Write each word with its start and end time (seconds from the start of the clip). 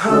Assalamu 0.00 0.12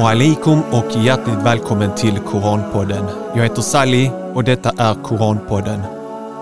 alaikum 0.00 0.62
och 0.72 0.96
hjärtligt 0.96 1.34
välkommen 1.42 1.94
till 1.94 2.18
Koranpodden. 2.18 3.04
Jag 3.34 3.42
heter 3.42 3.62
Sally 3.62 4.10
och 4.34 4.44
detta 4.44 4.70
är 4.78 4.94
Koranpodden. 4.94 5.82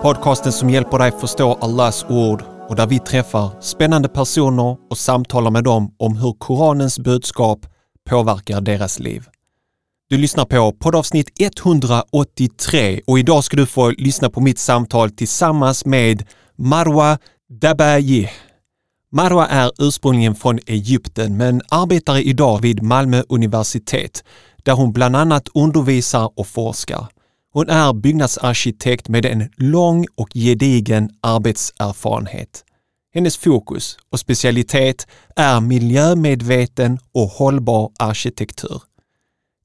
Podcasten 0.01 0.51
som 0.51 0.69
hjälper 0.69 0.99
dig 0.99 1.11
förstå 1.11 1.57
Allahs 1.61 2.05
ord 2.09 2.43
och 2.69 2.75
där 2.75 2.87
vi 2.87 2.99
träffar 2.99 3.61
spännande 3.61 4.09
personer 4.09 4.77
och 4.89 4.97
samtalar 4.97 5.51
med 5.51 5.63
dem 5.63 5.95
om 5.97 6.17
hur 6.17 6.33
Koranens 6.33 6.99
budskap 6.99 7.59
påverkar 8.09 8.61
deras 8.61 8.99
liv. 8.99 9.29
Du 10.09 10.17
lyssnar 10.17 10.45
på 10.45 10.71
poddavsnitt 10.71 11.29
183 11.39 13.01
och 13.07 13.19
idag 13.19 13.43
ska 13.43 13.57
du 13.57 13.65
få 13.65 13.89
lyssna 13.89 14.29
på 14.29 14.41
mitt 14.41 14.59
samtal 14.59 15.11
tillsammans 15.11 15.85
med 15.85 16.23
Marwa 16.55 17.17
Dabayi. 17.61 18.29
Marwa 19.11 19.47
är 19.47 19.71
ursprungligen 19.77 20.35
från 20.35 20.59
Egypten 20.67 21.37
men 21.37 21.61
arbetar 21.69 22.17
idag 22.17 22.61
vid 22.61 22.83
Malmö 22.83 23.23
universitet 23.29 24.23
där 24.63 24.73
hon 24.73 24.93
bland 24.93 25.15
annat 25.15 25.49
undervisar 25.53 26.31
och 26.35 26.47
forskar. 26.47 27.07
Hon 27.53 27.69
är 27.69 27.93
byggnadsarkitekt 27.93 29.09
med 29.09 29.25
en 29.25 29.49
lång 29.57 30.05
och 30.15 30.29
gedigen 30.33 31.09
arbetserfarenhet. 31.21 32.63
Hennes 33.13 33.37
fokus 33.37 33.97
och 34.11 34.19
specialitet 34.19 35.07
är 35.35 35.61
miljömedveten 35.61 36.99
och 37.13 37.27
hållbar 37.27 37.91
arkitektur. 37.99 38.81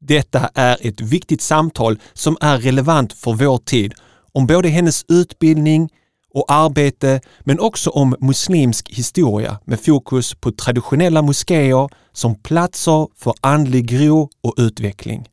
Detta 0.06 0.50
är 0.54 0.76
ett 0.80 1.00
viktigt 1.00 1.42
samtal 1.42 1.98
som 2.12 2.36
är 2.40 2.58
relevant 2.58 3.12
för 3.12 3.32
vår 3.32 3.58
tid 3.58 3.94
om 4.32 4.46
både 4.46 4.68
hennes 4.68 5.04
utbildning 5.08 5.88
och 6.34 6.52
arbete 6.52 7.20
men 7.40 7.60
också 7.60 7.90
om 7.90 8.16
muslimsk 8.20 8.88
historia 8.90 9.58
med 9.64 9.80
fokus 9.80 10.34
på 10.34 10.52
traditionella 10.52 11.22
moskéer 11.22 11.88
som 12.12 12.34
platser 12.34 13.08
för 13.16 13.34
andlig 13.40 14.00
ro 14.00 14.28
och 14.42 14.54
utveckling. 14.56 15.28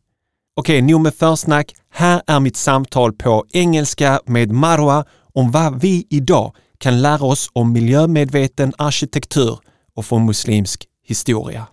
Okej, 0.55 0.81
nog 0.81 1.01
med 1.01 1.15
försnack. 1.15 1.75
Här 1.93 2.21
är 2.27 2.39
mitt 2.39 2.57
samtal 2.57 3.13
på 3.13 3.45
engelska 3.51 4.21
med 4.25 4.51
Marwa 4.51 5.05
om 5.33 5.51
vad 5.51 5.81
vi 5.81 6.07
idag 6.09 6.55
kan 6.77 7.01
lära 7.01 7.25
oss 7.25 7.49
om 7.53 7.71
miljömedveten 7.71 8.73
arkitektur 8.77 9.59
och 9.95 10.05
från 10.05 10.25
muslimsk 10.25 10.87
historia. 11.07 11.67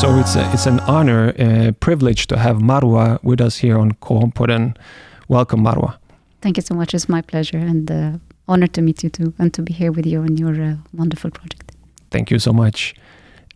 So 0.00 0.16
it's 0.16 0.36
a, 0.36 0.48
it's 0.52 0.66
an 0.66 0.78
honor, 0.80 1.32
a 1.40 1.72
privilege 1.72 2.28
to 2.28 2.38
have 2.38 2.58
Marwa 2.58 3.20
with 3.24 3.40
us 3.40 3.56
here 3.56 3.76
on 3.76 3.90
Koranpodden. 3.94 4.76
Welcome, 5.26 5.64
Marwa. 5.64 5.98
Thank 6.40 6.56
you 6.56 6.62
so 6.62 6.76
much. 6.76 6.94
It's 6.94 7.08
my 7.08 7.20
pleasure 7.20 7.58
and 7.58 7.90
uh, 7.90 8.12
honor 8.46 8.68
to 8.68 8.80
meet 8.80 9.02
you 9.02 9.10
too 9.10 9.34
and 9.40 9.52
to 9.54 9.60
be 9.60 9.72
here 9.72 9.90
with 9.90 10.06
you 10.06 10.20
on 10.20 10.36
your 10.36 10.54
uh, 10.62 10.76
wonderful 10.94 11.32
project. 11.32 11.72
Thank 12.12 12.30
you 12.30 12.38
so 12.38 12.52
much. 12.52 12.94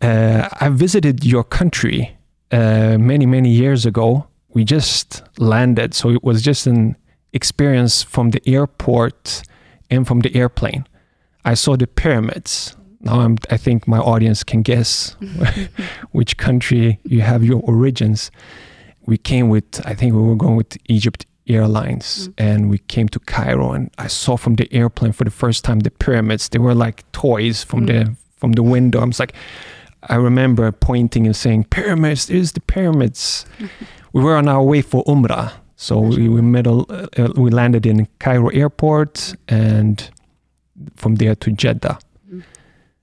Uh, 0.01 0.48
I 0.61 0.69
visited 0.70 1.25
your 1.25 1.45
country 1.45 2.17
uh, 2.51 2.98
many, 2.98 3.25
many 3.25 3.51
years 3.51 3.87
ago. 3.87 4.27
We 4.48 4.65
just 4.65 5.23
landed, 5.39 5.95
so 5.95 6.11
it 6.11 6.25
was 6.25 6.43
just 6.43 6.67
an 6.67 6.97
experience 7.33 8.03
from 8.03 8.31
the 8.31 8.43
airport 8.48 9.45
and 9.91 10.09
from 10.09 10.20
the 10.20 10.35
airplane. 10.35 10.89
I 11.45 11.55
saw 11.55 11.77
the 11.77 11.87
pyramids 11.87 12.75
now 13.03 13.20
I'm, 13.20 13.36
I 13.50 13.56
think 13.56 13.89
my 13.89 13.98
audience 13.98 14.45
can 14.45 14.62
guess 14.62 15.17
which 16.12 16.36
country 16.36 17.00
you 17.05 17.20
have 17.20 17.45
your 17.45 17.61
origins. 17.64 18.31
We 19.06 19.19
came 19.19 19.48
with, 19.48 19.84
I 19.84 19.95
think 19.95 20.14
we 20.14 20.23
were 20.23 20.36
going 20.36 20.57
with 20.57 20.79
Egypt 20.89 21.27
Airlines, 21.48 22.29
mm. 22.29 22.35
and 22.39 22.70
we 22.70 22.79
came 22.79 23.08
to 23.08 23.18
Cairo, 23.18 23.73
and 23.73 23.91
I 23.98 24.07
saw 24.07 24.36
from 24.36 24.55
the 24.55 24.73
airplane 24.73 25.11
for 25.11 25.24
the 25.24 25.30
first 25.30 25.64
time 25.64 25.80
the 25.80 25.91
pyramids. 25.91 26.48
They 26.48 26.61
were 26.61 26.74
like 26.74 27.11
toys 27.11 27.64
from 27.64 27.80
mm. 27.80 27.86
the 27.89 28.17
from 28.36 28.52
the 28.52 28.62
window. 28.62 29.01
I 29.01 29.05
was 29.05 29.18
like, 29.18 29.35
I 30.05 30.14
remember 30.14 30.70
pointing 30.70 31.27
and 31.27 31.35
saying, 31.35 31.64
"Pyramids! 31.64 32.27
There's 32.27 32.52
the 32.52 32.61
pyramids." 32.61 33.45
we 34.12 34.23
were 34.23 34.36
on 34.36 34.46
our 34.46 34.62
way 34.62 34.83
for 34.83 35.02
Umrah, 35.05 35.52
so 35.74 35.98
we 35.98 36.29
we, 36.29 36.41
middle, 36.41 36.86
uh, 36.89 37.33
we 37.35 37.51
landed 37.51 37.86
in 37.86 38.07
Cairo 38.20 38.48
airport, 38.51 39.35
and 39.48 40.11
from 40.95 41.17
there 41.17 41.35
to 41.35 41.51
Jeddah 41.51 41.98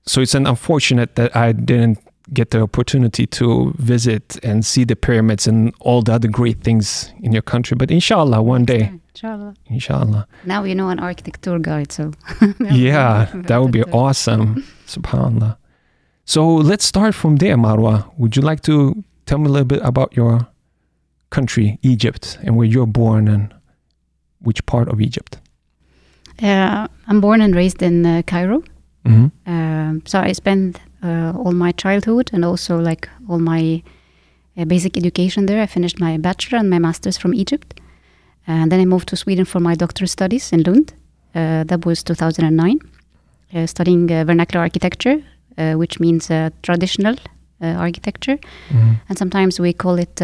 so 0.06 0.20
it's 0.20 0.34
an 0.34 0.46
unfortunate 0.46 1.16
that 1.16 1.34
I 1.36 1.52
didn't 1.52 1.98
get 2.32 2.50
the 2.50 2.60
opportunity 2.60 3.26
to 3.26 3.72
visit 3.78 4.38
and 4.44 4.64
see 4.64 4.84
the 4.84 4.94
pyramids 4.94 5.46
and 5.46 5.74
all 5.80 6.02
the 6.02 6.12
other 6.12 6.28
great 6.28 6.62
things 6.62 7.12
in 7.20 7.32
your 7.32 7.42
country. 7.42 7.76
But 7.76 7.90
inshallah, 7.90 8.42
one 8.42 8.64
day. 8.64 8.92
Inshallah. 9.14 9.54
Inshallah. 9.66 10.26
Now 10.44 10.64
you 10.64 10.74
know 10.74 10.88
an 10.88 11.00
architect 11.00 11.42
tour 11.42 11.58
guide, 11.58 11.92
so. 11.92 12.12
yeah, 12.70 13.28
that 13.34 13.60
would 13.60 13.72
be 13.72 13.82
awesome. 13.84 14.64
Subhanallah. 14.86 15.56
So 16.24 16.54
let's 16.54 16.84
start 16.84 17.14
from 17.14 17.36
there, 17.36 17.56
Marwa. 17.56 18.08
Would 18.18 18.36
you 18.36 18.42
like 18.42 18.60
to 18.62 19.02
tell 19.26 19.38
me 19.38 19.46
a 19.46 19.50
little 19.50 19.66
bit 19.66 19.80
about 19.82 20.16
your 20.16 20.46
country, 21.30 21.78
Egypt, 21.82 22.38
and 22.42 22.56
where 22.56 22.66
you're 22.66 22.86
born 22.86 23.26
and 23.26 23.52
which 24.40 24.64
part 24.66 24.88
of 24.88 25.00
Egypt? 25.00 25.38
Uh, 26.42 26.86
I'm 27.08 27.20
born 27.20 27.40
and 27.40 27.54
raised 27.54 27.82
in 27.82 28.06
uh, 28.06 28.22
Cairo. 28.26 28.62
Mm-hmm. 29.04 29.50
Um, 29.50 30.02
so 30.06 30.20
I 30.20 30.32
spent 30.32 30.80
uh, 31.02 31.32
all 31.36 31.52
my 31.52 31.72
childhood 31.72 32.30
and 32.32 32.44
also 32.44 32.78
like 32.78 33.08
all 33.28 33.38
my 33.38 33.82
uh, 34.56 34.64
basic 34.64 34.96
education 34.96 35.46
there. 35.46 35.62
I 35.62 35.66
finished 35.66 36.00
my 36.00 36.18
bachelor 36.18 36.58
and 36.58 36.68
my 36.68 36.78
master's 36.78 37.16
from 37.16 37.34
Egypt, 37.34 37.80
and 38.46 38.70
then 38.70 38.80
I 38.80 38.84
moved 38.84 39.08
to 39.08 39.16
Sweden 39.16 39.44
for 39.44 39.60
my 39.60 39.74
doctoral 39.74 40.08
studies 40.08 40.52
in 40.52 40.62
Lund. 40.62 40.92
Uh, 41.34 41.64
that 41.64 41.86
was 41.86 42.02
2009, 42.02 42.80
uh, 43.54 43.66
studying 43.66 44.10
uh, 44.10 44.24
vernacular 44.24 44.62
architecture, 44.62 45.22
uh, 45.56 45.74
which 45.74 46.00
means 46.00 46.28
traditional 46.62 47.14
architecture, 47.62 48.38
mm-hmm. 48.70 48.94
and 49.08 49.18
sometimes 49.18 49.60
we 49.60 49.72
call 49.72 49.98
it 49.98 50.20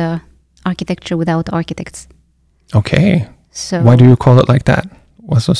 architecture 0.64 1.16
without 1.16 1.52
architects. 1.52 2.08
Okay. 2.74 3.28
So 3.50 3.82
why 3.82 3.94
do 3.94 4.04
you 4.04 4.16
call 4.16 4.38
it 4.40 4.48
like 4.48 4.64
that? 4.64 4.88
What's 5.18 5.44
so 5.44 5.54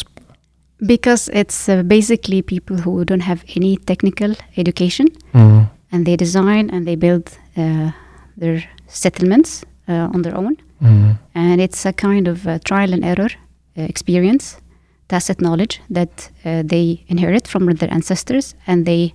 because 0.85 1.29
it's 1.33 1.69
uh, 1.69 1.83
basically 1.83 2.43
people 2.43 2.77
who 2.77 3.05
don't 3.05 3.23
have 3.23 3.45
any 3.57 3.77
technical 3.77 4.35
education 4.57 5.09
mm. 5.33 5.69
and 5.93 6.07
they 6.07 6.17
design 6.17 6.71
and 6.71 6.87
they 6.87 6.97
build 6.97 7.39
uh, 7.57 7.91
their 8.37 8.63
settlements 8.87 9.65
uh, 9.89 10.11
on 10.13 10.23
their 10.23 10.37
own. 10.37 10.57
Mm. 10.83 11.19
And 11.35 11.61
it's 11.61 11.87
a 11.87 11.93
kind 11.93 12.29
of 12.29 12.47
trial 12.65 12.93
and 12.93 13.05
error 13.05 13.31
uh, 13.79 13.83
experience, 13.83 14.57
tacit 15.09 15.41
knowledge 15.41 15.81
that 15.91 16.31
uh, 16.45 16.63
they 16.65 17.05
inherit 17.09 17.49
from 17.49 17.67
their 17.67 17.93
ancestors 17.93 18.55
and 18.67 18.85
they 18.85 19.15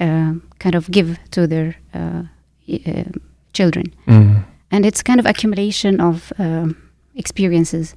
uh, 0.00 0.34
kind 0.58 0.74
of 0.74 0.90
give 0.90 1.18
to 1.30 1.46
their 1.46 1.76
children. 3.52 3.94
Mm. 4.06 4.44
And 4.70 4.86
it's 4.86 5.02
kind 5.02 5.20
of 5.20 5.26
accumulation 5.26 6.00
of 6.00 6.32
um, 6.38 6.76
experiences 7.14 7.94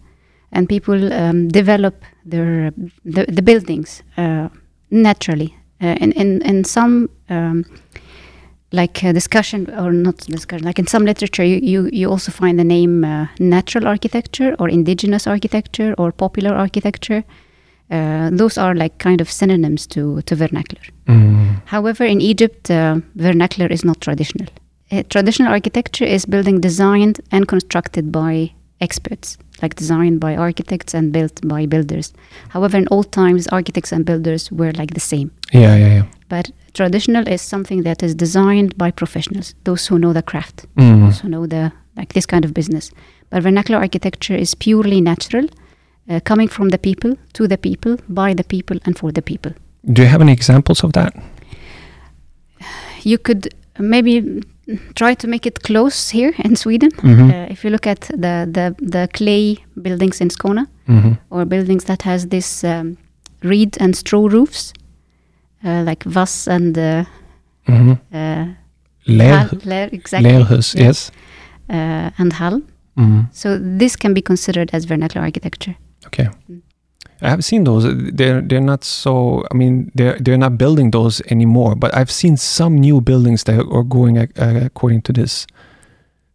and 0.55 0.67
people 0.69 1.13
um, 1.13 1.47
develop 1.49 1.93
their 2.25 2.71
the, 3.03 3.25
the 3.27 3.41
buildings 3.41 4.03
uh, 4.17 4.49
naturally. 4.89 5.55
Uh, 5.81 5.95
in, 5.99 6.11
in 6.13 6.41
in 6.41 6.63
some 6.63 7.09
um, 7.29 7.65
like 8.71 9.03
uh, 9.03 9.11
discussion 9.11 9.69
or 9.77 9.91
not 9.91 10.17
discussion, 10.17 10.65
like 10.65 10.79
in 10.79 10.87
some 10.87 11.05
literature, 11.05 11.43
you 11.43 11.59
you, 11.61 11.89
you 11.91 12.09
also 12.09 12.31
find 12.31 12.57
the 12.57 12.63
name 12.63 13.03
uh, 13.03 13.27
natural 13.39 13.87
architecture 13.87 14.55
or 14.59 14.69
indigenous 14.69 15.27
architecture 15.27 15.93
or 15.97 16.11
popular 16.11 16.55
architecture. 16.55 17.23
Uh, 17.91 18.29
those 18.31 18.57
are 18.57 18.73
like 18.73 18.97
kind 18.97 19.21
of 19.21 19.29
synonyms 19.29 19.87
to 19.87 20.21
to 20.21 20.35
vernacular. 20.35 20.85
Mm. 21.07 21.61
However, 21.65 22.05
in 22.05 22.21
Egypt, 22.21 22.71
uh, 22.71 22.95
vernacular 23.15 23.71
is 23.71 23.83
not 23.83 23.99
traditional. 24.01 24.47
traditional 25.09 25.51
architecture 25.51 26.07
is 26.15 26.25
building 26.27 26.61
designed 26.61 27.19
and 27.31 27.47
constructed 27.47 28.11
by 28.11 28.51
experts 28.79 29.37
like 29.65 29.75
designed 29.83 30.19
by 30.25 30.33
architects 30.47 30.93
and 30.97 31.05
built 31.17 31.35
by 31.53 31.61
builders. 31.73 32.07
However, 32.55 32.77
in 32.81 32.87
old 32.95 33.07
times, 33.21 33.43
architects 33.59 33.91
and 33.95 34.01
builders 34.05 34.43
were 34.59 34.73
like 34.81 34.93
the 34.93 35.05
same. 35.13 35.29
Yeah, 35.63 35.75
yeah, 35.81 35.91
yeah. 35.97 36.05
But 36.33 36.45
traditional 36.73 37.25
is 37.35 37.41
something 37.53 37.83
that 37.87 38.03
is 38.07 38.13
designed 38.25 38.71
by 38.83 38.89
professionals, 38.91 39.47
those 39.63 39.83
who 39.87 39.95
know 40.03 40.13
the 40.13 40.25
craft, 40.31 40.57
mm. 40.75 40.99
those 41.03 41.19
who 41.21 41.29
know 41.29 41.45
the 41.47 41.71
like 41.99 42.13
this 42.13 42.25
kind 42.25 42.45
of 42.45 42.51
business. 42.53 42.91
But 43.29 43.43
vernacular 43.43 43.79
architecture 43.85 44.37
is 44.45 44.55
purely 44.55 44.99
natural, 45.01 45.45
uh, 46.09 46.19
coming 46.29 46.49
from 46.55 46.67
the 46.69 46.77
people, 46.77 47.11
to 47.33 47.47
the 47.47 47.57
people, 47.57 47.93
by 48.07 48.33
the 48.39 48.43
people, 48.43 48.77
and 48.85 48.93
for 48.99 49.11
the 49.11 49.21
people. 49.21 49.51
Do 49.93 50.01
you 50.01 50.09
have 50.13 50.21
any 50.21 50.33
examples 50.33 50.83
of 50.83 50.91
that? 50.91 51.13
You 53.11 53.17
could 53.17 53.41
maybe 53.79 54.41
try 54.95 55.13
to 55.15 55.27
make 55.27 55.45
it 55.45 55.63
close 55.63 56.09
here 56.09 56.33
in 56.39 56.55
Sweden. 56.55 56.91
Mm-hmm. 56.91 57.29
Uh, 57.29 57.45
if 57.49 57.63
you 57.63 57.69
look 57.69 57.87
at 57.87 58.01
the, 58.01 58.47
the, 58.51 58.75
the 58.79 59.07
clay 59.13 59.57
buildings 59.81 60.21
in 60.21 60.29
Skåne 60.29 60.67
mm-hmm. 60.87 61.13
or 61.29 61.45
buildings 61.45 61.85
that 61.85 62.01
has 62.03 62.27
this 62.27 62.63
um, 62.63 62.97
reed 63.43 63.77
and 63.79 63.95
straw 63.95 64.27
roofs, 64.27 64.73
uh, 65.63 65.83
like 65.83 66.03
Vass 66.03 66.47
and 66.47 66.77
uh, 66.77 67.05
hmm 67.67 67.93
uh, 68.13 68.45
Ler, 69.07 69.49
Ler, 69.65 69.89
exactly, 69.91 70.31
Lerhus, 70.31 70.75
Yeah. 70.75 70.85
yes. 70.85 71.11
uh, 71.69 72.09
and 72.17 72.33
Hall. 72.33 72.61
Mm. 72.97 73.27
So 73.31 73.59
this 73.59 73.95
can 73.95 74.13
be 74.13 74.21
considered 74.21 74.71
as 74.73 74.85
vernacular 74.85 75.25
architecture. 75.25 75.75
Okay. 76.07 76.27
I 77.21 77.29
have 77.29 77.43
seen 77.43 77.63
those. 77.63 77.83
They're 78.13 78.41
they're 78.41 78.61
not 78.65 78.83
so. 78.83 79.43
I 79.51 79.57
mean, 79.57 79.91
they're 79.95 80.17
they're 80.19 80.37
not 80.37 80.57
building 80.57 80.91
those 80.91 81.21
anymore. 81.31 81.75
But 81.75 81.93
I've 81.95 82.11
seen 82.11 82.37
some 82.37 82.75
new 82.77 83.01
buildings 83.01 83.43
that 83.43 83.59
are 83.59 83.83
going 83.83 84.17
uh, 84.17 84.27
according 84.65 85.01
to 85.03 85.13
this 85.13 85.47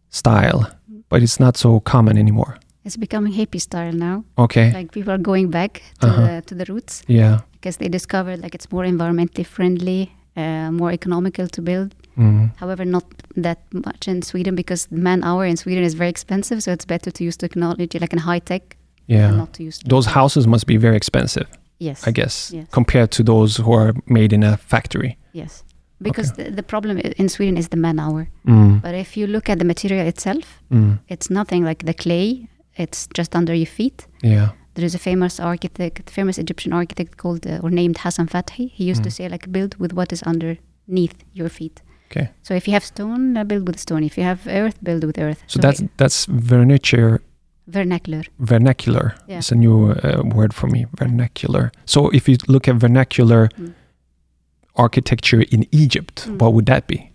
style. 0.09 0.65
But 1.09 1.21
it's 1.21 1.39
not 1.39 1.57
so 1.57 1.79
common 1.81 2.17
anymore. 2.17 2.57
It's 2.85 2.97
becoming 2.97 3.33
hippie 3.33 3.61
style 3.61 3.93
now. 3.93 4.23
Okay. 4.37 4.71
Like 4.73 4.91
people 4.91 5.13
are 5.13 5.21
going 5.21 5.49
back 5.51 5.81
to 5.99 6.07
Uh-huh. 6.07 6.25
the 6.25 6.41
to 6.41 6.55
the 6.55 6.65
roots 6.73 7.03
yeah. 7.07 7.39
because 7.51 7.77
they 7.77 7.89
discovered 7.89 8.41
like 8.41 8.55
it's 8.55 8.71
more 8.71 8.85
environmentally 8.87 9.45
friendly, 9.45 10.09
uh, 10.35 10.71
more 10.71 10.91
economical 10.93 11.47
to 11.47 11.61
build. 11.61 11.93
Mm. 12.17 12.49
However, 12.59 12.85
not 12.85 13.03
that 13.43 13.59
much 13.71 14.07
in 14.07 14.21
Sweden 14.21 14.55
because 14.55 14.87
man 14.91 15.23
hour 15.23 15.45
in 15.45 15.57
Sweden 15.57 15.83
is 15.83 15.93
very 15.93 16.09
expensive. 16.09 16.61
So 16.63 16.71
it's 16.71 16.85
better 16.85 17.11
to 17.11 17.23
use 17.23 17.37
technology 17.37 17.99
like 17.99 18.13
in 18.13 18.19
high 18.19 18.39
tech 18.39 18.77
Yeah. 19.15 19.35
not 19.37 19.53
to 19.53 19.63
Those 19.89 20.09
houses 20.11 20.45
must 20.47 20.65
be 20.67 20.77
very 20.77 20.95
expensive, 20.95 21.47
Yes, 21.79 22.07
I 22.07 22.11
guess, 22.11 22.51
Yes. 22.53 22.67
compared 22.71 23.09
to 23.11 23.23
those 23.23 23.63
who 23.63 23.73
are 23.73 23.93
made 24.05 24.33
in 24.35 24.43
a 24.43 24.57
factory. 24.57 25.17
yes. 25.33 25.63
Because 26.03 26.31
the, 26.33 26.49
the 26.49 26.63
problem 26.63 26.97
in 26.97 27.29
Sweden 27.29 27.57
is 27.57 27.67
the 27.67 27.77
man 27.77 27.99
hour. 27.99 28.27
Mm. 28.47 28.81
But 28.81 28.95
if 28.95 29.15
you 29.17 29.27
look 29.27 29.49
at 29.49 29.59
the 29.59 29.65
material 29.65 30.07
itself, 30.07 30.43
Mm. 30.71 30.97
it's 31.07 31.29
nothing 31.29 31.63
like 31.67 31.85
the 31.85 31.93
clay. 31.93 32.47
It's 32.75 33.07
just 33.17 33.35
under 33.35 33.53
your 33.53 33.67
feet. 33.67 34.07
Yeah. 34.23 34.47
There 34.73 34.85
is 34.85 34.95
a 34.95 34.99
famous 34.99 35.39
architect, 35.39 36.09
famous 36.09 36.37
Egyptian 36.37 36.73
architect 36.73 37.17
called 37.17 37.45
uh, 37.45 37.59
or 37.63 37.69
named 37.69 37.97
Hassan 38.03 38.27
Fathi. 38.27 38.71
He 38.77 38.89
used 38.91 39.03
to 39.03 39.09
Mm. 39.09 39.13
say 39.13 39.29
like 39.29 39.45
build 39.51 39.75
with 39.79 39.93
what 39.93 40.11
is 40.11 40.23
underneath 40.23 41.15
your 41.33 41.49
feet. 41.49 41.81
Okay. 42.11 42.27
So 42.41 42.53
if 42.55 42.67
you 42.67 42.73
have 42.73 42.83
stone, 42.85 43.37
uh, 43.37 43.43
build 43.43 43.67
with 43.67 43.79
stone. 43.79 44.03
If 44.05 44.17
you 44.17 44.23
have 44.23 44.39
earth, 44.47 44.77
build 44.83 45.03
with 45.03 45.17
earth. 45.19 45.43
So 45.47 45.59
that's 45.59 45.83
that's 45.97 46.25
vernacular. 46.55 47.21
Vernacular. 47.67 48.23
Vernacular. 48.39 49.15
Yeah. 49.27 49.37
It's 49.39 49.51
a 49.51 49.55
new 49.55 49.91
uh, 49.91 50.21
word 50.35 50.53
for 50.53 50.67
me. 50.67 50.85
Vernacular. 50.97 51.71
So 51.85 52.09
if 52.09 52.27
you 52.29 52.37
look 52.47 52.67
at 52.67 52.75
vernacular 52.75 53.49
Mm. 53.57 53.73
architecture 54.75 55.41
in 55.51 55.65
Egypt, 55.71 56.25
Mm. 56.27 56.39
what 56.39 56.53
would 56.53 56.65
that 56.65 56.87
be? 56.87 57.11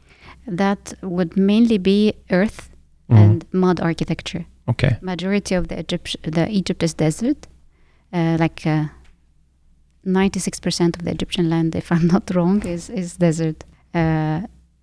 That 0.57 0.95
would 1.03 1.37
mainly 1.37 1.79
be 1.79 2.13
earth 2.31 2.69
Mm. 3.09 3.17
and 3.19 3.45
mud 3.53 3.81
architecture. 3.81 4.45
Okay. 4.69 4.97
Majority 5.01 5.55
of 5.57 5.69
the 5.69 5.79
Egypt, 5.79 6.17
the 6.23 6.49
Egypt 6.51 6.83
is 6.83 6.95
desert. 6.95 7.47
Uh, 8.13 8.37
like 8.41 8.67
uh, 8.67 8.87
96% 10.05 10.97
of 10.97 11.03
the 11.05 11.11
Egyptian 11.11 11.49
land, 11.51 11.75
if 11.75 11.91
I'm 11.91 12.07
not 12.15 12.31
wrong, 12.35 12.63
is 12.67 12.91
is 12.91 13.17
desert. 13.17 13.65
Uh, 13.95 14.41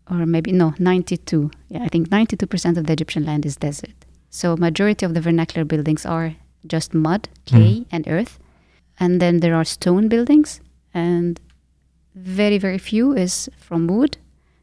or 0.10 0.26
maybe 0.26 0.52
no, 0.52 0.74
92. 0.80 1.50
Yeah, 1.70 1.84
I 1.86 1.88
think 1.88 2.10
92% 2.10 2.78
of 2.78 2.86
the 2.86 2.94
Egyptian 2.94 3.24
land 3.26 3.46
is 3.46 3.56
desert. 3.58 4.03
So 4.34 4.58
majority 4.58 5.06
of 5.06 5.14
the 5.14 5.22
vernacular 5.22 5.64
buildings 5.64 6.08
are 6.08 6.36
just 6.66 6.94
mud, 6.96 7.30
clay, 7.46 7.86
and 7.92 8.08
earth. 8.08 8.40
And 9.00 9.22
then 9.22 9.42
there 9.42 9.54
are 9.54 9.64
stone 9.64 10.08
buildings, 10.08 10.60
and 10.94 11.40
very 12.16 12.58
very 12.58 12.80
few 12.80 13.14
is 13.16 13.48
from 13.58 13.88
wood, 13.88 14.18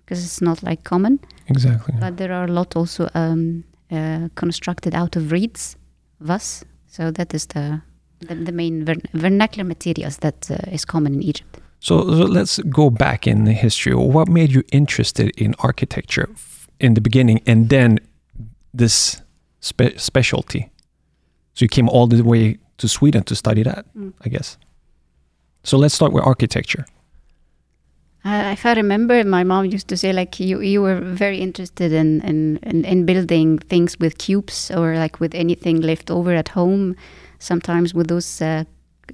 because 0.05 0.25
it's 0.25 0.41
not 0.41 0.63
like 0.63 0.83
common. 0.83 1.21
Exactly. 1.47 1.95
But 2.01 2.17
there 2.17 2.33
are 2.33 2.45
a 2.45 2.53
lot 2.53 2.75
also 2.75 3.09
um, 3.15 3.63
uh, 3.93 4.29
constructed 4.35 4.93
out 4.95 5.17
of 5.17 5.31
reeds, 5.31 5.77
vas. 6.19 6.65
So 6.89 7.13
that 7.13 7.33
is 7.33 7.47
the 7.47 7.81
the, 8.27 8.35
the 8.35 8.53
main 8.53 8.85
vern- 8.85 9.09
vernacular 9.13 9.65
materials 9.65 10.17
that 10.19 10.51
uh, 10.51 10.57
is 10.73 10.85
common 10.85 11.15
in 11.15 11.23
Egypt. 11.23 11.61
So, 11.79 12.01
so 12.01 12.27
let's 12.27 12.59
go 12.59 12.91
back 12.91 13.27
in 13.27 13.45
the 13.45 13.53
history. 13.53 13.95
What 13.95 14.29
made 14.29 14.51
you 14.53 14.63
interested 14.73 15.31
in 15.37 15.55
architecture 15.59 16.29
f- 16.33 16.69
in 16.79 16.95
the 16.95 17.01
beginning, 17.01 17.41
and 17.47 17.69
then 17.69 17.99
this 18.75 19.23
spe- 19.61 19.97
specialty? 19.99 20.71
So 21.55 21.65
you 21.65 21.69
came 21.69 21.89
all 21.89 22.07
the 22.07 22.23
way 22.23 22.59
to 22.79 22.89
Sweden 22.89 23.23
to 23.25 23.35
study 23.35 23.63
that, 23.63 23.85
Mm. 23.95 24.13
I 24.25 24.29
guess. 24.29 24.59
So 25.65 25.79
let's 25.79 25.95
start 25.95 26.13
with 26.13 26.25
architecture. 26.25 26.85
Uh, 28.25 28.51
if 28.53 28.67
I 28.67 28.75
remember, 28.75 29.25
my 29.25 29.45
mom 29.45 29.65
used 29.65 29.89
to 29.89 29.97
say 29.97 30.13
like 30.13 30.39
you 30.41 30.61
you 30.61 30.83
were 30.83 31.01
very 31.01 31.39
interested 31.39 31.93
in 31.93 32.21
in, 32.21 32.59
in 32.63 32.85
in 32.85 33.07
building 33.07 33.59
things 33.69 33.97
with 33.99 34.19
cubes 34.19 34.71
or 34.71 34.95
like 34.99 35.21
with 35.21 35.35
anything 35.35 35.81
left 35.81 36.11
over 36.11 36.35
at 36.35 36.49
home. 36.49 36.95
Sometimes 37.39 37.95
with 37.95 38.09
those. 38.09 38.43
Uh, 38.45 38.65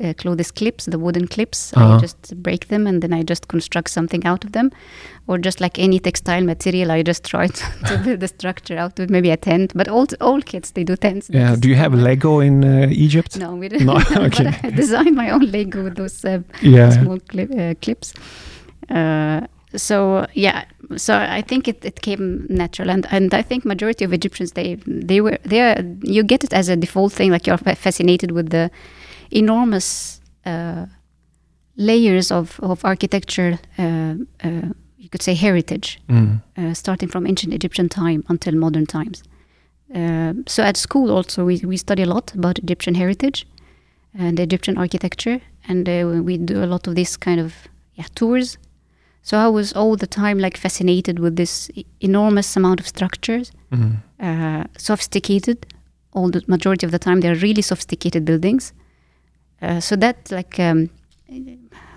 uh, 0.03 0.15
clothes 0.15 0.51
clips, 0.51 0.87
the 0.87 0.99
wooden 0.99 1.27
clips. 1.27 1.73
Uh-huh. 1.77 1.97
I 1.97 2.01
just 2.01 2.43
break 2.43 2.69
them 2.69 2.87
and 2.87 3.03
then 3.03 3.13
I 3.13 3.23
just 3.23 3.49
construct 3.49 3.91
something 3.91 4.25
out 4.25 4.45
of 4.45 4.53
them, 4.53 4.71
or 5.27 5.39
just 5.39 5.61
like 5.61 5.79
any 5.79 5.99
textile 5.99 6.43
material, 6.45 6.91
I 6.93 7.03
just 7.03 7.25
try 7.25 7.47
to, 7.59 7.65
to 7.87 7.99
build 8.05 8.23
a 8.23 8.29
structure 8.29 8.79
out 8.79 8.99
of 9.01 9.11
maybe 9.11 9.31
a 9.31 9.37
tent. 9.37 9.73
But 9.75 9.89
all 9.89 10.07
all 10.21 10.41
kids 10.43 10.71
they 10.73 10.85
do 10.85 10.97
tents. 10.97 11.29
Yeah. 11.31 11.57
Do 11.57 11.69
you 11.69 11.75
have. 11.77 11.97
Lego 11.97 12.41
in 12.41 12.65
uh, 12.65 12.89
Egypt? 12.91 13.37
No, 13.39 13.55
we 13.57 13.69
didn't. 13.69 13.87
No, 13.87 13.95
but 14.15 14.41
okay. 14.41 14.55
I 14.63 14.71
designed 14.71 15.17
my 15.17 15.31
own 15.31 15.51
Lego 15.51 15.83
with 15.83 15.97
those 15.97 16.25
uh, 16.25 16.41
Yeah. 16.63 16.91
small 16.91 17.19
clip, 17.21 17.51
uh, 17.51 17.75
clips. 17.81 18.13
Uh, 18.89 19.41
so 19.75 20.27
yeah, 20.35 20.65
so 20.97 21.15
I 21.15 21.43
think 21.43 21.69
it, 21.69 21.85
it 21.85 22.01
came 22.03 22.47
natural, 22.49 22.91
and, 22.91 23.07
and 23.11 23.35
I 23.35 23.43
think 23.43 23.65
majority 23.65 24.05
of 24.05 24.13
Egyptians 24.13 24.53
they 24.53 24.77
they 24.87 25.21
were 25.21 25.39
they 25.45 25.61
are, 25.61 25.83
you 26.03 26.23
get 26.23 26.45
it 26.45 26.53
as 26.53 26.69
a 26.69 26.77
default 26.77 27.13
thing, 27.13 27.31
like 27.33 27.47
you're 27.47 27.59
fascinated 27.59 28.31
with 28.31 28.51
the 28.51 28.71
enormous 29.31 30.21
uh, 30.47 30.87
layers 31.77 32.31
of 32.33 32.59
of 32.63 32.85
architecture. 32.85 33.59
Uh, 33.79 34.15
uh, 34.45 34.69
you 34.99 35.09
could 35.11 35.23
say 35.23 35.35
heritage, 35.35 35.99
Mm. 36.09 36.41
uh, 36.59 36.75
starting 36.75 37.09
from 37.11 37.27
ancient 37.27 37.55
Egyptian 37.55 37.89
time 37.89 38.23
until 38.29 38.55
modern 38.55 38.87
times. 38.87 39.23
Uh, 39.95 40.33
so 40.47 40.63
at 40.63 40.77
school 40.77 41.11
also 41.11 41.45
we, 41.45 41.61
we 41.65 41.77
study 41.77 42.03
a 42.03 42.07
lot 42.07 42.35
about 42.35 42.59
Egyptian 42.59 42.95
heritage 42.95 43.47
and 44.19 44.41
Egyptian 44.41 44.77
architecture, 44.79 45.41
and 45.69 45.89
uh, 45.89 46.23
we 46.25 46.39
do 46.39 46.65
a 46.65 46.67
lot 46.67 46.87
of 46.89 46.95
this 46.95 47.17
kind 47.17 47.41
of 47.41 47.53
yeah, 47.95 48.07
tours. 48.15 48.59
So 49.23 49.37
I 49.37 49.49
was 49.49 49.73
all 49.73 49.97
the 49.97 50.07
time 50.07 50.39
like 50.43 50.57
fascinated 50.59 51.19
with 51.19 51.37
this 51.37 51.71
enormous 52.01 52.57
amount 52.57 52.81
of 52.81 52.87
structures, 52.87 53.53
Mm. 53.71 53.97
uh, 54.21 54.65
sophisticated. 54.79 55.57
All 56.13 56.31
the 56.31 56.41
majority 56.47 56.87
of 56.87 56.93
the 56.93 56.99
time, 56.99 57.21
they're 57.21 57.41
really 57.49 57.63
sophisticated 57.63 58.25
buildings. 58.25 58.73
Uh, 59.63 59.81
so 59.81 59.97
that 59.97 60.31
like 60.31 60.59
um, 60.61 60.91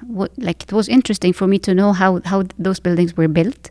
what 0.07 0.31
like 0.38 0.63
it 0.63 0.73
was 0.73 0.88
interesting 0.88 1.33
for 1.33 1.47
me 1.47 1.59
to 1.59 1.73
know 1.73 1.94
how 1.94 2.21
how 2.25 2.44
those 2.57 2.79
buildings 2.81 3.15
were 3.17 3.28
built 3.28 3.69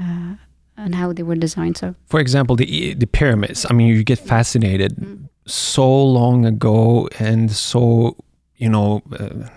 uh, 0.00 0.34
and 0.76 0.94
how 0.94 1.12
they 1.12 1.22
were 1.22 1.36
designed. 1.36 1.76
So 1.76 1.94
For 2.06 2.20
example, 2.20 2.56
the 2.56 2.94
the 2.94 3.06
pyramids. 3.06 3.66
I 3.70 3.74
mean, 3.74 3.88
you 3.88 4.02
get 4.04 4.18
fascinated 4.18 4.92
Mm. 4.96 5.28
so 5.46 6.04
long 6.04 6.44
ago 6.46 7.08
and 7.20 7.50
so 7.50 8.16
you 8.56 8.68
know 8.68 9.00
uh, 9.18 9.48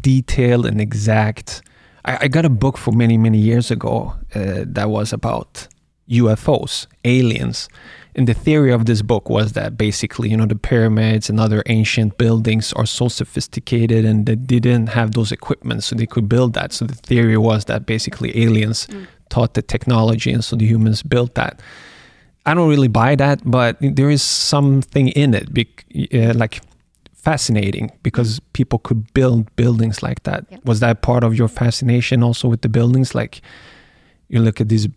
detailed 0.00 0.66
and 0.66 0.80
exact. 0.80 1.62
I, 2.04 2.18
I 2.24 2.28
got 2.28 2.44
a 2.44 2.48
book 2.50 2.78
for 2.78 2.92
many 2.94 3.18
many 3.18 3.38
years 3.38 3.70
ago 3.70 4.12
uh, 4.34 4.64
that 4.74 4.88
was 4.90 5.12
about 5.12 5.68
UFOs, 6.08 6.86
aliens. 7.04 7.68
And 8.16 8.28
the 8.28 8.34
theory 8.34 8.72
of 8.72 8.84
this 8.86 9.02
book 9.02 9.28
was 9.28 9.52
that 9.52 9.76
basically, 9.76 10.28
you 10.30 10.36
know, 10.36 10.46
the 10.46 10.54
pyramids 10.54 11.28
and 11.28 11.40
other 11.40 11.62
ancient 11.66 12.16
buildings 12.16 12.72
are 12.74 12.86
so 12.86 13.08
sophisticated 13.08 14.04
and 14.04 14.24
they 14.26 14.36
didn't 14.36 14.88
have 14.90 15.12
those 15.12 15.32
equipment, 15.32 15.82
so 15.82 15.96
they 15.96 16.06
could 16.06 16.28
build 16.28 16.52
that. 16.54 16.72
So 16.72 16.84
the 16.86 16.94
theory 16.94 17.36
was 17.36 17.64
that 17.64 17.86
basically 17.86 18.30
aliens 18.44 18.86
Mm. 18.86 19.06
taught 19.30 19.54
the 19.54 19.62
technology, 19.62 20.30
and 20.32 20.44
so 20.44 20.54
the 20.56 20.66
humans 20.66 21.02
built 21.02 21.34
that. 21.34 21.60
I 22.46 22.54
don't 22.54 22.68
really 22.68 22.88
buy 22.88 23.16
that, 23.16 23.40
but 23.44 23.76
there 23.80 24.10
is 24.10 24.22
something 24.22 25.08
in 25.08 25.34
it, 25.34 25.48
uh, 26.14 26.34
like 26.38 26.60
fascinating 27.14 27.90
because 28.02 28.38
people 28.52 28.78
could 28.78 29.12
build 29.14 29.54
buildings 29.56 30.02
like 30.02 30.22
that. 30.24 30.44
Was 30.64 30.80
that 30.80 31.00
part 31.02 31.24
of 31.24 31.34
your 31.34 31.48
fascination 31.48 32.22
also 32.22 32.48
with 32.48 32.60
the 32.60 32.68
buildings? 32.68 33.14
Like 33.14 33.40
you 34.28 34.40
look 34.40 34.60
at 34.60 34.68
these 34.68 34.88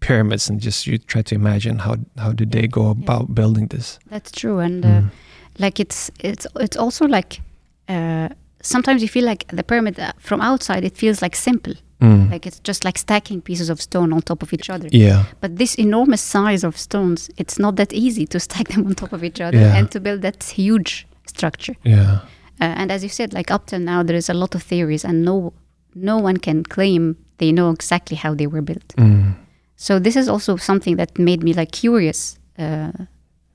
pyramids 0.00 0.50
and 0.50 0.60
just 0.60 0.86
you 0.86 0.98
try 0.98 1.22
to 1.22 1.34
imagine 1.34 1.78
how 1.78 1.96
how 2.16 2.32
did 2.32 2.50
they 2.50 2.66
go 2.68 2.90
about 2.90 3.34
building 3.34 3.68
this? 3.68 3.98
that's 4.10 4.30
true, 4.30 4.58
and 4.58 4.84
uh, 4.84 4.88
Mm. 4.88 5.10
like 5.58 5.80
it's 5.82 6.10
it's 6.20 6.46
it's 6.60 6.76
also 6.76 7.06
like 7.06 7.40
uh, 7.88 8.28
sometimes 8.62 9.02
you 9.02 9.08
feel 9.08 9.24
like 9.24 9.44
the 9.56 9.62
pyramid 9.62 9.98
uh, 9.98 10.12
from 10.18 10.40
outside 10.40 10.84
it 10.84 10.96
feels 10.96 11.22
like 11.22 11.36
simple, 11.36 11.74
Mm. 12.00 12.30
like 12.30 12.46
it's 12.48 12.60
just 12.68 12.84
like 12.84 12.98
stacking 12.98 13.42
pieces 13.42 13.70
of 13.70 13.80
stone 13.80 14.12
on 14.14 14.22
top 14.22 14.42
of 14.42 14.52
each 14.52 14.70
other. 14.70 14.88
yeah, 14.92 15.24
But 15.40 15.56
this 15.56 15.74
enormous 15.78 16.20
size 16.20 16.66
of 16.66 16.76
stones, 16.76 17.30
it's 17.36 17.58
not 17.58 17.74
that 17.76 17.92
easy 17.92 18.26
to 18.26 18.38
stack 18.48 18.68
them 18.68 18.86
on 18.86 18.94
top 18.94 19.12
of 19.12 19.22
each 19.24 19.40
other 19.40 19.58
Yeah. 19.60 19.78
and 19.78 19.90
to 19.90 20.00
build 20.00 20.22
that 20.22 20.44
huge 20.56 21.06
structure. 21.26 21.74
yeah, 21.84 22.18
Uh, 22.60 22.74
and 22.80 22.90
as 22.92 23.02
you 23.02 23.08
said, 23.08 23.32
like 23.32 23.54
up 23.54 23.66
till 23.66 23.80
now, 23.80 24.02
there 24.04 24.16
is 24.18 24.28
a 24.30 24.34
lot 24.34 24.54
of 24.54 24.62
theories, 24.62 25.04
and 25.04 25.24
no 25.24 25.52
no 25.94 26.18
one 26.18 26.36
can 26.36 26.62
claim 26.64 27.16
they 27.38 27.52
know 27.52 27.70
exactly 27.70 28.16
how 28.16 28.34
they 28.34 28.46
were 28.46 28.62
built. 28.62 28.94
mm. 28.96 29.34
So 29.76 29.98
this 30.00 30.16
is 30.16 30.28
also 30.28 30.56
something 30.56 30.96
that 30.96 31.18
made 31.18 31.42
me 31.42 31.52
like 31.52 31.70
curious 31.70 32.38
uh, 32.58 32.90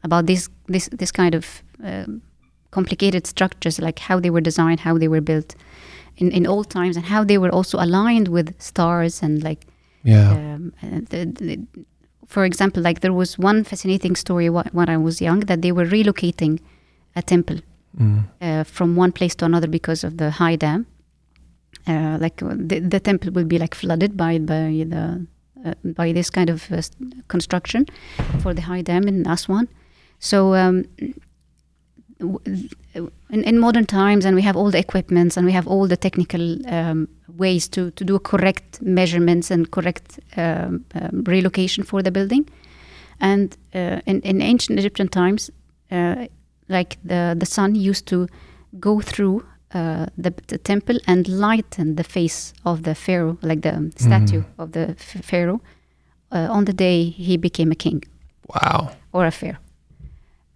about 0.04 0.26
this 0.26 0.50
this 0.68 0.90
this 1.00 1.12
kind 1.12 1.36
of 1.36 1.46
um, 1.84 2.22
complicated 2.72 3.28
structures, 3.28 3.80
like 3.80 4.00
how 4.00 4.20
they 4.22 4.30
were 4.30 4.42
designed, 4.42 4.80
how 4.80 4.98
they 4.98 5.08
were 5.10 5.22
built, 5.22 5.56
in, 6.18 6.32
in 6.32 6.48
old 6.48 6.70
times 6.70 6.96
and 6.98 7.06
how 7.06 7.24
they 7.26 7.38
were 7.38 7.52
also 7.52 7.78
aligned 7.78 8.28
with 8.28 8.54
stars 8.62 9.24
and 9.24 9.44
like 9.44 9.66
Yeah. 10.06 10.32
um, 10.56 10.74
uh, 10.84 11.00
the, 11.10 11.26
the, 11.26 11.58
for 12.28 12.46
example, 12.46 12.82
like 12.84 13.00
there 13.00 13.14
was 13.14 13.38
one 13.40 13.64
fascinating 13.64 14.16
story 14.18 14.48
wh- 14.48 14.74
when 14.74 14.90
I 14.90 14.98
was 14.98 15.22
young 15.22 15.42
that 15.46 15.62
they 15.62 15.72
were 15.72 15.86
relocating 15.86 16.60
a 17.16 17.22
temple 17.22 17.58
Mm. 18.00 18.24
uh, 18.42 18.64
from 18.64 18.96
one 18.98 19.12
place 19.12 19.36
to 19.36 19.46
another 19.46 19.68
because 19.68 20.04
of 20.08 20.18
the 20.18 20.32
high 20.32 20.56
dam. 20.58 20.86
Uh, 21.86 22.18
like 22.22 22.42
uh, 22.42 22.56
the, 22.56 22.80
the 22.80 23.00
temple 23.00 23.32
will 23.32 23.44
be 23.44 23.60
like 23.60 23.76
flooded 23.76 24.16
by 24.16 24.40
by 24.40 24.86
the 24.88 25.26
uh, 25.66 25.74
by 25.84 26.14
this 26.14 26.30
kind 26.30 26.50
of 26.50 26.72
uh, 26.72 26.82
construction 27.28 27.86
for 28.40 28.54
the 28.54 28.62
high 28.62 28.82
dam 28.82 29.08
in 29.08 29.28
Aswan. 29.28 29.68
So 30.20 30.56
um, 30.56 30.86
in, 32.20 33.44
in 33.44 33.60
modern 33.60 33.86
times, 33.86 34.26
and 34.26 34.36
we 34.36 34.42
have 34.42 34.56
all 34.56 34.72
the 34.72 34.80
equipments 34.80 35.36
and 35.36 35.46
we 35.46 35.52
have 35.52 35.68
all 35.68 35.88
the 35.88 35.98
technical 35.98 36.58
um, 36.74 37.10
ways 37.38 37.68
to 37.70 37.92
to 37.92 38.06
do 38.06 38.18
correct 38.20 38.82
measurements 38.82 39.52
and 39.52 39.70
correct 39.72 40.20
um, 40.38 40.86
um, 40.96 41.24
relocation 41.26 41.84
for 41.84 42.02
the 42.02 42.12
building. 42.12 42.50
And 43.20 43.58
uh, 43.76 44.00
in, 44.06 44.22
in 44.22 44.42
ancient 44.42 44.80
Egyptian 44.80 45.10
times, 45.10 45.52
like 46.70 46.98
the 47.04 47.36
the 47.38 47.46
sun 47.46 47.76
used 47.76 48.06
to 48.08 48.28
go 48.80 49.02
through 49.02 49.44
uh, 49.74 50.06
the, 50.18 50.34
the 50.48 50.58
temple 50.58 50.98
and 51.08 51.28
lighten 51.28 51.96
the 51.96 52.04
face 52.04 52.54
of 52.66 52.84
the 52.84 52.94
pharaoh, 52.96 53.38
like 53.42 53.62
the 53.62 53.92
statue 53.98 54.42
Mhm. 54.42 54.60
of 54.62 54.72
the 54.72 54.96
pharaoh, 55.32 55.62
uh, 56.32 56.48
on 56.58 56.66
the 56.66 56.74
day 56.74 57.10
he 57.28 57.38
became 57.38 57.72
a 57.72 57.76
king 57.76 58.04
Wow. 58.54 58.92
or 59.12 59.26
a 59.26 59.32
pharaoh. 59.32 59.58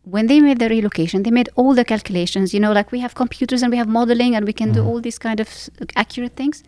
When 0.04 0.28
they 0.28 0.40
made 0.40 0.60
the 0.60 0.70
relocation, 0.70 1.24
they 1.24 1.32
made 1.32 1.50
all 1.56 1.74
the 1.76 1.84
calculations. 1.84 2.54
You 2.54 2.62
know, 2.62 2.72
like 2.72 2.92
we 2.92 3.00
have 3.02 3.14
computers 3.16 3.62
and 3.64 3.72
we 3.72 3.78
have 3.78 3.90
modeling 3.90 4.36
and 4.36 4.46
we 4.46 4.54
can 4.54 4.72
do 4.72 4.82
Mhm. 4.82 4.88
all 4.88 5.02
these 5.02 5.20
kind 5.20 5.40
of 5.40 5.50
accurate 5.96 6.36
things. 6.36 6.64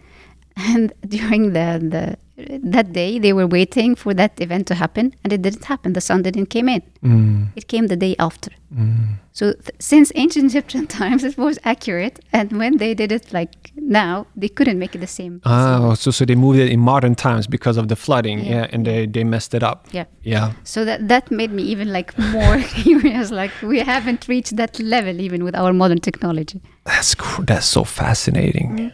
And 0.59 0.93
during 1.07 1.53
the, 1.53 1.79
the 1.93 2.17
that 2.63 2.93
day, 2.93 3.19
they 3.19 3.33
were 3.33 3.47
waiting 3.47 3.95
for 3.95 4.13
that 4.13 4.39
event 4.39 4.65
to 4.67 4.75
happen, 4.75 5.13
and 5.23 5.33
it 5.33 5.41
didn't 5.41 5.65
happen. 5.65 5.91
The 5.93 5.99
sun 6.01 6.21
didn't 6.21 6.45
came 6.45 6.69
in. 6.69 6.81
Mm. 7.03 7.47
It 7.55 7.67
came 7.67 7.87
the 7.87 7.97
day 7.97 8.15
after. 8.17 8.51
Mm. 8.73 9.15
So 9.33 9.51
th- 9.53 9.71
since 9.79 10.11
ancient 10.15 10.45
Egyptian 10.45 10.87
times, 10.99 11.23
it 11.25 11.37
was 11.37 11.59
accurate, 11.65 12.19
and 12.31 12.51
when 12.53 12.77
they 12.77 12.93
did 12.93 13.11
it 13.11 13.33
like 13.33 13.71
now, 13.75 14.25
they 14.37 14.47
couldn't 14.47 14.79
make 14.79 14.95
it 14.95 14.99
the 14.99 15.07
same. 15.07 15.41
Oh, 15.45 15.95
so 15.95 16.11
so 16.11 16.23
they 16.25 16.35
moved 16.35 16.59
it 16.59 16.69
in 16.71 16.79
modern 16.79 17.15
times 17.15 17.45
because 17.47 17.75
of 17.75 17.87
the 17.89 17.95
flooding, 17.95 18.39
yeah, 18.39 18.51
Yeah. 18.51 18.67
and 18.73 18.85
they 18.85 19.05
they 19.07 19.23
messed 19.25 19.53
it 19.53 19.63
up. 19.63 19.87
Yeah. 19.91 20.05
Yeah. 20.23 20.53
So 20.63 20.85
that 20.85 21.07
that 21.09 21.31
made 21.31 21.51
me 21.51 21.63
even 21.63 21.91
like 21.91 22.17
more 22.17 22.57
curious. 22.83 23.31
Like 23.31 23.51
we 23.61 23.79
haven't 23.79 24.27
reached 24.29 24.55
that 24.55 24.79
level 24.79 25.19
even 25.19 25.43
with 25.43 25.55
our 25.55 25.73
modern 25.73 25.99
technology. 25.99 26.61
That's 26.85 27.15
cr- 27.15 27.43
that's 27.43 27.67
so 27.67 27.83
fascinating. 27.83 28.69
Mm. 28.77 28.91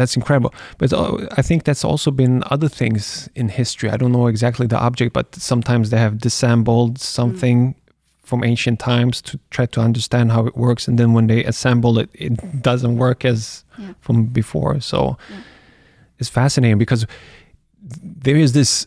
That's 0.00 0.16
incredible. 0.16 0.52
But 0.78 0.92
uh, 0.92 1.26
I 1.40 1.42
think 1.42 1.64
that's 1.64 1.84
also 1.84 2.10
been 2.10 2.42
other 2.54 2.68
things 2.68 3.28
in 3.34 3.48
history. 3.50 3.90
I 3.90 3.96
don't 4.00 4.12
know 4.12 4.28
exactly 4.28 4.66
the 4.66 4.78
object, 4.88 5.12
but 5.12 5.26
sometimes 5.34 5.90
they 5.90 5.98
have 5.98 6.14
disassembled 6.18 6.98
something 6.98 7.74
from 8.28 8.42
ancient 8.44 8.78
times 8.78 9.20
to 9.22 9.38
try 9.50 9.66
to 9.66 9.80
understand 9.80 10.32
how 10.32 10.46
it 10.46 10.56
works, 10.56 10.88
and 10.88 10.98
then 10.98 11.12
when 11.16 11.26
they 11.26 11.44
assemble 11.44 11.98
it, 12.02 12.08
it 12.14 12.62
doesn't 12.62 12.96
work 12.96 13.24
as 13.24 13.64
Yeah. 13.78 13.92
from 14.00 14.16
before. 14.32 14.80
So 14.80 14.98
Yeah. 15.30 15.36
it's 16.20 16.30
fascinating 16.30 16.78
because 16.78 17.06
there 18.24 18.36
is 18.44 18.52
this 18.52 18.86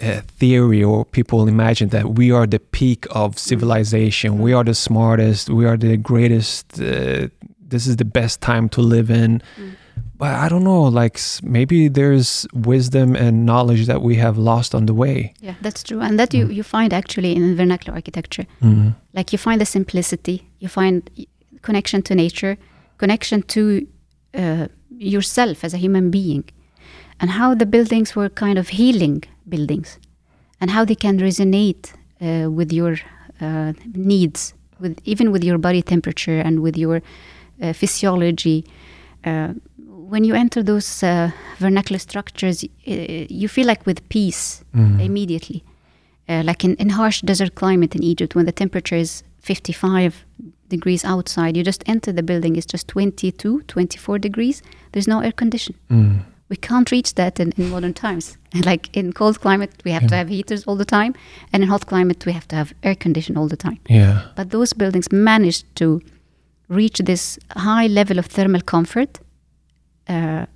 uh, 0.00 0.20
theory 0.40 0.82
or 0.84 1.04
people 1.04 1.48
imagine 1.48 1.88
that 1.90 2.04
we 2.18 2.26
are 2.36 2.46
the 2.46 2.58
peak 2.58 3.06
of 3.10 3.38
civilization 3.38 4.28
we 4.46 4.52
are 4.56 4.64
the 4.64 4.74
smartest 4.74 5.48
we 5.50 5.64
are 5.70 5.76
the 5.76 5.96
greatest 6.10 6.64
uh, 6.80 7.28
this 7.72 7.86
is 7.86 7.96
the 7.96 8.04
best 8.04 8.40
time 8.40 8.66
to 8.68 8.80
live 8.94 9.10
in 9.24 9.30
Mm. 9.58 9.70
But 10.22 10.32
i 10.44 10.46
don't 10.52 10.64
know 10.70 10.82
like 11.02 11.16
maybe 11.56 11.78
there's 11.98 12.30
wisdom 12.72 13.08
and 13.24 13.34
knowledge 13.50 13.82
that 13.90 14.00
we 14.08 14.14
have 14.24 14.36
lost 14.50 14.70
on 14.78 14.82
the 14.90 14.94
way 15.04 15.16
Yeah, 15.48 15.56
that's 15.64 15.82
true, 15.88 16.00
and 16.06 16.14
that 16.20 16.30
you 16.36 16.44
Mm. 16.46 16.54
you 16.58 16.62
find 16.76 16.90
actually 17.02 17.32
in 17.38 17.44
vernacular 17.60 17.94
architecture. 18.00 18.46
mm. 18.68 18.88
Like 19.16 19.28
you 19.34 19.38
find 19.46 19.58
the 19.64 19.66
simplicity, 19.78 20.36
you 20.62 20.68
find 20.80 20.96
connection 21.68 22.00
to 22.08 22.12
nature, 22.24 22.54
connection 23.02 23.38
to 23.54 23.60
uh, 24.42 24.64
yourself 25.16 25.56
as 25.66 25.72
a 25.74 25.80
human 25.84 26.06
being, 26.10 26.44
and 27.20 27.28
how 27.38 27.48
the 27.62 27.66
buildings 27.74 28.08
were 28.16 28.30
kind 28.44 28.58
of 28.62 28.66
healing 28.80 29.18
buildings, 29.54 29.98
and 30.60 30.70
how 30.76 30.82
they 30.90 30.98
can 31.04 31.14
resonate 31.28 31.84
uh, 32.26 32.46
with 32.58 32.70
your 32.80 32.92
uh, 33.46 33.72
needs, 34.12 34.40
with 34.82 34.94
even 35.12 35.26
with 35.34 35.42
your 35.48 35.58
body 35.66 35.82
temperature 35.82 36.38
and 36.46 36.54
with 36.66 36.76
your 36.84 36.96
uh, 37.62 37.72
physiology. 37.80 38.58
When 40.10 40.24
you 40.24 40.34
enter 40.34 40.62
those 40.62 41.06
uh, 41.06 41.30
vernacular 41.58 41.98
structures, 41.98 42.64
uh, 42.64 42.90
you 43.40 43.48
feel 43.48 43.66
like 43.66 43.86
with 43.86 44.00
peace 44.08 44.64
Mm. 44.74 45.00
immediately. 45.00 45.62
Uh, 46.28 46.42
like 46.44 46.64
in, 46.64 46.74
in 46.76 46.90
harsh 46.90 47.22
desert 47.22 47.54
climate 47.54 47.94
in 47.98 48.02
Egypt, 48.04 48.34
when 48.34 48.46
the 48.46 48.52
temperature 48.52 48.98
is 49.00 49.22
55 49.40 50.12
degrees 50.68 51.04
outside, 51.04 51.56
you 51.56 51.64
just 51.64 51.82
enter 51.86 52.12
the 52.12 52.22
building, 52.22 52.56
it's 52.56 52.66
just 52.72 52.86
22, 52.88 53.62
24 53.66 54.18
degrees. 54.18 54.62
There's 54.92 55.08
no 55.08 55.20
air 55.20 55.32
condition. 55.32 55.74
Mm. 55.90 56.20
We 56.48 56.56
can't 56.56 56.90
reach 56.90 57.14
that 57.14 57.40
in, 57.40 57.52
in 57.56 57.70
modern 57.70 57.94
times. 57.94 58.36
like 58.64 58.88
in 58.96 59.12
cold 59.12 59.40
climate, 59.40 59.70
we 59.84 59.90
have 59.92 60.06
to 60.08 60.14
have 60.16 60.28
heaters 60.28 60.64
all 60.66 60.76
the 60.76 60.84
time, 60.84 61.14
and 61.52 61.62
in 61.62 61.68
hot 61.68 61.86
climate, 61.86 62.26
we 62.26 62.32
have 62.32 62.46
to 62.48 62.56
have 62.56 62.72
air 62.82 62.94
condition 62.96 63.36
all 63.36 63.48
the 63.48 63.56
time. 63.56 63.78
yeah 63.88 64.22
But 64.36 64.50
those 64.50 64.72
buildings 64.76 65.10
managed 65.12 65.64
to 65.76 66.00
reach 66.68 66.98
this 67.04 67.38
high 67.56 67.86
level 67.88 68.18
of 68.18 68.26
thermal 68.26 68.60
comfort 68.60 69.20
uh, 70.08 70.46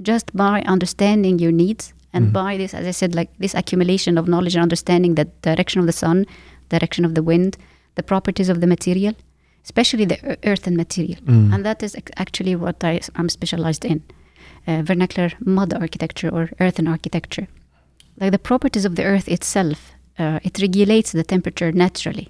just 0.00 0.34
by 0.36 0.62
understanding 0.66 1.38
your 1.38 1.52
needs 1.52 1.92
and 2.12 2.26
Mhm. 2.26 2.32
by 2.32 2.56
this, 2.56 2.74
as 2.74 2.86
I 2.86 2.90
said, 2.92 3.14
like 3.14 3.30
this 3.38 3.54
accumulation 3.54 4.18
of 4.18 4.26
knowledge 4.26 4.54
and 4.56 4.62
understanding 4.62 5.14
the 5.14 5.26
direction 5.42 5.80
of 5.80 5.86
the 5.86 5.92
sun, 5.92 6.26
direction 6.68 7.04
of 7.04 7.14
the 7.14 7.22
wind, 7.22 7.56
the 7.94 8.02
properties 8.02 8.48
of 8.48 8.60
the 8.60 8.66
material, 8.66 9.14
especially 9.64 10.04
the 10.06 10.18
ear- 10.26 10.36
earth 10.44 10.66
and 10.66 10.76
material. 10.76 11.18
Mm. 11.26 11.52
And 11.54 11.64
that 11.64 11.82
is 11.82 11.96
actually 12.16 12.56
what 12.56 12.82
I, 12.84 13.00
am 13.14 13.28
specialized 13.28 13.84
in 13.84 14.02
uh, 14.66 14.82
vernacular 14.82 15.30
mud 15.44 15.72
architecture 15.74 16.28
or 16.28 16.50
earthen 16.60 16.86
architecture. 16.88 17.46
Like 18.20 18.32
the 18.32 18.38
properties 18.38 18.84
of 18.84 18.94
the 18.96 19.04
earth 19.04 19.28
itself, 19.28 19.92
uh, 20.18 20.38
it 20.42 20.58
regulates 20.60 21.12
the 21.12 21.24
temperature 21.24 21.72
naturally. 21.72 22.28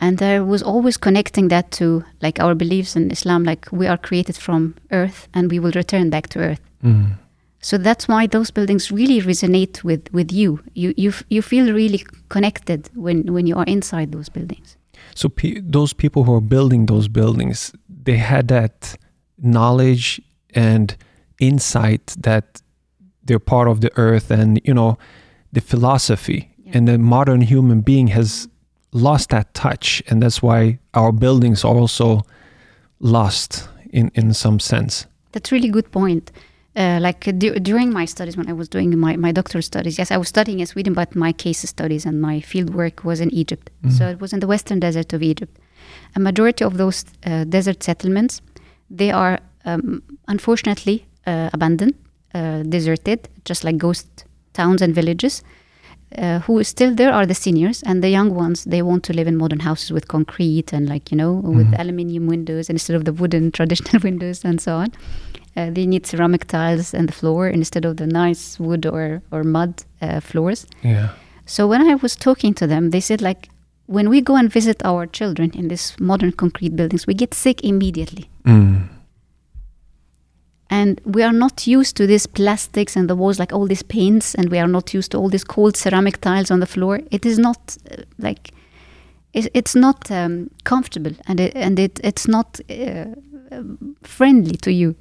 And 0.00 0.22
I 0.22 0.40
was 0.40 0.62
always 0.62 0.96
connecting 0.96 1.48
that 1.48 1.70
to 1.72 2.04
like 2.22 2.38
our 2.40 2.54
beliefs 2.54 2.96
in 2.96 3.10
Islam, 3.10 3.44
like 3.44 3.68
we 3.72 3.86
are 3.86 3.98
created 3.98 4.36
from 4.36 4.74
earth 4.92 5.28
and 5.34 5.50
we 5.50 5.58
will 5.58 5.72
return 5.72 6.10
back 6.10 6.28
to 6.28 6.38
earth. 6.38 6.60
Mm. 6.84 7.18
So 7.60 7.76
that's 7.76 8.06
why 8.06 8.28
those 8.28 8.52
buildings 8.52 8.92
really 8.92 9.20
resonate 9.20 9.82
with, 9.82 10.12
with 10.12 10.30
you. 10.32 10.60
You 10.74 10.94
you 10.96 11.10
f- 11.10 11.24
you 11.28 11.42
feel 11.42 11.72
really 11.74 12.04
connected 12.28 12.88
when, 12.94 13.32
when 13.32 13.46
you 13.46 13.56
are 13.56 13.64
inside 13.66 14.12
those 14.12 14.28
buildings. 14.28 14.76
So 15.14 15.28
pe- 15.28 15.60
those 15.60 15.92
people 15.92 16.22
who 16.22 16.34
are 16.34 16.40
building 16.40 16.86
those 16.86 17.08
buildings, 17.08 17.72
they 18.04 18.16
had 18.18 18.46
that 18.48 18.96
knowledge 19.36 20.20
and 20.54 20.96
insight 21.40 22.14
that 22.20 22.62
they're 23.24 23.38
part 23.40 23.68
of 23.68 23.80
the 23.80 23.90
earth, 23.96 24.30
and 24.30 24.60
you 24.64 24.74
know, 24.74 24.96
the 25.52 25.60
philosophy. 25.60 26.54
Yeah. 26.58 26.72
And 26.76 26.88
the 26.88 26.98
modern 26.98 27.40
human 27.40 27.80
being 27.80 28.08
has 28.08 28.48
lost 28.92 29.30
that 29.30 29.52
touch, 29.54 30.02
and 30.08 30.22
that's 30.22 30.42
why 30.42 30.78
our 30.94 31.12
buildings 31.12 31.64
are 31.64 31.76
also 31.76 32.22
lost 33.00 33.68
in 33.92 34.10
in 34.14 34.34
some 34.34 34.58
sense. 34.60 35.06
That's 35.32 35.52
really 35.52 35.70
good 35.70 35.90
point. 35.90 36.30
Uh, 36.76 37.00
like 37.00 37.38
du- 37.38 37.58
during 37.58 37.92
my 37.92 38.06
studies, 38.06 38.36
when 38.36 38.48
I 38.48 38.52
was 38.52 38.68
doing 38.68 38.96
my, 38.98 39.16
my 39.16 39.32
doctoral 39.32 39.62
studies, 39.62 39.98
yes, 39.98 40.10
I 40.12 40.16
was 40.16 40.28
studying 40.28 40.60
in 40.60 40.66
Sweden, 40.66 40.94
but 40.94 41.16
my 41.16 41.32
case 41.32 41.68
studies 41.68 42.06
and 42.06 42.20
my 42.20 42.40
field 42.40 42.70
work 42.70 43.04
was 43.04 43.20
in 43.20 43.30
Egypt. 43.34 43.70
Mhm. 43.82 43.92
So 43.92 44.06
it 44.08 44.20
was 44.20 44.32
in 44.32 44.40
the 44.40 44.46
western 44.46 44.78
desert 44.80 45.12
of 45.12 45.22
Egypt. 45.22 45.58
A 46.14 46.20
majority 46.20 46.64
of 46.64 46.76
those 46.76 47.04
uh, 47.26 47.44
desert 47.44 47.82
settlements, 47.82 48.42
they 48.96 49.10
are 49.10 49.38
um, 49.64 50.02
unfortunately 50.28 51.04
uh, 51.26 51.50
abandoned, 51.52 51.94
uh, 52.34 52.62
deserted, 52.62 53.28
just 53.44 53.64
like 53.64 53.76
ghost 53.76 54.06
towns 54.52 54.82
and 54.82 54.94
villages. 54.94 55.42
Uh, 56.16 56.38
who 56.46 56.58
is 56.58 56.68
still 56.68 56.94
there 56.94 57.12
are 57.12 57.26
the 57.26 57.34
seniors 57.34 57.82
and 57.82 58.02
the 58.02 58.08
young 58.08 58.34
ones. 58.34 58.64
They 58.64 58.80
want 58.82 59.04
to 59.04 59.12
live 59.12 59.28
in 59.28 59.36
modern 59.36 59.60
houses 59.60 59.92
with 59.92 60.08
concrete 60.08 60.72
and 60.72 60.88
like 60.88 61.10
you 61.12 61.18
know 61.18 61.34
with 61.56 61.66
Mhm. 61.70 61.78
aluminium 61.78 62.26
windows 62.26 62.70
instead 62.70 62.96
of 62.96 63.04
the 63.04 63.12
wooden 63.12 63.50
traditional 63.58 64.00
windows 64.02 64.44
and 64.44 64.58
so 64.60 64.72
on. 64.76 64.88
Uh, 65.56 65.70
they 65.70 65.86
need 65.86 66.06
ceramic 66.06 66.46
tiles 66.46 66.94
and 66.94 67.08
the 67.08 67.12
floor 67.12 67.48
instead 67.48 67.84
of 67.84 67.96
the 67.96 68.06
nice 68.06 68.58
wood 68.58 68.86
or 68.86 69.20
or 69.30 69.44
mud 69.44 69.72
uh, 70.00 70.20
floors. 70.20 70.66
Yeah. 70.82 71.08
So 71.46 71.66
when 71.68 71.82
I 71.82 71.94
was 72.02 72.16
talking 72.16 72.54
to 72.54 72.66
them, 72.66 72.90
they 72.90 73.00
said 73.00 73.20
like 73.20 73.48
when 73.86 74.08
we 74.08 74.20
go 74.22 74.36
and 74.36 74.52
visit 74.54 74.82
our 74.84 75.06
children 75.06 75.50
in 75.54 75.68
these 75.68 75.92
modern 76.00 76.32
concrete 76.32 76.74
buildings, 76.76 77.06
we 77.06 77.14
get 77.14 77.34
sick 77.34 77.60
immediately. 77.64 78.24
Mm. 78.46 78.88
And 80.70 81.00
we 81.04 81.22
are 81.22 81.32
not 81.32 81.66
used 81.66 81.96
to 81.96 82.06
these 82.06 82.26
plastics 82.26 82.96
and 82.96 83.08
the 83.08 83.16
walls, 83.16 83.38
like 83.38 83.54
all 83.54 83.66
these 83.66 83.82
paints, 83.82 84.34
and 84.34 84.50
we 84.50 84.58
are 84.58 84.68
not 84.68 84.92
used 84.92 85.12
to 85.12 85.18
all 85.18 85.30
these 85.30 85.44
cold 85.44 85.76
ceramic 85.76 86.20
tiles 86.20 86.50
on 86.50 86.60
the 86.60 86.66
floor. 86.66 87.00
It 87.10 87.24
is 87.24 87.38
not 87.38 87.76
uh, 87.90 88.02
like 88.18 88.50
it, 89.32 89.50
it's 89.54 89.74
not 89.74 90.10
um, 90.10 90.50
comfortable, 90.64 91.12
and 91.26 91.40
it, 91.40 91.54
and 91.54 91.78
it 91.78 92.00
it's 92.04 92.28
not 92.28 92.60
uh, 92.68 93.06
friendly 94.02 94.56
to 94.58 94.70
you. 94.70 94.94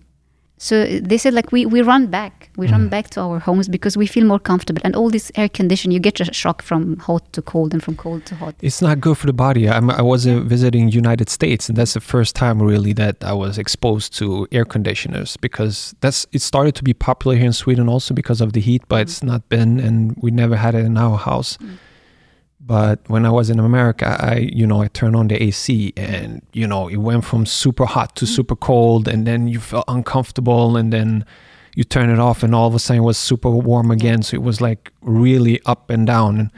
So 0.58 0.86
they 0.86 1.18
said 1.18 1.34
like 1.34 1.52
we, 1.52 1.66
we 1.66 1.82
run 1.82 2.08
back, 2.08 2.47
we 2.58 2.68
run 2.68 2.86
Mm. 2.88 2.90
back 2.90 3.10
to 3.12 3.22
our 3.22 3.40
homes 3.40 3.68
because 3.70 3.96
we 4.02 4.08
feel 4.08 4.26
more 4.26 4.40
comfortable. 4.40 4.82
And 4.84 4.96
all 4.96 5.10
this 5.12 5.32
air 5.36 5.50
condition, 5.60 5.92
you 5.92 6.00
get 6.00 6.20
a 6.20 6.26
shock 6.34 6.62
from 6.62 6.98
hot 7.08 7.24
to 7.34 7.42
cold 7.42 7.74
and 7.74 7.82
from 7.84 7.96
cold 7.96 8.26
to 8.26 8.36
hot. 8.36 8.56
It's 8.62 8.82
not 8.82 9.00
good 9.00 9.18
for 9.18 9.28
the 9.28 9.34
body. 9.48 9.70
I'm, 9.70 9.90
I 9.92 10.02
was 10.02 10.26
uh, 10.28 10.40
visiting 10.56 10.90
United 10.90 11.30
States, 11.30 11.70
and 11.70 11.78
that's 11.78 11.94
the 11.94 12.00
first 12.14 12.36
time 12.36 12.62
really 12.72 12.94
that 12.94 13.16
I 13.24 13.34
was 13.34 13.58
exposed 13.58 14.18
to 14.20 14.48
air 14.52 14.66
conditioners 14.66 15.38
because 15.38 15.96
that's 16.02 16.26
it 16.32 16.42
started 16.42 16.74
to 16.76 16.84
be 16.84 16.94
popular 16.94 17.36
here 17.38 17.46
in 17.46 17.54
Sweden 17.54 17.88
also 17.90 18.14
because 18.14 18.42
of 18.42 18.50
the 18.54 18.60
heat, 18.62 18.82
but 18.90 19.02
it's 19.02 19.22
not 19.24 19.42
been, 19.50 19.80
and 19.80 20.16
we 20.24 20.32
never 20.32 20.56
had 20.56 20.74
it 20.76 20.84
in 20.86 20.98
our 20.98 21.18
house. 21.18 21.58
Mm. 21.58 21.78
But 22.60 23.00
when 23.08 23.26
I 23.26 23.30
was 23.30 23.50
in 23.50 23.60
America, 23.60 24.18
I 24.20 24.50
you 24.60 24.66
know 24.68 24.82
I 24.82 24.88
turned 24.90 25.16
on 25.16 25.28
the 25.28 25.42
AC, 25.42 25.94
and 25.96 26.42
you 26.54 26.68
know 26.68 26.90
it 26.90 26.98
went 26.98 27.24
from 27.24 27.46
super 27.46 27.86
hot 27.86 28.16
to 28.18 28.26
Mm. 28.26 28.30
super 28.36 28.56
cold, 28.56 29.08
and 29.08 29.26
then 29.26 29.48
you 29.48 29.60
felt 29.60 29.86
uncomfortable, 29.88 30.76
and 30.76 30.92
then 30.92 31.24
you 31.78 31.84
turn 31.84 32.10
it 32.10 32.18
off, 32.18 32.42
and 32.42 32.56
all 32.56 32.68
of 32.68 32.74
a 32.74 32.80
sudden 32.80 33.04
it 33.04 33.06
was 33.06 33.20
super 33.20 33.52
warm 33.52 33.92
again. 33.92 34.24
So 34.24 34.34
it 34.36 34.42
was 34.42 34.60
like 34.60 34.92
really 35.02 35.62
up 35.68 35.92
and 35.92 36.08
down. 36.08 36.40
And 36.40 36.50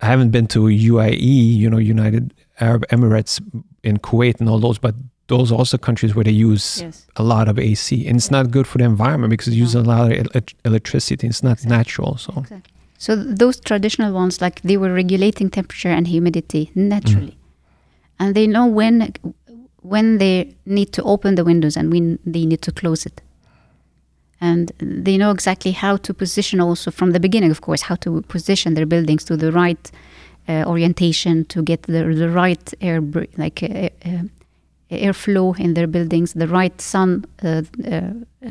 I 0.00 0.06
haven't 0.06 0.30
been 0.30 0.46
to 0.48 0.60
UAE, 0.60 1.56
you 1.62 1.68
know, 1.68 1.76
United 1.76 2.32
Arab 2.58 2.86
Emirates 2.88 3.34
in 3.82 3.98
Kuwait 3.98 4.40
and 4.40 4.48
all 4.48 4.58
those, 4.58 4.78
but 4.78 4.94
those 5.26 5.52
are 5.52 5.56
also 5.56 5.76
countries 5.76 6.14
where 6.14 6.24
they 6.24 6.38
use 6.50 6.80
Yes. 6.80 7.06
a 7.16 7.22
lot 7.22 7.46
of 7.48 7.58
AC, 7.58 8.06
and 8.08 8.16
it's 8.16 8.30
not 8.30 8.50
good 8.50 8.66
for 8.66 8.78
the 8.78 8.84
environment 8.84 9.30
because 9.30 9.48
it 9.48 9.56
uses 9.64 9.74
a 9.74 9.82
lot 9.82 10.10
of 10.10 10.12
el- 10.34 10.42
electricity. 10.64 11.26
It's 11.26 11.42
not 11.42 11.58
Exactly. 11.58 11.76
natural. 11.76 12.16
So 12.16 12.32
Exactly. 12.38 12.72
So 12.98 13.16
those 13.42 13.60
traditional 13.60 14.14
ones, 14.14 14.40
like 14.40 14.62
they 14.62 14.78
were 14.78 14.92
regulating 14.94 15.50
temperature 15.50 15.90
and 15.98 16.06
humidity 16.08 16.70
naturally, 16.74 17.36
mm. 17.36 18.20
and 18.20 18.34
they 18.34 18.46
know 18.46 18.64
when 18.66 19.12
when 19.94 20.18
they 20.18 20.54
need 20.64 20.90
to 20.92 21.02
open 21.02 21.34
the 21.34 21.44
windows 21.44 21.76
and 21.76 21.92
when 21.92 22.18
they 22.34 22.44
need 22.46 22.62
to 22.62 22.72
close 22.72 23.04
it, 23.10 23.20
and 24.40 24.72
they 24.78 25.16
know 25.16 25.30
exactly 25.30 25.72
how 25.72 25.96
to 25.96 26.14
position 26.14 26.60
also 26.60 26.90
from 26.90 27.12
the 27.12 27.20
beginning, 27.20 27.50
of 27.50 27.60
course, 27.60 27.82
how 27.82 27.96
to 27.96 28.22
position 28.22 28.74
their 28.74 28.86
buildings 28.86 29.24
to 29.24 29.36
the 29.36 29.50
right 29.50 29.90
uh, 30.48 30.64
orientation 30.66 31.44
to 31.46 31.62
get 31.62 31.82
the 31.82 32.04
the 32.14 32.28
right 32.28 32.74
air 32.80 33.00
like 33.36 33.62
uh, 33.62 33.88
uh, 34.04 34.22
airflow 34.90 35.58
in 35.58 35.74
their 35.74 35.86
buildings, 35.86 36.32
the 36.32 36.46
right 36.46 36.80
sun. 36.80 37.24
Uh, 37.42 37.62
uh, 37.84 37.90
uh, 37.90 38.10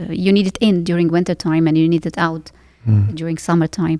you 0.09 0.31
need 0.33 0.47
it 0.47 0.57
in 0.59 0.83
during 0.83 1.11
winter 1.11 1.35
time, 1.35 1.67
and 1.67 1.77
you 1.77 1.87
need 1.87 2.05
it 2.05 2.17
out 2.17 2.51
mm. 2.87 3.15
during 3.15 3.37
summertime. 3.37 3.99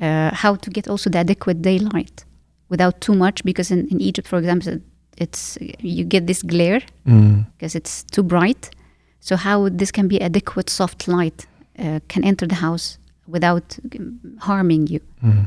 Uh, 0.00 0.30
how 0.34 0.54
to 0.54 0.70
get 0.70 0.88
also 0.88 1.10
the 1.10 1.18
adequate 1.18 1.60
daylight 1.62 2.24
without 2.68 3.00
too 3.00 3.14
much, 3.14 3.42
because 3.44 3.70
in, 3.70 3.88
in 3.88 4.00
Egypt, 4.00 4.28
for 4.28 4.38
example, 4.38 4.78
it's 5.18 5.58
you 5.80 6.04
get 6.04 6.26
this 6.26 6.42
glare 6.42 6.80
Mm. 7.06 7.44
because 7.56 7.74
it's 7.74 8.04
too 8.04 8.22
bright. 8.22 8.70
So 9.20 9.36
how 9.36 9.68
this 9.68 9.90
can 9.92 10.08
be 10.08 10.20
adequate 10.20 10.70
soft 10.70 11.06
light 11.06 11.46
uh, 11.78 12.00
can 12.08 12.24
enter 12.24 12.46
the 12.46 12.56
house 12.56 12.98
without 13.26 13.78
um, 13.94 14.18
harming 14.40 14.86
you. 14.88 15.00
Mm. 15.22 15.46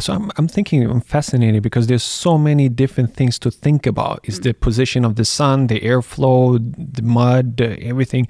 So 0.00 0.12
I'm, 0.12 0.30
I'm 0.36 0.48
thinking 0.48 0.82
I'm 0.90 1.00
fascinated 1.00 1.62
because 1.62 1.86
there's 1.86 2.02
so 2.02 2.38
many 2.38 2.68
different 2.68 3.14
things 3.14 3.38
to 3.38 3.50
think 3.50 3.86
about. 3.86 4.20
Is 4.22 4.40
the 4.40 4.52
position 4.54 5.04
of 5.04 5.14
the 5.14 5.24
sun, 5.24 5.66
the 5.66 5.80
airflow, 5.80 6.58
the 6.96 7.02
mud, 7.02 7.56
the 7.56 7.78
everything. 7.82 8.26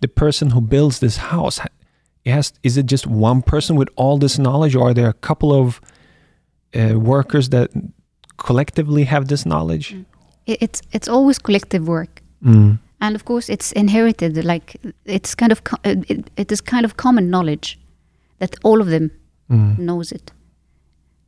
The 0.00 0.08
person 0.08 0.50
who 0.50 0.60
builds 0.60 0.98
this 0.98 1.16
house, 1.16 1.60
it 2.24 2.30
has 2.32 2.52
is 2.62 2.76
it 2.76 2.86
just 2.90 3.06
one 3.06 3.42
person 3.42 3.76
with 3.76 3.88
all 3.96 4.18
this 4.18 4.38
knowledge, 4.38 4.76
or 4.76 4.90
are 4.90 4.94
there 4.94 5.08
a 5.08 5.18
couple 5.26 5.52
of 5.52 5.80
uh, 6.74 6.98
workers 6.98 7.48
that 7.48 7.70
collectively 8.36 9.04
have 9.04 9.26
this 9.26 9.44
knowledge? 9.44 9.94
I- 10.48 10.58
It's 10.60 10.82
it's 10.92 11.08
always 11.08 11.38
collective 11.38 11.86
work. 11.86 12.20
Mm. 12.44 12.78
And 13.02 13.14
of 13.16 13.22
course 13.24 13.52
it's 13.52 13.72
inherited 13.72 14.32
like 14.44 14.76
it's 15.04 15.34
kind 15.34 15.52
of 15.52 15.60
co- 15.64 15.82
uh, 15.84 15.94
it, 16.12 16.30
it 16.36 16.52
is 16.52 16.60
kind 16.62 16.84
of 16.84 16.92
common 16.96 17.24
knowledge 17.30 17.78
that 18.38 18.56
all 18.64 18.80
of 18.80 18.88
them 18.88 19.10
Mm. 19.50 19.76
knows 19.78 20.12
it 20.12 20.32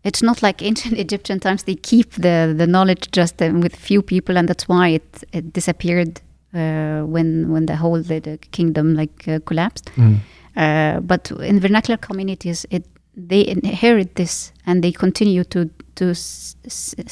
it's 0.09 0.23
not 0.23 0.43
like 0.43 0.63
ancient 0.69 0.99
egyptian 1.07 1.39
times 1.41 1.63
they 1.65 1.75
keep 1.91 2.11
the 2.27 2.55
the 2.61 2.67
knowledge 2.67 3.05
just 3.21 3.43
um, 3.43 3.61
with 3.61 3.75
few 3.77 4.03
people 4.03 4.39
and 4.39 4.49
that's 4.49 4.67
why 4.69 4.89
it, 4.99 5.25
it 5.33 5.53
disappeared 5.53 6.21
uh, 6.55 7.01
when 7.15 7.29
when 7.53 7.67
the 7.67 7.77
whole 7.77 8.01
the, 8.11 8.21
the 8.21 8.39
kingdom 8.57 8.95
like 9.01 9.17
uh, 9.29 9.39
collapsed 9.49 9.91
Mm. 9.97 10.17
uh, 10.57 11.01
but 11.01 11.31
in 11.51 11.61
vernacular 11.61 11.99
communities 12.09 12.67
it 12.71 12.85
they 13.29 13.43
inherit 13.47 14.15
this 14.15 14.53
and 14.67 14.83
they 14.83 14.93
continue 14.93 15.45
to 15.45 15.61
to 15.95 16.15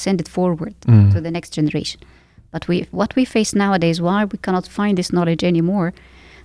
send 0.05 0.21
it 0.21 0.29
forward 0.29 0.75
Mm. 0.87 1.13
to 1.13 1.21
the 1.21 1.31
next 1.31 1.51
generation. 1.57 2.01
But 2.53 2.69
we, 2.69 2.87
what 2.91 3.17
we 3.17 3.25
face 3.25 3.55
nowadays, 3.55 4.01
why 4.01 4.25
we 4.27 4.39
cannot 4.39 4.69
find 4.69 4.97
this 4.97 5.13
knowledge 5.13 5.43
anymore, 5.43 5.93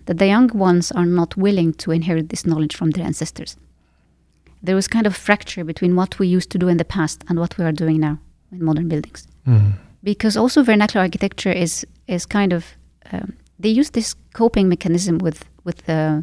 that 0.05 0.17
the 0.17 0.27
young 0.27 0.47
ones 0.47 0.91
are 0.93 1.05
not 1.05 1.37
willing 1.37 1.73
to 1.73 1.91
inherit 1.91 2.29
this 2.29 2.45
knowledge 2.45 2.75
from 2.75 2.91
their 2.91 3.05
ancestors. 3.05 3.57
There 4.63 4.75
was 4.75 4.87
kind 4.87 5.05
of 5.05 5.15
fracture 5.15 5.63
between 5.63 5.95
what 5.95 6.17
we 6.17 6.27
used 6.27 6.49
to 6.51 6.57
do 6.57 6.67
in 6.69 6.77
the 6.77 6.85
past 6.85 7.23
and 7.29 7.37
what 7.37 7.57
we 7.57 7.65
are 7.65 7.73
doing 7.73 7.99
now 7.99 8.17
in 8.51 8.63
modern 8.63 8.87
buildings. 8.87 9.27
Mm. 9.45 9.73
Because 10.03 10.37
also 10.37 10.63
vernacular 10.63 11.03
architecture 11.03 11.51
is 11.51 11.85
is 12.07 12.25
kind 12.25 12.53
of 12.53 12.65
um, 13.11 13.33
they 13.59 13.69
use 13.69 13.91
this 13.91 14.15
coping 14.33 14.69
mechanism 14.69 15.17
with 15.17 15.45
with 15.63 15.87
uh, 15.89 16.21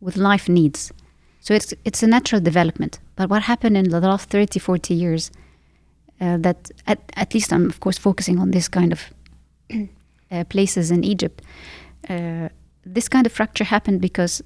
with 0.00 0.16
life 0.16 0.48
needs. 0.48 0.92
So 1.40 1.54
it's 1.54 1.72
it's 1.84 2.02
a 2.02 2.06
natural 2.06 2.40
development. 2.40 2.98
But 3.16 3.30
what 3.30 3.42
happened 3.42 3.76
in 3.76 3.90
the 3.90 4.00
last 4.00 4.30
30, 4.30 4.58
40 4.58 4.94
years, 4.94 5.30
uh, 6.20 6.36
that 6.38 6.70
at, 6.86 6.98
at 7.16 7.34
least 7.34 7.52
I'm 7.52 7.66
of 7.66 7.80
course 7.80 7.98
focusing 7.98 8.38
on 8.38 8.50
this 8.50 8.68
kind 8.68 8.92
of 8.92 9.00
uh, 10.30 10.44
places 10.44 10.90
in 10.90 11.04
Egypt. 11.04 11.42
Uh, 12.08 12.48
this 12.86 13.08
kind 13.08 13.26
of 13.26 13.32
fracture 13.32 13.64
happened 13.64 14.00
because 14.00 14.42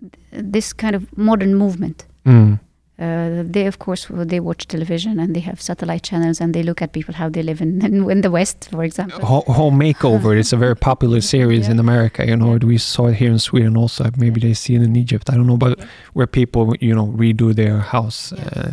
th- 0.00 0.44
this 0.52 0.72
kind 0.72 0.94
of 0.96 1.02
modern 1.16 1.54
movement. 1.54 2.06
Mm. 2.26 2.58
Uh, 2.98 3.42
they 3.52 3.66
of 3.66 3.78
course 3.78 4.06
they 4.10 4.38
watch 4.38 4.66
television 4.68 5.18
and 5.18 5.34
they 5.34 5.40
have 5.40 5.60
satellite 5.60 6.02
channels 6.04 6.40
and 6.40 6.54
they 6.54 6.62
look 6.62 6.80
at 6.82 6.92
people 6.92 7.14
how 7.14 7.28
they 7.28 7.42
live 7.42 7.60
in 7.60 7.84
in, 7.86 8.10
in 8.10 8.20
the 8.20 8.30
West, 8.30 8.68
for 8.70 8.84
example. 8.84 9.20
Ho- 9.24 9.52
Home 9.52 9.78
Makeover. 9.80 10.38
It's 10.38 10.52
a 10.52 10.56
very 10.56 10.76
popular 10.90 11.20
series 11.20 11.68
in 11.68 11.78
America. 11.80 12.24
You 12.26 12.36
know, 12.36 12.58
we 12.62 12.78
saw 12.78 13.06
it 13.08 13.14
here 13.16 13.30
in 13.32 13.38
Sweden 13.38 13.76
also. 13.76 14.04
Maybe 14.16 14.40
they 14.40 14.54
see 14.54 14.74
it 14.76 14.82
in 14.82 14.94
Egypt. 14.96 15.30
I 15.30 15.34
don't 15.36 15.46
know, 15.46 15.56
but 15.56 15.78
Yeah. 15.78 15.86
where 16.12 16.26
people, 16.28 16.74
you 16.80 16.94
know, 16.94 17.06
redo 17.16 17.52
their 17.54 17.78
house. 17.80 18.32
Yeah. 18.36 18.72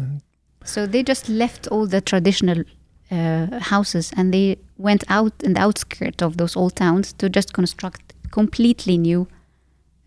So 0.70 0.86
they 0.88 1.04
just 1.04 1.28
left 1.30 1.68
all 1.72 1.88
the 1.88 2.02
traditional 2.02 2.64
uh, 3.12 3.60
houses 3.60 4.12
and 4.18 4.32
they 4.34 4.58
went 4.78 5.04
out 5.10 5.34
in 5.44 5.54
the 5.54 5.62
outskirts 5.62 6.22
of 6.22 6.38
those 6.38 6.56
old 6.56 6.76
towns 6.76 7.14
to 7.14 7.28
just 7.30 7.54
construct 7.54 8.14
completely 8.32 8.98
new 8.98 9.28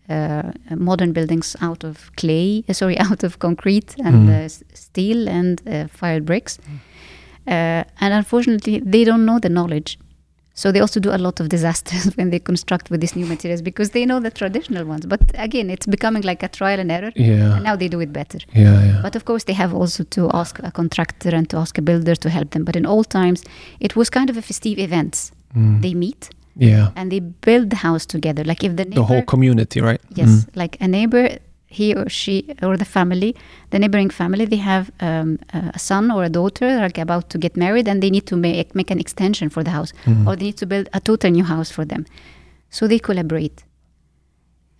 uh, 0.09 0.53
modern 0.77 1.13
buildings 1.13 1.57
out 1.61 1.85
of 1.85 2.11
clay, 2.17 2.65
uh, 2.69 2.73
sorry, 2.81 2.97
out 2.99 3.25
of 3.25 3.39
concrete 3.39 3.95
and 4.05 4.29
Mm. 4.29 4.63
steel 4.75 5.29
and 5.29 5.61
uh, 5.67 5.87
fired 5.89 6.25
bricks. 6.25 6.59
Uh, 7.47 7.83
and 8.01 8.15
unfortunately, 8.15 8.81
they 8.93 9.05
don't 9.05 9.25
know 9.25 9.39
the 9.41 9.49
knowledge. 9.49 9.99
So 10.63 10.71
they 10.71 10.81
also 10.87 11.01
do 11.01 11.11
a 11.11 11.19
lot 11.27 11.41
of 11.41 11.49
disasters 11.49 12.05
when 12.19 12.31
they 12.31 12.39
construct 12.51 12.89
with 12.91 13.01
these 13.01 13.17
new 13.21 13.27
materials 13.35 13.63
because 13.71 13.89
they 13.91 14.05
know 14.11 14.21
the 14.21 14.31
traditional 14.31 14.85
ones. 14.93 15.05
But 15.07 15.21
again, 15.47 15.67
it's 15.75 15.87
becoming 15.97 16.23
like 16.31 16.41
a 16.45 16.49
trial 16.59 16.79
and 16.83 16.91
error. 16.99 17.13
yeah. 17.17 17.55
And 17.57 17.65
now 17.69 17.75
they 17.81 17.89
do 17.89 17.99
it 18.07 18.13
better. 18.13 18.39
yeah, 18.55 18.77
yeah. 18.89 19.01
But 19.07 19.17
of 19.17 19.25
course, 19.25 19.43
they 19.49 19.57
have 19.63 19.73
also 19.81 20.05
to 20.17 20.23
ask 20.41 20.53
a 20.63 20.71
contractor 20.71 21.31
and 21.39 21.47
to 21.51 21.57
ask 21.63 21.73
a 21.79 21.83
builder 21.83 22.15
to 22.25 22.29
help 22.31 22.49
them. 22.55 22.63
But 22.69 22.77
in 22.77 22.87
old 22.87 23.09
times, 23.11 23.43
it 23.81 23.93
was 23.97 24.07
kind 24.19 24.31
of 24.31 24.37
a 24.37 24.43
festive 24.43 24.79
event. 24.79 25.15
Mm. 25.57 25.83
They 25.83 25.95
meet 25.95 26.31
yeah. 26.57 26.87
and 26.97 27.11
they 27.11 27.21
build 27.49 27.71
the 27.71 27.77
house 27.89 28.07
together. 28.07 28.45
Like 28.45 28.63
if 28.63 28.77
the 28.77 28.85
neighbor, 28.85 29.01
The 29.01 29.05
whole 29.15 29.23
community, 29.35 29.81
right? 29.81 30.01
yes, 30.15 30.29
Mm. 30.29 30.57
like 30.63 30.75
a 30.81 30.87
neighbor, 30.87 31.25
he 31.79 31.87
or 31.99 32.09
she 32.09 32.35
or 32.63 32.77
the 32.77 32.85
family, 32.97 33.31
the 33.71 33.79
neighboring 33.79 34.11
family, 34.13 34.45
they 34.47 34.61
have 34.73 34.85
um, 35.01 35.39
a 35.75 35.79
son 35.79 36.11
or 36.15 36.23
a 36.25 36.29
daughter 36.29 36.69
like 36.85 36.99
about 37.03 37.25
to 37.31 37.39
get 37.39 37.57
married, 37.57 37.89
and 37.89 38.01
they 38.03 38.11
need 38.11 38.27
to 38.27 38.37
make 38.37 38.75
make 38.75 38.91
an 38.95 38.99
extension 39.05 39.49
for 39.51 39.63
the 39.65 39.71
house, 39.79 39.93
Mm. 40.07 40.27
or 40.27 40.37
they 40.37 40.47
need 40.51 40.59
to 40.59 40.67
build 40.67 40.87
a 40.93 41.01
total 41.01 41.31
new 41.39 41.45
house 41.55 41.71
for 41.77 41.85
them. 41.87 42.03
So 42.71 42.87
they 42.89 42.99
collaborate. 42.99 43.59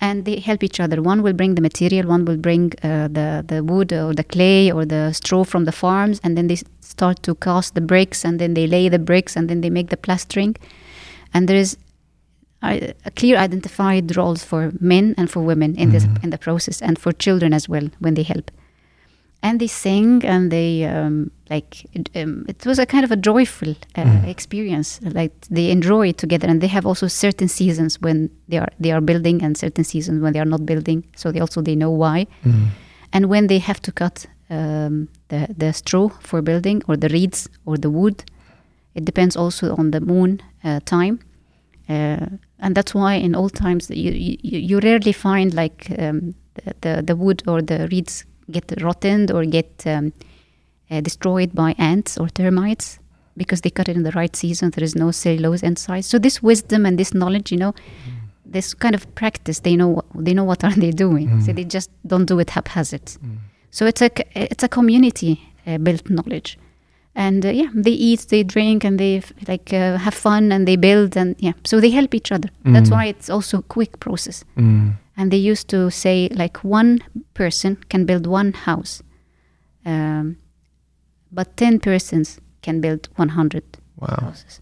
And 0.01 0.25
they 0.25 0.41
help 0.41 0.63
each 0.65 0.81
other. 0.85 1.01
One 1.13 1.23
will 1.23 1.33
bring 1.41 1.55
the 1.55 1.61
material, 1.63 2.09
one 2.09 2.25
will 2.29 2.41
bring 2.49 2.73
uh, 2.83 3.07
the 3.19 3.29
the 3.53 3.59
wood 3.71 3.93
or 3.93 4.13
the 4.21 4.25
clay 4.25 4.73
or 4.73 4.85
the 4.95 5.13
straw 5.13 5.45
from 5.45 5.65
the 5.65 5.73
farms, 5.73 6.21
and 6.25 6.37
then 6.37 6.47
they 6.49 6.59
start 6.81 7.23
to 7.23 7.35
cast 7.35 7.75
the 7.75 7.81
bricks, 7.81 8.25
and 8.25 8.39
then 8.41 8.55
they 8.55 8.67
lay 8.67 8.89
the 8.91 8.99
bricks, 8.99 9.37
and 9.37 9.49
then 9.49 9.61
they 9.61 9.71
make 9.71 9.89
the 9.89 9.97
plastering. 9.97 10.57
And 11.35 11.49
there 11.49 11.61
is 11.61 11.77
I- 12.63 12.95
a 13.05 13.11
clear 13.11 13.37
identified 13.45 14.17
roles 14.17 14.45
for 14.45 14.73
men 14.81 15.15
and 15.19 15.29
for 15.31 15.43
women 15.43 15.75
in 15.77 15.91
this 15.91 16.05
Mhm. 16.07 16.25
in 16.25 16.31
the 16.31 16.39
process, 16.39 16.83
and 16.83 16.99
for 16.99 17.13
children 17.13 17.53
as 17.53 17.69
well 17.69 17.89
when 18.01 18.15
they 18.15 18.23
help. 18.25 18.51
And 19.45 19.59
they 19.59 19.67
sing 19.69 20.25
and 20.25 20.51
they 20.53 20.85
um, 20.85 21.31
like 21.51 21.85
it, 21.93 22.09
um, 22.15 22.45
it 22.49 22.65
was 22.65 22.79
a 22.79 22.87
kind 22.87 23.05
of 23.05 23.11
a 23.11 23.17
joyful 23.17 23.71
uh, 23.99 24.05
Mm. 24.05 24.29
experience. 24.29 25.01
Like 25.21 25.33
they 25.51 25.71
enjoy 25.71 26.09
it 26.09 26.19
together, 26.19 26.49
and 26.51 26.61
they 26.61 26.69
have 26.71 26.87
also 26.89 27.09
certain 27.09 27.49
seasons 27.49 27.99
when 28.01 28.29
they 28.49 28.59
are 28.59 28.69
they 28.83 28.93
are 28.93 29.01
building, 29.01 29.43
and 29.45 29.57
certain 29.57 29.85
seasons 29.85 30.21
when 30.23 30.33
they 30.33 30.41
are 30.41 30.49
not 30.51 30.61
building. 30.65 31.03
So 31.17 31.33
they 31.33 31.41
also 31.41 31.63
they 31.63 31.75
know 31.77 31.91
why 31.91 32.27
Mm. 32.45 32.67
and 33.13 33.27
when 33.27 33.47
they 33.49 33.59
have 33.59 33.81
to 33.81 33.93
cut 33.93 34.27
um, 34.51 35.09
the 35.29 35.47
the 35.59 35.73
straw 35.73 36.09
for 36.21 36.43
building 36.43 36.83
or 36.89 36.97
the 36.97 37.09
reeds 37.09 37.49
or 37.65 37.77
the 37.79 37.91
wood, 37.91 38.23
it 38.95 39.05
depends 39.05 39.37
also 39.37 39.75
on 39.79 39.91
the 39.91 40.01
moon 40.01 40.41
uh, 40.65 40.79
time. 40.85 41.19
Uh, 41.89 42.27
and 42.59 42.75
that's 42.75 42.95
why 42.95 43.15
in 43.15 43.35
old 43.35 43.55
times 43.55 43.91
you, 43.91 44.13
you, 44.13 44.37
you 44.43 44.81
rarely 44.81 45.13
find 45.13 45.53
like 45.55 45.91
um, 45.99 46.35
the, 46.55 46.75
the, 46.81 47.03
the 47.03 47.17
wood 47.17 47.43
or 47.47 47.61
the 47.61 47.89
reeds 47.91 48.25
get 48.51 48.73
rotten 48.83 49.31
or 49.33 49.45
get 49.45 49.83
um, 49.87 50.13
uh, 50.91 51.01
destroyed 51.01 51.55
by 51.55 51.75
ants 51.79 52.19
or 52.19 52.29
termites 52.29 52.99
because 53.37 53.63
they 53.63 53.71
cut 53.71 53.89
it 53.89 53.97
in 53.97 54.03
the 54.03 54.13
right 54.13 54.37
season. 54.37 54.71
There 54.71 54.85
is 54.85 54.95
no 54.95 55.11
cellulose 55.11 55.63
inside. 55.63 56.05
So 56.05 56.19
this 56.19 56.43
wisdom 56.43 56.87
and 56.87 56.99
this 56.99 57.13
knowledge, 57.15 57.51
you 57.51 57.59
know, 57.59 57.75
this 58.45 58.75
kind 58.75 58.95
of 58.95 59.13
practice, 59.15 59.61
they 59.61 59.75
know 59.77 59.89
what, 59.89 60.05
they 60.15 60.35
know 60.35 60.45
what 60.45 60.63
are 60.65 60.75
they 60.75 60.91
doing. 60.91 61.41
So 61.41 61.53
they 61.53 61.65
just 61.65 61.91
don't 62.07 62.27
do 62.27 62.39
it 62.39 62.51
haphazard. 62.51 63.11
So 63.71 63.87
it's 63.87 64.03
a 64.03 64.11
it's 64.35 64.63
a 64.63 64.69
community 64.69 65.41
uh, 65.67 65.79
built 65.79 66.11
knowledge, 66.11 66.59
and 67.15 67.45
uh, 67.45 67.51
yeah, 67.51 67.69
they 67.75 67.91
eat, 67.93 68.27
they 68.29 68.43
drink, 68.45 68.85
and 68.85 68.99
they 68.99 69.17
f- 69.19 69.33
like 69.49 69.73
uh, 69.73 69.99
have 69.99 70.15
fun, 70.15 70.53
and 70.53 70.67
they 70.67 70.77
build, 70.77 71.17
and 71.17 71.35
yeah, 71.39 71.53
so 71.65 71.81
they 71.81 71.91
help 71.91 72.15
each 72.15 72.33
other. 72.33 72.49
That's 72.65 72.89
Mm. 72.91 72.93
why 72.93 73.05
it's 73.07 73.29
also 73.31 73.59
a 73.59 73.63
quick 73.63 73.99
process. 74.01 74.45
Mm. 74.57 74.93
And 75.17 75.31
they 75.31 75.51
used 75.51 75.69
to 75.69 75.91
say 75.91 76.29
like 76.33 76.59
one 76.65 76.99
person 77.35 77.77
can 77.89 78.07
build 78.07 78.27
one 78.27 78.53
house, 78.53 79.03
um, 79.85 80.37
but 81.31 81.57
ten 81.57 81.79
persons 81.81 82.41
can 82.63 82.81
build 82.81 83.09
one 83.19 83.29
hundred 83.31 83.63
Wow. 84.01 84.17
houses. 84.21 84.61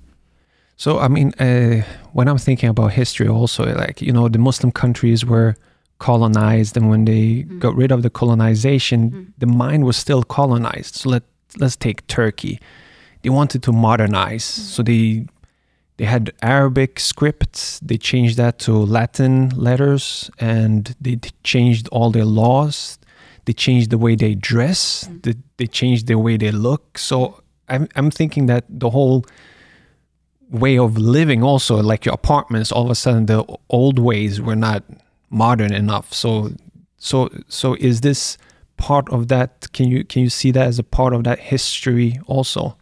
So 0.76 0.98
I 0.98 1.08
mean, 1.08 1.32
uh, 1.38 1.82
when 2.12 2.26
I'm 2.28 2.38
thinking 2.38 2.68
about 2.70 2.92
history, 2.92 3.28
also 3.28 3.64
like 3.64 4.02
you 4.06 4.12
know, 4.12 4.28
the 4.28 4.38
Muslim 4.38 4.72
countries 4.72 5.24
were 5.24 5.54
colonized, 5.98 6.76
and 6.76 6.88
when 6.90 7.04
they 7.04 7.44
Mm. 7.44 7.60
got 7.60 7.76
rid 7.76 7.92
of 7.92 8.02
the 8.02 8.10
colonization, 8.10 9.10
Mm. 9.10 9.26
the 9.38 9.46
mind 9.46 9.84
was 9.84 9.96
still 9.96 10.22
colonized. 10.22 10.94
So 10.96 11.10
let 11.10 11.22
let's 11.58 11.76
take 11.76 12.06
Turkey. 12.06 12.60
They 13.22 13.30
wanted 13.30 13.62
to 13.64 13.72
modernize, 13.72 14.44
so 14.44 14.82
they 14.82 15.26
they 15.96 16.06
had 16.06 16.32
Arabic 16.42 16.98
scripts. 16.98 17.78
They 17.80 17.98
changed 17.98 18.36
that 18.38 18.58
to 18.60 18.72
Latin 18.72 19.50
letters, 19.50 20.30
and 20.38 20.94
they 21.00 21.20
changed 21.44 21.88
all 21.88 22.10
their 22.10 22.24
laws. 22.24 22.98
They 23.44 23.52
changed 23.52 23.90
the 23.90 23.98
way 23.98 24.14
they 24.14 24.34
dress. 24.34 25.04
Mm. 25.04 25.22
They, 25.22 25.34
they 25.58 25.66
changed 25.66 26.06
the 26.06 26.18
way 26.18 26.36
they 26.36 26.52
look. 26.52 26.96
So 26.96 27.42
I'm 27.68 27.88
I'm 27.96 28.10
thinking 28.10 28.46
that 28.46 28.64
the 28.68 28.90
whole 28.90 29.24
way 30.50 30.78
of 30.78 30.98
living 30.98 31.42
also 31.42 31.76
like 31.76 32.04
your 32.04 32.14
apartments 32.14 32.72
all 32.72 32.84
of 32.84 32.90
a 32.90 32.94
sudden 32.94 33.26
the 33.26 33.44
old 33.68 33.98
ways 33.98 34.40
were 34.40 34.56
not 34.56 34.82
modern 35.30 35.72
enough 35.72 36.12
so 36.12 36.50
so 36.98 37.30
so 37.48 37.74
is 37.74 38.00
this 38.00 38.36
part 38.88 39.08
of 39.12 39.26
that? 39.28 39.50
Can 39.72 39.86
you 39.92 40.04
can 40.04 40.22
you 40.22 40.30
see 40.30 40.52
that 40.52 40.66
as 40.66 40.78
a 40.78 40.82
part 40.82 41.12
of 41.14 41.22
that 41.24 41.38
history 41.38 42.18
also? 42.26 42.76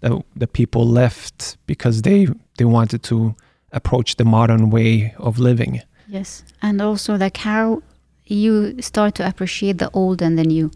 That 0.00 0.12
the 0.36 0.46
people 0.46 0.84
left 1.02 1.56
because 1.66 2.02
they 2.02 2.28
they 2.58 2.64
wanted 2.64 3.02
to 3.02 3.34
approach 3.70 4.16
the 4.16 4.24
modern 4.24 4.70
way 4.70 5.14
of 5.18 5.38
living. 5.38 5.80
Yes, 6.08 6.44
and 6.60 6.80
also 6.80 7.16
like 7.16 7.38
how 7.38 7.82
you 8.26 8.80
start 8.82 9.14
to 9.14 9.26
appreciate 9.26 9.78
the 9.78 9.90
old 9.92 10.22
and 10.22 10.36
the 10.38 10.44
new. 10.44 10.70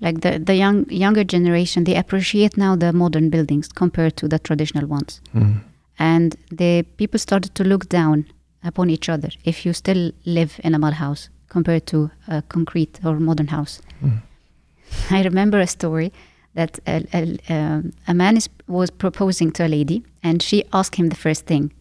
Like 0.00 0.20
the 0.20 0.38
the 0.38 0.54
young 0.54 0.86
younger 0.90 1.24
generation, 1.24 1.84
they 1.84 1.96
appreciate 1.98 2.56
now 2.56 2.76
the 2.76 2.92
modern 2.92 3.30
buildings 3.30 3.68
compared 3.68 4.14
to 4.16 4.28
the 4.28 4.38
traditional 4.38 4.86
ones, 4.86 5.20
Mm. 5.34 5.60
and 5.98 6.36
the 6.58 6.84
people 6.96 7.18
started 7.18 7.54
to 7.54 7.64
look 7.64 7.88
down 7.88 8.24
upon 8.62 8.90
each 8.90 9.08
other. 9.08 9.30
If 9.44 9.64
you 9.66 9.72
still 9.72 10.12
live 10.24 10.52
in 10.64 10.74
a 10.74 10.78
mud 10.78 10.94
house 10.94 11.30
compared 11.48 11.86
to 11.86 12.10
a 12.28 12.42
concrete 12.42 12.98
or 13.04 13.18
modern 13.20 13.48
house. 13.48 13.80
Mm. 14.02 14.22
I 15.10 15.22
remember 15.22 15.58
a 15.60 15.66
story 15.66 16.12
that 16.54 16.78
a, 16.86 17.04
a, 17.14 17.54
um, 17.54 17.92
a 18.06 18.14
man 18.14 18.36
is, 18.36 18.48
was 18.66 18.90
proposing 18.90 19.52
to 19.52 19.66
a 19.66 19.68
lady, 19.68 20.02
and 20.22 20.42
she 20.42 20.64
asked 20.72 20.96
him 20.96 21.08
the 21.08 21.16
first 21.16 21.46
thing: 21.46 21.72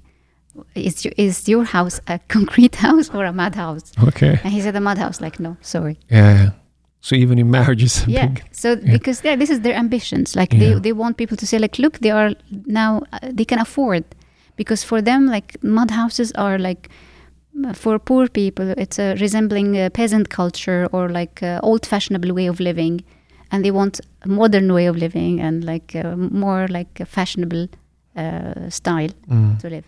"Is 0.75 1.06
your, 1.06 1.13
is 1.17 1.47
your 1.47 1.63
house 1.63 1.99
a 2.08 2.19
concrete 2.27 2.75
house 2.86 3.10
or 3.13 3.25
a 3.25 3.34
mud 3.34 3.56
house?" 3.56 3.91
okay 4.08 4.39
And 4.43 4.53
he 4.53 4.62
said, 4.62 4.75
"A 4.75 4.82
mud 4.82 4.97
house." 4.97 5.21
Like, 5.21 5.39
no, 5.39 5.58
sorry. 5.62 5.97
yeah, 6.12 6.34
yeah. 6.43 6.49
so 7.01 7.15
even 7.15 7.39
in 7.39 7.49
marriages 7.49 8.03
Yeah. 8.08 8.27
big 8.27 8.43
So 8.51 8.75
because 8.75 9.23
yeah, 9.23 9.38
this 9.39 9.49
is 9.49 9.62
their 9.62 9.75
ambitions. 9.75 10.36
Like 10.36 10.51
they 10.60 10.73
they 10.80 10.93
want 10.93 11.17
people 11.17 11.38
to 11.38 11.45
say 11.47 11.58
like, 11.60 11.80
look, 11.82 11.99
they 11.99 12.12
are 12.12 12.32
now 12.65 13.01
uh, 13.13 13.19
they 13.38 13.45
can 13.45 13.60
afford, 13.60 14.03
because 14.56 14.86
for 14.86 15.01
them 15.01 15.25
like 15.36 15.58
mud 15.63 15.91
houses 15.91 16.32
are 16.36 16.58
like. 16.60 16.89
For 17.73 17.99
poor 17.99 18.27
people, 18.27 18.69
it's 18.77 18.99
a 18.99 19.15
resembling 19.15 19.75
a 19.77 19.89
peasant 19.89 20.29
culture 20.29 20.87
or 20.91 21.09
like 21.09 21.41
a 21.41 21.59
old-fashionable 21.63 22.33
way 22.33 22.47
of 22.47 22.59
living, 22.59 23.01
and 23.51 23.63
they 23.65 23.71
want 23.71 23.99
a 24.21 24.27
modern 24.27 24.71
way 24.73 24.85
of 24.87 24.95
living 24.95 25.39
and 25.41 25.63
like 25.63 25.95
more 26.15 26.67
like 26.67 26.99
a 26.99 27.05
fashionable 27.05 27.67
uh, 28.15 28.69
style 28.69 29.09
Mm. 29.29 29.57
to 29.59 29.69
live. 29.69 29.83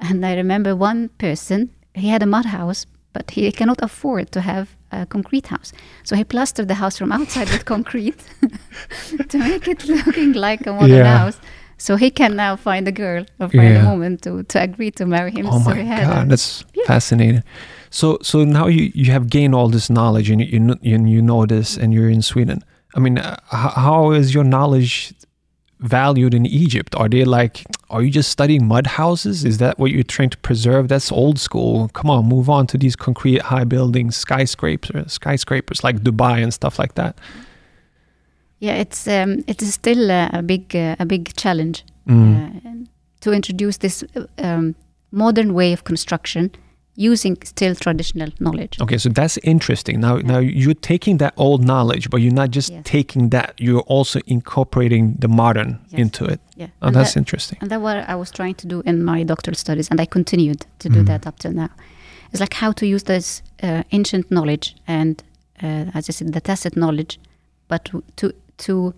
And 0.00 0.24
I 0.26 0.34
remember 0.36 0.74
one 0.76 1.08
person, 1.18 1.70
he 1.94 2.08
had 2.08 2.22
a 2.22 2.26
mud 2.26 2.46
house, 2.46 2.86
but 3.12 3.30
he 3.30 3.50
cannot 3.52 3.78
afford 3.82 4.30
to 4.32 4.40
have 4.40 4.66
a 4.92 5.06
concrete 5.06 5.46
house. 5.46 5.72
So 6.04 6.16
he 6.16 6.24
plastered 6.24 6.68
the 6.68 6.74
house 6.74 6.98
from 6.98 7.12
outside 7.12 7.48
with 7.50 7.64
concrete 7.74 8.18
to 9.28 9.38
make 9.38 9.68
it 9.68 9.84
looking 9.88 10.32
like 10.34 10.66
a 10.66 10.72
modern 10.72 10.90
Yeah. 10.98 11.18
house. 11.18 11.40
So 11.78 11.96
he 11.96 12.10
can 12.10 12.36
now 12.36 12.56
find 12.56 12.88
a 12.88 12.92
girl 12.92 13.24
or 13.38 13.48
find 13.48 13.74
Yeah. 13.74 13.86
a 13.86 13.90
woman 13.90 14.16
to, 14.18 14.42
to 14.44 14.62
agree 14.62 14.90
to 14.92 15.04
marry 15.06 15.30
him. 15.30 15.46
Oh 15.46 15.58
so 15.62 15.70
my 15.74 15.82
god, 15.82 16.28
that's 16.30 16.64
Yeah. 16.74 16.84
fascinating. 16.86 17.42
So 17.90 18.18
so 18.22 18.44
now 18.44 18.66
you 18.66 18.90
you 18.94 19.12
have 19.12 19.28
gained 19.28 19.54
all 19.54 19.68
this 19.68 19.88
knowledge 19.90 20.30
and 20.30 20.40
you 20.40 20.46
you 20.46 20.60
know, 20.60 20.76
you, 20.82 20.96
you 21.06 21.22
know 21.22 21.46
this 21.46 21.76
and 21.76 21.92
you're 21.94 22.08
in 22.10 22.22
Sweden. 22.22 22.62
I 22.96 23.00
mean, 23.00 23.18
uh, 23.18 23.36
how 23.50 24.12
is 24.12 24.32
your 24.34 24.44
knowledge 24.44 25.12
valued 25.80 26.32
in 26.34 26.46
Egypt? 26.46 26.94
Are 26.96 27.08
they 27.08 27.24
like 27.24 27.64
are 27.90 28.02
you 28.02 28.10
just 28.10 28.30
studying 28.30 28.66
mud 28.66 28.86
houses? 28.86 29.44
Is 29.44 29.58
that 29.58 29.78
what 29.78 29.90
you're 29.90 30.02
trying 30.02 30.30
to 30.30 30.38
preserve? 30.38 30.88
That's 30.88 31.12
old 31.12 31.38
school. 31.38 31.88
Come 31.88 32.10
on, 32.10 32.24
move 32.26 32.48
on 32.48 32.66
to 32.68 32.78
these 32.78 32.96
concrete 32.96 33.42
high 33.42 33.64
buildings, 33.64 34.16
skyscrapers, 34.16 35.12
skyscrapers 35.12 35.84
like 35.84 35.98
Dubai 36.00 36.42
and 36.42 36.52
stuff 36.52 36.78
like 36.78 36.94
that. 36.94 37.18
Yeah, 38.60 38.74
it's 38.80 39.06
um, 39.06 39.44
it 39.46 39.62
is 39.62 39.74
still 39.74 40.10
a, 40.10 40.30
a 40.32 40.42
big 40.42 40.74
uh, 40.74 40.96
a 40.98 41.04
big 41.06 41.34
challenge 41.36 41.84
Mm. 42.08 42.56
uh, 42.64 42.86
to 43.20 43.32
introduce 43.32 43.78
this 43.78 44.04
um, 44.38 44.74
modern 45.10 45.54
way 45.54 45.72
of 45.72 45.82
construction 45.82 46.50
using 46.94 47.36
still 47.44 47.74
traditional 47.74 48.30
knowledge. 48.38 48.80
Okay, 48.80 48.96
so 48.98 49.08
that's 49.08 49.38
interesting. 49.42 50.00
Now, 50.00 50.16
Yeah. 50.16 50.26
now 50.32 50.38
you're 50.38 50.80
taking 50.80 51.18
that 51.18 51.34
old 51.36 51.64
knowledge, 51.64 52.08
but 52.10 52.20
you're 52.20 52.32
not 52.34 52.54
just 52.54 52.70
Yes. 52.72 52.82
taking 52.84 53.30
that. 53.30 53.54
You're 53.58 53.82
also 53.88 54.20
incorporating 54.26 55.16
the 55.20 55.28
modern 55.28 55.78
Yes. 55.90 56.00
into 56.00 56.24
it. 56.24 56.40
Yeah, 56.56 56.68
Oh, 56.80 56.86
and 56.86 56.96
that's 56.96 57.12
that- 57.14 57.20
interesting. 57.20 57.58
And 57.60 57.70
that's 57.70 57.82
what 57.82 57.96
I 58.08 58.14
was 58.14 58.30
trying 58.30 58.54
to 58.54 58.66
do 58.66 58.82
in 58.86 59.04
my 59.04 59.24
doctoral 59.24 59.56
studies, 59.56 59.90
and 59.90 60.00
I 60.00 60.06
continued 60.06 60.64
to 60.78 60.88
do 60.88 61.00
Mm. 61.02 61.06
that 61.06 61.26
up 61.26 61.38
till 61.38 61.52
now. 61.52 61.68
It's 62.32 62.40
like 62.40 62.54
how 62.54 62.72
to 62.72 62.86
use 62.86 63.02
this 63.04 63.42
uh, 63.62 63.82
ancient 63.90 64.30
knowledge 64.30 64.74
and, 64.86 65.22
uh, 65.62 65.90
as 65.98 66.08
I 66.08 66.12
said, 66.12 66.32
the 66.32 66.40
tacit 66.40 66.76
knowledge, 66.76 67.18
but 67.68 67.90
to- 68.16 68.32
to 68.58 68.64
to 68.64 68.92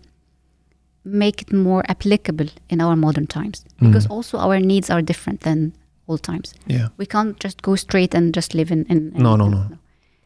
make 1.05 1.43
it 1.43 1.53
more 1.53 1.83
applicable 1.89 2.47
in 2.69 2.81
our 2.81 2.97
modern 2.97 3.27
times. 3.27 3.65
Because 3.81 4.07
Mm. 4.07 4.11
also 4.17 4.39
our 4.39 4.61
needs 4.61 4.91
are 4.91 5.03
different 5.03 5.41
than 5.41 5.73
old 6.07 6.23
times. 6.23 6.55
Yeah. 6.67 6.89
We 6.99 7.07
can't 7.07 7.39
just 7.45 7.63
go 7.63 7.77
straight 7.77 8.15
and 8.15 8.35
just 8.37 8.55
live 8.55 8.71
in. 8.73 8.85
in, 8.89 9.13
in 9.15 9.23
No, 9.23 9.37
no, 9.37 9.49
no. 9.49 9.63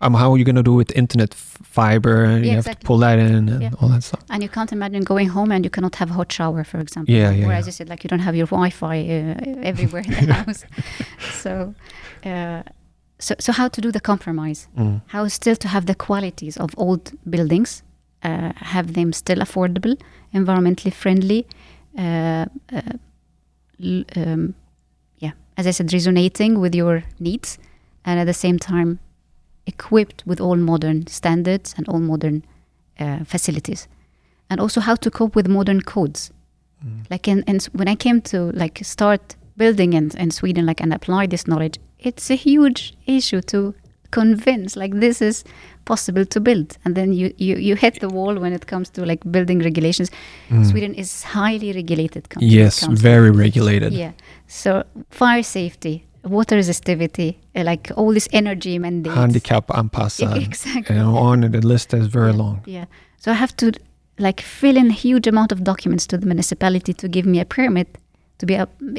Um, 0.00 0.14
how 0.14 0.32
are 0.32 0.38
you 0.38 0.44
gonna 0.44 0.62
do 0.64 0.74
with 0.74 0.90
internet 0.96 1.34
fiber? 1.34 2.24
And 2.24 2.44
you 2.44 2.50
Yeah, 2.50 2.56
have 2.62 2.70
to 2.80 2.86
pull 2.86 2.98
that 2.98 3.18
in 3.18 3.48
and 3.48 3.62
Yeah. 3.62 3.70
all 3.80 3.88
that 3.88 4.02
stuff. 4.02 4.20
And 4.30 4.42
you 4.42 4.48
can't 4.48 4.72
imagine 4.72 5.04
going 5.04 5.28
home 5.28 5.52
and 5.54 5.64
you 5.64 5.70
cannot 5.70 5.94
have 5.96 6.10
a 6.10 6.14
hot 6.14 6.32
shower, 6.32 6.64
for 6.64 6.80
example. 6.80 7.14
Yeah, 7.14 7.30
yeah, 7.30 7.46
Or 7.46 7.52
yeah. 7.52 7.64
you 7.66 7.72
said, 7.72 7.88
like 7.88 8.02
you 8.04 8.08
don't 8.08 8.24
have 8.24 8.34
your 8.36 8.46
Wi-Fi 8.48 8.96
uh, 8.98 9.64
everywhere 9.70 10.02
in 10.04 10.26
the 10.26 10.32
house. 10.44 10.64
So, 11.42 11.74
uh, 12.24 12.62
so, 13.20 13.34
so 13.38 13.52
how 13.52 13.68
to 13.68 13.80
do 13.80 13.92
the 13.92 14.00
compromise? 14.00 14.66
Mm. 14.76 15.00
How 15.06 15.28
still 15.28 15.56
to 15.56 15.68
have 15.68 15.86
the 15.86 15.94
qualities 15.94 16.56
of 16.56 16.70
old 16.76 17.12
buildings, 17.30 17.82
uh, 18.24 18.52
have 18.56 18.94
them 18.94 19.12
still 19.12 19.38
affordable, 19.38 19.98
environmentally 20.34 20.92
friendly, 20.92 21.46
uh, 21.98 22.46
uh, 22.72 22.82
um, 24.16 24.54
yeah, 25.18 25.32
as 25.56 25.66
I 25.66 25.72
said, 25.72 25.92
resonating 25.92 26.60
with 26.60 26.74
your 26.74 27.04
needs, 27.18 27.58
and 28.04 28.20
at 28.20 28.24
the 28.24 28.34
same 28.34 28.58
time 28.58 28.98
equipped 29.66 30.24
with 30.26 30.40
all 30.40 30.56
modern 30.56 31.06
standards 31.06 31.74
and 31.76 31.88
all 31.88 32.00
modern 32.00 32.44
uh, 32.98 33.24
facilities, 33.24 33.88
and 34.50 34.60
also 34.60 34.80
how 34.80 34.94
to 34.96 35.10
cope 35.10 35.34
with 35.34 35.48
modern 35.48 35.80
codes. 35.80 36.30
Mm. 36.84 37.10
Like 37.10 37.28
in, 37.28 37.42
in 37.42 37.60
when 37.72 37.88
I 37.88 37.94
came 37.94 38.20
to 38.22 38.52
like 38.52 38.80
start 38.82 39.36
building 39.56 39.92
in, 39.92 40.10
in 40.16 40.30
Sweden, 40.30 40.66
like 40.66 40.80
and 40.80 40.92
apply 40.92 41.26
this 41.26 41.46
knowledge, 41.46 41.78
it's 41.98 42.30
a 42.30 42.34
huge 42.34 42.94
issue 43.06 43.40
to 43.42 43.74
convince 44.10 44.76
like 44.76 45.00
this 45.00 45.22
is 45.22 45.42
possible 45.84 46.24
to 46.24 46.40
build 46.40 46.76
and 46.84 46.94
then 46.94 47.12
you, 47.12 47.32
you 47.38 47.56
you 47.56 47.74
hit 47.76 48.00
the 48.00 48.08
wall 48.08 48.34
when 48.38 48.52
it 48.52 48.66
comes 48.66 48.88
to 48.90 49.04
like 49.04 49.20
building 49.30 49.58
regulations 49.60 50.10
Mm. 50.50 50.64
sweden 50.70 50.94
is 50.94 51.22
highly 51.24 51.72
regulated 51.72 52.28
country 52.28 52.48
Yes, 52.48 52.86
very 53.08 53.30
regulated. 53.30 53.92
yeah 53.92 54.12
so 54.46 54.82
fire 55.10 55.42
safety 55.42 55.94
water 56.24 56.56
resistivity 56.56 57.28
uh, 57.56 57.64
like 57.70 57.90
all 57.96 58.12
this 58.14 58.28
energy 58.32 58.78
mandates 58.78 59.16
Handicap 59.16 59.64
anpassad. 59.70 60.36
exactly 60.42 60.96
And 60.96 61.08
on 61.08 61.44
and 61.44 61.52
the 61.54 61.66
list 61.66 61.92
is 61.94 62.06
very 62.06 62.30
yeah, 62.32 62.42
long. 62.42 62.56
Yeah. 62.66 62.84
So 63.18 63.30
I 63.32 63.34
have 63.34 63.54
to 63.56 63.66
like 64.18 64.40
fill 64.60 64.76
in 64.76 64.86
a 64.90 64.92
huge 65.06 65.26
amount 65.26 65.50
of 65.52 65.58
documents 65.64 66.06
to 66.06 66.16
the 66.18 66.26
municipality 66.26 66.92
to 66.94 67.08
give 67.08 67.26
me 67.26 67.40
a 67.40 67.44
permit 67.44 67.88
to 68.38 68.46
be 68.46 68.54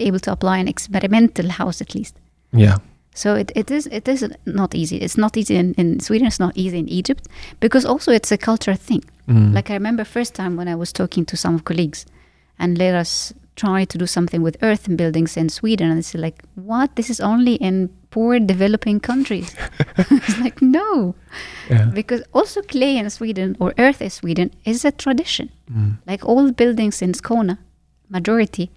able 0.07 0.19
to 0.19 0.31
apply 0.31 0.57
an 0.63 0.67
experimental 0.67 1.49
house 1.49 1.81
at 1.85 1.95
least. 1.95 2.15
Yeah. 2.51 2.77
So 3.13 3.35
it, 3.35 3.51
it 3.55 3.69
is 3.69 3.87
it 3.87 4.07
is 4.07 4.27
not 4.45 4.73
easy. 4.75 4.97
It's 4.97 5.17
not 5.17 5.37
easy 5.37 5.55
in, 5.55 5.73
in 5.75 5.99
Sweden. 5.99 6.27
It's 6.27 6.39
not 6.39 6.57
easy 6.57 6.79
in 6.79 6.89
Egypt 6.89 7.27
because 7.59 7.85
also 7.85 8.11
it's 8.11 8.31
a 8.31 8.37
culture 8.37 8.75
thing. 8.75 9.03
Mm. 9.27 9.53
Like 9.53 9.69
I 9.69 9.73
remember 9.73 10.03
first 10.03 10.33
time 10.33 10.55
when 10.57 10.67
I 10.67 10.75
was 10.75 10.91
talking 10.91 11.25
to 11.25 11.37
some 11.37 11.55
of 11.55 11.63
colleagues, 11.63 12.05
and 12.57 12.77
let 12.77 12.95
us 12.95 13.33
try 13.55 13.85
to 13.85 13.97
do 13.97 14.07
something 14.07 14.41
with 14.41 14.57
earth 14.63 14.87
buildings 14.97 15.37
in 15.37 15.49
Sweden, 15.49 15.89
and 15.89 15.99
it's 15.99 16.15
like, 16.15 16.43
what? 16.55 16.95
This 16.95 17.09
is 17.09 17.19
only 17.19 17.55
in 17.55 17.89
poor 18.09 18.39
developing 18.39 18.99
countries. 18.99 19.55
it's 19.97 20.39
like 20.39 20.61
no, 20.61 21.13
yeah. 21.69 21.85
because 21.85 22.23
also 22.33 22.61
clay 22.63 22.97
in 22.97 23.09
Sweden 23.11 23.55
or 23.59 23.73
earth 23.77 24.01
in 24.01 24.09
Sweden 24.09 24.51
is 24.65 24.83
a 24.85 24.91
tradition. 24.91 25.51
Mm. 25.71 25.97
Like 26.07 26.25
all 26.25 26.51
buildings 26.51 27.01
in 27.01 27.13
Skåne, 27.13 27.59
majority 28.09 28.71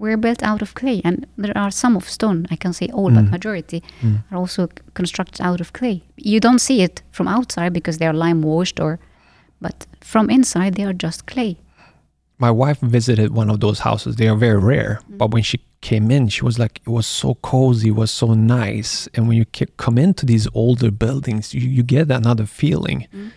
were 0.00 0.16
built 0.16 0.42
out 0.42 0.62
of 0.62 0.70
clay, 0.74 1.00
and 1.04 1.26
there 1.44 1.56
are 1.62 1.70
some 1.70 1.96
of 1.96 2.04
stone. 2.08 2.46
I 2.54 2.56
can 2.56 2.72
say 2.72 2.86
all, 2.96 3.10
but 3.16 3.24
Mm. 3.24 3.30
majority 3.36 3.80
Mm. 4.02 4.16
are 4.30 4.38
also 4.42 4.62
constructed 4.94 5.40
out 5.48 5.60
of 5.60 5.68
clay. 5.78 5.96
You 6.16 6.40
don't 6.40 6.60
see 6.68 6.78
it 6.86 7.02
from 7.16 7.28
outside 7.28 7.72
because 7.72 7.98
they 7.98 8.06
are 8.10 8.18
lime 8.26 8.40
washed, 8.42 8.80
or 8.80 8.98
but 9.60 9.86
from 10.12 10.30
inside 10.30 10.70
they 10.74 10.84
are 10.84 10.96
just 11.06 11.20
clay. 11.32 11.52
My 12.38 12.50
wife 12.50 12.78
visited 12.98 13.28
one 13.36 13.50
of 13.52 13.58
those 13.60 13.80
houses. 13.88 14.16
They 14.16 14.28
are 14.28 14.38
very 14.48 14.58
rare, 14.74 14.92
Mm. 15.00 15.18
but 15.18 15.28
when 15.34 15.42
she 15.42 15.58
came 15.82 16.10
in, 16.16 16.28
she 16.28 16.42
was 16.44 16.56
like, 16.58 16.74
it 16.86 16.90
was 16.90 17.06
so 17.06 17.34
cozy, 17.52 17.88
it 17.88 17.96
was 17.96 18.10
so 18.10 18.28
nice. 18.34 19.08
And 19.14 19.28
when 19.28 19.36
you 19.40 19.44
come 19.76 19.98
into 20.02 20.24
these 20.26 20.48
older 20.54 20.90
buildings, 20.90 21.52
you, 21.54 21.68
you 21.76 21.82
get 21.82 22.10
another 22.10 22.46
feeling. 22.46 23.06
Mm. 23.14 23.30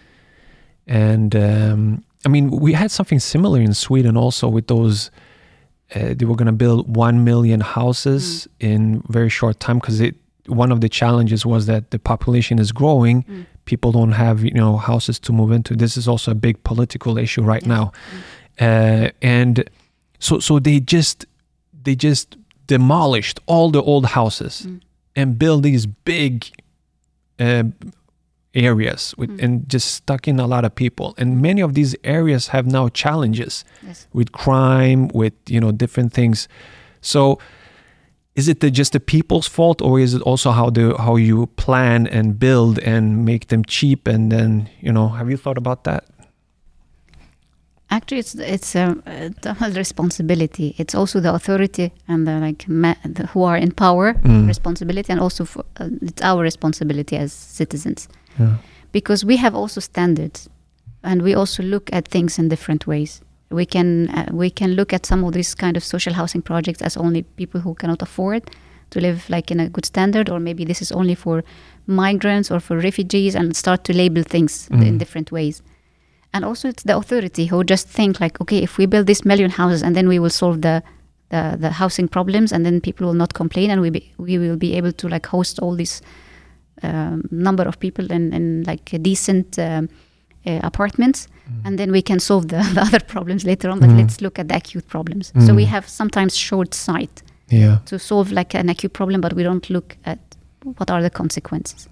And 0.88 1.36
um, 1.36 2.04
I 2.26 2.30
mean, 2.30 2.50
we 2.50 2.74
had 2.74 2.92
something 2.92 3.20
similar 3.20 3.60
in 3.62 3.74
Sweden 3.74 4.18
also 4.18 4.48
with 4.48 4.68
those. 4.68 5.12
Uh, 5.96 6.14
they 6.18 6.26
were 6.26 6.36
going 6.36 6.48
to 6.48 6.52
build 6.66 6.96
one 6.96 7.24
million 7.24 7.60
houses 7.62 8.48
in 8.60 9.02
very 9.10 9.30
short 9.30 9.60
time 9.60 9.78
because 9.80 10.00
it. 10.02 10.16
One 10.48 10.74
of 10.74 10.82
the 10.82 10.90
challenges 10.90 11.46
was 11.46 11.68
that 11.68 11.92
the 11.92 12.00
population 12.00 12.60
is 12.60 12.74
growing. 12.74 13.24
Mm. 13.24 13.46
People 13.64 13.92
don't 13.94 14.12
have 14.12 14.44
you 14.44 14.52
know 14.54 14.76
houses 14.76 15.18
to 15.20 15.32
move 15.32 15.52
into. 15.56 15.74
This 15.76 15.96
is 15.96 16.06
also 16.08 16.32
a 16.32 16.36
big 16.36 16.62
political 16.64 17.18
issue 17.18 17.42
right 17.44 17.62
Yes. 17.66 17.70
now, 17.70 17.92
uh, 18.60 19.10
and 19.22 19.64
so 20.20 20.40
so 20.40 20.60
they 20.60 20.80
just 20.82 21.26
they 21.86 21.96
just 21.96 22.36
demolished 22.68 23.40
all 23.46 23.72
the 23.72 23.82
old 23.82 24.06
houses 24.06 24.64
Mm. 24.68 24.82
and 25.16 25.38
built 25.40 25.64
these 25.64 25.86
big 25.86 26.46
uh, 27.40 27.64
areas 28.56 29.14
with, 29.18 29.30
Mm. 29.32 29.44
and 29.44 29.70
just 29.74 29.88
stuck 29.96 30.28
in 30.28 30.40
a 30.40 30.46
lot 30.48 30.64
of 30.66 30.76
people 30.76 31.14
and 31.18 31.42
many 31.42 31.62
of 31.62 31.74
these 31.74 31.96
areas 32.04 32.48
have 32.50 32.66
now 32.68 32.88
challenges 32.90 33.66
Yes. 33.88 34.08
with 34.14 34.32
crime 34.32 35.08
with 35.14 35.34
you 35.50 35.60
know 35.60 35.72
different 35.72 36.14
things 36.14 36.48
so 37.02 37.40
is 38.36 38.48
it 38.48 38.60
the, 38.60 38.70
just 38.72 38.94
the 38.94 39.00
people's 39.00 39.48
fault 39.48 39.82
or 39.82 40.00
is 40.00 40.14
it 40.14 40.22
also 40.22 40.52
how 40.52 40.70
the 40.70 40.96
how 40.98 41.16
you 41.16 41.48
plan 41.56 42.08
and 42.08 42.38
build 42.40 42.78
and 42.80 43.26
make 43.26 43.48
them 43.48 43.64
cheap 43.66 44.08
and 44.08 44.32
then 44.32 44.70
you 44.82 44.92
know 44.94 45.08
have 45.10 45.30
you 45.32 45.38
thought 45.38 45.58
about 45.58 45.84
that 45.84 46.04
Actually, 47.90 48.20
it's 48.20 48.34
it's 48.36 48.76
a, 48.76 48.96
a 49.06 49.30
double 49.42 49.70
responsibility. 49.78 50.74
It's 50.80 50.96
also 50.96 51.20
the 51.20 51.32
authority 51.32 51.92
and 52.08 52.26
the 52.28 52.40
like 52.40 52.68
ma- 52.68 52.96
the, 53.06 53.28
who 53.28 53.44
are 53.44 53.58
in 53.58 53.72
power 53.72 54.14
Mm. 54.24 54.48
responsibility, 54.48 55.12
and 55.14 55.22
also 55.22 55.46
for, 55.46 55.64
uh, 55.80 55.90
it's 56.02 56.22
our 56.24 56.42
responsibility 56.42 57.18
as 57.18 57.32
citizens 57.32 58.08
yeah 58.40 58.56
because 58.92 59.26
we 59.26 59.38
have 59.38 59.56
also 59.56 59.82
standards, 59.82 60.50
and 61.02 61.22
we 61.24 61.34
also 61.36 61.64
look 61.64 61.90
at 61.92 62.08
things 62.08 62.38
in 62.38 62.48
different 62.50 62.86
ways. 62.86 63.22
We 63.50 63.66
can 63.66 64.10
uh, 64.10 64.26
we 64.32 64.50
can 64.50 64.76
look 64.76 64.94
at 64.94 65.06
some 65.06 65.24
of 65.28 65.34
these 65.34 65.56
kind 65.56 65.78
of 65.78 65.84
social 65.84 66.14
housing 66.14 66.44
projects 66.44 66.82
as 66.82 66.98
only 66.98 67.24
people 67.24 67.62
who 67.62 67.74
cannot 67.74 68.02
afford 68.02 68.42
to 68.90 69.00
live 69.00 69.18
like 69.30 69.50
in 69.54 69.60
a 69.60 69.68
good 69.70 69.86
standard, 69.86 70.30
or 70.30 70.40
maybe 70.40 70.64
this 70.66 70.82
is 70.82 70.92
only 70.92 71.16
for 71.16 71.44
migrants 71.88 72.52
or 72.52 72.60
for 72.60 72.78
refugees, 72.78 73.36
and 73.36 73.56
start 73.56 73.84
to 73.84 73.94
label 73.94 74.24
things 74.24 74.68
in 74.72 74.80
Mm. 74.80 75.00
different 75.00 75.32
ways 75.32 75.62
and 76.34 76.46
also 76.46 76.68
it's 76.68 76.84
the 76.84 76.96
authority 76.98 77.46
who 77.46 77.64
just 77.64 77.88
think 77.88 78.20
like 78.20 78.42
okay 78.42 78.64
if 78.64 78.78
we 78.78 78.86
build 78.88 79.06
this 79.08 79.24
million 79.26 79.52
houses 79.52 79.84
and 79.84 79.96
then 79.96 80.08
we 80.08 80.20
will 80.20 80.30
solve 80.32 80.62
the 80.62 80.82
the, 81.30 81.58
the 81.60 81.70
housing 81.70 82.08
problems 82.08 82.52
and 82.54 82.66
then 82.66 82.80
people 82.82 83.08
will 83.08 83.18
not 83.18 83.34
complain 83.34 83.70
and 83.72 83.82
we 83.82 83.90
be, 83.90 84.14
we 84.18 84.38
will 84.38 84.58
be 84.58 84.78
able 84.78 84.92
to 84.92 85.08
like 85.08 85.26
host 85.28 85.60
all 85.60 85.76
this 85.76 86.02
um, 86.02 86.08
number 87.32 87.68
of 87.68 87.78
people 87.80 88.12
in, 88.12 88.34
in 88.34 88.64
like 88.68 88.86
decent 89.02 89.58
um, 89.60 89.88
uh, 90.46 90.60
apartments 90.64 91.28
and 91.66 91.78
then 91.78 91.92
we 91.92 92.02
can 92.02 92.20
solve 92.20 92.48
the, 92.48 92.58
the 92.76 92.82
other 92.82 93.00
problems 93.00 93.44
later 93.46 93.70
on 93.70 93.80
but 93.80 93.90
Mm. 93.90 93.98
let's 93.98 94.22
look 94.22 94.40
at 94.40 94.48
the 94.48 94.56
acute 94.56 94.88
problems 94.88 95.32
so 95.46 95.54
we 95.56 95.64
Mm. 95.66 95.70
have 95.70 95.88
sometimes 95.88 96.36
short 96.38 96.74
sight 96.74 97.24
yeah 97.50 97.78
to 97.86 97.98
solve 98.00 98.32
like 98.36 98.56
an 98.60 98.70
acute 98.70 98.94
problem, 98.94 99.22
but 99.22 99.34
we 99.34 99.44
don't 99.44 99.70
look 99.70 99.96
at 100.06 100.20
what 100.78 100.90
are 100.90 101.02
the 101.02 101.10
consequences. 101.10 101.88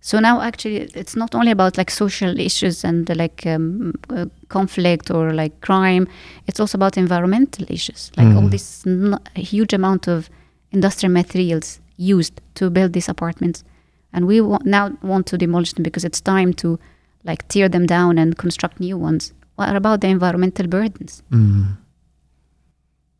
So 0.00 0.20
now, 0.20 0.40
actually, 0.40 0.76
it's 0.94 1.16
not 1.16 1.34
only 1.34 1.50
about 1.50 1.76
like 1.76 1.90
social 1.90 2.38
issues 2.38 2.84
and 2.84 3.10
uh, 3.10 3.14
like 3.16 3.44
um, 3.46 3.92
uh, 4.10 4.26
conflict 4.48 5.10
or 5.10 5.32
like 5.34 5.60
crime. 5.60 6.06
It's 6.46 6.60
also 6.60 6.78
about 6.78 6.96
environmental 6.96 7.66
issues, 7.68 8.10
like 8.16 8.28
all 8.36 8.42
Mm. 8.44 8.50
this 8.50 8.86
n- 8.86 9.18
huge 9.34 9.74
amount 9.74 10.08
of 10.08 10.30
industrial 10.72 11.12
materials 11.12 11.80
used 11.96 12.40
to 12.54 12.70
build 12.70 12.92
these 12.92 13.10
apartments, 13.10 13.64
and 14.12 14.26
we 14.26 14.40
now 14.64 14.90
want 15.02 15.26
to 15.28 15.38
demolish 15.38 15.72
them 15.74 15.82
because 15.82 16.04
it's 16.04 16.20
time 16.20 16.52
to 16.54 16.78
like 17.24 17.46
tear 17.48 17.68
them 17.68 17.86
down 17.86 18.18
and 18.18 18.36
construct 18.38 18.80
new 18.80 18.96
ones. 18.96 19.32
What 19.56 19.74
about 19.76 20.00
the 20.00 20.08
environmental 20.08 20.66
burdens? 20.66 21.22
Mm. 21.30 21.76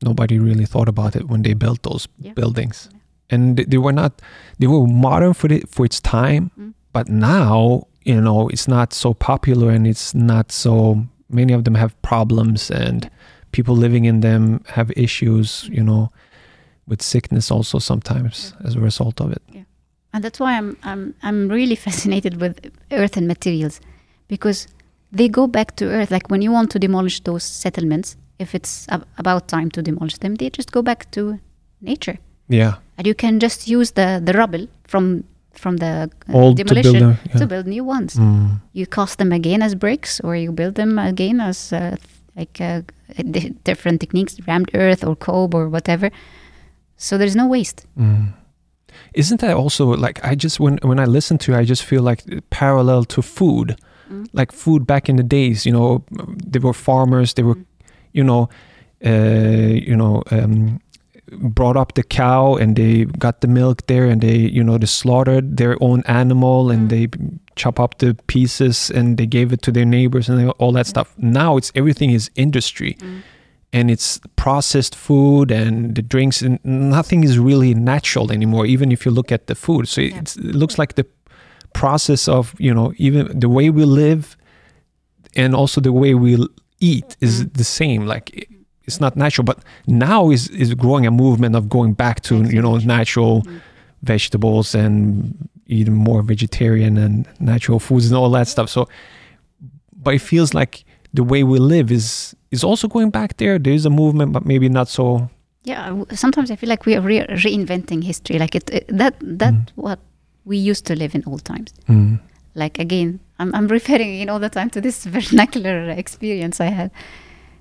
Nobody 0.02 0.38
really 0.38 0.64
thought 0.64 0.88
about 0.88 1.16
it 1.16 1.28
when 1.28 1.42
they 1.42 1.54
built 1.54 1.82
those 1.82 2.06
Yeah. 2.20 2.32
buildings, 2.34 2.88
and 3.30 3.56
they, 3.56 3.64
they 3.64 3.78
were 3.78 3.92
not. 3.92 4.22
They 4.58 4.68
were 4.68 4.86
modern 4.86 5.34
for 5.34 5.52
it 5.52 5.68
for 5.68 5.84
its 5.84 6.00
time, 6.00 6.50
Mm. 6.58 6.74
but 6.92 7.08
now 7.08 7.86
you 8.04 8.20
know 8.20 8.48
it's 8.48 8.68
not 8.68 8.92
so 8.92 9.12
popular, 9.14 9.70
and 9.70 9.86
it's 9.86 10.14
not 10.14 10.52
so. 10.52 11.04
Many 11.30 11.52
of 11.52 11.64
them 11.64 11.74
have 11.74 12.00
problems, 12.02 12.70
and 12.70 13.10
people 13.50 13.74
living 13.76 14.04
in 14.04 14.20
them 14.20 14.60
have 14.68 14.92
issues. 14.96 15.68
You 15.72 15.82
know, 15.82 16.12
with 16.86 17.02
sickness 17.02 17.50
also 17.50 17.78
sometimes 17.80 18.54
as 18.64 18.76
a 18.76 18.80
result 18.80 19.20
of 19.20 19.32
it. 19.32 19.42
And 20.18 20.24
that's 20.24 20.40
why 20.40 20.58
I'm 20.58 20.76
I'm 20.82 21.14
I'm 21.22 21.48
really 21.48 21.76
fascinated 21.86 22.40
with 22.40 22.58
earth 22.90 23.16
and 23.16 23.26
materials 23.28 23.80
because 24.28 24.66
they 25.12 25.28
go 25.28 25.46
back 25.46 25.76
to 25.76 25.84
earth. 25.84 26.10
Like 26.10 26.28
when 26.30 26.42
you 26.42 26.52
want 26.52 26.70
to 26.72 26.78
demolish 26.78 27.20
those 27.20 27.44
settlements, 27.44 28.16
if 28.38 28.54
it's 28.54 28.86
ab- 28.88 29.06
about 29.18 29.46
time 29.48 29.70
to 29.70 29.82
demolish 29.82 30.18
them, 30.18 30.34
they 30.34 30.50
just 30.50 30.72
go 30.72 30.82
back 30.82 31.10
to 31.12 31.38
nature, 31.80 32.18
Yeah, 32.48 32.72
and 32.96 33.06
you 33.06 33.14
can 33.14 33.38
just 33.38 33.68
use 33.68 33.92
the 33.92 34.20
the 34.24 34.32
rubble 34.32 34.66
from 34.88 35.22
from 35.52 35.76
the 35.76 36.10
uh, 36.28 36.32
old 36.38 36.56
to 36.56 36.64
build 36.64 36.82
demolition 36.82 37.00
them. 37.00 37.38
to 37.38 37.46
build 37.46 37.66
new 37.66 37.84
ones. 37.84 38.14
Mm. 38.16 38.60
You 38.72 38.86
cast 38.86 39.18
them 39.18 39.32
again 39.32 39.62
as 39.62 39.74
bricks, 39.74 40.20
or 40.24 40.34
you 40.36 40.52
build 40.52 40.74
them 40.74 40.98
again 40.98 41.40
as 41.40 41.72
uh, 41.72 41.96
like 42.36 42.60
uh, 42.60 42.82
di- 43.30 43.54
different 43.64 44.00
techniques, 44.00 44.36
rammed 44.48 44.70
earth 44.74 45.04
or 45.04 45.16
cob 45.16 45.54
or 45.54 45.68
whatever. 45.68 46.10
So 46.96 47.16
there's 47.18 47.36
no 47.36 47.46
waste. 47.46 47.86
Mm. 47.96 48.32
Isn't 49.14 49.40
that 49.40 49.56
also 49.56 49.86
like 49.96 50.20
I 50.24 50.34
just 50.34 50.60
when 50.60 50.78
when 50.82 50.98
I 51.00 51.04
listen 51.06 51.38
to 51.38 51.52
it, 51.52 51.58
I 51.62 51.64
just 51.64 51.82
feel 51.84 52.02
like 52.02 52.22
parallel 52.50 53.04
to 53.04 53.22
food, 53.22 53.76
Mm. 54.10 54.26
like 54.32 54.52
food 54.52 54.86
back 54.86 55.08
in 55.08 55.16
the 55.16 55.22
days. 55.22 55.64
You 55.66 55.72
know, 55.72 56.02
they 56.52 56.58
were 56.60 56.72
farmers. 56.74 57.34
They 57.34 57.42
were, 57.44 57.56
Mm. 57.56 57.64
you 58.12 58.24
know, 58.24 58.48
uh, 59.04 59.74
you 59.88 59.96
know, 59.96 60.22
um, 60.30 60.80
brought 61.54 61.76
up 61.76 61.92
the 61.92 62.02
cow 62.02 62.56
and 62.56 62.74
they 62.76 63.04
got 63.18 63.40
the 63.40 63.48
milk 63.48 63.86
there 63.86 64.06
and 64.10 64.20
they 64.22 64.36
you 64.56 64.64
know 64.64 64.78
they 64.78 64.86
slaughtered 64.86 65.56
their 65.58 65.76
own 65.80 66.02
animal 66.06 66.70
and 66.70 66.88
Mm. 66.88 66.88
they 66.90 67.08
chop 67.56 67.78
up 67.78 67.98
the 67.98 68.14
pieces 68.26 68.90
and 68.90 69.16
they 69.18 69.26
gave 69.26 69.52
it 69.52 69.60
to 69.62 69.70
their 69.72 69.84
neighbors 69.86 70.28
and 70.30 70.50
all 70.58 70.72
that 70.72 70.86
stuff. 70.86 71.14
Now 71.18 71.58
it's 71.58 71.70
everything 71.74 72.14
is 72.14 72.30
industry 72.34 72.96
Mm. 73.00 73.22
And 73.72 73.90
it's 73.90 74.18
processed 74.36 74.94
food 74.96 75.50
and 75.50 75.94
the 75.94 76.02
drinks 76.02 76.42
and 76.42 76.58
nothing 76.64 77.24
is 77.24 77.38
really 77.38 77.74
natural 77.74 78.32
anymore 78.32 78.66
even 78.66 78.90
if 78.92 79.04
you 79.04 79.10
look 79.12 79.30
at 79.32 79.46
the 79.46 79.54
food 79.54 79.86
so 79.88 80.00
Yeah. 80.00 80.18
it's, 80.18 80.36
it 80.36 80.54
looks 80.54 80.78
like 80.78 80.94
the 80.94 81.06
process 81.74 82.28
of 82.28 82.54
you 82.58 82.72
know 82.74 82.92
even 82.96 83.38
the 83.40 83.48
way 83.48 83.70
we 83.70 83.84
live 83.84 84.36
and 85.36 85.54
also 85.54 85.80
the 85.80 85.92
way 85.92 86.14
we 86.14 86.36
eat 86.80 87.16
is 87.20 87.44
Mm. 87.44 87.52
the 87.54 87.64
same 87.64 88.06
like 88.06 88.30
it- 88.34 88.48
it's 88.86 89.00
not 89.00 89.16
natural 89.16 89.44
but 89.44 89.58
now 89.86 90.30
is 90.30 90.48
is 90.48 90.72
growing 90.74 91.06
a 91.06 91.10
movement 91.10 91.54
of 91.56 91.68
going 91.68 91.92
back 91.94 92.20
to 92.22 92.34
you 92.54 92.62
know 92.62 92.78
natural 92.78 93.42
Mm. 93.42 93.60
vegetables 94.02 94.74
and 94.74 95.34
eating 95.66 95.94
more 95.94 96.22
vegetarian 96.22 96.96
and 96.96 97.26
natural 97.38 97.78
foods 97.78 98.06
and 98.06 98.16
all 98.16 98.30
that 98.30 98.48
stuff 98.48 98.70
so 98.70 98.88
but 100.02 100.14
it 100.14 100.22
feels 100.22 100.54
like 100.54 100.84
the 101.12 101.22
way 101.22 101.42
we 101.44 101.58
live 101.58 101.92
is 101.92 102.34
is 102.50 102.64
also 102.64 102.88
going 102.88 103.10
back 103.10 103.36
there 103.36 103.58
there 103.58 103.74
is 103.74 103.86
a 103.86 103.90
movement 103.90 104.32
but 104.32 104.44
maybe 104.44 104.68
not 104.68 104.88
so 104.88 105.28
Yeah, 105.64 106.04
sometimes 106.14 106.50
I 106.50 106.56
feel 106.56 106.68
like 106.70 106.86
we 106.86 106.94
are 106.96 107.02
re- 107.04 107.26
reinventing 107.44 108.02
history. 108.04 108.38
Like 108.38 108.54
it, 108.58 108.70
it 108.70 108.84
that 108.98 109.14
that 109.38 109.52
Mm. 109.54 109.66
what 109.84 109.98
we 110.44 110.56
used 110.70 110.84
to 110.86 110.94
live 110.94 111.14
in 111.18 111.22
old 111.26 111.42
times. 111.44 111.70
mm, 111.88 112.18
Like 112.54 112.78
again, 112.82 113.18
I'm 113.38 113.50
I'm 113.56 113.68
referring 113.68 114.10
again 114.14 114.28
all 114.32 114.40
the 114.40 114.48
time 114.48 114.70
to 114.70 114.80
this 114.80 115.04
vernacular 115.16 115.90
experience 115.90 116.64
I 116.64 116.70
had. 116.80 116.90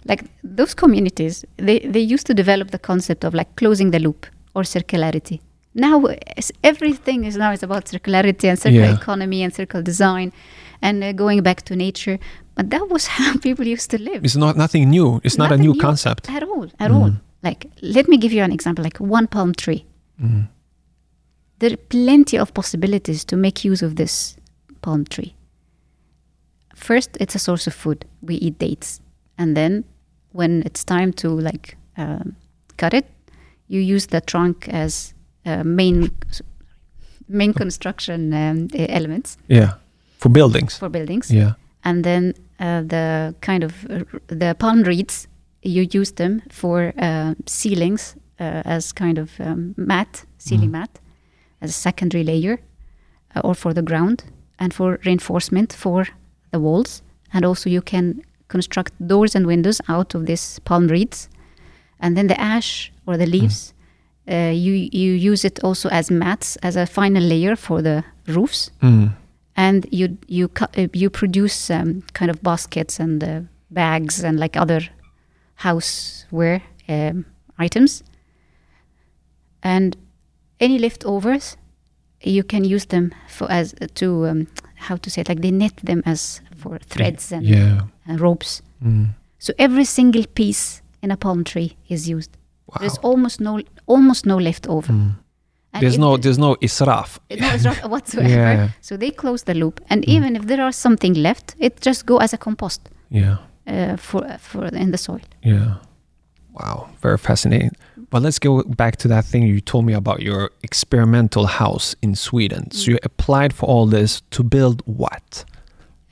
like 0.10 0.24
those 0.58 0.74
communities, 0.76 1.44
they, 1.58 1.80
they 1.94 2.14
used 2.16 2.26
to 2.28 2.34
develop 2.34 2.68
the 2.72 2.80
concept 2.80 3.24
of 3.26 3.34
like 3.34 3.50
closing 3.56 3.92
the 3.92 4.00
loop 4.00 4.26
or 4.56 4.64
circularity. 4.64 5.40
Now 5.80 6.04
everything 6.64 7.24
is 7.26 7.36
now 7.38 7.52
is 7.52 7.64
about 7.64 7.86
circularity 7.86 8.50
and 8.50 8.58
circular 8.60 8.88
Yeah. 8.88 8.96
economy 9.02 9.44
and 9.44 9.54
circular 9.54 9.84
design, 9.84 10.32
and 10.82 11.04
uh, 11.04 11.12
going 11.14 11.44
back 11.44 11.62
to 11.66 11.76
nature. 11.76 12.18
But 12.56 12.70
that 12.72 12.90
was 12.90 13.08
how 13.18 13.38
people 13.38 13.66
used 13.68 13.90
to 13.92 13.98
live 14.02 14.26
It's 14.26 14.36
not 14.36 14.56
nothing 14.58 14.90
new. 14.90 15.22
It's 15.24 15.38
not 15.38 15.52
a 15.52 15.58
new 15.58 15.74
new. 15.74 15.80
concept. 15.82 16.30
at 16.30 16.44
all. 16.44 16.68
At 16.80 16.92
all. 16.92 17.12
Like 17.44 17.68
let 17.82 18.08
me 18.08 18.18
give 18.18 18.34
you 18.34 18.44
an 18.44 18.52
example. 18.52 18.84
Like 18.84 18.98
one 19.00 19.28
palm 19.28 19.54
tree. 19.54 19.86
Mm. 20.22 20.48
There 21.60 21.72
are 21.74 21.78
plenty 21.90 22.38
of 22.40 22.54
possibilities 22.54 23.26
to 23.26 23.36
make 23.38 23.64
use 23.72 23.82
of 23.86 23.96
this 23.96 24.36
palm 24.82 25.06
tree. 25.06 25.34
First, 26.76 27.18
it's 27.20 27.36
a 27.36 27.40
source 27.40 27.68
of 27.68 27.74
food. 27.74 28.06
We 28.22 28.36
eat 28.36 28.60
dates, 28.60 29.02
and 29.38 29.56
then 29.58 29.84
when 30.32 30.62
it's 30.66 30.84
time 30.84 31.12
to 31.14 31.30
like 31.30 31.78
um, 31.98 32.36
cut 32.78 32.94
it, 32.94 33.06
you 33.68 33.80
use 33.96 34.08
the 34.08 34.22
trunk 34.22 34.68
as 34.70 35.14
main 35.64 36.10
main 37.28 37.54
construction 37.54 38.34
um, 38.34 38.68
elements 38.74 39.38
Yeah, 39.48 39.70
for 40.20 40.30
buildings. 40.32 40.78
for 40.78 40.90
buildings 40.90 41.30
Yeah. 41.32 41.52
and 41.84 42.04
then 42.04 42.34
uh, 42.60 42.82
the 42.88 43.36
kind 43.42 43.64
of 43.64 43.74
uh, 43.90 44.04
the 44.40 44.56
palm 44.60 44.84
reeds 44.84 45.28
you 45.64 45.88
use 46.00 46.14
them 46.16 46.42
for 46.50 46.94
uh, 46.98 47.34
ceilings 47.46 48.16
uh, 48.40 48.62
as 48.66 48.94
kind 48.94 49.18
of 49.18 49.30
um, 49.40 49.74
mat 49.78 50.26
ceiling 50.38 50.70
Mhm. 50.70 50.80
mat 50.80 51.00
as 51.62 51.70
a 51.70 51.74
secondary 51.74 52.24
layer 52.24 52.58
uh, 53.36 53.42
or 53.48 53.56
for 53.56 53.74
the 53.74 53.82
ground 53.84 54.24
and 54.60 54.74
for 54.74 55.00
reinforcement 55.06 55.74
for 55.74 56.06
the 56.52 56.60
walls 56.60 57.02
and 57.34 57.46
also 57.46 57.70
you 57.70 57.82
can 57.82 58.22
construct 58.48 58.94
doors 59.08 59.36
and 59.36 59.46
windows 59.46 59.82
out 59.90 60.16
of 60.16 60.26
these 60.26 60.60
palm 60.64 60.88
reeds 60.88 61.30
and 62.00 62.16
then 62.16 62.28
the 62.28 62.40
ash 62.40 62.92
or 63.06 63.18
the 63.18 63.26
leaves 63.26 63.74
uh, 64.30 64.52
you 64.54 64.74
you 64.92 65.14
use 65.32 65.46
it 65.48 65.64
also 65.64 65.90
as 65.90 66.12
mats 66.12 66.58
as 66.64 66.76
a 66.76 66.86
final 66.86 67.24
layer 67.24 67.56
for 67.56 67.82
the 67.82 68.04
roofs 68.28 68.72
Mm. 68.82 69.10
and 69.56 69.86
you 69.92 70.18
you 70.28 70.50
uh, 70.62 70.88
you 70.94 71.10
produce 71.10 71.70
um, 71.74 72.04
kind 72.14 72.30
of 72.32 72.42
baskets 72.42 73.00
and 73.00 73.24
uh, 73.24 73.40
bags 73.70 74.24
and 74.24 74.40
like 74.40 74.60
other 74.60 74.82
houseware 75.64 76.62
um, 76.90 77.26
items 77.58 78.04
and 79.64 79.96
any 80.60 80.80
leftovers 80.80 81.58
you 82.24 82.44
can 82.44 82.64
use 82.64 82.86
them 82.88 83.14
for 83.28 83.50
as 83.52 83.74
to 83.96 84.26
um, 84.28 84.48
how 84.76 84.96
to 84.98 85.10
say 85.10 85.22
it 85.22 85.30
like 85.30 85.42
they 85.42 85.52
knit 85.52 85.76
them 85.84 86.02
as 86.06 86.42
for 86.58 86.80
threads 86.80 87.32
and 87.32 87.46
Yeah. 87.46 87.82
uh, 88.10 88.18
ropes 88.18 88.62
Mm. 88.84 89.08
so 89.40 89.54
every 89.58 89.86
single 89.86 90.26
piece 90.36 90.82
in 91.02 91.12
a 91.12 91.18
palm 91.18 91.44
tree 91.44 91.76
is 91.90 92.08
used 92.10 92.37
Wow. 92.68 92.78
there's 92.80 92.98
almost 93.04 93.40
no 93.40 93.60
almost 93.88 94.26
no 94.26 94.38
leftover 94.40 94.94
Mm. 94.94 95.16
And 95.74 95.82
There's 95.84 95.98
no 96.00 96.18
there's 96.18 96.38
no 96.40 96.56
israf. 96.62 97.20
no, 97.30 97.56
not 97.70 97.90
whatsoever. 97.94 98.30
Yeah. 98.30 98.70
So 98.82 98.98
they 98.98 99.12
close 99.12 99.44
the 99.44 99.54
loop, 99.54 99.80
and 99.90 100.02
Mm. 100.04 100.16
even 100.16 100.36
if 100.36 100.44
there 100.48 100.64
are 100.64 100.72
something 100.74 101.14
left, 101.22 101.56
it 101.60 101.82
just 101.86 102.06
go 102.06 102.18
as 102.18 102.34
a 102.34 102.38
compost 102.38 102.82
Yeah. 103.12 103.36
uh, 103.68 103.98
for 103.98 104.26
for 104.40 104.66
in 104.76 104.92
the 104.92 104.98
soil. 104.98 105.20
Yeah. 105.44 105.74
Wow, 106.54 106.88
very 107.04 107.18
fascinating. 107.18 107.72
But 108.10 108.24
let's 108.24 108.40
go 108.40 108.64
back 108.64 108.96
to 108.98 109.08
that 109.10 109.26
thing 109.26 109.44
you 109.44 109.62
told 109.62 109.86
me 109.86 109.94
about 109.96 110.22
your 110.22 110.50
experimental 110.64 111.46
house 111.46 111.96
in 112.02 112.16
Sweden. 112.16 112.72
So 112.72 112.92
you 112.92 112.98
applied 113.04 113.54
for 113.54 113.70
all 113.70 113.86
this 113.90 114.22
to 114.32 114.44
build 114.44 114.82
what? 114.86 115.46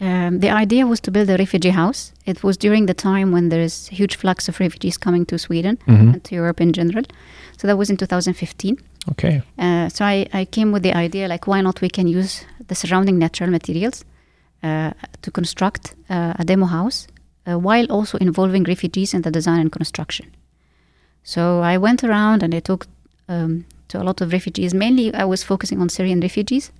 Um, 0.05 0.39
the 0.39 0.49
idea 0.63 0.85
was 0.85 0.99
to 1.01 1.11
build 1.11 1.29
a 1.29 1.37
refugee 1.37 1.71
house. 1.73 2.11
It 2.25 2.43
was 2.43 2.57
during 2.57 2.85
the 2.87 2.93
time 2.93 3.31
when 3.31 3.49
there 3.49 3.63
is 3.63 3.87
huge 3.99 4.15
flux 4.17 4.47
of 4.49 4.59
refugees 4.59 4.97
coming 4.97 5.25
to 5.25 5.37
Sweden 5.37 5.77
Mhm. 5.87 6.13
and 6.13 6.23
to 6.23 6.35
Europe 6.35 6.63
in 6.63 6.71
general. 6.73 7.05
So 7.57 7.67
that 7.67 7.77
was 7.77 7.89
in 7.89 7.97
2015. 7.97 8.77
Okay. 9.11 9.41
Uh, 9.57 9.89
so 9.89 10.05
I, 10.05 10.27
I 10.41 10.45
came 10.45 10.71
with 10.71 10.83
the 10.83 10.93
idea 11.05 11.27
like 11.27 11.47
why 11.47 11.61
not 11.61 11.81
we 11.81 11.89
can 11.89 12.07
use 12.07 12.45
the 12.67 12.75
surrounding 12.75 13.17
natural 13.17 13.49
materials 13.49 14.03
uh, 14.63 14.91
to 15.21 15.31
construct 15.31 15.95
uh, 16.09 16.33
a 16.39 16.43
demo 16.43 16.65
house 16.65 17.07
uh, 17.47 17.57
while 17.59 17.85
also 17.89 18.17
involving 18.17 18.63
refugees 18.67 19.13
in 19.13 19.21
the 19.21 19.31
design 19.31 19.59
and 19.61 19.71
construction. 19.71 20.25
So 21.23 21.61
I 21.61 21.77
went 21.77 22.03
around 22.03 22.43
and 22.43 22.53
I 22.53 22.59
talked 22.59 22.89
um, 23.29 23.65
to 23.87 24.01
a 24.01 24.03
lot 24.03 24.21
of 24.21 24.31
refugees. 24.31 24.73
Mainly, 24.73 25.13
I 25.13 25.25
was 25.25 25.43
focusing 25.43 25.81
on 25.81 25.89
Syrian 25.89 26.19
refugees 26.19 26.71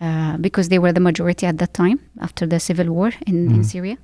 uh, 0.00 0.36
because 0.38 0.68
they 0.68 0.78
were 0.78 0.92
the 0.92 1.00
majority 1.00 1.46
at 1.46 1.58
that 1.58 1.72
time 1.74 1.98
after 2.20 2.46
the 2.46 2.60
civil 2.60 2.86
war 2.92 3.12
in, 3.26 3.50
in 3.50 3.60
Mm. 3.60 3.64
Syria. 3.64 3.96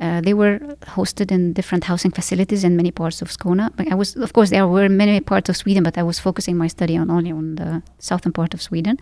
Uh, 0.00 0.20
they 0.20 0.32
were 0.32 0.60
hosted 0.96 1.32
in 1.32 1.52
different 1.52 1.84
housing 1.84 2.12
facilities 2.12 2.62
in 2.62 2.76
many 2.76 2.92
parts 2.92 3.20
of 3.20 3.28
Skåne. 3.30 3.68
But 3.76 3.90
I 3.90 3.96
was, 3.96 4.14
of 4.16 4.32
course, 4.32 4.50
there 4.50 4.66
were 4.68 4.88
many 4.88 5.20
parts 5.20 5.48
of 5.48 5.56
Sweden, 5.56 5.82
but 5.82 5.98
I 5.98 6.04
was 6.04 6.20
focusing 6.20 6.56
my 6.56 6.68
study 6.68 6.96
on 6.96 7.10
only 7.10 7.32
on 7.32 7.56
the 7.56 7.82
southern 7.98 8.32
part 8.32 8.54
of 8.54 8.62
Sweden. 8.62 8.96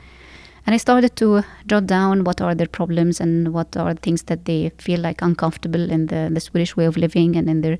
And 0.66 0.74
I 0.74 0.78
started 0.78 1.14
to 1.16 1.42
jot 1.66 1.86
down 1.86 2.24
what 2.24 2.40
are 2.40 2.54
their 2.54 2.66
problems 2.66 3.20
and 3.20 3.52
what 3.52 3.76
are 3.76 3.94
things 3.94 4.22
that 4.24 4.46
they 4.46 4.72
feel 4.78 5.00
like 5.00 5.20
uncomfortable 5.22 5.90
in 5.90 6.06
the, 6.06 6.30
the 6.32 6.40
Swedish 6.40 6.76
way 6.76 6.86
of 6.86 6.96
living 6.96 7.36
and 7.36 7.48
in 7.48 7.60
their 7.60 7.78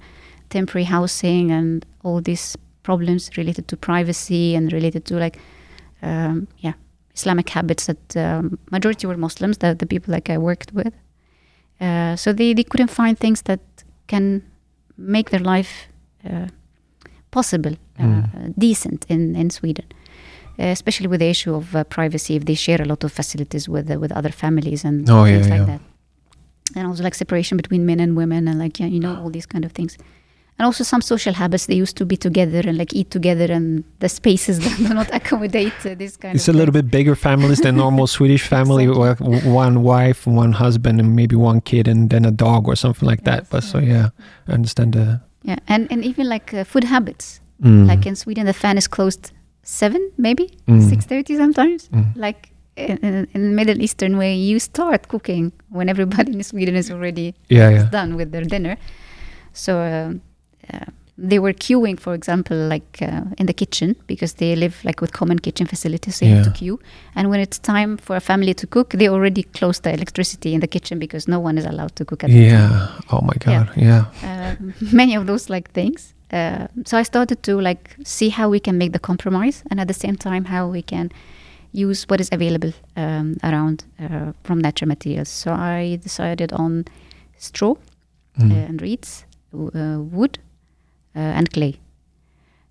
temporary 0.51 0.85
housing 0.85 1.51
and 1.51 1.85
all 2.05 2.21
these 2.21 2.57
problems 2.83 3.31
related 3.37 3.67
to 3.69 3.77
privacy 3.77 4.55
and 4.55 4.73
related 4.73 5.05
to 5.07 5.17
like, 5.17 5.39
um, 6.03 6.47
yeah, 6.59 6.75
Islamic 7.17 7.49
habits 7.51 7.87
that 7.87 8.17
um, 8.17 8.59
majority 8.71 9.07
were 9.07 9.17
Muslims, 9.17 9.59
the, 9.59 9.75
the 9.75 9.87
people 9.87 10.13
like 10.15 10.31
I 10.31 10.39
worked 10.39 10.73
with. 10.73 10.93
Uh, 11.81 12.17
so 12.17 12.33
they, 12.33 12.55
they 12.55 12.65
couldn't 12.65 12.91
find 12.91 13.19
things 13.19 13.43
that 13.43 13.61
can 14.07 14.43
make 14.97 15.31
their 15.31 15.41
life 15.57 15.73
uh, 16.25 16.47
possible, 17.31 17.73
uh, 17.99 18.03
Mm. 18.03 18.55
decent 18.59 19.05
in, 19.09 19.37
in 19.37 19.51
Sweden. 19.51 19.85
Uh, 20.59 20.73
especially 20.73 21.07
with 21.09 21.21
the 21.21 21.29
issue 21.29 21.55
of 21.55 21.75
uh, 21.75 21.85
privacy, 21.85 22.35
if 22.37 22.45
they 22.45 22.55
share 22.55 22.81
a 22.81 22.85
lot 22.87 23.05
of 23.05 23.13
facilities 23.13 23.69
with 23.69 23.91
uh, 23.91 23.99
with 24.01 24.11
other 24.13 24.33
families 24.33 24.85
and 24.85 25.09
Oh, 25.11 25.25
yeah, 25.25 25.33
things 25.35 25.49
like 25.51 25.59
yeah. 25.61 25.67
that, 25.67 25.81
and 26.77 26.87
also 26.87 27.03
like 27.05 27.15
separation 27.15 27.57
between 27.59 27.85
men 27.85 28.01
and 28.01 28.17
women, 28.17 28.49
and 28.49 28.59
like 28.59 28.81
yeah, 28.81 28.87
you 28.95 28.99
know 29.01 29.15
all 29.23 29.31
these 29.31 29.45
kind 29.47 29.65
of 29.67 29.73
things, 29.73 29.99
and 30.59 30.67
also 30.67 30.85
some 30.85 31.03
social 31.03 31.35
habits. 31.35 31.67
They 31.67 31.75
used 31.75 31.97
to 31.99 32.07
be 32.07 32.17
together 32.17 32.61
and 32.69 32.79
like 32.79 32.95
eat 32.95 33.11
together, 33.11 33.53
and 33.53 33.85
the 34.01 34.09
spaces 34.09 34.59
that 34.65 34.77
do 34.79 34.95
not 34.95 35.09
accommodate 35.15 35.73
uh, 35.85 35.95
this 35.95 36.17
kind 36.17 36.35
It's 36.37 36.49
a 36.49 36.53
little 36.53 36.73
bit 36.73 36.91
bigger 36.91 37.15
families 37.15 37.61
than 37.61 37.77
normal 37.77 38.07
Swedish 38.19 38.47
family, 38.49 38.85
Exactly. 38.85 39.29
with 39.29 39.45
one 39.45 39.83
wife, 39.83 40.27
one 40.27 40.53
husband, 40.53 41.01
and 41.01 41.15
maybe 41.17 41.37
one 41.37 41.61
kid, 41.61 41.89
and 41.89 42.11
then 42.11 42.25
a 42.25 42.31
dog 42.31 42.69
or 42.69 42.77
something 42.77 43.07
like 43.09 43.25
that. 43.25 43.41
Yes, 43.43 43.49
But 43.51 43.63
so 43.65 43.79
yeah. 43.79 44.09
I 44.49 44.53
understand 44.53 44.93
the. 44.95 45.21
Yeah, 45.43 45.59
and 45.69 45.87
and 45.93 46.05
even 46.05 46.29
like 46.29 46.53
uh, 46.55 46.65
food 46.65 46.85
habits. 46.85 47.41
Mm. 47.63 47.87
Like 47.89 48.05
in 48.09 48.17
Sweden, 48.17 48.47
the 48.47 48.53
fan 48.53 48.77
is 48.77 48.87
closed 48.89 49.33
seven, 49.63 50.11
maybe 50.19 50.45
Mm. 50.69 50.89
six 50.89 51.05
thirty 51.07 51.37
sometimes. 51.37 51.89
Mm. 51.89 52.13
Like 52.17 52.51
in, 52.77 52.97
in, 52.99 53.27
in 53.35 53.55
Middle 53.55 53.81
Eastern 53.81 54.17
way, 54.19 54.35
you 54.37 54.59
start 54.59 55.09
cooking 55.09 55.53
when 55.71 55.89
everybody 55.89 56.33
in 56.33 56.43
Sweden 56.43 56.77
is 56.77 56.91
already 56.91 57.35
Yeah, 57.49 57.71
yeah. 57.71 57.89
done 57.91 58.17
with 58.17 58.31
their 58.33 58.45
dinner. 58.45 58.77
So 59.53 59.81
um, 59.81 60.21
they 61.19 61.39
were 61.39 61.55
queuing, 61.55 61.99
for 61.99 62.15
example, 62.15 62.57
like 62.69 62.99
uh, 63.01 63.23
in 63.39 63.47
the 63.47 63.55
kitchen 63.55 63.97
because 64.07 64.35
they 64.35 64.55
live 64.55 64.75
like 64.85 65.01
with 65.01 65.13
common 65.13 65.39
kitchen 65.39 65.67
facilities. 65.67 66.17
So 66.17 66.27
you 66.27 66.35
have 66.35 66.45
to 66.45 66.59
queue, 66.59 66.79
and 67.15 67.31
when 67.31 67.41
it's 67.41 67.59
time 67.59 67.97
for 67.97 68.17
a 68.17 68.21
family 68.21 68.55
to 68.55 68.67
cook, 68.67 68.91
they 68.91 69.09
already 69.09 69.43
close 69.45 69.81
the 69.81 69.93
electricity 69.93 70.53
in 70.53 70.61
the 70.61 70.67
kitchen 70.69 70.99
because 70.99 71.27
no 71.31 71.41
one 71.41 71.57
is 71.59 71.65
allowed 71.65 71.97
to 71.97 72.05
cook 72.05 72.25
at 72.25 72.31
the 72.31 72.37
Yeah. 72.37 72.89
Oh 73.13 73.21
my 73.23 73.35
God. 73.39 73.71
Yeah. 73.77 74.05
uh, 74.23 74.55
many 74.93 75.17
of 75.17 75.27
those 75.27 75.49
like 75.49 75.71
things. 75.73 76.13
Uh, 76.33 76.67
so 76.85 76.99
I 76.99 77.05
started 77.05 77.43
to 77.43 77.61
like 77.61 77.97
see 78.05 78.29
how 78.31 78.51
we 78.51 78.61
can 78.61 78.77
make 78.77 78.93
the 78.93 78.99
compromise, 78.99 79.63
and 79.71 79.81
at 79.81 79.89
the 79.89 79.95
same 79.95 80.17
time 80.17 80.45
how 80.45 80.69
we 80.73 80.83
can 80.83 81.11
use 81.73 82.05
what 82.11 82.21
is 82.21 82.29
available 82.33 82.73
um, 82.97 83.37
around 83.43 83.85
uh, 84.01 84.33
from 84.45 84.61
natural 84.61 84.89
materials. 84.89 85.29
So 85.29 85.53
I 85.53 85.99
decided 86.03 86.53
on 86.53 86.85
straw 87.39 87.75
Mm. 88.39 88.53
uh, 88.53 88.69
and 88.69 88.83
reeds, 88.83 89.25
uh, 89.55 89.99
wood, 90.13 90.39
uh, 90.39 90.43
and 91.21 91.51
clay. 91.53 91.75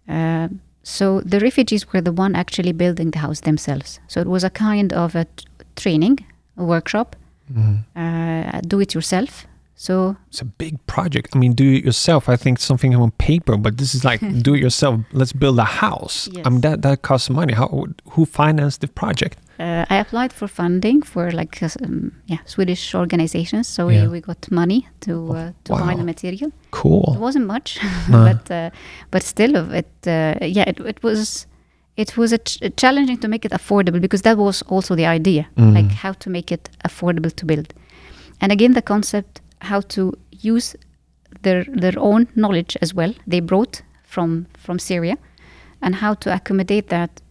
Uh, 0.08 0.50
so 0.84 1.22
the 1.22 1.40
refugees 1.40 1.92
were 1.92 2.02
the 2.02 2.12
one 2.12 2.36
actually 2.36 2.72
building 2.74 3.12
the 3.12 3.20
house 3.20 3.42
themselves. 3.42 4.00
So 4.08 4.22
it 4.22 4.28
was 4.28 4.44
a 4.44 4.50
kind 4.50 4.94
of 4.94 5.16
a 5.16 5.26
t- 5.26 5.46
training, 5.76 6.20
a 6.58 6.64
workshop, 6.64 7.16
Mm. 7.54 7.84
uh, 7.96 8.62
do 8.68 8.80
it 8.80 8.94
yourself. 8.96 9.46
So 9.76 10.16
It's 10.30 10.42
a 10.42 10.46
big 10.46 10.78
project. 10.88 11.36
I 11.36 11.40
mean, 11.40 11.54
do 11.54 11.64
it 11.74 11.84
yourself. 11.86 12.28
I 12.30 12.38
think 12.38 12.60
something 12.60 12.96
on 12.96 13.12
paper, 13.12 13.58
but 13.58 13.78
this 13.78 13.94
is 13.94 14.04
like 14.06 14.20
do 14.44 14.54
it 14.56 14.62
yourself. 14.62 15.02
Let's 15.12 15.34
build 15.34 15.60
a 15.60 15.64
house. 15.66 16.28
I 16.46 16.50
mean, 16.50 16.62
that 16.62 16.82
that 16.82 17.02
costs 17.02 17.30
money. 17.30 17.54
How 17.54 17.68
who 18.12 18.26
financed 18.26 18.82
the 18.82 18.88
project? 18.88 19.38
Uh, 19.60 19.86
I 19.90 19.98
applied 20.00 20.34
for 20.34 20.48
funding 20.48 21.02
for 21.06 21.32
like 21.32 21.64
uh, 21.64 21.70
um, 21.86 22.12
yeah 22.26 22.40
Swedish 22.46 22.94
organizations, 22.96 23.68
so 23.68 23.88
Yeah. 23.90 24.02
we, 24.04 24.08
we 24.12 24.22
got 24.22 24.52
money 24.52 24.88
to 25.00 25.12
uh, 25.34 25.52
to 25.64 25.74
buy 25.74 25.96
the 25.96 26.04
material. 26.04 26.52
Cool. 26.72 27.14
It 27.16 27.20
wasn't 27.20 27.46
much, 27.48 27.80
No. 28.10 28.24
but 28.26 28.52
uh, 28.52 28.70
but 29.12 29.24
still, 29.24 29.56
it 29.74 29.88
uh, 30.08 30.36
yeah 30.42 30.66
it, 30.70 30.80
it 30.80 31.04
was 31.04 31.48
it 31.98 32.18
was 32.18 32.34
a 32.34 32.38
ch- 32.38 32.60
challenging 32.76 33.18
to 33.20 33.28
make 33.28 33.46
it 33.46 33.52
affordable 33.54 34.00
because 34.02 34.24
that 34.24 34.38
was 34.38 34.62
also 34.64 34.96
the 34.96 35.06
idea, 35.06 35.44
Mm. 35.56 35.74
like 35.76 35.92
how 36.04 36.14
to 36.14 36.30
make 36.30 36.52
it 36.52 36.70
affordable 36.84 37.32
to 37.36 37.46
build, 37.46 37.74
and 38.42 38.52
again 38.52 38.74
the 38.74 38.82
concept 38.82 39.42
how 39.62 39.82
to 39.82 40.02
use 40.32 40.76
their 41.44 41.64
their 41.82 41.98
own 41.98 42.28
knowledge 42.36 42.78
as 42.82 42.94
well. 42.94 43.14
They 43.28 43.42
brought 43.42 43.82
from 44.04 44.46
from 44.58 44.80
Syria, 44.80 45.16
and 45.82 45.96
how 45.96 46.14
to 46.16 46.30
accommodate 46.34 46.88
that 46.90 47.22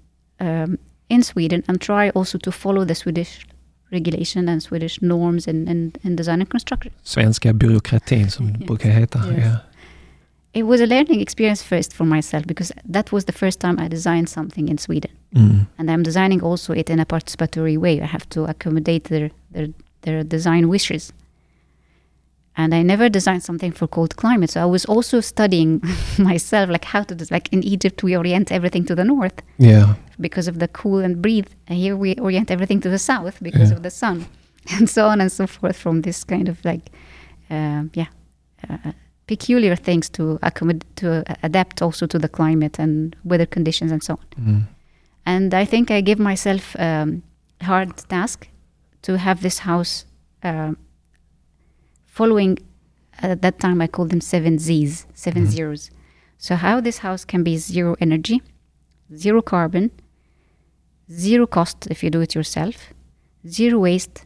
um, 0.41 0.79
in 1.09 1.23
Sweden 1.23 1.63
and 1.69 1.81
try 1.81 2.11
also 2.11 2.39
to 2.39 2.53
follow 2.53 2.85
the 2.85 2.95
Swedish 2.95 3.47
regulation 3.93 4.49
and 4.49 4.63
Swedish 4.63 5.01
norms 5.03 5.49
in, 5.49 5.69
in, 5.69 5.93
in 6.03 6.17
design 6.17 6.41
and 6.41 6.51
construction. 6.51 6.93
Svenska 7.03 7.53
byråkratin 7.53 8.31
som 8.31 8.53
det 8.53 8.67
brukar 8.67 8.91
heta. 8.91 9.19
Yes. 9.19 9.39
Yeah. 9.39 9.57
It 10.53 10.63
was 10.63 10.81
a 10.81 10.87
learning 10.87 11.21
experience 11.21 11.65
first 11.65 11.93
for 11.93 12.05
myself 12.05 12.45
because 12.47 12.73
that 12.93 13.13
was 13.13 13.25
the 13.25 13.33
first 13.33 13.61
time 13.61 13.87
I 13.87 13.89
designed 13.89 14.29
something 14.29 14.69
in 14.69 14.79
Sweden. 14.79 15.11
Mm. 15.35 15.67
and 15.79 15.91
I'm 15.91 16.03
designing 16.03 16.43
also 16.43 16.73
it 16.73 16.91
in 16.91 17.01
a 17.01 17.05
participatory 17.05 17.77
way. 17.77 18.01
I 18.01 18.07
have 18.07 18.29
to 18.29 18.45
accommodate 18.45 19.09
their 19.09 19.31
their 19.51 19.69
their 20.01 20.25
design 20.25 20.69
wishes. 20.69 21.13
And 22.57 22.73
I 22.75 22.83
never 22.83 23.09
designed 23.09 23.43
something 23.43 23.73
for 23.73 23.89
cold 23.89 24.15
climate, 24.17 24.51
so 24.51 24.61
I 24.63 24.65
was 24.67 24.85
also 24.85 25.21
studying 25.21 25.83
myself, 26.19 26.71
like 26.71 26.85
how 26.85 27.03
to 27.03 27.15
do. 27.15 27.25
Like 27.31 27.49
in 27.53 27.63
Egypt, 27.65 28.03
we 28.05 28.17
orient 28.17 28.53
everything 28.53 28.85
to 28.87 28.95
the 28.95 29.05
north 29.05 29.43
Yeah. 29.59 29.95
because 30.21 30.47
of 30.51 30.59
the 30.61 30.69
cool 30.69 30.99
and 31.05 31.21
breathe. 31.21 31.49
And 31.67 31.79
here 31.79 31.97
we 31.97 32.15
orient 32.21 32.51
everything 32.51 32.81
to 32.83 32.89
the 32.91 32.99
south 32.99 33.39
because 33.43 33.71
Yeah. 33.71 33.77
of 33.77 33.83
the 33.83 33.91
sun, 33.91 34.27
and 34.79 34.89
so 34.89 35.07
on 35.09 35.21
and 35.21 35.33
so 35.33 35.47
forth. 35.47 35.77
From 35.77 36.03
this 36.03 36.25
kind 36.25 36.49
of 36.49 36.65
like, 36.65 36.91
um, 37.51 37.91
yeah, 37.95 38.07
uh, 38.71 38.93
peculiar 39.27 39.75
things 39.77 40.09
to 40.11 40.39
accommodate 40.43 40.97
to 40.97 41.09
uh, 41.29 41.35
adapt 41.43 41.83
also 41.83 42.07
to 42.07 42.19
the 42.19 42.29
climate 42.29 42.79
and 42.79 43.17
weather 43.25 43.47
conditions 43.47 43.91
and 43.93 44.03
so 44.03 44.13
on. 44.15 44.45
Mm. 44.45 44.63
And 45.27 45.55
I 45.55 45.65
think 45.65 45.91
I 45.91 46.01
gave 46.03 46.19
myself 46.21 46.77
um, 46.79 47.23
a 47.61 47.65
hard 47.65 47.97
task 48.09 48.49
to 49.03 49.19
have 49.19 49.41
this 49.43 49.59
house 49.61 50.05
um 50.45 50.77
following. 52.19 52.53
At 53.23 53.43
that 53.43 53.57
time, 53.65 53.79
I 53.85 53.89
called 53.95 54.11
them 54.11 54.21
seven 54.21 54.55
Z's, 54.59 55.07
7 55.15 55.43
Mhm. 55.45 55.51
zeros. 55.55 55.83
So 56.39 56.51
how 56.65 56.77
this 56.87 56.99
house 57.07 57.25
can 57.33 57.43
be 57.45 57.55
zero 57.73 57.93
energy, 58.07 58.39
zero 59.25 59.41
carbon, 59.43 59.91
zero 61.25 61.47
cost 61.47 61.79
if 61.93 62.03
you 62.03 62.11
do 62.11 62.21
it 62.27 62.35
yourself, 62.35 62.77
zero 63.57 63.79
waste, 63.87 64.17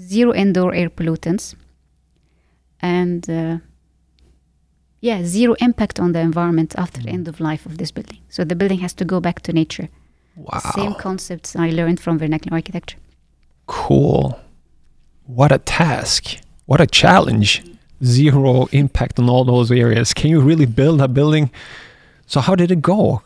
zero 0.00 0.32
indoor 0.34 0.70
air 0.74 0.90
pollutants, 0.90 1.54
and 2.80 3.28
uh, 3.30 3.58
yeah, 5.00 5.22
zero 5.24 5.54
impact 5.60 6.00
on 6.00 6.12
the 6.12 6.20
environment 6.20 6.74
after 6.76 7.00
the 7.02 7.10
end 7.10 7.28
of 7.28 7.40
life 7.40 7.66
of 7.66 7.76
this 7.78 7.90
building. 7.92 8.18
So 8.28 8.44
the 8.44 8.56
building 8.56 8.78
has 8.80 8.94
to 8.94 9.04
go 9.04 9.20
back 9.20 9.40
to 9.42 9.52
nature. 9.52 9.88
Wow. 10.36 10.60
Same 10.74 10.94
concepts 10.94 11.54
I 11.56 11.70
learned 11.70 12.00
from 12.00 12.18
vernacular 12.18 12.56
architecture. 12.56 12.98
Cool. 13.66 14.38
What 15.34 15.52
a 15.52 15.58
task. 15.58 16.22
What 16.66 16.80
a 16.80 16.86
challenge. 16.86 17.62
Zero 18.04 18.66
impact 18.72 19.18
on 19.18 19.28
all 19.30 19.44
those 19.44 19.70
areas. 19.70 20.12
Can 20.14 20.30
you 20.30 20.40
really 20.40 20.66
build 20.66 21.00
a 21.00 21.08
building? 21.08 21.50
So 22.26 22.40
how 22.40 22.54
did 22.56 22.70
it 22.70 22.82
go? 22.82 23.22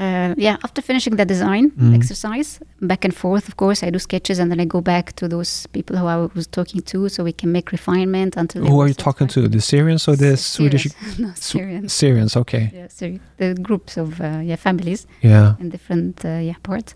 Uh, 0.00 0.32
yeah, 0.36 0.56
after 0.62 0.80
finishing 0.82 1.16
the 1.16 1.24
design 1.24 1.70
Mhm. 1.76 1.94
exercise, 1.94 2.60
back 2.80 3.04
and 3.04 3.12
forth, 3.14 3.48
of 3.48 3.54
course, 3.56 3.82
I 3.86 3.90
do 3.90 3.98
sketches 3.98 4.38
and 4.38 4.48
then 4.50 4.60
I 4.60 4.64
go 4.64 4.80
back 4.80 5.12
to 5.16 5.26
those 5.28 5.66
people 5.72 5.96
who 5.98 6.06
I 6.06 6.16
was 6.36 6.46
talking 6.46 6.82
to 6.82 7.08
so 7.08 7.24
we 7.24 7.32
can 7.32 7.50
make 7.50 7.72
refinement 7.72 8.36
until. 8.36 8.64
Who 8.64 8.80
are 8.80 8.86
you 8.88 8.94
talking 8.94 9.26
to? 9.28 9.48
The 9.48 9.60
Syrians 9.60 10.06
or 10.08 10.14
the 10.16 10.36
Swedish? 10.36 10.84
Syrians. 10.84 11.18
no, 11.24 11.30
Syrians. 11.34 11.92
Syrians, 11.92 12.36
okay. 12.36 12.70
Yeah, 12.74 12.86
Syri- 12.98 13.20
the 13.38 13.54
groups 13.60 13.96
of 13.96 14.20
uh, 14.20 14.40
yeah 14.50 14.56
families 14.56 15.06
Yeah. 15.22 15.54
in 15.60 15.68
different 15.70 16.24
uh, 16.24 16.28
yeah 16.48 16.58
parts, 16.62 16.94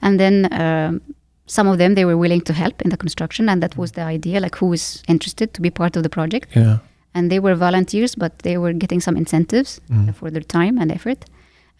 and 0.00 0.18
then 0.20 0.34
um, 0.52 1.00
some 1.46 1.68
of 1.70 1.78
them 1.78 1.94
they 1.94 2.04
were 2.04 2.16
willing 2.16 2.40
to 2.42 2.52
help 2.52 2.82
in 2.82 2.90
the 2.90 2.96
construction, 2.96 3.48
and 3.48 3.62
that 3.62 3.76
was 3.76 3.92
the 3.92 4.02
idea. 4.02 4.40
Like 4.40 4.56
who 4.56 4.72
is 4.72 5.02
interested 5.08 5.52
to 5.54 5.60
be 5.62 5.70
part 5.70 5.96
of 5.96 6.02
the 6.02 6.08
project, 6.08 6.48
Yeah. 6.56 6.78
and 7.14 7.30
they 7.30 7.40
were 7.40 7.54
volunteers, 7.54 8.14
but 8.16 8.32
they 8.38 8.56
were 8.58 8.72
getting 8.72 9.00
some 9.02 9.16
incentives 9.18 9.80
Mm. 9.90 10.14
for 10.14 10.30
their 10.30 10.42
time 10.46 10.78
and 10.80 10.90
effort. 10.92 11.24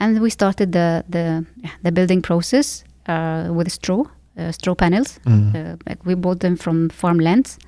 And 0.00 0.20
we 0.20 0.30
started 0.30 0.72
the 0.72 1.04
the 1.08 1.44
the 1.82 1.90
building 1.92 2.22
process 2.22 2.84
uh, 3.08 3.52
with 3.56 3.70
straw 3.72 4.04
uh, 4.38 4.52
straw 4.52 4.74
panels. 4.74 5.20
Mm. 5.26 5.54
Uh, 5.54 5.76
like 5.88 6.04
we 6.06 6.14
bought 6.14 6.38
them 6.40 6.56
from 6.56 6.88
farmlands. 6.90 7.58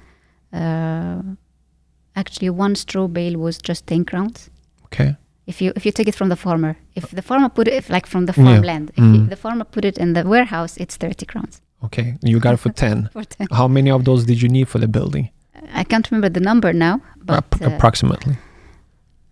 Uh, 0.53 1.23
actually, 2.15 2.51
one 2.51 2.75
straw 2.75 3.09
bale 3.09 3.39
was 3.39 3.59
just 3.69 3.87
ten 3.87 4.05
crowns. 4.05 4.51
Okay. 4.85 5.17
If 5.47 5.61
you 5.63 5.73
if 5.77 5.85
you 5.87 5.93
take 5.93 6.09
it 6.09 6.15
from 6.17 6.29
the 6.29 6.37
farmer, 6.37 6.75
if 6.95 7.11
the 7.11 7.23
farmer 7.23 7.49
put 7.49 7.69
it 7.69 7.75
if, 7.75 7.89
like 7.91 8.07
from 8.09 8.27
the 8.27 8.33
Yeah. 8.37 8.45
farmland, 8.45 8.91
if 8.97 9.05
Mm. 9.05 9.15
you, 9.15 9.27
the 9.29 9.37
farmer 9.37 9.65
put 9.65 9.85
it 9.85 9.99
in 9.99 10.13
the 10.15 10.23
warehouse, 10.25 10.77
it's 10.83 10.97
thirty 10.97 11.27
crowns 11.27 11.61
Okay. 11.85 12.17
You 12.23 12.41
got 12.41 12.55
it 12.55 12.59
for 12.59 12.71
10. 12.85 13.11
for 13.13 13.25
ten. 13.25 13.47
How 13.53 13.69
many 13.69 13.91
of 13.91 14.05
those 14.05 14.25
did 14.25 14.41
you 14.43 14.49
need 14.49 14.69
for 14.69 14.79
the 14.79 14.89
building? 14.89 15.31
I 15.75 15.85
can't 15.85 16.09
remember 16.11 16.29
the 16.29 16.41
number 16.41 16.73
now, 16.73 17.01
but 17.25 17.37
Ap- 17.39 17.63
uh, 17.63 17.67
approximately. 17.75 18.37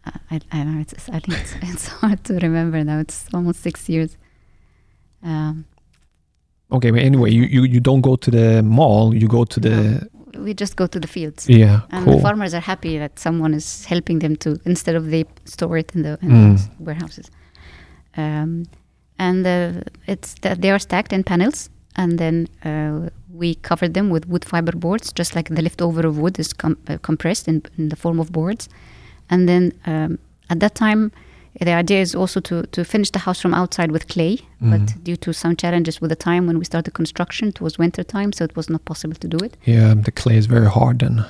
I, 0.06 0.40
I 0.52 0.56
don't 0.58 0.74
know. 0.74 0.80
It's 0.80 1.08
I 1.08 1.18
think 1.20 1.38
it's, 1.40 1.54
it's 1.62 1.86
hard 1.88 2.24
to 2.24 2.34
remember 2.34 2.82
now. 2.84 2.98
It's 3.00 3.26
almost 3.32 3.60
six 3.62 3.88
years. 3.88 4.16
Um, 5.22 5.64
Okay, 6.72 6.90
but 6.90 7.00
anyway, 7.02 7.30
you, 7.30 7.42
you, 7.44 7.62
you 7.64 7.78
don't 7.78 8.00
go 8.00 8.16
to 8.16 8.30
the 8.30 8.62
mall, 8.62 9.14
you 9.14 9.28
go 9.28 9.44
to 9.44 9.60
the. 9.60 10.08
we 10.38 10.54
just 10.54 10.74
go 10.76 10.86
to 10.88 10.98
the 10.98 11.06
fields. 11.06 11.46
Yeah, 11.48 11.82
And 11.90 12.04
cool. 12.04 12.16
the 12.16 12.22
farmers 12.22 12.52
are 12.54 12.60
happy 12.60 12.98
that 12.98 13.18
someone 13.18 13.54
is 13.54 13.84
helping 13.84 14.18
them 14.18 14.34
to 14.36 14.58
instead 14.64 14.96
of 14.96 15.10
they 15.10 15.24
store 15.44 15.76
it 15.78 15.94
in 15.94 16.02
the, 16.02 16.18
in 16.22 16.30
Mm. 16.30 16.80
warehouses. 16.80 17.30
Um, 18.16 18.64
and 19.18 19.46
uh, 19.46 19.82
it's 20.08 20.34
that 20.40 20.62
they 20.62 20.70
are 20.70 20.80
stacked 20.80 21.12
in 21.12 21.22
panels, 21.22 21.70
and 21.96 22.18
then 22.18 22.46
uh, 22.64 23.08
we 23.32 23.54
covered 23.56 23.94
them 23.94 24.10
with 24.10 24.26
wood 24.28 24.44
fiber 24.44 24.72
boards, 24.72 25.12
just 25.12 25.34
like 25.36 25.48
the 25.54 25.62
leftover 25.62 26.06
of 26.06 26.18
wood 26.18 26.38
is 26.38 26.52
com- 26.52 26.76
uh, 26.88 26.98
compressed 27.02 27.48
in, 27.48 27.62
in 27.78 27.88
the 27.88 27.96
form 27.96 28.20
of 28.20 28.30
boards. 28.32 28.68
And 29.30 29.48
then 29.48 29.72
um, 29.86 30.18
at 30.50 30.60
that 30.60 30.74
time, 30.74 31.10
the 31.60 31.72
idea 31.72 32.00
is 32.00 32.14
also 32.14 32.40
to, 32.40 32.62
to 32.72 32.84
finish 32.84 33.10
the 33.10 33.20
house 33.20 33.40
from 33.40 33.54
outside 33.54 33.90
with 33.92 34.06
clay, 34.08 34.38
Mhm. 34.60 34.70
but 34.70 35.04
due 35.04 35.16
to 35.16 35.32
some 35.32 35.54
challenges 35.56 36.00
with 36.00 36.10
the 36.10 36.16
time 36.16 36.46
when 36.46 36.58
we 36.58 36.64
started 36.64 36.92
construction, 36.94 37.48
it 37.48 37.60
was 37.60 37.78
winter 37.78 38.02
time, 38.04 38.32
so 38.32 38.44
it 38.44 38.56
was 38.56 38.68
not 38.68 38.84
possible 38.84 39.14
to 39.16 39.28
do 39.28 39.36
it. 39.44 39.56
Yeah, 39.64 39.94
the 39.94 40.10
clay 40.12 40.36
is 40.36 40.46
very 40.46 40.66
hard 40.68 41.02
and. 41.02 41.24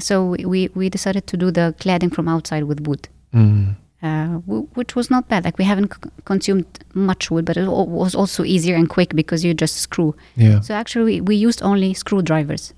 So 0.00 0.24
we, 0.30 0.44
we, 0.44 0.68
we 0.74 0.88
decided 0.88 1.26
to 1.26 1.36
do 1.36 1.50
the 1.50 1.74
cladding 1.80 2.12
from 2.14 2.28
outside 2.28 2.64
with 2.64 2.86
wood, 2.86 3.08
Mm. 3.34 3.74
Uh, 4.02 4.38
w- 4.46 4.68
which 4.74 4.94
was 4.96 5.10
not 5.10 5.28
bad. 5.28 5.44
Like 5.44 5.58
we 5.58 5.64
haven't 5.64 5.92
c- 5.92 6.10
consumed 6.24 6.66
much 6.94 7.30
wood, 7.30 7.44
but 7.44 7.56
it 7.56 7.66
was 7.68 8.14
also 8.14 8.44
easier 8.44 8.76
and 8.76 8.88
quick 8.88 9.14
because 9.14 9.44
you 9.44 9.54
just 9.54 9.76
screw. 9.76 10.14
Yeah. 10.36 10.60
So 10.60 10.74
actually, 10.74 11.04
we, 11.04 11.20
we 11.20 11.36
used 11.36 11.62
only 11.62 11.94
screwdrivers, 11.94 12.74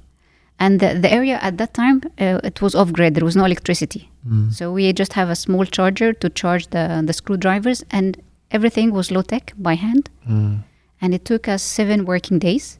and 0.59 0.81
the, 0.81 0.95
the 0.95 1.13
area 1.13 1.39
at 1.43 1.59
that 1.59 1.75
time 1.75 2.03
uh, 2.21 2.41
it 2.45 2.61
was 2.63 2.75
off 2.75 2.93
grid. 2.93 3.15
There 3.15 3.25
was 3.25 3.37
no 3.37 3.45
electricity, 3.45 4.09
Mm. 4.29 4.53
so 4.53 4.71
we 4.73 4.93
just 4.93 5.13
have 5.15 5.31
a 5.31 5.35
small 5.37 5.65
charger 5.65 6.13
to 6.13 6.29
charge 6.29 6.67
the 6.71 7.03
the 7.07 7.13
screwdrivers, 7.13 7.85
and 7.91 8.17
everything 8.51 8.93
was 8.93 9.11
low 9.11 9.23
tech 9.23 9.53
by 9.59 9.75
hand. 9.77 10.11
Mm. 10.29 10.59
And 11.03 11.15
it 11.15 11.25
took 11.25 11.49
us 11.49 11.63
seven 11.63 12.05
working 12.05 12.39
days 12.39 12.79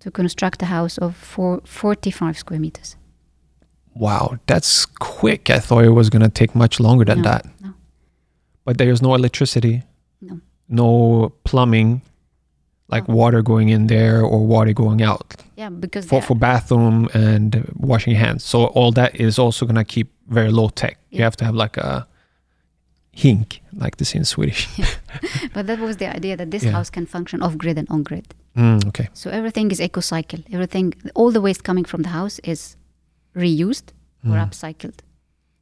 to 0.00 0.10
construct 0.10 0.62
a 0.62 0.66
house 0.66 0.98
of 0.98 1.14
four, 1.14 1.60
45 1.64 2.36
square 2.38 2.58
meters. 2.60 2.96
Wow, 3.94 4.38
that's 4.46 4.86
quick. 4.86 5.50
I 5.50 5.58
thought 5.58 5.84
it 5.84 5.90
was 5.90 6.10
going 6.10 6.22
to 6.22 6.28
take 6.28 6.54
much 6.54 6.80
longer 6.80 7.04
than 7.04 7.18
No, 7.22 7.30
that. 7.30 7.46
no. 7.60 7.74
But 8.64 8.78
there's 8.78 9.02
no 9.02 9.14
electricity, 9.14 9.82
No. 10.20 10.40
no 10.68 11.32
plumbing, 11.44 12.02
like 12.88 13.08
No. 13.08 13.14
water 13.16 13.42
going 13.42 13.68
in 13.68 13.86
there 13.88 14.22
or 14.22 14.46
water 14.46 14.72
going 14.72 15.02
out 15.02 15.34
Yeah, 15.56 15.70
because 15.70 16.06
for, 16.06 16.22
for 16.22 16.34
bathroom 16.36 17.08
and 17.14 17.64
washing 17.76 18.14
hands. 18.16 18.44
So 18.44 18.66
all 18.66 18.92
that 18.92 19.14
is 19.20 19.38
also 19.38 19.66
going 19.66 19.76
to 19.76 19.84
keep 19.84 20.08
very 20.28 20.50
low 20.50 20.68
tech. 20.68 20.96
You 21.10 21.22
have 21.24 21.36
to 21.36 21.44
have 21.44 21.54
like 21.54 21.76
a 21.76 22.06
hink, 23.12 23.60
like 23.72 23.96
this 23.96 24.14
in 24.14 24.24
Swedish. 24.24 24.68
But 25.52 25.66
that 25.66 25.78
was 25.80 25.96
the 25.96 26.06
idea 26.16 26.36
that 26.36 26.50
this 26.50 26.62
Yeah. 26.62 26.72
house 26.72 26.90
can 26.90 27.06
function 27.06 27.42
off 27.42 27.56
grid 27.56 27.76
and 27.78 27.88
on 27.90 28.02
grid. 28.04 28.34
Mm, 28.56 28.86
okay. 28.88 29.08
So 29.14 29.30
everything 29.30 29.70
is 29.72 29.80
eco 29.80 30.00
cycle. 30.00 30.38
Everything, 30.52 30.94
all 31.14 31.32
the 31.32 31.40
waste 31.40 31.62
coming 31.64 31.84
from 31.86 32.02
the 32.02 32.08
house 32.10 32.38
is 32.44 32.76
reused 33.34 33.92
or 34.24 34.32
Mm. 34.36 34.48
upcycled. 34.48 34.98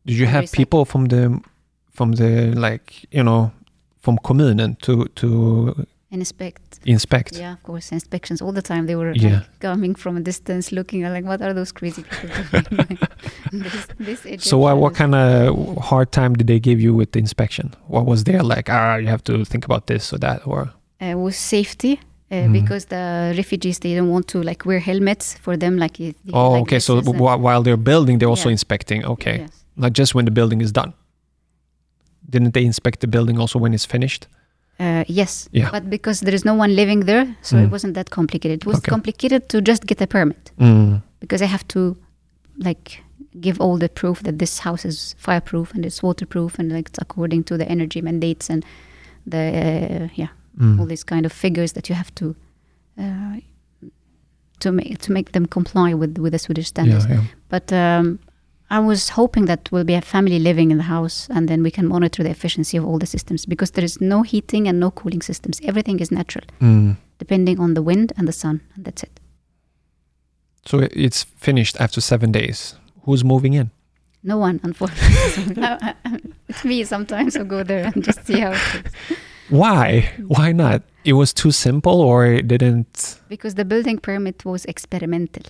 Did 0.07 0.17
you 0.19 0.27
have 0.27 0.45
recycled. 0.45 0.57
people 0.57 0.85
from 0.85 1.07
the 1.07 1.41
from 1.93 2.13
the 2.13 2.53
like 2.55 3.05
you 3.11 3.23
know 3.23 3.51
from 4.01 4.19
kommunen 4.19 4.77
to 4.83 5.05
to 5.17 5.29
inspect. 6.11 6.81
inspect? 6.87 7.37
Yeah, 7.37 7.53
of 7.53 7.63
course, 7.63 7.93
inspections 7.93 8.41
all 8.41 8.53
the 8.53 8.63
time. 8.63 8.87
They 8.87 8.97
were 8.97 9.13
Yeah. 9.15 9.31
like, 9.41 9.61
coming 9.61 9.95
from 9.99 10.17
a 10.17 10.21
distance, 10.21 10.73
looking 10.73 11.05
at 11.05 11.13
like, 11.13 11.27
what 11.27 11.43
are 11.43 11.53
those 11.55 11.73
crazy 11.73 12.03
people 12.03 12.29
doing? 12.71 12.99
this, 13.53 14.21
this 14.21 14.45
So 14.45 14.57
what, 14.59 14.79
what 14.79 14.95
kind 14.95 15.15
of 15.15 15.77
hard 15.79 16.11
time 16.13 16.35
did 16.35 16.47
they 16.47 16.61
give 16.61 16.81
you 16.81 16.95
with 16.95 17.13
the 17.13 17.19
inspection? 17.19 17.75
What 17.89 18.07
was 18.07 18.25
there 18.25 18.43
like? 18.43 18.71
Ah, 18.71 18.97
you 18.97 19.09
have 19.09 19.23
to 19.25 19.45
think 19.45 19.65
about 19.65 19.87
this 19.87 20.13
or 20.13 20.19
that, 20.19 20.47
or 20.47 20.71
uh, 21.01 21.15
was 21.19 21.37
safety. 21.37 22.01
Uh, 22.31 22.35
Mhm. 22.45 22.53
Because 22.53 22.85
the 22.87 23.33
refugees, 23.37 23.79
they 23.79 23.95
don't 23.95 24.11
want 24.11 24.27
to 24.29 24.43
like 24.43 24.67
wear 24.67 24.81
helmets 24.81 25.35
for 25.41 25.57
them. 25.57 25.79
Like, 25.79 25.97
they- 25.97 26.15
oh, 26.35 26.51
like 26.53 26.63
okay. 26.63 26.79
So 26.79 27.01
wh- 27.01 27.41
while 27.41 27.63
they're 27.63 27.83
building, 27.83 28.19
they're 28.19 28.29
also 28.29 28.49
Yeah. 28.49 28.53
inspecting. 28.59 29.05
Okay, 29.05 29.37
Yes. 29.39 29.51
not 29.77 29.93
just 29.99 30.15
when 30.15 30.25
the 30.27 30.31
building 30.31 30.61
is 30.61 30.71
done. 30.73 30.93
Didn't 32.31 32.53
they 32.53 32.65
inspect 32.65 33.01
the 33.01 33.07
building 33.07 33.39
also 33.39 33.59
when 33.59 33.73
it's 33.73 33.87
finished? 33.87 34.27
Uh, 34.81 35.05
yes, 35.09 35.49
Yeah. 35.53 35.71
but 35.73 35.89
because 35.91 36.21
there 36.21 36.35
is 36.35 36.45
no 36.45 36.55
one 36.55 36.75
living 36.77 37.01
there, 37.07 37.27
so 37.43 37.57
Mm. 37.57 37.65
it 37.65 37.71
wasn't 37.71 37.95
that 37.95 38.11
complicated. 38.11 38.61
It 38.63 38.67
was 38.67 38.77
Okay. 38.79 38.91
complicated 38.91 39.49
to 39.49 39.61
just 39.61 39.87
get 39.87 40.01
a 40.03 40.07
permit 40.07 40.53
Mm. 40.61 41.03
because 41.21 41.43
I 41.43 41.47
have 41.47 41.67
to 41.69 41.97
like 42.59 43.03
give 43.41 43.61
all 43.61 43.79
the 43.79 43.89
proof 43.89 44.23
that 44.23 44.39
this 44.39 44.61
house 44.61 44.85
is 44.85 45.15
fireproof 45.19 45.73
and 45.75 45.85
it's 45.87 46.03
waterproof 46.03 46.59
and 46.59 46.71
like 46.73 46.89
it's 46.91 46.99
according 47.01 47.45
to 47.45 47.57
the 47.57 47.67
energy 47.69 48.01
mandates 48.03 48.51
and 48.51 48.65
the 49.27 49.39
uh, 49.39 50.09
yeah 50.15 50.29
Mm. 50.59 50.79
all 50.81 50.87
these 50.87 51.05
kind 51.05 51.25
of 51.27 51.33
figures 51.33 51.73
that 51.73 51.89
you 51.89 51.95
have 51.97 52.13
to 52.15 52.35
uh, 52.99 53.37
to 54.61 54.73
make 54.73 54.99
to 54.99 55.13
make 55.13 55.31
them 55.33 55.47
comply 55.47 55.95
with 55.95 56.19
with 56.19 56.33
the 56.33 56.39
Swedish 56.39 56.67
standards. 56.69 57.05
Yeah, 57.07 57.15
yeah. 57.21 57.25
But 57.49 57.73
um, 57.73 58.19
I 58.71 58.81
was 58.81 59.11
hoping 59.11 59.47
that 59.47 59.69
we'll 59.73 59.85
be 59.85 59.95
a 59.95 60.01
family 60.01 60.39
living 60.39 60.71
in 60.73 60.79
the 60.79 60.85
house, 60.85 61.29
and 61.31 61.49
then 61.49 61.63
we 61.63 61.71
can 61.71 61.87
monitor 61.89 62.23
the 62.25 62.31
efficiency 62.31 62.77
of 62.79 62.85
all 62.85 62.99
the 62.99 63.07
systems 63.07 63.47
because 63.47 63.71
there 63.73 63.85
is 63.85 64.01
no 64.01 64.23
heating 64.23 64.69
and 64.69 64.79
no 64.81 64.91
cooling 64.91 65.23
systems. 65.23 65.61
Everything 65.63 66.01
is 66.01 66.11
natural, 66.11 66.45
Mm. 66.61 66.97
depending 67.19 67.61
on 67.61 67.75
the 67.75 67.83
wind 67.83 68.13
and 68.17 68.27
the 68.29 68.33
sun, 68.33 68.61
and 68.75 68.85
that's 68.85 69.03
it. 69.03 69.21
So 70.67 70.89
it's 70.93 71.25
finished 71.37 71.81
after 71.81 72.01
seven 72.01 72.33
days. 72.33 72.75
Who's 73.05 73.23
moving 73.25 73.55
in? 73.55 73.71
No 74.23 74.39
one, 74.39 74.61
unfortunately. 74.63 75.55
So, 75.55 75.63
I- 75.63 75.95
I- 76.05 76.21
it's 76.49 76.65
me 76.65 76.85
sometimes. 76.85 77.37
I 77.37 77.45
go 77.45 77.63
there 77.65 77.85
and 77.95 78.05
just 78.07 78.27
see 78.27 78.41
how 78.41 78.51
it 78.53 78.59
is. 78.87 79.17
Why? 79.51 80.11
Why 80.27 80.53
not? 80.53 80.83
It 81.05 81.15
was 81.15 81.33
too 81.33 81.51
simple, 81.53 82.01
or 82.01 82.27
it 82.27 82.49
didn't. 82.49 83.21
Because 83.29 83.55
the 83.55 83.65
building 83.65 83.99
permit 83.99 84.45
was 84.45 84.65
experimental. 84.67 85.45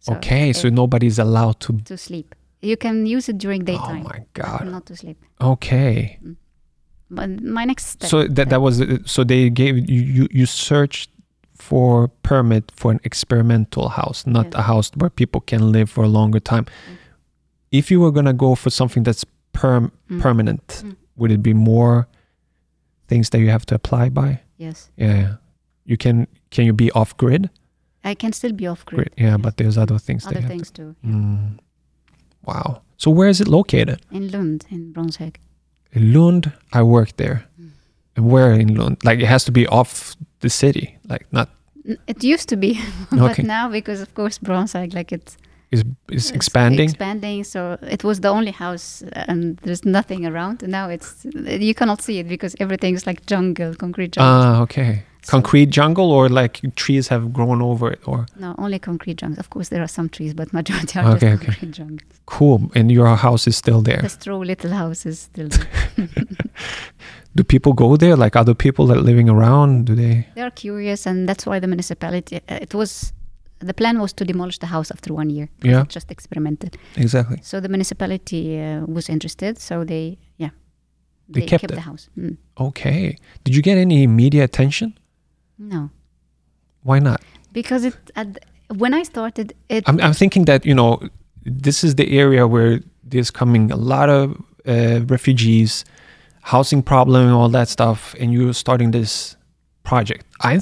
So 0.00 0.14
okay, 0.14 0.52
so 0.52 0.68
it- 0.68 0.74
nobody's 0.74 1.18
allowed 1.18 1.60
to. 1.60 1.78
to 1.84 1.96
sleep. 1.96 2.34
You 2.62 2.76
can 2.76 3.06
use 3.06 3.28
it 3.28 3.38
during 3.38 3.64
daytime. 3.64 4.06
Oh 4.06 4.08
daytime, 4.10 4.20
my 4.20 4.24
god. 4.34 4.66
not 4.68 4.86
to 4.86 4.96
sleep. 4.96 5.18
Okay. 5.40 6.18
But 7.10 7.40
my 7.42 7.64
next 7.64 7.86
step. 7.86 8.10
So 8.10 8.26
that 8.26 8.48
that 8.50 8.60
was 8.60 8.82
so 9.04 9.22
they 9.24 9.48
gave 9.50 9.78
you 9.88 10.00
you, 10.00 10.28
you 10.30 10.46
searched 10.46 11.10
for 11.54 12.08
permit 12.22 12.72
for 12.74 12.90
an 12.90 13.00
experimental 13.04 13.88
house, 13.90 14.26
not 14.26 14.46
Yes. 14.46 14.54
a 14.56 14.62
house 14.62 14.90
where 14.96 15.10
people 15.10 15.40
can 15.40 15.70
live 15.72 15.88
for 15.88 16.04
a 16.04 16.08
longer 16.08 16.40
time. 16.40 16.66
If 17.70 17.90
you 17.90 18.00
were 18.00 18.10
gonna 18.10 18.32
go 18.34 18.54
for 18.54 18.70
something 18.70 19.04
that's 19.04 19.24
perm 19.52 19.92
Mm. 20.10 20.20
permanent, 20.20 20.66
Mm. 20.84 20.96
would 21.16 21.30
it 21.30 21.42
be 21.42 21.54
more 21.54 22.08
things 23.08 23.30
that 23.30 23.38
you 23.40 23.50
have 23.50 23.64
to 23.66 23.74
apply 23.74 24.08
by? 24.10 24.40
yes, 24.58 24.90
Yeah. 24.96 25.36
You 25.88 25.96
can 25.96 26.26
can 26.50 26.64
you 26.66 26.72
be 26.72 26.90
off 26.92 27.16
grid? 27.16 27.48
I 28.04 28.14
can 28.14 28.32
still 28.32 28.52
be 28.52 28.66
off 28.66 28.84
grid. 28.84 29.10
Yeah, 29.16 29.30
yes. 29.36 29.40
but 29.40 29.56
there's 29.56 29.78
other 29.78 29.98
things 29.98 30.26
other 30.26 30.42
things 30.48 30.70
too. 30.70 30.94
to. 31.02 31.08
Mm. 31.08 31.58
Wow. 32.44 32.82
So 32.96 33.10
where 33.10 33.28
is 33.28 33.40
it 33.40 33.48
located? 33.48 33.98
In 34.10 34.30
Lund, 34.30 34.64
in 34.70 34.92
Brunnshög. 34.92 35.36
In 35.92 36.12
Lund, 36.12 36.52
I 36.72 36.82
work 36.82 37.16
there. 37.16 37.44
Mm. 37.60 37.70
And 38.16 38.30
where 38.32 38.52
in 38.60 38.74
Lund? 38.74 38.96
Like 39.04 39.20
it 39.22 39.26
has 39.28 39.44
to 39.44 39.52
be 39.52 39.66
off 39.68 40.16
the 40.40 40.48
city, 40.50 40.98
like 41.08 41.26
not 41.32 41.48
It 42.08 42.24
used 42.24 42.48
to 42.48 42.56
be, 42.56 42.70
Okay. 43.12 43.20
but 43.26 43.38
now 43.44 43.68
because 43.70 44.00
of 44.02 44.12
course 44.14 44.38
Brunnshög, 44.40 44.92
like 44.94 45.12
it's 45.12 45.36
is 45.70 45.84
is 46.10 46.30
expanding. 46.30 46.88
expanding. 46.88 47.44
So 47.44 47.76
it 47.82 48.04
was 48.04 48.20
the 48.20 48.28
only 48.28 48.52
house, 48.52 49.02
uh, 49.02 49.24
and 49.28 49.56
there's 49.64 49.84
nothing 49.84 50.26
around. 50.26 50.62
Now 50.66 50.88
it's 50.88 51.26
you 51.68 51.74
cannot 51.74 52.02
see 52.02 52.18
it 52.20 52.28
because 52.28 52.54
everything's 52.60 53.06
like 53.06 53.26
jungle, 53.26 53.74
concrete 53.74 54.12
jungle. 54.12 54.42
Ah, 54.42 54.62
okay. 54.62 55.02
So- 55.22 55.30
Concrete 55.30 55.70
jungle 55.70 56.12
or 56.12 56.28
like 56.28 56.60
trees 56.76 57.08
have 57.08 57.32
grown 57.32 57.60
over 57.60 57.90
it 57.90 58.00
or 58.06 58.26
no, 58.38 58.54
only 58.58 58.78
concrete 58.78 59.16
jungles. 59.20 59.38
Of 59.40 59.50
course, 59.50 59.70
there 59.70 59.82
are 59.82 59.88
some 59.88 60.08
trees, 60.08 60.34
but 60.34 60.52
majority 60.52 61.00
are 61.00 61.16
Okay, 61.16 61.30
just 61.30 61.42
okay. 61.42 61.46
concrete 61.46 61.72
jungles. 61.72 62.12
cool. 62.26 62.70
And 62.76 62.92
your 62.92 63.16
house 63.16 63.48
is 63.48 63.56
still 63.56 63.82
there. 63.82 64.02
The 64.02 64.08
straw 64.08 64.38
little 64.38 64.70
houses 64.70 65.18
still. 65.18 65.48
there. 65.96 66.08
Do 67.34 67.44
people 67.44 67.72
go 67.72 67.96
there? 67.96 68.16
Like 68.16 68.36
other 68.36 68.54
people 68.54 68.86
that 68.86 68.96
are 68.98 69.02
living 69.02 69.28
around? 69.28 69.86
Do 69.86 69.94
they? 69.94 70.26
they 70.36 70.42
are 70.42 70.50
curious, 70.50 71.06
and 71.06 71.28
that's 71.28 71.44
why 71.44 71.58
the 71.60 71.66
municipality. 71.66 72.36
Uh, 72.48 72.58
it 72.62 72.72
was 72.74 73.12
the 73.60 73.72
plan 73.74 73.98
was 74.00 74.12
to 74.14 74.24
demolish 74.24 74.58
the 74.58 74.66
house 74.66 74.90
after 74.90 75.14
one 75.14 75.30
year. 75.30 75.48
Yeah. 75.62 75.84
just 75.88 76.10
experimented. 76.10 76.76
Exactly. 76.96 77.38
So 77.42 77.60
the 77.60 77.68
municipality 77.68 78.60
uh, 78.60 78.84
was 78.86 79.08
interested. 79.08 79.58
So 79.58 79.84
they, 79.84 80.18
yeah, 80.36 80.50
They 81.28 81.46
kept 81.46 81.64
it. 81.64 81.70
the 81.74 81.80
house. 81.80 82.08
Mm. 82.18 82.36
Okay. 82.58 83.16
Did 83.44 83.54
you 83.56 83.62
get 83.62 83.78
any 83.78 84.06
media 84.06 84.44
attention? 84.44 84.98
No, 85.58 85.90
Why 86.82 86.98
not? 86.98 87.20
because 87.52 87.86
it 87.86 87.94
at, 88.14 88.38
when 88.76 88.92
I 88.92 89.02
started 89.04 89.54
it. 89.70 89.84
I'm, 89.88 89.98
I'm 90.02 90.12
thinking 90.12 90.44
that 90.44 90.66
you 90.66 90.74
know 90.74 91.00
this 91.44 91.82
is 91.82 91.94
the 91.94 92.18
area 92.18 92.46
where 92.46 92.80
there's 93.02 93.30
coming 93.30 93.70
a 93.72 93.76
lot 93.76 94.10
of 94.10 94.36
uh, 94.68 95.00
refugees, 95.06 95.84
housing 96.42 96.82
problem, 96.82 97.22
and 97.22 97.32
all 97.32 97.48
that 97.48 97.68
stuff, 97.68 98.14
and 98.20 98.32
you're 98.34 98.52
starting 98.52 98.90
this 98.90 99.36
project. 99.84 100.26
I, 100.42 100.60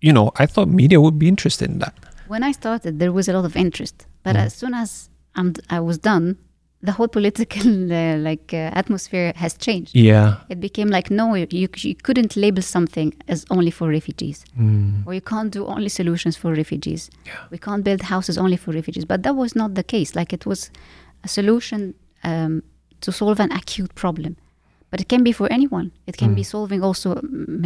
you 0.00 0.12
know, 0.12 0.30
I 0.36 0.46
thought 0.46 0.68
media 0.68 1.00
would 1.00 1.18
be 1.18 1.26
interested 1.26 1.68
in 1.70 1.78
that. 1.80 1.94
When 2.32 2.42
I 2.42 2.52
started, 2.52 2.92
there 3.00 3.12
was 3.18 3.28
a 3.28 3.32
lot 3.32 3.44
of 3.50 3.54
interest, 3.56 3.96
but 4.24 4.34
Mm. 4.36 4.44
as 4.46 4.52
soon 4.60 4.74
as 4.74 5.10
I'm, 5.38 5.48
I 5.68 5.80
was 5.88 5.98
done, 5.98 6.26
the 6.88 6.92
whole 6.96 7.08
political 7.08 7.66
uh, 7.92 8.16
like 8.28 8.46
uh, 8.54 8.70
atmosphere 8.82 9.32
has 9.36 9.52
changed. 9.66 9.90
Yeah. 9.94 10.28
It 10.48 10.60
became 10.60 10.88
like 10.96 11.10
no, 11.10 11.34
you, 11.34 11.46
you 11.86 11.94
couldn't 12.06 12.32
label 12.44 12.62
something 12.62 13.08
as 13.28 13.44
only 13.50 13.70
for 13.78 13.86
refugees, 13.98 14.38
Mm. 14.58 15.06
or 15.06 15.12
you 15.18 15.20
can't 15.32 15.50
do 15.52 15.62
only 15.74 15.88
solutions 15.88 16.36
for 16.40 16.48
refugees. 16.62 17.10
Yeah. 17.26 17.32
We 17.52 17.58
can't 17.66 17.82
build 17.84 18.02
houses 18.14 18.36
only 18.38 18.56
for 18.56 18.70
refugees. 18.72 19.04
But 19.12 19.22
that 19.24 19.34
was 19.36 19.54
not 19.54 19.70
the 19.74 19.84
case. 19.94 20.10
Like 20.20 20.30
it 20.38 20.44
was 20.46 20.70
a 21.24 21.28
solution 21.28 21.80
um, 22.30 22.62
to 23.04 23.10
solve 23.12 23.40
an 23.40 23.50
acute 23.52 23.92
problem. 23.94 24.36
But 24.90 25.00
it 25.00 25.08
can 25.08 25.22
be 25.22 25.32
for 25.32 25.46
anyone. 25.52 25.90
It 26.06 26.16
can 26.16 26.34
be 26.34 26.42
Mm. 26.42 26.46
solving 26.54 26.82
also 26.84 27.08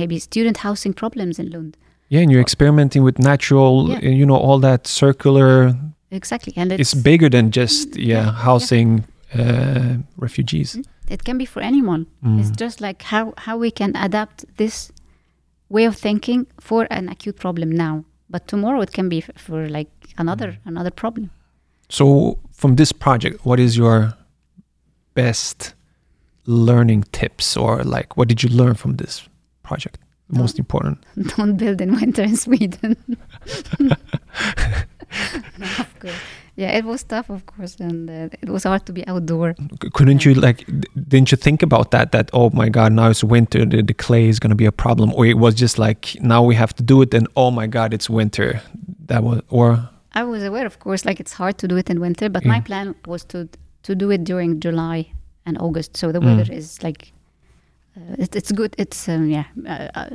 maybe 0.01 0.19
student 0.19 0.57
housing 0.67 0.93
problems 0.95 1.39
in 1.39 1.47
Lund. 1.55 1.77
Yeah, 2.09 2.21
and 2.23 2.31
you're 2.31 2.41
experimenting 2.43 3.03
with 3.05 3.19
natural, 3.19 3.89
Yeah. 3.89 3.97
uh, 3.97 4.01
you 4.21 4.27
know, 4.27 4.37
all 4.37 4.59
that 4.61 4.87
circular. 4.87 5.75
Exactly, 6.11 6.53
and 6.57 6.71
It's, 6.73 6.93
it's, 6.93 7.03
bigger 7.03 7.29
than 7.31 7.51
just 7.51 7.97
yeah, 7.97 8.07
yeah, 8.25 8.33
housing 8.33 9.05
uh, 9.35 9.97
refugees. 10.17 10.77
it 11.09 11.25
can 11.25 11.39
be 11.39 11.45
for 11.47 11.61
anyone. 11.63 12.07
Mm. 12.23 12.39
It's 12.41 12.51
just 12.61 12.81
like 12.81 13.03
how 13.03 13.33
how 13.37 13.59
we 13.61 13.71
can 13.71 13.91
adapt 13.97 14.45
this 14.57 14.93
way 15.69 15.87
of 15.89 15.97
thinking 15.97 16.47
for 16.61 16.87
an 16.91 17.09
acute 17.09 17.37
problem 17.39 17.71
now. 17.71 18.05
But 18.31 18.47
tomorrow 18.49 18.81
it 18.83 18.93
can 18.93 19.09
be 19.09 19.19
f- 19.19 19.31
for 19.37 19.69
like 19.69 19.91
another 20.19 20.49
Mm. 20.53 20.67
another 20.67 20.91
problem. 20.93 21.31
So, 21.89 22.39
from 22.53 22.77
this 22.77 22.93
project, 22.93 23.45
what 23.45 23.59
is 23.61 23.77
your 23.77 24.15
best 25.15 25.75
learning 26.47 27.05
tips, 27.13 27.57
or 27.57 27.83
like, 27.85 28.17
what 28.17 28.29
did 28.29 28.43
you 28.43 28.49
learn 28.51 28.75
from 28.75 28.97
this 28.97 29.29
project? 29.63 29.99
Most 30.29 30.59
important. 30.59 31.05
Don't 31.37 31.57
build 31.57 31.81
in 31.81 31.95
winter 31.95 32.23
in 32.23 32.37
Sweden. 32.37 32.97
of 35.61 36.01
course. 36.01 36.15
Yeah, 36.57 36.71
it 36.71 36.85
was 36.85 37.03
tough, 37.03 37.31
of 37.31 37.47
course, 37.47 37.77
and 37.81 38.09
uh, 38.09 38.29
it 38.41 38.49
was 38.49 38.63
hard 38.63 38.87
to 38.87 38.93
be 38.93 39.05
outdoor. 39.09 39.55
Couldn't 39.93 40.25
you 40.25 40.35
like? 40.35 40.65
Didn't 41.09 41.33
you 41.33 41.37
think 41.37 41.63
about 41.63 41.91
that? 41.91 42.13
That 42.13 42.31
oh 42.33 42.51
my 42.51 42.69
god, 42.69 42.93
now 42.93 43.09
it's 43.11 43.25
winter. 43.25 43.65
The, 43.67 43.83
the 43.83 43.93
clay 43.95 44.29
is 44.29 44.39
gonna 44.39 44.55
be 44.55 44.65
a 44.67 44.73
problem, 44.73 45.13
or 45.15 45.27
it 45.27 45.37
was 45.39 45.55
just 45.57 45.79
like 45.81 46.17
now 46.21 46.45
we 46.45 46.55
have 46.55 46.73
to 46.77 46.83
do 46.85 47.03
it. 47.03 47.13
And 47.13 47.27
oh 47.35 47.51
my 47.51 47.67
god, 47.67 47.93
it's 47.93 48.09
winter. 48.09 48.61
That 49.07 49.25
was 49.25 49.43
or 49.51 49.91
I 50.13 50.23
was 50.23 50.45
aware, 50.45 50.65
of 50.65 50.79
course, 50.79 51.05
like 51.05 51.19
it's 51.19 51.33
hard 51.33 51.59
to 51.59 51.67
do 51.67 51.77
it 51.77 51.91
in 51.91 52.01
winter, 52.01 52.29
but 52.29 52.45
my 52.45 52.61
plan 52.61 52.95
was 53.07 53.25
to 53.27 53.49
to 53.83 53.95
do 53.97 54.11
it 54.11 54.23
during 54.23 54.61
July 54.61 55.11
and 55.45 55.59
August, 55.59 55.97
so 55.97 56.13
the 56.13 56.21
Mm. 56.21 56.37
weather 56.37 56.53
is 56.53 56.83
like 56.85 57.13
it, 58.19 58.37
it's 58.37 58.53
good. 58.53 58.75
It's 58.79 59.09
um, 59.09 59.29
yeah 59.31 59.45
uh, 59.67 59.89
uh, 59.95 60.09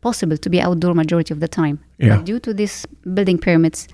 possible 0.00 0.36
to 0.36 0.50
be 0.50 0.60
outdoor 0.60 0.94
majority 0.94 1.32
of 1.34 1.40
the 1.40 1.48
time. 1.48 1.78
Yeah. 1.98 2.16
But 2.16 2.24
due 2.26 2.38
to 2.40 2.54
this 2.54 2.86
building 3.14 3.38
permits 3.38 3.88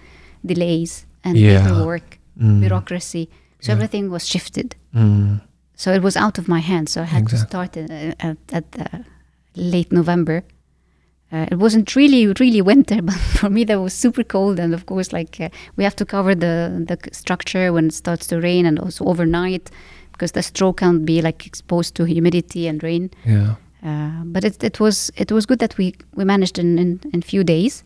delays 0.44 1.06
and 1.24 1.36
Yeah. 1.36 1.62
paperwork, 1.66 2.18
Mm. 2.38 2.60
bureaucracy, 2.60 3.28
so 3.60 3.72
Yeah. 3.72 3.76
everything 3.76 4.10
was 4.10 4.26
shifted. 4.28 4.74
Mm. 4.94 5.40
So 5.74 5.92
it 5.92 6.02
was 6.02 6.16
out 6.16 6.38
of 6.38 6.48
my 6.48 6.60
hands. 6.60 6.92
So 6.92 7.00
I 7.02 7.04
had 7.04 7.22
Exactly. 7.22 7.38
to 7.38 7.46
start 7.46 7.76
uh, 7.76 8.28
at, 8.28 8.36
at 8.52 8.64
uh, 8.78 8.98
late 9.54 9.92
November. 9.92 10.42
Uh, 11.32 11.46
it 11.52 11.58
wasn't 11.58 11.94
really, 11.96 12.26
really 12.40 12.62
winter, 12.62 13.02
but 13.08 13.14
for 13.14 13.50
me 13.50 13.64
that 13.64 13.80
was 13.80 13.92
super 13.94 14.24
cold. 14.24 14.58
And 14.58 14.74
of 14.74 14.84
course, 14.86 15.12
like 15.12 15.40
uh, 15.40 15.48
we 15.76 15.84
have 15.84 15.94
to 15.96 16.04
cover 16.04 16.34
the 16.34 16.84
the 16.88 16.96
structure 17.12 17.72
when 17.72 17.86
it 17.86 17.94
starts 17.94 18.26
to 18.28 18.40
rain, 18.40 18.66
and 18.66 18.78
also 18.78 19.04
overnight 19.04 19.70
because 20.20 20.32
the 20.32 20.42
straw 20.42 20.72
can't 20.72 21.04
be 21.06 21.22
like 21.22 21.46
exposed 21.46 21.94
to 21.94 22.04
humidity 22.04 22.68
and 22.68 22.82
rain. 22.82 23.10
Yeah. 23.26 23.54
Uh, 23.82 24.24
but 24.24 24.44
it, 24.44 24.62
it 24.62 24.78
was 24.78 25.10
it 25.16 25.32
was 25.32 25.46
good 25.46 25.58
that 25.58 25.78
we 25.78 25.94
we 26.14 26.24
managed 26.24 26.58
in 26.58 26.78
in, 26.78 27.00
in 27.12 27.22
few 27.22 27.42
days 27.44 27.82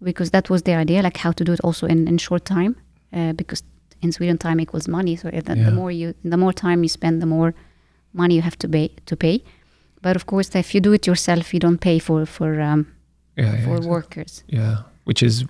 because 0.00 0.30
that 0.30 0.48
was 0.48 0.62
the 0.62 0.74
idea, 0.80 1.02
like 1.02 1.18
how 1.18 1.32
to 1.32 1.44
do 1.44 1.52
it 1.52 1.60
also 1.64 1.86
in 1.86 2.06
in 2.08 2.18
short 2.18 2.44
time. 2.44 2.74
Uh, 3.12 3.32
because 3.32 3.64
in 4.00 4.12
Sweden, 4.12 4.38
time 4.38 4.60
equals 4.62 4.88
money. 4.88 5.16
So 5.16 5.28
the, 5.30 5.42
Yeah. 5.56 5.64
the 5.64 5.70
more 5.72 5.90
you 5.94 6.14
the 6.30 6.36
more 6.36 6.52
time 6.52 6.82
you 6.84 6.88
spend, 6.88 7.20
the 7.20 7.26
more 7.26 7.52
money 8.12 8.34
you 8.34 8.42
have 8.42 8.56
to 8.58 8.68
pay 8.68 8.88
to 9.04 9.16
pay. 9.16 9.40
But 10.02 10.16
of 10.16 10.24
course, 10.24 10.58
if 10.58 10.74
you 10.74 10.80
do 10.80 10.92
it 10.92 11.06
yourself, 11.06 11.52
you 11.52 11.60
don't 11.60 11.78
pay 11.80 11.98
for 12.00 12.26
for 12.26 12.60
um, 12.60 12.86
Yeah. 13.36 13.54
yeah 13.54 13.64
for 13.64 13.76
exactly. 13.76 13.88
workers. 13.90 14.44
Yeah, 14.46 14.76
which 15.04 15.22
is 15.22 15.44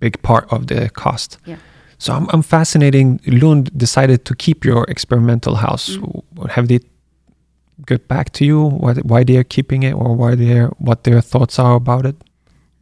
big 0.00 0.20
part 0.22 0.44
of 0.52 0.66
the 0.66 0.88
cost. 0.90 1.38
Yeah. 1.46 1.58
So 1.98 2.12
I'm, 2.14 2.26
I'm 2.32 2.42
fascinating. 2.42 3.20
Lund 3.26 3.70
decided 3.76 4.24
to 4.26 4.34
keep 4.34 4.64
your 4.64 4.84
experimental 4.84 5.56
house. 5.56 5.96
Mm. 5.96 6.50
Have 6.50 6.68
they 6.68 6.80
got 7.86 8.06
back 8.08 8.32
to 8.34 8.44
you 8.44 8.62
what, 8.62 9.04
why 9.04 9.24
they 9.24 9.36
are 9.36 9.44
keeping 9.44 9.82
it 9.82 9.92
or 9.94 10.14
why 10.14 10.34
they 10.34 10.58
are, 10.58 10.68
what 10.78 11.04
their 11.04 11.20
thoughts 11.20 11.58
are 11.58 11.74
about 11.74 12.06
it? 12.06 12.16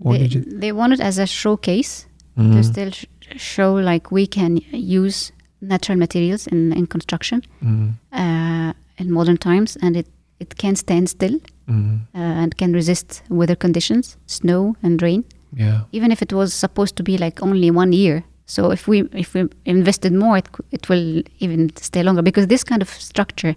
They, 0.04 0.26
they 0.28 0.72
want 0.72 0.92
it 0.92 1.00
as 1.00 1.18
a 1.18 1.26
showcase 1.26 2.06
to 2.36 2.42
Mm. 2.42 2.64
still 2.64 2.90
sh- 2.90 3.06
show 3.36 3.72
like 3.74 4.10
we 4.12 4.26
can 4.26 4.58
use 4.72 5.32
natural 5.62 5.96
materials 5.98 6.46
in, 6.46 6.72
in 6.74 6.86
construction 6.86 7.40
Mm. 7.64 7.92
uh, 8.12 8.72
in 8.98 9.10
modern 9.10 9.38
times, 9.38 9.76
and 9.80 9.96
it, 9.96 10.06
it 10.38 10.56
can 10.58 10.76
stand 10.76 11.08
still 11.08 11.40
Mm. 11.68 12.00
uh, 12.14 12.18
and 12.42 12.56
can 12.58 12.72
resist 12.74 13.22
weather 13.30 13.56
conditions, 13.56 14.16
snow 14.26 14.76
and 14.82 15.00
rain, 15.02 15.24
Yeah. 15.56 15.80
even 15.92 16.12
if 16.12 16.20
it 16.22 16.32
was 16.32 16.52
supposed 16.52 16.94
to 16.96 17.02
be 17.02 17.16
like 17.16 17.42
only 17.42 17.70
one 17.70 17.92
year. 17.94 18.22
So 18.46 18.70
if 18.70 18.86
we 18.88 19.02
if 19.12 19.34
we 19.34 19.48
invested 19.64 20.12
more, 20.12 20.38
it, 20.38 20.48
it 20.70 20.88
will 20.88 21.22
even 21.40 21.70
stay 21.76 22.02
longer 22.02 22.22
because 22.22 22.46
this 22.46 22.64
kind 22.64 22.82
of 22.82 22.88
structure 22.88 23.54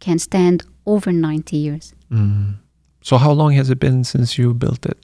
can 0.00 0.18
stand 0.18 0.62
over 0.84 1.12
90 1.12 1.56
years. 1.56 1.94
Mm. 2.12 2.54
So 3.02 3.16
how 3.16 3.32
long 3.32 3.52
has 3.52 3.70
it 3.70 3.78
been 3.80 4.04
since 4.04 4.38
you 4.38 4.54
built 4.54 4.86
it? 4.86 4.98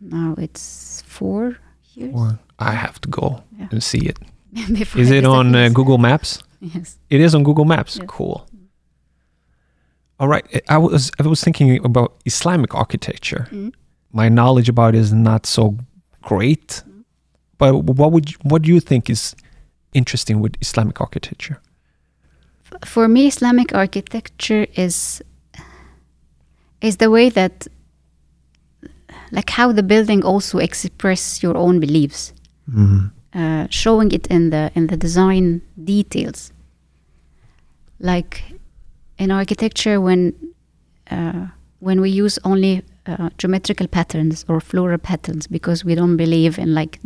Now 0.00 0.34
it's 0.38 1.02
four 1.06 1.56
years. 1.94 2.14
Or 2.14 2.38
I 2.58 2.72
have 2.72 3.00
to 3.00 3.08
go 3.08 3.42
Yeah. 3.58 3.68
and 3.70 3.82
see 3.82 3.98
it. 4.08 4.18
Is 4.96 5.10
it 5.10 5.24
on 5.24 5.54
uh. 5.54 5.68
Google 5.72 5.98
Maps? 5.98 6.42
Yes. 6.60 6.98
It 7.08 7.20
is 7.20 7.34
on 7.34 7.44
Google 7.44 7.64
Maps. 7.64 7.96
Yeah. 7.96 8.04
Cool. 8.08 8.46
All 10.18 10.28
right. 10.28 10.44
I 10.68 10.76
was 10.76 11.10
I 11.18 11.26
was 11.28 11.42
thinking 11.42 11.84
about 11.84 12.12
Islamic 12.26 12.74
architecture. 12.74 13.46
Mm. 13.50 13.72
My 14.12 14.28
knowledge 14.28 14.68
about 14.68 14.94
it 14.94 14.98
is 14.98 15.12
not 15.12 15.46
so 15.46 15.76
great, 16.22 16.82
but 17.60 17.94
what 18.00 18.10
would 18.12 18.30
you, 18.30 18.36
what 18.42 18.62
do 18.62 18.68
you 18.74 18.80
think 18.80 19.08
is 19.10 19.36
interesting 19.92 20.40
with 20.42 20.52
Islamic 20.60 21.00
architecture? 21.00 21.56
For 22.84 23.06
me, 23.08 23.26
Islamic 23.26 23.74
architecture 23.74 24.66
is 24.74 25.22
is 26.80 26.96
the 26.96 27.10
way 27.10 27.28
that, 27.30 27.66
like, 29.32 29.50
how 29.50 29.72
the 29.72 29.82
building 29.82 30.24
also 30.24 30.58
express 30.58 31.42
your 31.42 31.56
own 31.56 31.78
beliefs, 31.80 32.32
Mm. 32.70 33.10
uh, 33.34 33.66
showing 33.70 34.12
it 34.12 34.26
in 34.28 34.50
the 34.50 34.70
in 34.74 34.86
the 34.86 34.96
design 34.96 35.60
details. 35.84 36.52
Like 37.98 38.42
in 39.18 39.30
architecture, 39.30 40.00
when 40.00 40.32
uh, 41.10 41.46
when 41.80 42.00
we 42.00 42.10
use 42.10 42.38
only 42.44 42.82
uh, 43.06 43.28
geometrical 43.38 43.88
patterns 43.88 44.44
or 44.48 44.60
floral 44.60 44.98
patterns 44.98 45.46
because 45.46 45.84
we 45.84 45.94
don't 45.94 46.16
believe 46.16 46.58
in 46.62 46.74
like 46.74 46.98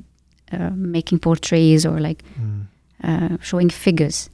uh, 0.53 0.71
making 0.75 1.19
portraits 1.21 1.85
or 1.87 2.01
like 2.01 2.23
Mm. 2.41 2.67
uh, 3.03 3.37
showing 3.41 3.71
figures. 3.71 4.31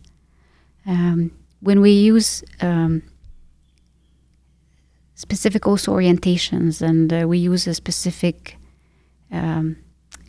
Um, 0.86 1.30
when 1.62 1.80
we 1.80 1.90
use 1.90 2.42
um, 2.60 3.02
specific 5.14 5.66
also 5.66 5.92
orientations 5.92 6.80
and 6.82 7.12
uh, 7.12 7.26
we 7.28 7.38
use 7.38 7.66
a 7.66 7.74
specific 7.74 8.56
um, 9.32 9.76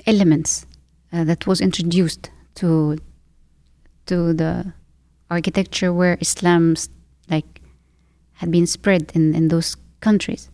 elements 0.06 0.66
uh, 1.14 1.24
that 1.24 1.48
was 1.48 1.62
introduced 1.62 2.30
to 2.56 2.98
to 4.06 4.34
the 4.34 4.74
architecture 5.30 5.94
where 5.94 6.18
Islam 6.20 6.76
like 7.30 7.62
had 8.34 8.52
been 8.52 8.68
spread 8.68 9.12
in, 9.16 9.34
in 9.36 9.48
those 9.48 9.78
countries 10.02 10.50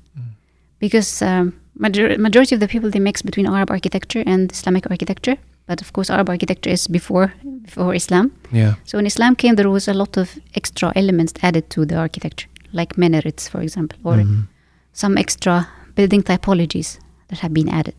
because 0.80 1.22
um, 1.26 1.54
major- 1.80 2.18
majority 2.18 2.56
of 2.56 2.62
the 2.62 2.68
people 2.68 2.90
they 2.92 3.00
mix 3.10 3.22
between 3.22 3.48
Arab 3.48 3.70
architecture 3.72 4.24
and 4.26 4.52
Islamic 4.52 4.86
architecture 4.92 5.38
but 5.68 5.82
of 5.82 5.92
course 5.94 6.10
Arab 6.14 6.30
architecture 6.30 6.72
is 6.78 6.88
before 6.88 7.28
before 7.66 7.96
Islam 7.96 8.32
Yeah. 8.52 8.74
so 8.86 8.98
when 8.98 9.06
Islam 9.06 9.36
came, 9.36 9.56
there 9.56 9.70
was 9.70 9.88
a 9.88 9.94
lot 9.94 10.18
of 10.18 10.28
extra 10.60 10.92
elements 10.96 11.34
added 11.48 11.64
to 11.70 11.86
the 11.86 11.96
architecture, 11.96 12.48
like 12.72 12.92
minarets, 12.98 13.50
for 13.50 13.62
example, 13.62 13.98
or 14.04 14.16
Mhm. 14.18 14.48
some 14.94 15.20
extra 15.20 15.68
building 15.96 16.24
typologies 16.24 17.00
that 17.28 17.40
have 17.40 17.54
been 17.54 17.70
added. 17.70 17.96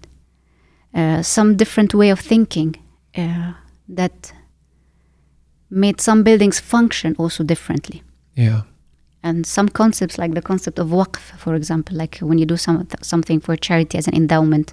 Uh, 0.95 1.20
some 1.22 1.55
different 1.57 1.93
way 1.95 2.11
of 2.12 2.20
thinking 2.20 2.74
uh, 3.18 3.53
that 3.97 4.33
made 5.70 6.01
some 6.01 6.22
buildings 6.22 6.61
function 6.61 7.14
also 7.18 7.45
differently. 7.45 8.03
Yeah. 8.37 8.61
And 9.22 9.44
some 9.46 9.68
concepts, 9.68 10.16
like 10.18 10.34
the 10.34 10.42
concept 10.42 10.78
of 10.78 10.88
waqf, 10.88 11.18
for 11.38 11.54
example, 11.54 11.96
like 11.96 12.18
when 12.18 12.38
you 12.38 12.46
do 12.46 12.56
some, 12.56 12.86
something 13.02 13.40
for 13.40 13.56
charity 13.56 13.98
as 13.98 14.06
an 14.08 14.14
endowment. 14.14 14.72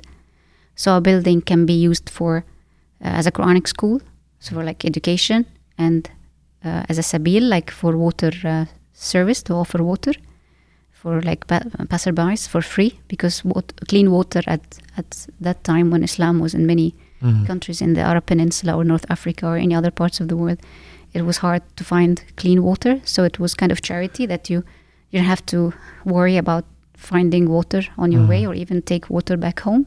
So 0.76 0.96
a 0.98 1.02
building 1.02 1.42
can 1.42 1.66
be 1.66 1.74
used 1.74 2.10
for 2.10 2.46
uh, 3.04 3.08
as 3.20 3.26
a 3.26 3.32
Quranic 3.32 3.68
school, 3.68 4.02
so 4.40 4.56
for 4.56 4.64
like 4.64 4.86
education, 4.86 5.46
and 5.78 6.10
uh, 6.64 6.84
as 6.90 6.98
a 6.98 7.02
sabil, 7.02 7.42
like 7.42 7.72
for 7.72 7.98
water 7.98 8.32
uh, 8.44 8.66
service 8.94 9.42
to 9.44 9.54
offer 9.54 9.84
water 9.84 10.14
for 10.92 11.22
like 11.22 11.48
pa- 11.48 11.64
passerbys 11.88 12.48
for 12.48 12.62
free, 12.62 13.00
because 13.08 13.44
wat- 13.44 13.74
clean 13.88 14.12
water 14.12 14.42
at 14.48 14.62
at 14.98 15.28
that 15.42 15.64
time 15.64 15.90
when 15.92 16.04
Islam 16.04 16.40
was 16.40 16.54
in 16.54 16.66
many 16.66 16.94
Mm. 17.22 17.48
countries 17.48 17.82
in 17.82 17.94
the 17.94 18.02
Arab 18.02 18.26
Peninsula 18.26 18.76
or 18.76 18.84
North 18.84 19.06
Africa 19.10 19.48
or 19.48 19.56
any 19.58 19.74
other 19.74 19.90
parts 19.90 20.20
of 20.20 20.28
the 20.28 20.36
world, 20.36 20.60
it 21.16 21.24
was 21.30 21.38
hard 21.38 21.62
to 21.78 21.84
find 21.84 22.14
clean 22.42 22.60
water. 22.70 22.94
So 23.14 23.24
it 23.24 23.40
was 23.40 23.54
kind 23.62 23.72
of 23.72 23.80
charity 23.90 24.26
that 24.28 24.50
you 24.52 24.58
you 25.12 25.20
don't 25.20 25.30
have 25.36 25.46
to 25.46 25.60
worry 26.04 26.38
about 26.38 26.64
finding 27.10 27.46
water 27.58 27.82
on 27.98 28.12
your 28.12 28.24
Mhm. 28.24 28.30
way 28.34 28.42
or 28.48 28.54
even 28.64 28.82
take 28.82 29.06
water 29.10 29.38
back 29.38 29.58
home, 29.68 29.84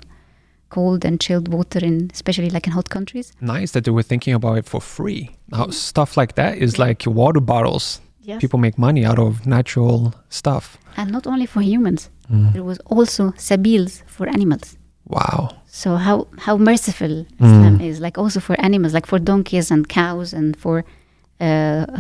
cold 0.71 1.05
and 1.05 1.21
chilled 1.21 1.49
water 1.49 1.81
in 1.85 2.11
especially 2.15 2.51
like 2.51 2.67
in 2.69 2.73
hot 2.73 2.89
countries. 2.97 3.33
Nice 3.41 3.71
that 3.73 3.83
they 3.85 3.93
were 3.93 4.07
thinking 4.13 4.35
about 4.35 4.59
it 4.59 4.67
for 4.73 4.81
free. 4.81 5.23
Now 5.55 5.65
stuff 5.71 6.17
like 6.21 6.33
that 6.35 6.53
is 6.65 6.79
like 6.79 7.01
water 7.07 7.41
bottles. 7.41 8.01
Yes. 8.31 8.41
People 8.41 8.59
make 8.67 8.77
money 8.79 9.05
out 9.11 9.19
of 9.19 9.47
natural 9.47 10.13
stuff. 10.29 10.65
and 11.01 11.11
not 11.13 11.27
only 11.33 11.47
for 11.47 11.63
humans, 11.63 12.11
Mm. 12.33 12.53
there 12.55 12.65
was 12.71 12.79
also 12.95 13.33
sabils 13.49 14.03
for 14.15 14.27
animals. 14.37 14.77
Wow. 15.17 15.41
So 15.81 15.89
how 16.07 16.17
how 16.47 16.57
merciful 16.71 17.15
Islam 17.47 17.75
Mm. 17.79 17.85
is, 17.89 18.01
like 18.07 18.17
also 18.23 18.41
for 18.41 18.55
animals, 18.69 18.93
like 18.99 19.07
for 19.13 19.19
donkeys 19.31 19.71
and 19.75 19.83
cows 19.89 20.29
and 20.39 20.57
for 20.65 20.85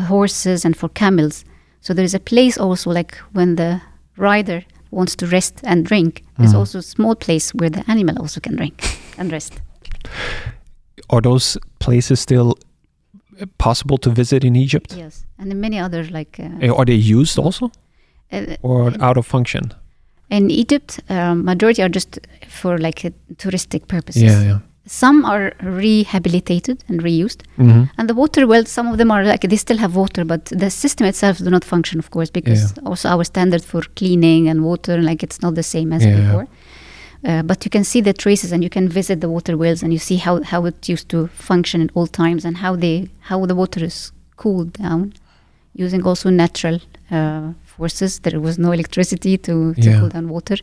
horses 0.08 0.64
and 0.64 0.76
for 0.76 0.88
camels. 0.90 1.44
So 1.80 1.94
there 1.94 2.04
is 2.04 2.14
a 2.14 2.20
place 2.20 2.58
also 2.58 2.90
like 2.90 3.16
when 3.32 3.56
the 3.56 3.80
rider 4.16 4.64
wants 4.90 5.16
to 5.16 5.26
rest 5.26 5.60
and 5.64 5.84
drink. 5.86 6.22
There's 6.38 6.52
Mm. 6.54 6.58
also 6.58 6.78
a 6.78 6.82
small 6.82 7.14
place 7.14 7.52
where 7.54 7.70
the 7.70 7.82
animal 7.90 8.16
also 8.18 8.40
can 8.40 8.56
drink 8.56 8.82
and 9.18 9.32
rest. 9.32 9.52
Are 11.10 11.20
those 11.22 11.58
places 11.78 12.20
still 12.20 12.48
uh, 13.40 13.46
possible 13.58 13.98
to 13.98 14.10
visit 14.10 14.44
in 14.44 14.56
Egypt? 14.56 14.94
Yes, 14.96 15.26
and 15.38 15.54
many 15.54 15.78
other 15.78 16.04
like 16.10 16.38
uh, 16.42 16.66
Uh, 16.70 16.74
Are 16.78 16.84
they 16.84 17.12
used 17.14 17.38
also 17.38 17.70
uh, 18.32 18.56
or 18.62 18.92
out 19.00 19.16
of 19.16 19.26
function? 19.26 19.72
in 20.30 20.50
Egypt, 20.50 21.00
um, 21.08 21.44
majority 21.44 21.82
are 21.82 21.88
just 21.94 22.18
for 22.48 22.78
like 22.78 23.04
uh, 23.06 23.10
touristic 23.36 23.86
purposes. 23.88 24.22
Yeah, 24.22 24.42
yeah. 24.42 24.58
Some 24.90 25.24
are 25.26 25.52
rehabilitated 25.62 26.76
and 26.88 27.00
reused. 27.02 27.40
hmm 27.56 27.82
And 27.98 28.08
the 28.08 28.14
water 28.14 28.46
wells, 28.46 28.68
some 28.70 28.86
of 28.92 28.96
them 28.98 29.10
are 29.10 29.24
like 29.32 29.48
they 29.50 29.56
still 29.56 29.78
have 29.78 29.94
water, 29.96 30.24
but 30.24 30.44
the 30.46 30.70
system 30.70 31.06
itself 31.06 31.38
do 31.38 31.50
not 31.50 31.64
function, 31.64 31.98
of 31.98 32.08
course, 32.10 32.30
because 32.32 32.62
also 32.84 33.08
our 33.08 33.24
standard 33.24 33.62
for 33.64 33.82
cleaning 33.96 34.48
and 34.48 34.58
water, 34.64 34.96
like 35.10 35.22
it's 35.26 35.40
not 35.42 35.54
the 35.54 35.62
same 35.62 35.92
as 35.96 36.02
Yeah. 36.04 36.16
before. 36.20 36.46
Uh, 37.24 37.42
but 37.42 37.64
you 37.64 37.70
can 37.70 37.84
see 37.84 38.00
the 38.02 38.12
traces, 38.12 38.52
and 38.52 38.62
you 38.62 38.70
can 38.70 38.88
visit 38.88 39.20
the 39.20 39.28
water 39.28 39.56
wells, 39.56 39.82
and 39.82 39.92
you 39.92 39.98
see 39.98 40.16
how, 40.26 40.42
how 40.52 40.64
it 40.66 40.88
used 40.88 41.08
to 41.08 41.26
function 41.48 41.80
in 41.80 41.90
old 41.94 42.12
times, 42.12 42.44
and 42.44 42.56
how 42.58 42.76
they 42.76 42.96
how 43.30 43.46
the 43.46 43.54
water 43.54 43.84
is 43.84 44.12
cooled 44.36 44.72
down, 44.84 45.12
using 45.74 46.02
also 46.06 46.30
natural 46.30 46.78
uh, 47.10 47.52
forces. 47.64 48.20
There 48.20 48.40
was 48.40 48.56
no 48.58 48.70
electricity 48.72 49.36
to, 49.38 49.74
to 49.74 49.80
Yeah. 49.90 49.98
cool 49.98 50.08
down 50.08 50.28
water. 50.28 50.56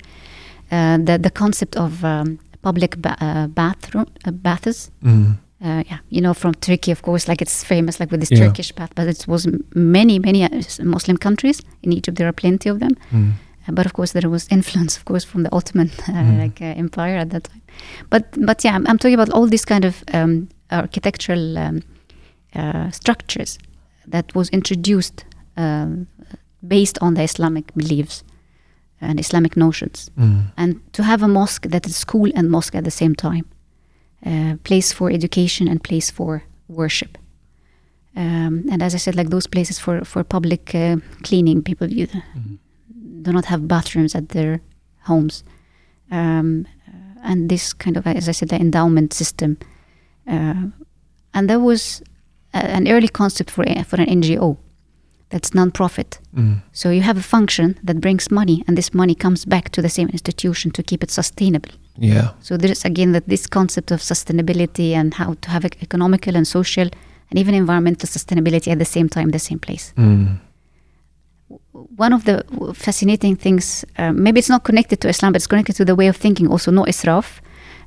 Uh, 0.72 0.98
the 1.08 1.16
the 1.20 1.30
concept 1.30 1.76
of 1.76 1.92
um, 2.04 2.40
public 2.68 2.92
ba- 3.02 3.18
uh, 3.28 3.48
bathroom 3.62 4.06
uh, 4.28 4.32
baths 4.46 4.92
Mm. 5.04 5.38
uh, 5.66 5.82
yeah, 5.92 6.00
you 6.16 6.22
know, 6.22 6.34
from 6.34 6.54
Turkey, 6.68 6.92
of 6.92 7.02
course, 7.02 7.24
like 7.32 7.42
it's 7.46 7.64
famous, 7.74 8.00
like 8.00 8.12
with 8.12 8.20
this 8.24 8.32
Yeah. 8.32 8.46
Turkish 8.48 8.72
bath, 8.78 8.92
but 8.96 9.08
it 9.08 9.26
was 9.28 9.48
many, 9.74 10.20
many 10.20 10.40
uh, 10.44 10.50
Muslim 10.96 11.18
countries. 11.18 11.58
In 11.82 11.92
Egypt, 11.94 12.18
there 12.18 12.28
are 12.28 12.34
plenty 12.44 12.70
of 12.72 12.78
them. 12.80 12.92
Mm. 13.14 13.32
Uh, 13.68 13.74
but 13.78 13.86
of 13.86 13.94
course, 13.94 14.12
there 14.20 14.30
was 14.30 14.48
influence, 14.52 14.98
of 15.00 15.04
course, 15.06 15.26
from 15.32 15.44
the 15.44 15.50
Ottoman 15.58 15.90
uh, 16.10 16.24
Mm. 16.24 16.38
like 16.44 16.58
uh, 16.66 16.80
empire 16.86 17.18
at 17.22 17.30
that 17.30 17.44
time. 17.52 17.62
But 18.10 18.24
but 18.48 18.64
yeah, 18.66 18.76
I'm, 18.78 18.86
I'm 18.90 18.98
talking 18.98 19.20
about 19.22 19.30
all 19.36 19.48
these 19.50 19.66
kind 19.66 19.86
of 19.86 19.96
um, 20.14 20.48
architectural 20.70 21.58
um, 21.58 21.82
uh, 22.56 22.90
structures 22.92 23.58
that 24.12 24.26
was 24.36 24.50
introduced 24.50 25.26
um, 25.58 26.08
based 26.62 26.98
on 27.02 27.14
the 27.16 27.24
Islamic 27.24 27.66
beliefs 27.76 28.24
and 29.02 29.20
Islamic 29.20 29.56
notions 29.58 30.10
Mm. 30.18 30.42
and 30.58 30.80
to 30.94 31.04
have 31.04 31.24
a 31.24 31.28
mosque 31.28 31.68
that 31.70 31.86
is 31.86 31.96
school 31.98 32.32
and 32.36 32.50
mosque 32.50 32.76
at 32.78 32.84
the 32.84 32.92
same 32.92 33.16
time, 33.16 33.44
uh, 34.26 34.56
place 34.64 34.94
for 34.96 35.12
education 35.12 35.68
and 35.68 35.80
place 35.84 36.12
for 36.14 36.42
worship. 36.68 37.18
Um, 38.18 38.64
and 38.72 38.82
as 38.82 38.96
I 38.96 38.98
said, 39.00 39.16
like 39.16 39.30
those 39.30 39.48
places 39.50 39.80
for 39.80 40.06
for 40.06 40.24
public 40.24 40.74
uh, 40.76 40.96
cleaning, 41.24 41.62
people 41.64 41.88
you 41.92 42.08
Mm. 42.08 42.58
do 43.24 43.32
not 43.32 43.46
have 43.46 43.62
bathrooms 43.68 44.16
at 44.16 44.30
their 44.30 44.60
homes, 45.08 45.44
um, 46.12 46.66
uh, 46.88 47.32
and 47.32 47.50
this 47.50 47.74
kind 47.74 47.98
of, 47.98 48.08
as 48.08 48.30
I 48.30 48.34
said, 48.34 48.50
the 48.50 48.56
endowment 48.60 49.14
system, 49.14 49.58
uh, 50.28 50.72
and 51.34 51.50
there 51.50 51.60
was 51.60 52.02
a, 52.54 52.58
an 52.58 52.88
early 52.88 53.08
concept 53.10 53.52
for 53.52 53.64
a, 53.68 53.84
for 53.84 54.00
an 54.02 54.08
NGO, 54.22 54.58
that's 55.30 55.54
non-profit. 55.54 56.20
Mm. 56.36 56.62
So 56.72 56.90
you 56.90 57.02
have 57.02 57.18
a 57.18 57.24
function 57.24 57.78
that 57.84 58.00
brings 58.00 58.30
money, 58.32 58.64
and 58.68 58.78
this 58.78 58.94
money 58.94 59.16
comes 59.16 59.46
back 59.46 59.70
to 59.70 59.82
the 59.82 59.90
same 59.90 60.10
institution 60.10 60.72
to 60.72 60.84
keep 60.84 61.04
it 61.04 61.12
sustainable. 61.12 61.72
Yeah. 61.98 62.30
So 62.42 62.58
there 62.58 62.72
is 62.72 62.86
again 62.86 63.14
that 63.14 63.28
this 63.28 63.48
concept 63.48 63.92
of 63.92 64.02
sustainability 64.02 64.92
and 64.92 65.14
how 65.14 65.36
to 65.42 65.50
have 65.50 65.66
economical 65.66 66.36
and 66.36 66.48
social 66.48 66.90
and 67.30 67.40
even 67.40 67.56
environmental 67.56 68.08
sustainability 68.08 68.72
at 68.72 68.80
the 68.80 68.86
same 68.86 69.10
time, 69.10 69.30
the 69.32 69.40
same 69.40 69.60
place. 69.60 69.94
Mm. 69.98 70.40
One 71.72 72.14
of 72.14 72.26
the 72.26 72.44
fascinating 72.74 73.36
things, 73.36 73.86
uh, 73.98 74.12
maybe 74.12 74.40
it's 74.40 74.50
not 74.50 74.64
connected 74.64 75.00
to 75.02 75.10
Islam, 75.10 75.32
but 75.32 75.38
it's 75.38 75.48
connected 75.48 75.76
to 75.78 75.86
the 75.86 75.96
way 75.96 76.08
of 76.08 76.18
thinking 76.18 76.48
also, 76.48 76.72
no 76.72 76.84
israf, 76.84 77.40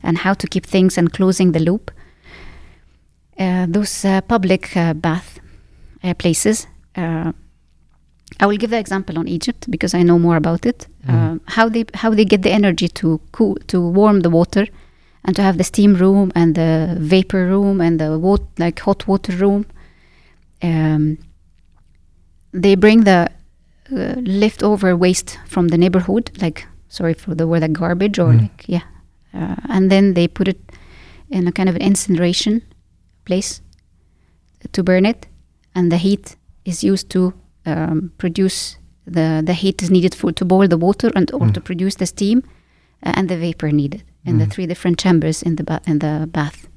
and 0.02 0.18
how 0.18 0.34
to 0.34 0.46
keep 0.46 0.66
things 0.66 0.98
and 0.98 1.12
closing 1.12 1.52
the 1.52 1.60
loop. 1.60 1.90
Uh, 3.38 3.66
those 3.68 4.04
uh, 4.04 4.20
public 4.22 4.76
uh, 4.76 4.94
bath 4.94 5.38
uh, 6.02 6.14
places. 6.14 6.66
Uh, 6.98 7.32
I 8.42 8.46
will 8.46 8.58
give 8.58 8.70
the 8.70 8.78
example 8.78 9.18
on 9.18 9.26
Egypt 9.28 9.70
because 9.70 9.94
I 9.98 10.02
know 10.02 10.18
more 10.18 10.36
about 10.36 10.66
it. 10.66 10.86
Mm. 11.06 11.40
How 11.56 11.68
they 11.74 11.84
how 12.02 12.10
they 12.14 12.24
get 12.24 12.42
the 12.42 12.50
energy 12.50 12.88
to 12.88 13.20
cool 13.32 13.56
to 13.66 13.76
warm 13.80 14.20
the 14.20 14.30
water, 14.30 14.66
and 15.24 15.34
to 15.36 15.42
have 15.42 15.56
the 15.56 15.64
steam 15.64 15.94
room 15.94 16.30
and 16.34 16.54
the 16.54 16.96
vapor 17.00 17.46
room 17.46 17.80
and 17.80 17.98
the 17.98 18.18
wat- 18.18 18.58
like 18.58 18.80
hot 18.80 19.06
water 19.08 19.32
room. 19.32 19.64
Um, 20.62 21.18
they 22.62 22.76
bring 22.76 23.04
the 23.04 23.28
uh, 23.92 24.14
leftover 24.40 24.96
waste 24.96 25.38
from 25.46 25.68
the 25.68 25.78
neighborhood, 25.78 26.30
like 26.42 26.66
sorry 26.88 27.14
for 27.14 27.34
the 27.34 27.46
word, 27.46 27.62
like 27.62 27.72
garbage 27.72 28.18
or 28.18 28.32
Mm. 28.32 28.40
like 28.42 28.64
yeah, 28.68 28.84
uh, 29.34 29.56
and 29.68 29.90
then 29.90 30.14
they 30.14 30.28
put 30.28 30.48
it 30.48 30.58
in 31.30 31.46
a 31.48 31.52
kind 31.52 31.68
of 31.68 31.76
an 31.76 31.82
incineration 31.82 32.60
place 33.24 33.62
to 34.72 34.82
burn 34.82 35.06
it, 35.06 35.26
and 35.74 35.90
the 35.92 35.96
heat 35.98 36.36
is 36.68 36.84
used 36.84 37.08
to 37.10 37.32
um, 37.66 38.10
produce 38.18 38.78
the 39.14 39.42
the 39.46 39.52
heat 39.52 39.82
is 39.82 39.90
needed 39.90 40.14
for 40.14 40.32
to 40.32 40.44
boil 40.44 40.68
the 40.68 40.76
water 40.78 41.10
and 41.16 41.30
or 41.32 41.46
Mm. 41.46 41.52
to 41.54 41.60
produce 41.60 41.96
the 41.98 42.06
steam 42.06 42.38
uh, 43.06 43.12
and 43.16 43.28
the 43.28 43.36
vapor 43.36 43.70
needed 43.72 44.02
in 44.24 44.38
the 44.38 44.44
Mm. 44.46 44.50
three 44.52 44.66
different 44.66 44.98
chambers 45.02 45.42
in 45.42 45.56
the 45.56 45.64
ba- 45.64 45.80
in 45.86 45.98
the 45.98 46.26
bath, 46.32 46.68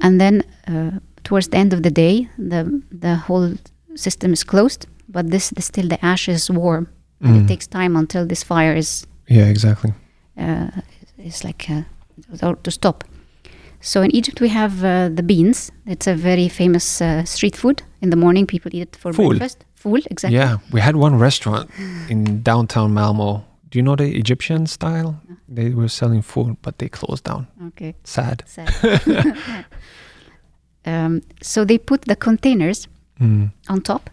and 0.00 0.18
then 0.20 0.42
uh, 0.68 0.90
towards 1.24 1.48
the 1.48 1.56
end 1.58 1.72
of 1.72 1.80
the 1.82 1.90
day, 1.90 2.28
the 2.50 2.82
the 3.00 3.14
whole 3.28 3.48
system 3.94 4.32
is 4.32 4.44
closed, 4.44 4.86
but 5.08 5.30
this 5.30 5.50
the, 5.50 5.62
still 5.62 5.88
the 5.88 5.98
ash 6.04 6.28
is 6.28 6.50
warm, 6.50 6.86
and 7.20 7.34
Mm. 7.36 7.42
it 7.42 7.48
takes 7.48 7.66
time 7.68 7.98
until 7.98 8.26
this 8.26 8.44
fire 8.44 8.78
is 8.78 9.06
Yeah, 9.30 9.50
exactly. 9.50 9.92
uh, 10.38 10.68
is 11.18 11.44
like 11.44 11.66
uh, 11.72 12.54
to 12.62 12.70
stop. 12.70 13.04
So 13.84 14.00
in 14.02 14.10
Egypt 14.14 14.40
we 14.40 14.48
have 14.48 14.84
uh, 14.84 15.08
the 15.16 15.22
beans. 15.22 15.70
It's 15.86 16.06
a 16.06 16.14
very 16.14 16.48
famous 16.48 17.00
uh, 17.00 17.24
street 17.24 17.56
food. 17.56 17.82
In 18.00 18.10
the 18.10 18.16
morning, 18.16 18.46
people 18.46 18.70
eat 18.74 18.82
it 18.82 18.96
for 18.96 19.12
Fool. 19.12 19.28
breakfast. 19.30 19.64
Fool, 19.74 20.00
exactly. 20.10 20.38
Yeah, 20.38 20.58
we 20.72 20.80
had 20.80 20.94
one 20.96 21.18
restaurant 21.18 21.70
in 22.08 22.42
downtown 22.42 22.92
Malmo. 22.94 23.44
Do 23.70 23.78
you 23.78 23.82
know 23.82 23.96
the 23.96 24.16
Egyptian 24.18 24.66
style? 24.66 25.20
They 25.48 25.70
were 25.70 25.88
selling 25.88 26.22
food, 26.22 26.56
but 26.62 26.78
they 26.78 26.88
closed 26.88 27.24
down. 27.24 27.46
Okay. 27.68 27.94
Sad. 28.04 28.42
Sad. 28.46 28.70
um, 30.86 31.22
so 31.42 31.64
they 31.64 31.78
put 31.78 32.02
the 32.02 32.16
containers 32.16 32.88
Mm. 33.20 33.52
on 33.68 33.80
top 33.82 34.10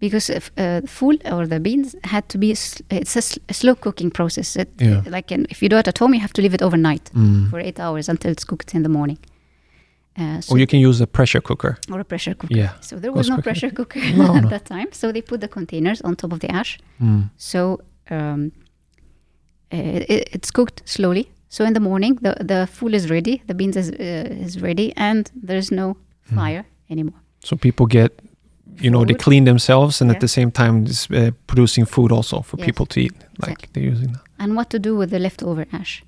because 0.00 0.30
if, 0.30 0.50
uh, 0.58 0.80
fool 0.86 1.16
or 1.24 1.46
the 1.46 1.58
beans 1.60 1.94
had 2.04 2.28
to 2.28 2.38
be 2.38 2.50
it's 2.50 3.16
a 3.16 3.22
slow 3.54 3.74
cooking 3.74 4.10
process. 4.10 4.56
It, 4.56 4.68
Yeah. 4.80 5.02
Like 5.16 5.34
in, 5.34 5.46
if 5.50 5.62
you 5.62 5.68
do 5.68 5.76
it 5.78 5.88
at 5.88 5.98
home, 5.98 6.14
you 6.14 6.20
have 6.20 6.32
to 6.32 6.42
leave 6.42 6.54
it 6.54 6.62
overnight 6.62 7.10
Mm. 7.14 7.48
for 7.50 7.58
eight 7.60 7.78
hours 7.80 8.08
until 8.08 8.30
it's 8.30 8.44
cooked 8.44 8.74
in 8.74 8.82
the 8.82 8.88
morning. 8.88 9.18
Uh, 10.18 10.40
so 10.40 10.54
Or 10.54 10.58
you 10.58 10.66
can 10.66 10.80
use 10.88 11.02
a 11.02 11.06
pressure 11.06 11.42
cooker. 11.42 11.76
or 11.92 12.00
a 12.00 12.04
pressure 12.04 12.34
cooker. 12.34 12.54
Yeah. 12.58 12.70
So 12.80 12.98
there 12.98 13.12
was 13.12 13.28
no 13.28 13.34
quicker. 13.36 13.42
pressure 13.42 13.70
cooker 13.74 14.00
No, 14.16 14.34
at 14.36 14.42
no. 14.44 14.48
that 14.48 14.64
time. 14.64 14.86
So 14.92 15.12
they 15.12 15.22
put 15.22 15.40
the 15.40 15.48
containers 15.48 16.00
on 16.02 16.14
top 16.16 16.32
of 16.32 16.38
the 16.40 16.50
ash. 16.50 16.78
Mm. 17.00 17.30
So 17.36 17.80
um, 18.10 18.52
it, 19.70 20.28
it's 20.34 20.50
cooked 20.50 20.82
slowly. 20.84 21.28
So 21.48 21.64
in 21.64 21.72
the 21.74 21.80
morning, 21.80 22.18
the 22.22 22.34
the 22.44 22.66
food 22.66 22.94
is 22.94 23.08
ready, 23.10 23.42
the 23.46 23.54
beans 23.54 23.76
is 23.76 23.90
uh, 23.90 24.44
is 24.46 24.60
ready, 24.60 24.92
and 24.96 25.30
there's 25.46 25.70
no 25.70 25.96
Hmm. 26.28 26.34
fire 26.38 26.64
anymore. 26.90 27.20
So 27.44 27.56
people 27.56 27.86
get, 27.86 28.10
you 28.80 28.90
know, 28.90 29.04
they 29.04 29.14
clean 29.14 29.44
themselves, 29.44 30.00
and 30.00 30.08
Yeah. 30.10 30.14
at 30.16 30.20
the 30.20 30.28
same 30.28 30.50
time, 30.50 30.84
it's, 30.86 31.10
uh, 31.10 31.30
producing 31.46 31.86
food 31.86 32.12
also 32.12 32.42
for 32.42 32.56
Yes. 32.58 32.66
people 32.66 32.86
to 32.86 33.00
eat. 33.00 33.12
Like 33.38 33.52
Exactly. 33.52 33.68
they're 33.72 33.92
using 33.92 34.12
that. 34.12 34.22
And 34.38 34.54
what 34.56 34.68
to 34.70 34.78
do 34.78 34.96
with 34.98 35.10
the 35.10 35.18
leftover 35.18 35.66
ash? 35.72 36.02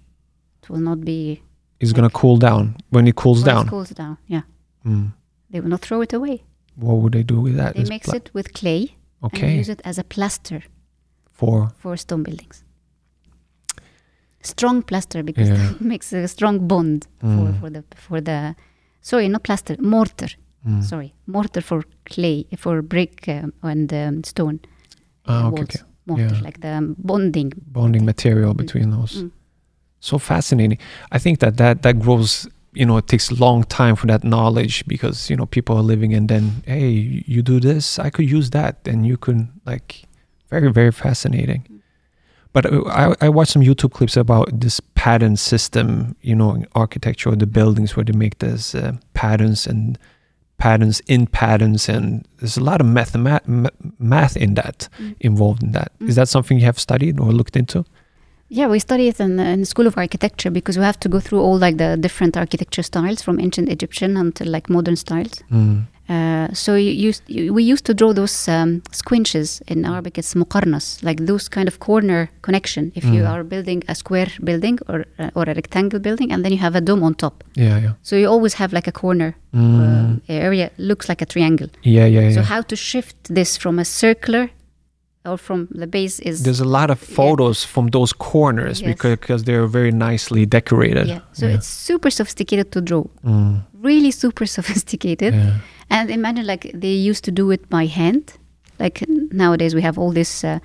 It 0.63 0.71
will 0.71 0.81
not 0.83 1.01
be 1.05 1.41
It's 1.81 1.93
gonna 1.93 2.11
cool 2.11 2.37
down. 2.39 2.75
When 2.91 3.07
it 3.07 3.15
cools 3.15 3.39
when 3.45 3.55
down, 3.55 3.67
It 3.67 3.71
cools 3.71 3.91
down. 3.91 4.17
Yeah, 4.27 4.43
mm. 4.85 5.13
they 5.51 5.61
will 5.61 5.71
not 5.71 5.81
throw 5.81 6.03
it 6.03 6.13
away. 6.13 6.43
what 6.77 6.97
would 7.01 7.13
they 7.13 7.25
do 7.25 7.41
with 7.41 7.57
that? 7.57 7.75
They 7.75 7.81
It's 7.83 7.91
mix 7.91 8.09
it 8.15 8.31
with 8.35 8.53
clay 8.53 8.97
and 9.23 9.33
Okay. 9.33 9.59
use 9.61 9.69
it 9.73 9.81
as 9.85 9.99
a 9.99 10.05
plaster 10.05 10.61
For 11.33 11.71
for 11.79 11.97
stone 11.97 12.23
buildings. 12.23 12.65
Strong 14.43 14.83
plaster 14.83 15.23
because 15.23 15.49
Yeah. 15.49 15.71
it 15.81 15.81
makes 15.81 16.13
a 16.13 16.27
strong 16.29 16.67
bond 16.69 17.07
for, 17.21 17.27
Mm. 17.27 17.61
for 17.61 17.71
the 17.71 17.83
for 17.97 18.21
the 18.21 18.55
sorry 19.01 19.29
not 19.29 19.43
plaster 19.43 19.77
mortar 19.81 20.29
mm. 20.67 20.83
sorry 20.83 21.15
mortar 21.27 21.61
for 21.61 21.83
clay 22.05 22.47
for 22.57 22.83
brick 22.83 23.29
um, 23.29 23.53
and 23.63 23.93
um, 23.93 24.25
stone 24.25 24.61
Ah, 25.27 25.45
uh, 25.45 25.49
okay, 25.51 25.63
okay. 25.63 25.79
mortar 26.07 26.35
Yeah. 26.35 26.41
like 26.41 26.61
the 26.61 26.73
um, 26.79 26.97
bonding 26.99 27.53
bonding 27.73 28.05
material 28.05 28.55
between 28.55 28.91
those. 28.91 29.23
Mm. 29.23 29.31
So 30.01 30.19
fascinating. 30.19 30.79
I 31.13 31.19
think 31.19 31.39
that 31.41 31.57
that 31.57 31.83
that 31.83 31.99
grows. 31.99 32.49
You 32.73 32.87
know, 32.87 32.99
it 32.99 33.07
takes 33.09 33.31
a 33.31 33.35
long 33.35 33.65
time 33.65 33.97
for 33.97 34.07
that 34.07 34.23
knowledge 34.23 34.85
because 34.87 35.29
you 35.31 35.37
know 35.37 35.47
people 35.47 35.77
are 35.77 35.83
living 35.83 36.15
and 36.15 36.29
then 36.29 36.63
hey, 36.67 36.89
you 37.27 37.43
do 37.43 37.61
this, 37.61 37.99
I 37.99 38.11
could 38.11 38.31
use 38.31 38.51
that, 38.51 38.77
and 38.87 39.07
you 39.07 39.17
could 39.17 39.49
like 39.67 40.05
very 40.51 40.71
very 40.73 40.93
fascinating. 40.93 41.63
But 42.53 42.67
uh, 42.67 42.83
I, 42.87 43.27
I 43.27 43.29
watched 43.29 43.53
some 43.53 43.63
YouTube 43.63 43.93
clips 43.93 44.17
about 44.17 44.61
this 44.61 44.81
pattern 44.95 45.37
system, 45.37 46.15
you 46.23 46.35
know, 46.35 46.55
in 46.55 46.67
architecture, 46.75 47.35
the 47.37 47.47
buildings 47.47 47.97
where 47.97 48.05
they 48.05 48.17
make 48.17 48.39
this 48.39 48.75
uh, 48.75 48.93
patterns 49.13 49.67
and 49.67 49.99
patterns 50.59 51.01
in 51.07 51.27
patterns, 51.27 51.89
and 51.89 52.27
there's 52.39 52.57
a 52.57 52.63
lot 52.65 52.81
of 52.81 52.87
math 52.87 53.15
math 53.99 54.37
in 54.37 54.55
that 54.55 54.89
Mm. 54.99 55.15
involved 55.21 55.63
in 55.63 55.73
that. 55.73 55.93
Is 56.01 56.13
Mm. 56.15 56.17
that 56.17 56.29
something 56.29 56.59
you 56.59 56.65
have 56.67 56.79
studied 56.79 57.21
or 57.21 57.33
looked 57.33 57.57
into? 57.57 57.85
Yeah 58.49 58.67
we 58.67 58.79
study 58.79 59.09
it 59.09 59.21
in, 59.21 59.39
in 59.41 59.65
school 59.65 59.87
of 59.87 59.97
architecture 59.99 60.51
because 60.51 60.79
we 60.79 60.85
have 60.85 60.99
to 61.01 61.09
go 61.09 61.21
through 61.21 61.41
all 61.41 61.59
like 61.59 61.77
the 61.79 61.97
different 61.97 62.37
architecture 62.37 62.83
styles 62.83 63.23
from 63.23 63.39
ancient 63.41 63.69
egyptian 63.69 64.17
until 64.17 64.49
like 64.49 64.69
modern 64.71 64.97
styles 64.97 65.43
Mm. 65.51 65.85
Uh, 66.11 66.49
so 66.55 66.75
you 66.75 66.91
used, 66.91 67.23
you, 67.27 67.53
we 67.53 67.63
used 67.63 67.85
to 67.85 67.93
draw 67.93 68.15
those 68.15 68.49
um, 68.49 68.81
squinches 68.93 69.61
in 69.67 69.85
Arabic. 69.85 70.17
It's 70.17 70.33
muqarnas, 70.33 71.03
like 71.03 71.27
those 71.27 71.51
kind 71.51 71.69
of 71.69 71.81
corner 71.81 72.31
connection. 72.41 72.93
If 72.95 73.05
you 73.05 73.21
Mm. 73.25 73.31
are 73.31 73.45
building 73.45 73.83
a 73.89 73.95
square 73.95 74.31
building 74.43 74.79
or 74.89 75.05
uh, 75.19 75.31
or 75.39 75.43
a 75.43 75.55
rectangle 75.55 76.01
building, 76.01 76.33
and 76.33 76.43
then 76.43 76.53
you 76.53 76.61
have 76.67 76.75
a 76.75 76.81
dome 76.81 77.03
on 77.05 77.15
top, 77.15 77.45
Yeah, 77.55 77.79
yeah. 77.85 77.93
so 78.03 78.17
you 78.17 78.27
always 78.27 78.55
have 78.55 78.73
like 78.73 78.89
a 78.89 78.93
corner 79.03 79.31
Mm. 79.55 80.17
uh, 80.17 80.33
area 80.49 80.71
looks 80.79 81.11
like 81.11 81.21
a 81.21 81.27
triangle. 81.27 81.69
yeah, 81.83 82.07
yeah, 82.07 82.23
yeah. 82.29 82.35
So 82.37 82.41
how 82.55 82.63
to 82.63 82.77
shift 82.77 83.17
this 83.39 83.59
from 83.59 83.79
a 83.79 83.85
circular 83.85 84.49
or 85.25 85.37
from 85.37 85.69
the 85.71 85.87
base 85.87 86.21
is 86.21 86.43
There's 86.43 86.61
a 86.61 86.69
lot 86.69 86.91
of 86.91 86.99
photos 86.99 87.65
from 87.65 87.89
those 87.89 88.13
corners 88.13 88.81
Yes. 88.81 88.89
because 88.95 89.17
because 89.19 89.45
they're 89.45 89.67
very 89.67 89.91
nicely 89.93 90.47
decorated. 90.47 91.07
yeah. 91.09 91.21
So 91.33 91.47
it's 91.47 91.67
super 91.67 92.11
sophisticated 92.11 92.71
to 92.73 92.81
draw, 92.81 93.05
Mm. 93.25 93.63
really 93.83 94.11
super 94.11 94.47
sophisticated. 94.59 95.35
yeah. 95.35 95.53
And 95.91 96.11
imagine 96.11 96.47
like 96.47 96.71
they 96.75 96.95
used 97.11 97.25
to 97.25 97.31
do 97.33 97.51
it 97.51 97.69
by 97.69 97.87
hand. 97.87 98.23
Like 98.79 99.05
nowadays 99.33 99.75
we 99.75 99.83
have 99.83 99.99
all 99.99 100.13
these 100.13 100.45
uh, 100.45 100.59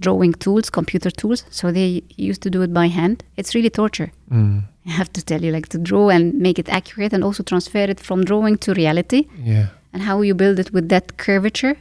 drawing 0.00 0.32
tools, 0.34 0.70
computer 0.70 1.10
tools. 1.10 1.44
So 1.50 1.70
they 1.72 2.02
used 2.16 2.42
to 2.42 2.50
do 2.50 2.62
it 2.62 2.72
by 2.72 2.88
hand. 2.88 3.22
It's 3.36 3.54
really 3.54 3.70
torture. 3.70 4.10
Mm. 4.30 4.62
I 4.86 4.90
have 4.90 5.10
to 5.12 5.22
tell 5.22 5.44
you, 5.44 5.52
like 5.52 5.68
to 5.68 5.78
draw 5.78 6.08
and 6.10 6.34
make 6.34 6.58
it 6.58 6.68
accurate 6.68 7.12
and 7.14 7.22
also 7.22 7.42
transfer 7.42 7.84
it 7.90 8.00
from 8.00 8.24
drawing 8.24 8.58
to 8.58 8.72
reality 8.72 9.26
Yeah. 9.44 9.66
and 9.92 10.02
how 10.02 10.22
you 10.22 10.34
build 10.34 10.58
it 10.58 10.72
with 10.72 10.88
that 10.88 11.16
curvature 11.16 11.76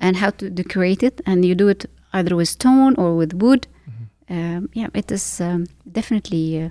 and 0.00 0.16
how 0.16 0.30
to 0.30 0.50
decorate 0.50 1.02
it. 1.02 1.20
And 1.26 1.44
you 1.44 1.54
do 1.54 1.68
it 1.68 1.86
either 2.12 2.36
with 2.36 2.48
stone 2.48 2.94
or 2.96 3.16
with 3.16 3.32
wood. 3.34 3.66
Um, 4.30 4.68
yeah, 4.74 4.88
it 4.94 5.10
is 5.10 5.40
um, 5.40 5.66
definitely. 5.90 6.62
Uh, 6.64 6.70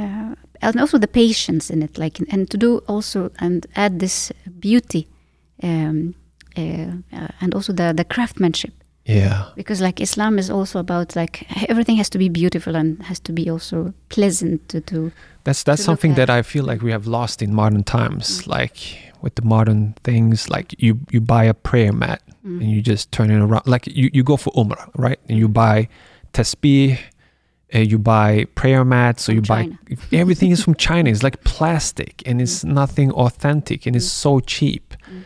uh, 0.00 0.34
and 0.62 0.80
also 0.80 0.98
the 0.98 1.08
patience 1.08 1.70
in 1.70 1.82
it, 1.82 1.98
like, 1.98 2.18
and 2.32 2.50
to 2.50 2.56
do 2.56 2.78
also 2.86 3.30
and 3.38 3.66
add 3.74 3.98
this 3.98 4.32
beauty, 4.58 5.06
um, 5.62 6.14
uh, 6.56 6.92
uh, 7.12 7.28
and 7.40 7.54
also 7.54 7.72
the 7.72 7.92
the 7.92 8.04
craftsmanship, 8.04 8.72
Yeah. 9.06 9.44
because 9.56 9.80
like 9.84 10.00
Islam 10.02 10.38
is 10.38 10.50
also 10.50 10.78
about 10.78 11.16
like 11.16 11.46
everything 11.68 11.96
has 11.96 12.10
to 12.10 12.18
be 12.18 12.28
beautiful 12.28 12.76
and 12.76 13.02
has 13.02 13.20
to 13.20 13.32
be 13.32 13.50
also 13.50 13.92
pleasant 14.08 14.68
to 14.68 14.80
do. 14.80 15.10
That's 15.44 15.62
that's 15.64 15.80
to 15.82 15.84
something 15.84 16.14
that 16.14 16.30
I 16.30 16.42
feel 16.42 16.64
like 16.64 16.84
we 16.84 16.92
have 16.92 17.06
lost 17.10 17.42
in 17.42 17.54
modern 17.54 17.82
times. 17.84 18.46
Like 18.46 19.09
with 19.22 19.34
the 19.34 19.42
modern 19.42 19.94
things, 20.04 20.48
like 20.48 20.74
you 20.82 21.00
you 21.10 21.20
buy 21.20 21.44
a 21.44 21.54
prayer 21.54 21.92
mat 21.92 22.22
Mm. 22.44 22.60
and 22.62 22.70
you 22.70 22.80
just 22.80 23.12
turn 23.12 23.30
it 23.30 23.36
around. 23.38 23.66
Like 23.66 23.86
you, 23.86 24.08
you 24.14 24.22
go 24.24 24.38
for 24.38 24.50
Umrah, 24.54 24.88
right? 24.96 25.18
And 25.28 25.36
you 25.38 25.46
buy 25.46 25.88
tasbih, 26.32 26.98
uh, 27.74 27.78
you 27.80 27.98
buy 27.98 28.46
prayer 28.54 28.82
mats, 28.82 29.24
so 29.24 29.32
you 29.32 29.42
buy 29.42 29.68
everything 30.10 30.50
is 30.50 30.64
from 30.64 30.74
China. 30.88 31.10
It's 31.10 31.22
like 31.22 31.44
plastic 31.44 32.22
and 32.24 32.40
it's 32.40 32.64
nothing 32.64 33.12
authentic 33.12 33.84
and 33.86 33.94
it's 33.94 34.08
so 34.10 34.40
cheap. 34.40 34.94
Mm. 35.12 35.22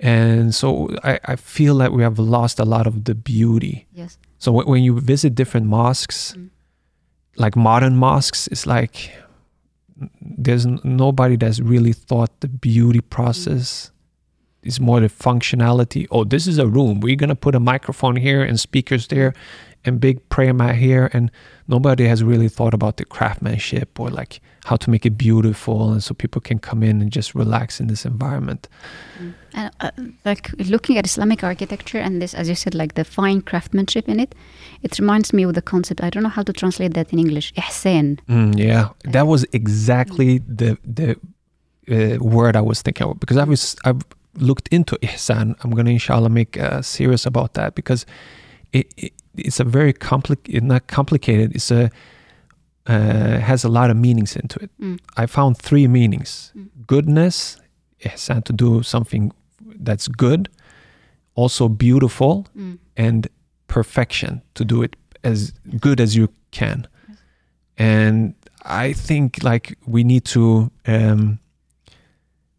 And 0.00 0.54
so 0.54 0.90
I, 1.02 1.18
I 1.24 1.36
feel 1.36 1.74
like 1.74 1.90
we 1.90 2.02
have 2.02 2.18
lost 2.18 2.60
a 2.60 2.64
lot 2.64 2.86
of 2.86 3.04
the 3.04 3.14
beauty. 3.14 3.86
Yes. 3.94 4.18
So 4.38 4.52
when, 4.52 4.66
when 4.66 4.82
you 4.82 5.00
visit 5.00 5.34
different 5.34 5.66
mosques, 5.66 6.34
Mm. 6.36 6.50
like 7.36 7.56
modern 7.56 7.96
mosques, 7.96 8.46
it's 8.48 8.66
like 8.66 9.10
there's 10.20 10.66
nobody 10.84 11.36
that's 11.36 11.60
really 11.60 11.92
thought 11.92 12.40
the 12.40 12.48
beauty 12.48 13.00
process 13.00 13.90
is 14.62 14.80
more 14.80 15.00
the 15.00 15.08
functionality. 15.08 16.06
Oh, 16.10 16.24
this 16.24 16.46
is 16.46 16.58
a 16.58 16.66
room. 16.66 17.00
We're 17.00 17.16
gonna 17.16 17.34
put 17.34 17.54
a 17.54 17.60
microphone 17.60 18.16
here 18.16 18.42
and 18.42 18.58
speakers 18.58 19.08
there, 19.08 19.34
and 19.84 20.00
big 20.00 20.28
prayer 20.28 20.52
mat 20.52 20.76
here, 20.76 21.10
and 21.12 21.30
nobody 21.66 22.06
has 22.06 22.22
really 22.22 22.48
thought 22.48 22.74
about 22.74 22.96
the 22.96 23.04
craftsmanship 23.04 23.98
or 23.98 24.10
like 24.10 24.40
how 24.68 24.76
to 24.76 24.90
make 24.90 25.06
it 25.06 25.16
beautiful, 25.16 25.92
and 25.92 26.04
so 26.04 26.14
people 26.14 26.40
can 26.40 26.58
come 26.58 26.82
in 26.82 27.00
and 27.02 27.10
just 27.10 27.34
relax 27.34 27.80
in 27.80 27.86
this 27.86 28.04
environment. 28.04 28.68
And 29.54 29.70
uh, 29.80 29.90
like 30.24 30.50
looking 30.58 30.98
at 30.98 31.06
Islamic 31.06 31.42
architecture 31.42 31.98
and 31.98 32.20
this, 32.20 32.34
as 32.34 32.48
you 32.50 32.54
said, 32.54 32.74
like 32.74 32.92
the 32.94 33.04
fine 33.04 33.40
craftsmanship 33.40 34.08
in 34.08 34.20
it, 34.20 34.34
it 34.82 34.98
reminds 34.98 35.32
me 35.32 35.44
of 35.44 35.54
the 35.54 35.62
concept. 35.62 36.02
I 36.02 36.10
don't 36.10 36.22
know 36.22 36.34
how 36.38 36.42
to 36.42 36.52
translate 36.52 36.92
that 36.94 37.12
in 37.12 37.18
English. 37.18 37.52
Ihsan. 37.54 38.18
Mm, 38.28 38.58
yeah, 38.58 38.90
that 39.04 39.26
was 39.26 39.46
exactly 39.52 40.38
the 40.38 40.76
the 40.98 41.16
uh, 41.90 42.18
word 42.20 42.54
I 42.54 42.60
was 42.60 42.82
thinking 42.82 43.06
of 43.06 43.18
because 43.20 43.38
I 43.38 43.44
was 43.44 43.76
I've 43.84 44.02
looked 44.48 44.68
into 44.68 44.96
ihsan. 44.96 45.56
I'm 45.64 45.70
gonna 45.70 45.90
inshallah 45.90 46.28
make 46.28 46.56
a 46.56 46.82
series 46.82 47.26
about 47.26 47.54
that 47.54 47.74
because 47.74 48.04
it, 48.72 48.86
it 48.96 49.12
it's 49.36 49.60
a 49.60 49.64
very 49.64 49.92
complicated, 49.92 50.64
not 50.64 50.86
complicated. 50.88 51.54
It's 51.54 51.70
a 51.70 51.90
uh, 52.88 53.38
has 53.40 53.64
a 53.64 53.68
lot 53.68 53.90
of 53.90 53.96
meanings 53.96 54.36
into 54.36 54.58
it. 54.64 54.70
Mm. 54.80 54.98
I 55.16 55.26
found 55.26 55.56
three 55.58 55.86
meanings: 55.88 56.52
Mm. 56.56 56.68
goodness, 56.86 57.56
ihsan, 58.04 58.42
to 58.44 58.52
do 58.52 58.82
something 58.82 59.32
that's 59.84 60.08
good, 60.08 60.48
also 61.34 61.68
beautiful, 61.68 62.46
Mm. 62.56 62.78
and 62.96 63.26
perfection 63.66 64.40
to 64.54 64.64
do 64.64 64.82
it 64.82 64.96
as 65.24 65.52
good 65.80 66.00
as 66.00 66.14
you 66.16 66.28
can 66.50 66.86
and 67.76 68.34
i 68.64 68.92
think 68.94 69.42
like 69.44 69.76
we 69.86 70.02
need 70.02 70.24
to 70.24 70.70
um, 70.86 71.38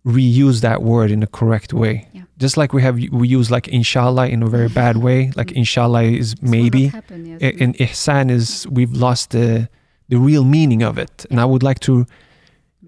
reuse 0.06 0.62
that 0.62 0.82
word 0.82 1.12
in 1.12 1.20
the 1.20 1.28
correct 1.28 1.74
way 1.74 2.08
Yeah. 2.14 2.24
just 2.38 2.58
like 2.58 2.72
we 2.74 2.82
have 2.82 2.98
we 3.12 3.28
use 3.28 3.52
like 3.52 3.68
inshallah 3.68 4.28
in 4.30 4.44
a 4.44 4.48
very 4.48 4.70
bad 4.70 4.98
way 4.98 5.32
like 5.36 5.52
inshallah 5.62 6.04
is 6.04 6.36
This 6.36 6.42
will 6.42 6.48
not 6.50 6.52
maybe 6.52 6.88
happen, 6.88 7.26
yes. 7.26 7.54
And 7.60 7.76
ihsan 7.78 8.30
is 8.32 8.68
we've 8.70 8.94
lost 8.94 9.32
the 9.32 9.68
the 10.10 10.18
real 10.18 10.44
meaning 10.44 10.84
of 10.84 10.98
it 10.98 11.26
and 11.30 11.40
i 11.40 11.46
would 11.46 11.64
like 11.64 11.80
to 11.80 12.06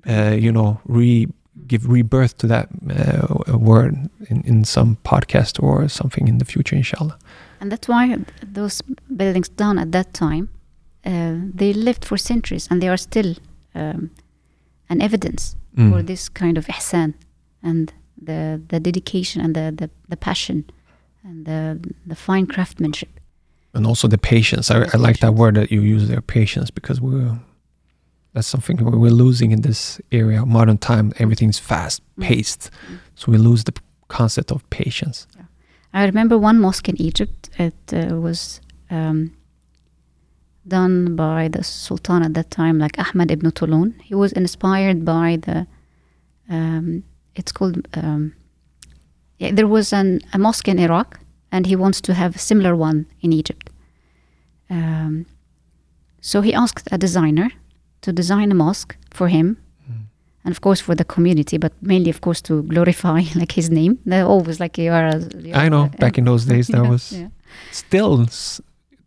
uh, 0.08 0.36
you 0.46 0.52
know 0.52 0.80
re 0.86 1.28
give 1.68 1.88
rebirth 1.94 2.34
to 2.38 2.48
that 2.48 2.68
uh, 2.90 3.58
word 3.58 3.94
in, 4.30 4.42
in 4.46 4.64
some 4.66 4.96
podcast 5.04 5.62
or 5.64 5.88
something 5.90 6.28
in 6.28 6.38
the 6.38 6.46
future 6.46 6.76
inshallah 6.78 7.18
And 7.62 7.72
that's 7.72 7.88
why 7.88 8.18
those 8.54 8.84
buildings 9.08 9.50
done 9.56 9.82
at 9.82 9.92
that 9.92 10.14
time, 10.14 10.48
uh, 11.06 11.36
they 11.58 11.74
lived 11.74 12.04
for 12.06 12.18
centuries 12.18 12.68
and 12.72 12.82
they 12.82 12.90
are 12.90 12.98
still 12.98 13.36
um, 13.76 14.10
an 14.90 15.02
evidence 15.02 15.56
Mm. 15.78 15.90
for 15.92 16.04
this 16.04 16.30
kind 16.30 16.58
of 16.58 16.66
ihsan 16.68 17.14
and 17.64 17.94
the, 18.28 18.60
the 18.68 18.80
dedication 18.80 19.42
and 19.46 19.54
the, 19.56 19.72
the, 19.78 19.90
the 20.10 20.18
passion 20.18 20.64
and 21.24 21.46
the, 21.46 21.80
the 22.10 22.16
fine 22.16 22.46
craftsmanship. 22.46 23.10
And 23.74 23.86
also 23.88 24.08
the 24.08 24.18
patience. 24.18 24.70
I, 24.72 24.86
I 24.94 24.98
like 24.98 25.20
that 25.20 25.34
word 25.34 25.56
that 25.56 25.72
you 25.72 25.82
use 25.82 26.08
there, 26.08 26.22
patience, 26.22 26.70
because 26.72 27.00
we're 27.02 27.40
that's 28.34 28.48
something 28.48 28.78
we- 28.78 28.98
we're 28.98 29.12
losing 29.26 29.52
in 29.52 29.62
this 29.62 30.00
area, 30.12 30.46
modern 30.46 30.78
time. 30.78 31.12
Everything's 31.20 31.60
fast 31.60 32.02
Mm. 32.18 32.24
paced, 32.24 32.70
Mm. 32.72 32.98
so 33.16 33.32
we 33.32 33.38
lose 33.38 33.64
the 33.66 33.74
concept 34.08 34.52
of 34.52 34.62
patience. 34.70 35.28
I 35.94 36.06
remember 36.06 36.38
one 36.38 36.58
mosque 36.60 36.88
in 36.90 36.96
Egypt. 37.02 37.50
It 37.60 37.74
uh, 37.94 38.16
was 38.22 38.62
um, 38.90 39.32
done 40.68 41.16
by 41.16 41.48
the 41.50 41.64
Sultan 41.64 42.24
at 42.24 42.34
that 42.34 42.50
time, 42.52 42.78
like 42.80 42.98
Ahmad 43.00 43.32
ibn 43.32 43.52
Tulun. 43.52 43.94
He 44.02 44.16
was 44.16 44.32
inspired 44.32 45.04
by 45.06 45.38
the. 45.42 45.68
Um, 46.50 47.04
it's 47.36 47.52
called. 47.52 47.88
Um, 47.94 48.34
yeah, 49.40 49.52
there 49.54 49.68
was 49.68 49.92
an, 49.94 50.20
a 50.34 50.38
mosque 50.38 50.68
in 50.68 50.78
Iraq, 50.80 51.20
and 51.52 51.66
he 51.66 51.76
wants 51.76 52.02
to 52.02 52.14
have 52.14 52.36
a 52.36 52.40
similar 52.40 52.76
one 52.76 53.06
in 53.22 53.34
Egypt. 53.34 53.70
Um, 54.70 55.26
so 56.22 56.42
he 56.42 56.54
asked 56.54 56.88
a 56.92 56.98
designer 56.98 57.50
to 58.02 58.12
design 58.14 58.52
a 58.52 58.56
mosque 58.56 58.96
for 59.12 59.28
him 59.28 59.58
and 60.44 60.52
of 60.52 60.62
course 60.62 60.80
for 60.82 60.96
the 60.96 61.04
community, 61.06 61.58
but 61.60 61.72
mainly, 61.82 62.10
of 62.10 62.22
course, 62.22 62.42
to 62.42 62.64
glorify 62.64 63.22
like 63.36 63.52
his 63.52 63.70
name. 63.70 64.00
They're 64.06 64.26
always 64.26 64.60
like 64.60 64.76
you 64.78 64.92
are. 64.92 65.08
A, 65.08 65.20
you 65.38 65.54
I 65.54 65.70
know. 65.70 65.90
Back 66.00 66.18
in 66.18 66.26
those 66.26 66.46
days, 66.46 66.68
that 66.68 66.84
Yeah, 66.84 66.90
was 66.90 67.12
yeah. 67.12 67.28
still 67.72 68.26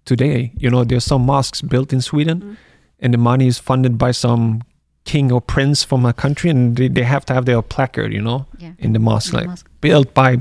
today. 0.05 0.53
You 0.57 0.71
know, 0.71 0.85
there's 0.85 1.05
some 1.05 1.27
mosques 1.27 1.61
built 1.63 1.93
in 1.93 2.01
Sweden, 2.03 2.41
Mm. 2.41 2.57
and 3.01 3.13
the 3.15 3.19
money 3.19 3.47
is 3.49 3.59
funded 3.59 3.99
by 3.99 4.13
some 4.13 4.63
king 5.05 5.33
or 5.33 5.41
prince 5.41 5.83
from 5.83 6.07
a 6.07 6.13
country, 6.13 6.51
and 6.51 6.77
they, 6.77 6.87
they 6.89 7.03
have 7.03 7.25
to 7.27 7.35
have 7.35 7.47
their 7.47 7.63
placard. 7.63 8.13
You 8.13 8.23
know, 8.23 8.47
yeah. 8.59 8.73
in 8.79 8.93
the 8.93 9.01
mosque, 9.01 9.33
in 9.33 9.39
the 9.39 9.39
like 9.39 9.49
mosque. 9.49 9.71
built 9.81 10.15
by 10.15 10.39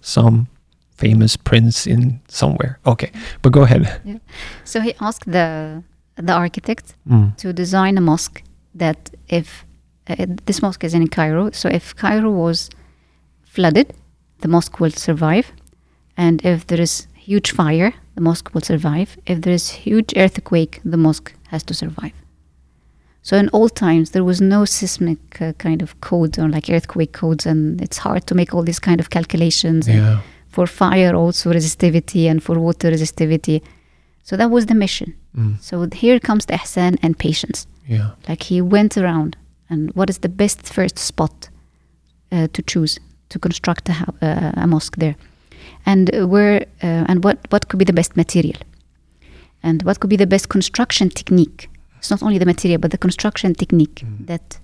some 0.00 0.46
famous 1.06 1.36
prince 1.36 1.90
in 1.90 2.20
somewhere. 2.28 2.72
Okay, 2.84 3.10
but 3.42 3.52
go 3.52 3.62
ahead. 3.62 3.82
So 4.64 4.80
he 4.80 4.92
asked 5.00 5.32
the 5.32 5.82
the 6.26 6.32
architect 6.32 6.94
Mm. 7.08 7.32
to 7.36 7.52
design 7.52 7.98
a 7.98 8.00
mosque 8.00 8.42
that 8.78 8.98
if 9.28 9.46
uh, 10.10 10.26
this 10.46 10.60
mosque 10.62 10.84
is 10.86 10.94
in 10.94 11.08
Cairo, 11.08 11.50
so 11.52 11.68
if 11.68 11.94
Cairo 11.94 12.30
was 12.30 12.68
flooded, 13.54 13.86
the 14.40 14.48
mosque 14.48 14.80
will 14.80 14.92
survive, 14.96 15.44
and 16.16 16.40
if 16.44 16.64
there 16.66 16.82
is 16.82 17.06
huge 17.28 17.50
fire, 17.54 17.92
the 18.14 18.20
mosque 18.20 18.54
will 18.54 18.64
survive. 18.64 19.08
If 19.26 19.38
there 19.40 19.54
is 19.54 19.70
huge 19.86 20.12
earthquake, 20.16 20.80
the 20.90 20.96
mosque 20.96 21.32
has 21.50 21.62
to 21.64 21.74
survive. 21.74 22.12
So 23.22 23.36
in 23.36 23.48
old 23.52 23.74
times, 23.76 24.10
there 24.10 24.24
was 24.24 24.40
no 24.40 24.64
seismic 24.64 25.18
uh, 25.40 25.52
kind 25.58 25.82
of 25.82 25.94
codes 26.00 26.38
or 26.38 26.48
like 26.48 26.68
earthquake 26.76 27.12
codes, 27.12 27.46
and 27.46 27.80
it's 27.80 27.98
hard 27.98 28.26
to 28.26 28.34
make 28.34 28.52
all 28.54 28.64
these 28.64 28.80
kind 28.80 29.00
of 29.00 29.08
calculations. 29.10 29.86
Yeah. 29.86 30.18
For 30.52 30.66
fire 30.66 31.14
also 31.16 31.52
resistivity 31.52 32.30
and 32.30 32.42
for 32.42 32.58
water 32.60 32.90
resistivity. 32.90 33.60
So 34.22 34.36
that 34.36 34.50
was 34.50 34.66
the 34.66 34.74
mission. 34.74 35.14
Mm. 35.36 35.60
So 35.60 35.88
here 35.92 36.20
comes 36.20 36.44
the 36.46 36.54
ihsan 36.54 36.96
and 37.02 37.18
patience. 37.18 37.66
Yeah. 37.88 38.10
Like 38.28 38.42
he 38.44 38.60
went 38.62 38.96
around 38.96 39.36
and 39.70 39.90
what 39.94 40.10
is 40.10 40.18
the 40.18 40.28
best 40.28 40.72
first 40.72 40.98
spot 40.98 41.48
uh, 42.30 42.46
to 42.52 42.62
choose 42.62 43.00
to 43.28 43.38
construct 43.38 43.88
a, 43.88 43.92
uh, 44.20 44.62
a 44.62 44.66
mosque 44.66 44.96
there, 44.98 45.16
and 45.86 46.10
where 46.32 46.58
uh, 46.82 47.04
and 47.10 47.24
what 47.24 47.38
what 47.50 47.68
could 47.68 47.78
be 47.78 47.84
the 47.84 47.92
best 48.00 48.16
material, 48.16 48.58
and 49.62 49.82
what 49.82 49.98
could 50.00 50.10
be 50.10 50.16
the 50.16 50.26
best 50.26 50.48
construction 50.48 51.08
technique. 51.08 51.68
It's 51.98 52.10
not 52.10 52.22
only 52.22 52.38
the 52.38 52.46
material 52.46 52.80
but 52.80 52.90
the 52.90 52.98
construction 52.98 53.54
technique 53.54 54.02
Mm. 54.04 54.26
that 54.26 54.58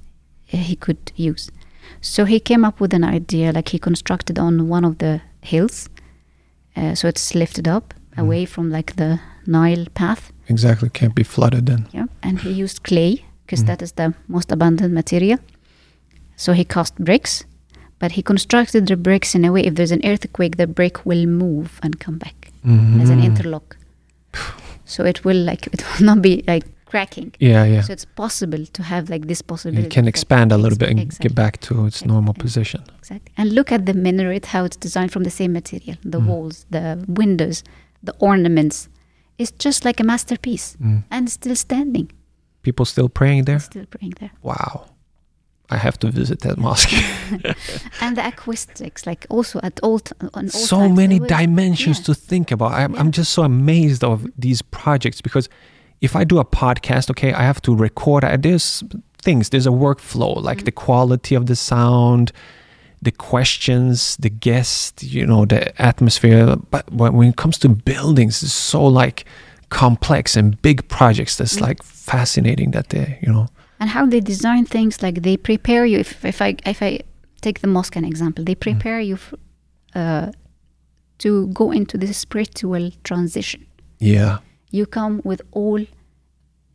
uh, 0.52 0.56
he 0.68 0.76
could 0.76 1.12
use. 1.16 1.50
So 2.00 2.24
he 2.24 2.40
came 2.40 2.66
up 2.68 2.80
with 2.80 2.94
an 2.94 3.04
idea, 3.04 3.52
like 3.52 3.68
he 3.72 3.78
constructed 3.78 4.38
on 4.38 4.68
one 4.68 4.86
of 4.88 4.96
the 4.98 5.20
hills, 5.42 5.88
uh, 6.76 6.94
so 6.94 7.08
it's 7.08 7.34
lifted 7.34 7.66
up 7.68 7.94
Mm. 8.16 8.22
away 8.22 8.44
from 8.46 8.70
like 8.70 8.96
the 8.96 9.18
Nile 9.46 9.86
path. 9.94 10.32
Exactly. 10.48 10.88
Can't 10.90 11.14
be 11.14 11.22
flooded 11.24 11.66
then. 11.66 11.86
Yeah, 11.92 12.06
and 12.22 12.40
he 12.40 12.50
used 12.62 12.82
clay 12.82 13.24
because 13.46 13.62
Mm. 13.62 13.66
that 13.66 13.82
is 13.82 13.92
the 13.92 14.14
most 14.28 14.52
abundant 14.52 14.92
material. 14.94 15.38
So 16.36 16.52
he 16.52 16.64
cast 16.64 16.94
bricks, 16.98 17.44
but 17.98 18.12
he 18.12 18.22
constructed 18.22 18.86
the 18.86 18.96
bricks 18.96 19.34
in 19.34 19.44
a 19.44 19.50
way 19.52 19.62
if 19.66 19.74
there's 19.74 19.92
an 19.92 20.00
earthquake, 20.04 20.56
the 20.56 20.66
brick 20.66 21.04
will 21.06 21.26
move 21.26 21.68
and 21.82 21.98
come 21.98 22.18
back 22.18 22.50
as 23.02 23.10
an 23.10 23.20
interlock. 23.22 23.76
So 24.84 25.04
it 25.04 25.24
will 25.24 25.42
like 25.44 25.66
it 25.74 25.82
will 25.98 26.06
not 26.06 26.22
be 26.22 26.42
like 26.46 26.64
cracking. 26.90 27.30
Yeah, 27.38 27.64
yeah. 27.74 27.82
So 27.82 27.92
it's 27.92 28.04
possible 28.16 28.64
to 28.76 28.82
have 28.82 29.10
like 29.14 29.26
this 29.28 29.42
possibility. 29.42 29.86
It 29.86 29.90
can 29.90 30.06
expand 30.08 30.52
a 30.52 30.56
little 30.58 30.78
bit 30.78 30.88
and 30.90 31.00
Exactly. 31.00 31.28
get 31.28 31.34
back 31.34 31.60
to 31.68 31.86
its 31.86 32.04
normal 32.04 32.34
position. 32.34 32.80
Exactly. 32.98 33.32
And 33.36 33.52
look 33.52 33.70
at 33.72 33.84
the 33.86 33.94
minaret, 33.94 34.46
how 34.46 34.64
it's 34.64 34.76
designed 34.86 35.12
from 35.12 35.24
the 35.24 35.30
same 35.30 35.52
material. 35.52 35.96
The 36.14 36.18
Mm. 36.20 36.26
walls, 36.26 36.66
the 36.70 37.04
windows, 37.06 37.62
the 38.02 38.14
ornaments. 38.18 38.88
It's 39.38 39.52
just 39.64 39.84
like 39.84 40.00
a 40.00 40.04
masterpiece 40.04 40.76
Mm. 40.80 41.02
and 41.10 41.30
still 41.30 41.56
standing. 41.56 42.10
People 42.62 42.84
still 42.86 43.08
praying 43.08 43.44
there? 43.44 43.60
Still 43.60 43.86
praying 43.86 44.14
there. 44.20 44.30
Wow. 44.42 44.86
I 45.70 45.76
have 45.76 45.98
to 45.98 46.10
visit 46.10 46.40
that 46.40 46.56
mosque. 46.58 46.92
and 48.00 48.16
the 48.16 48.26
acoustics, 48.26 49.06
like 49.06 49.26
also 49.28 49.60
at 49.62 49.78
all, 49.82 49.98
t- 49.98 50.12
on 50.34 50.44
all 50.44 50.48
so 50.50 50.78
times, 50.78 50.96
many 50.96 51.18
dimensions 51.18 51.98
yeah. 51.98 52.04
to 52.06 52.14
think 52.14 52.50
about. 52.50 52.72
I'm, 52.72 52.94
Yeah. 52.94 53.00
I'm 53.00 53.10
just 53.12 53.32
so 53.32 53.42
amazed 53.42 54.02
of 54.02 54.26
these 54.38 54.62
projects 54.62 55.20
because 55.20 55.48
if 56.00 56.14
I 56.16 56.24
do 56.24 56.38
a 56.38 56.44
podcast, 56.44 57.10
okay, 57.10 57.32
I 57.32 57.42
have 57.42 57.60
to 57.62 57.74
record. 57.74 58.24
I- 58.24 58.36
There's 58.36 58.82
things. 59.22 59.48
There's 59.50 59.66
a 59.66 59.70
workflow, 59.70 60.40
like 60.42 60.58
Mhm. 60.60 60.64
the 60.64 60.72
quality 60.72 61.34
of 61.34 61.46
the 61.46 61.56
sound, 61.56 62.30
the 63.02 63.10
questions, 63.12 64.16
the 64.20 64.30
guest, 64.30 65.02
you 65.02 65.26
know, 65.26 65.44
the 65.44 65.60
atmosphere. 65.80 66.56
But 66.70 66.92
when, 66.92 67.12
when 67.14 67.28
it 67.28 67.36
comes 67.36 67.58
to 67.58 67.68
buildings, 67.68 68.42
it's 68.42 68.52
so 68.52 68.84
like 68.84 69.24
complex 69.70 70.36
and 70.36 70.60
big 70.62 70.86
projects. 70.88 71.36
That's 71.36 71.56
Mm. 71.56 71.62
like 71.68 71.82
fascinating 71.82 72.70
that 72.72 72.88
they, 72.88 73.18
you 73.22 73.32
know. 73.32 73.46
and 73.80 73.90
how 73.90 74.04
they 74.06 74.20
design 74.20 74.64
things 74.66 75.02
like 75.02 75.22
they 75.22 75.36
prepare 75.36 75.86
you 75.86 75.98
if, 76.00 76.24
if 76.24 76.42
i 76.42 76.56
if 76.66 76.82
i 76.82 76.98
take 77.40 77.60
the 77.60 77.68
mosque 77.68 77.94
an 77.96 78.04
example 78.04 78.42
they 78.44 78.56
prepare 78.56 78.98
you 79.00 79.14
f- 79.14 79.34
uh, 79.94 80.26
to 81.18 81.46
go 81.60 81.70
into 81.70 81.96
this 81.96 82.16
spiritual 82.16 82.90
transition 83.04 83.60
Yeah. 84.00 84.38
You 84.70 84.86
come 84.86 85.20
with 85.24 85.40
all 85.52 85.80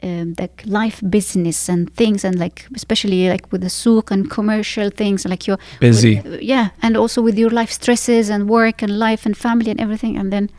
um, 0.04 0.34
like 0.39 0.64
life 0.66 1.02
business 1.10 1.70
and 1.70 1.94
things 1.96 2.26
and 2.26 2.38
like 2.38 2.66
especially 2.76 3.30
like 3.30 3.52
with 3.52 3.62
the 3.62 3.70
souk 3.70 4.12
and 4.12 4.30
commercial 4.30 4.89
things 4.89 5.26
like 5.26 5.48
you're 5.48 5.60
Busy. 5.80 6.20
with- 6.22 6.41
yeah 6.41 6.70
and 6.82 6.98
also 6.98 7.22
with 7.22 7.38
your 7.38 7.50
life 7.52 7.72
stresses 7.72 8.30
and 8.30 8.50
work 8.50 8.82
and 8.84 9.00
life 9.00 9.26
and 9.26 9.38
family 9.38 9.72
and 9.72 9.80
everything 9.80 10.18
and 10.18 10.32
then 10.34 10.50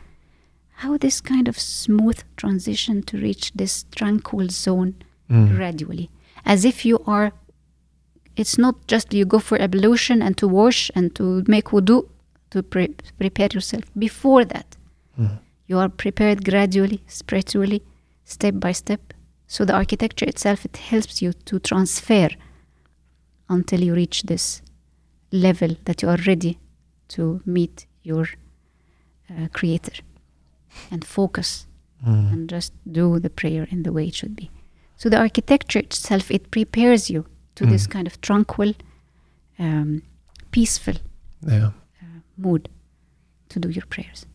how 0.79 0.97
this 0.97 1.21
kind 1.21 1.47
of 1.47 1.59
smooth 1.59 2.19
transition 2.37 3.03
to 3.03 3.17
reach 3.17 3.51
this 3.53 3.85
tranquil 3.95 4.47
zone 4.49 4.95
Mm. 5.29 5.55
gradually 5.55 6.09
as 6.45 6.65
if 6.65 6.85
you 6.85 6.99
are 7.07 7.31
it's 8.35 8.57
not 8.59 8.75
just 8.87 9.11
you 9.13 9.25
go 9.25 9.39
for 9.39 9.59
ablution 9.59 10.21
and 10.21 10.37
to 10.37 10.47
wash 10.47 10.91
and 10.95 11.15
to 11.15 11.43
make 11.47 11.69
wudu 11.71 12.07
to 12.51 12.61
pre- 12.61 12.95
prepare 13.17 13.49
yourself 13.53 13.83
before 13.97 14.45
that 14.45 14.77
Mm. 15.19 15.37
You 15.67 15.77
are 15.79 15.89
prepared 15.89 16.43
gradually 16.45 17.01
spiritually 17.07 17.81
step 18.23 18.55
by 18.59 18.71
step 18.71 19.13
so 19.47 19.65
the 19.65 19.73
architecture 19.73 20.25
itself 20.25 20.65
it 20.65 20.77
helps 20.77 21.21
you 21.21 21.33
to 21.33 21.59
transfer 21.59 22.29
until 23.49 23.81
you 23.83 23.93
reach 23.93 24.23
this 24.23 24.61
level 25.31 25.75
that 25.85 26.01
you 26.01 26.09
are 26.09 26.19
ready 26.27 26.57
to 27.07 27.41
meet 27.45 27.85
your 28.03 28.25
uh, 29.29 29.47
creator 29.53 29.93
and 30.91 31.05
focus 31.05 31.67
Mm. 32.05 32.31
and 32.33 32.49
just 32.51 32.73
do 32.91 33.19
the 33.19 33.29
prayer 33.29 33.67
in 33.71 33.83
the 33.83 33.91
way 33.91 34.05
it 34.07 34.13
should 34.15 34.35
be. 34.35 34.51
So 34.97 35.09
the 35.09 35.17
architecture 35.17 35.79
itself 35.79 36.29
it 36.29 36.51
prepares 36.51 37.09
you 37.09 37.25
to 37.55 37.65
this 37.65 37.87
Mm. 37.87 37.91
kind 37.91 38.07
of 38.07 38.19
tranquil, 38.21 38.73
um, 39.57 40.01
peaceful 40.51 40.93
Yeah. 41.47 41.71
mood 42.37 42.67
to 43.49 43.59
do 43.59 43.69
your 43.69 43.85
prayers. 43.87 44.25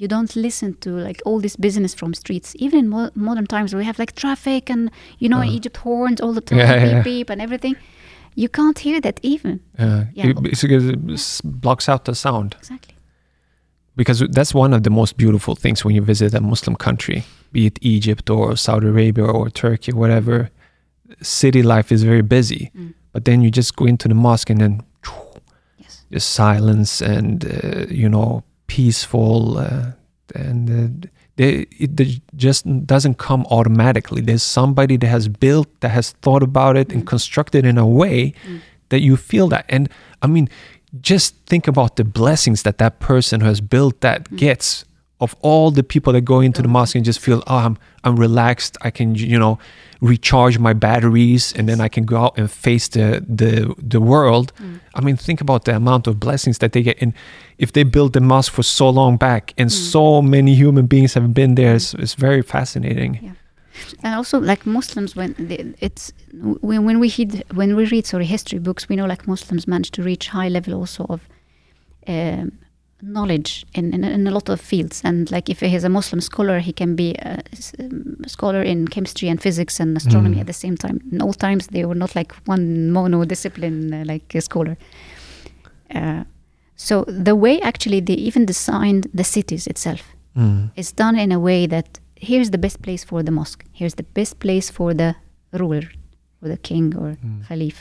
You 0.00 0.08
don't 0.08 0.36
listen 0.36 0.74
to 0.80 0.90
like 0.90 1.20
all 1.26 1.40
this 1.40 1.56
business 1.56 1.94
from 1.94 2.14
streets. 2.14 2.54
Even 2.58 2.78
in 2.78 2.88
mo- 2.88 3.10
modern 3.14 3.46
times, 3.46 3.74
we 3.74 3.84
have 3.84 3.98
like 3.98 4.12
traffic 4.14 4.70
and 4.70 4.90
you 5.18 5.28
know 5.28 5.40
in 5.42 5.48
Uh. 5.48 5.56
Egypt 5.56 5.76
horns 5.78 6.20
all 6.20 6.32
the 6.34 6.40
time, 6.40 6.58
Yeah, 6.58 6.84
beep 6.84 6.92
yeah. 6.92 7.02
beep 7.02 7.30
and 7.30 7.40
everything. 7.42 7.76
You 8.36 8.48
can't 8.48 8.78
hear 8.78 9.00
that 9.00 9.18
even. 9.22 9.58
Yeah. 9.78 10.04
Yeah. 10.14 10.26
It, 10.28 10.62
it 10.70 11.40
blocks 11.44 11.88
out 11.88 12.04
the 12.04 12.14
sound. 12.14 12.54
Exactly. 12.58 12.94
because 13.96 14.20
that's 14.30 14.54
one 14.54 14.72
of 14.76 14.82
the 14.82 14.90
most 14.90 15.16
beautiful 15.16 15.54
things 15.56 15.84
when 15.84 15.94
you 15.96 16.04
visit 16.06 16.32
a 16.34 16.40
Muslim 16.40 16.76
country, 16.76 17.24
be 17.52 17.66
it 17.66 17.78
Egypt 17.82 18.30
or 18.30 18.56
Saudi 18.56 18.86
Arabia 18.86 19.24
or 19.24 19.50
Turkey, 19.50 19.92
whatever. 19.92 20.48
City 21.20 21.62
life 21.62 21.90
is 21.94 22.02
very 22.04 22.22
busy, 22.22 22.70
Mm. 22.76 22.92
but 23.12 23.24
then 23.24 23.40
you 23.42 23.50
just 23.50 23.74
go 23.76 23.86
into 23.86 24.06
the 24.08 24.14
mosque 24.14 24.50
and 24.50 24.60
then 24.60 24.82
Yes. 25.82 26.04
just 26.12 26.30
silence 26.30 27.02
and 27.16 27.44
uh, 27.44 27.86
you 27.90 28.08
know 28.08 28.42
peaceful 28.68 29.58
uh, 29.58 29.86
and 30.34 30.70
uh, 30.70 31.08
they, 31.36 31.66
it 31.78 31.96
they 31.96 32.20
just 32.36 32.64
doesn't 32.86 33.16
come 33.18 33.44
automatically. 33.50 34.20
There's 34.20 34.42
somebody 34.42 34.96
that 34.98 35.06
has 35.08 35.26
built, 35.28 35.68
that 35.80 35.90
has 35.90 36.12
thought 36.22 36.42
about 36.42 36.76
it 36.76 36.92
and 36.92 37.02
Mm. 37.02 37.06
constructed 37.06 37.64
in 37.64 37.78
a 37.78 37.86
way 37.86 38.32
Mm. 38.46 38.60
that 38.90 39.00
you 39.00 39.16
feel 39.16 39.48
that. 39.48 39.64
And 39.68 39.88
I 40.22 40.26
mean, 40.26 40.48
just 41.00 41.34
think 41.46 41.68
about 41.68 41.96
the 41.96 42.04
blessings 42.04 42.62
that 42.62 42.78
that 42.78 42.98
person 43.00 43.40
who 43.40 43.46
has 43.48 43.60
built 43.60 44.00
that 44.00 44.20
Mm. 44.30 44.36
gets 44.38 44.84
of 45.20 45.34
all 45.40 45.70
the 45.72 45.82
people 45.82 46.12
that 46.12 46.24
go 46.24 46.40
into 46.40 46.62
the 46.62 46.68
mosque 46.68 46.94
and 46.96 47.04
just 47.06 47.18
feel, 47.20 47.42
oh, 47.46 47.56
I'm, 47.66 47.76
I'm 48.04 48.16
relaxed. 48.16 48.76
I 48.82 48.90
can, 48.90 49.14
you 49.16 49.38
know, 49.38 49.58
recharge 50.00 50.58
my 50.58 50.72
batteries 50.72 51.52
and 51.56 51.68
then 51.68 51.80
I 51.80 51.88
can 51.88 52.04
go 52.04 52.16
out 52.16 52.38
and 52.38 52.50
face 52.50 52.88
the, 52.88 53.24
the, 53.28 53.74
the 53.78 54.00
world. 54.00 54.52
Mm. 54.60 54.80
I 54.94 55.00
mean, 55.00 55.16
think 55.16 55.40
about 55.40 55.64
the 55.64 55.74
amount 55.74 56.06
of 56.06 56.18
blessings 56.20 56.58
that 56.58 56.72
they 56.72 56.82
get. 56.82 57.02
And 57.02 57.12
if 57.58 57.72
they 57.72 57.82
built 57.84 58.12
the 58.12 58.20
mosque 58.20 58.52
for 58.52 58.62
so 58.62 58.90
long 58.90 59.16
back 59.16 59.54
and 59.58 59.70
Mm. 59.70 59.72
so 59.92 60.22
many 60.22 60.54
human 60.54 60.86
beings 60.86 61.14
have 61.14 61.32
been 61.34 61.54
there, 61.56 61.74
it's, 61.74 61.94
it's 61.94 62.14
very 62.14 62.42
fascinating. 62.42 63.18
Yeah. 63.22 63.32
and 64.02 64.14
also 64.14 64.38
like 64.40 64.66
Muslims 64.66 65.14
when 65.16 65.34
they, 65.38 65.72
it's 65.80 66.12
when, 66.62 66.84
when 66.84 66.98
we 66.98 67.08
read 67.18 67.44
when 67.54 67.76
we 67.76 67.84
read 67.86 68.06
sorry 68.06 68.24
history 68.26 68.58
books 68.58 68.88
we 68.88 68.96
know 68.96 69.06
like 69.06 69.28
Muslims 69.28 69.66
manage 69.68 69.90
to 69.92 70.02
reach 70.02 70.28
high 70.28 70.48
level 70.48 70.74
also 70.74 71.04
of 71.08 71.20
um, 72.08 72.52
knowledge 73.02 73.64
in, 73.74 73.92
in 73.94 74.04
in 74.04 74.26
a 74.26 74.30
lot 74.30 74.48
of 74.48 74.60
fields. 74.60 75.00
And 75.04 75.30
like 75.30 75.48
if 75.52 75.60
he 75.60 75.74
is 75.76 75.84
a 75.84 75.88
Muslim 75.88 76.20
scholar 76.20 76.58
he 76.60 76.72
can 76.72 76.96
be 76.96 77.14
a, 77.22 77.38
um, 77.78 78.16
scholar 78.26 78.62
in 78.62 78.88
chemistry 78.88 79.28
and 79.28 79.40
physics 79.42 79.80
and 79.80 79.96
astronomy 79.96 80.36
Mm. 80.36 80.40
at 80.40 80.46
the 80.46 80.52
same 80.52 80.76
time. 80.76 80.98
In 81.12 81.22
old 81.22 81.38
times 81.38 81.66
they 81.68 81.84
were 81.84 81.94
not 81.98 82.14
like 82.16 82.32
one 82.46 82.90
mono 82.90 83.24
discipline 83.24 83.92
uh, 83.94 84.04
like 84.12 84.34
a 84.34 84.40
scholar. 84.40 84.76
Uh, 85.94 86.24
so 86.76 87.04
the 87.08 87.34
way 87.34 87.60
actually 87.60 88.00
they 88.00 88.14
even 88.14 88.44
designed 88.46 89.06
the 89.14 89.24
cities 89.24 89.66
itself 89.66 90.02
Mm. 90.36 90.70
it's 90.76 90.92
done 90.92 91.16
in 91.18 91.32
a 91.32 91.38
way 91.40 91.66
that 91.66 91.98
here's 92.28 92.50
the 92.50 92.58
best 92.58 92.80
place 92.82 93.02
for 93.04 93.22
the 93.24 93.30
mosque, 93.32 93.64
here's 93.72 93.94
the 93.94 94.04
best 94.18 94.38
place 94.38 94.70
for 94.70 94.94
the 94.94 95.14
ruler 95.52 95.82
or 96.42 96.48
the 96.48 96.56
king 96.68 96.94
or 96.96 97.16
Mm. 97.16 97.42
khalif, 97.48 97.76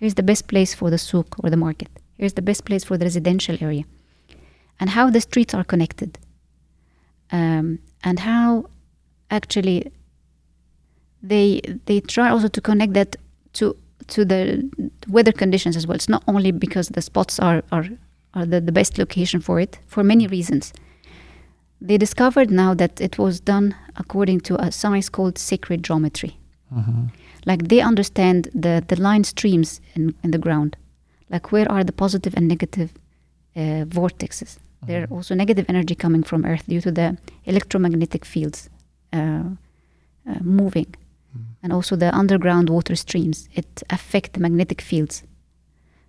here's 0.00 0.14
the 0.14 0.22
best 0.30 0.46
place 0.46 0.74
for 0.74 0.90
the 0.90 0.98
souk 0.98 1.28
or 1.44 1.50
the 1.50 1.56
market, 1.56 1.88
here's 2.18 2.32
the 2.32 2.42
best 2.42 2.64
place 2.64 2.84
for 2.88 2.96
the 2.98 3.04
residential 3.04 3.56
area, 3.60 3.84
and 4.80 4.90
how 4.90 5.10
the 5.10 5.20
streets 5.20 5.54
are 5.54 5.64
connected, 5.64 6.18
um, 7.30 7.78
and 8.02 8.18
how 8.20 8.66
actually 9.30 9.92
they 11.22 11.60
they 11.86 12.00
try 12.00 12.28
also 12.30 12.48
to 12.48 12.60
connect 12.60 12.94
that 12.94 13.16
to 13.52 13.76
to 14.08 14.24
the 14.24 14.68
weather 15.08 15.32
conditions 15.32 15.76
as 15.76 15.86
well. 15.86 15.94
It's 15.94 16.08
not 16.08 16.22
only 16.26 16.52
because 16.52 16.88
the 16.88 17.02
spots 17.02 17.38
are 17.38 17.62
are, 17.70 17.86
are 18.34 18.46
the, 18.46 18.60
the 18.60 18.72
best 18.72 18.98
location 18.98 19.40
for 19.40 19.60
it 19.60 19.78
for 19.86 20.02
many 20.02 20.26
reasons 20.26 20.72
they 21.82 21.98
discovered 21.98 22.50
now 22.50 22.74
that 22.74 23.00
it 23.00 23.18
was 23.18 23.40
done 23.40 23.74
according 23.96 24.40
to 24.40 24.54
a 24.62 24.70
science 24.70 25.08
called 25.08 25.36
sacred 25.36 25.82
geometry. 25.82 26.38
Mhm. 26.72 27.10
Like 27.44 27.68
they 27.68 27.80
understand 27.80 28.48
the, 28.54 28.84
the 28.86 29.00
line 29.00 29.24
streams 29.24 29.80
in, 29.94 30.14
in 30.22 30.30
the 30.30 30.38
ground. 30.38 30.76
Like 31.28 31.50
where 31.50 31.70
are 31.70 31.82
the 31.82 31.92
positive 31.92 32.34
and 32.36 32.46
negative 32.46 32.92
uh, 33.56 33.84
vortexes? 33.84 34.58
There 34.86 35.02
are 35.02 35.06
also 35.16 35.34
negative 35.34 35.66
energy 35.68 35.94
coming 35.94 36.24
from 36.24 36.44
Earth 36.44 36.66
due 36.66 36.80
to 36.80 36.90
the 36.90 37.16
electromagnetic 37.44 38.24
fields 38.24 38.68
uh, 39.12 39.44
uh, 40.26 40.38
moving. 40.40 40.94
Mm. 41.36 41.44
And 41.62 41.72
also 41.72 41.96
the 41.96 42.12
underground 42.14 42.68
water 42.68 42.96
streams. 42.96 43.48
It 43.54 43.82
affect 43.90 44.32
the 44.32 44.40
magnetic 44.40 44.80
fields. 44.80 45.22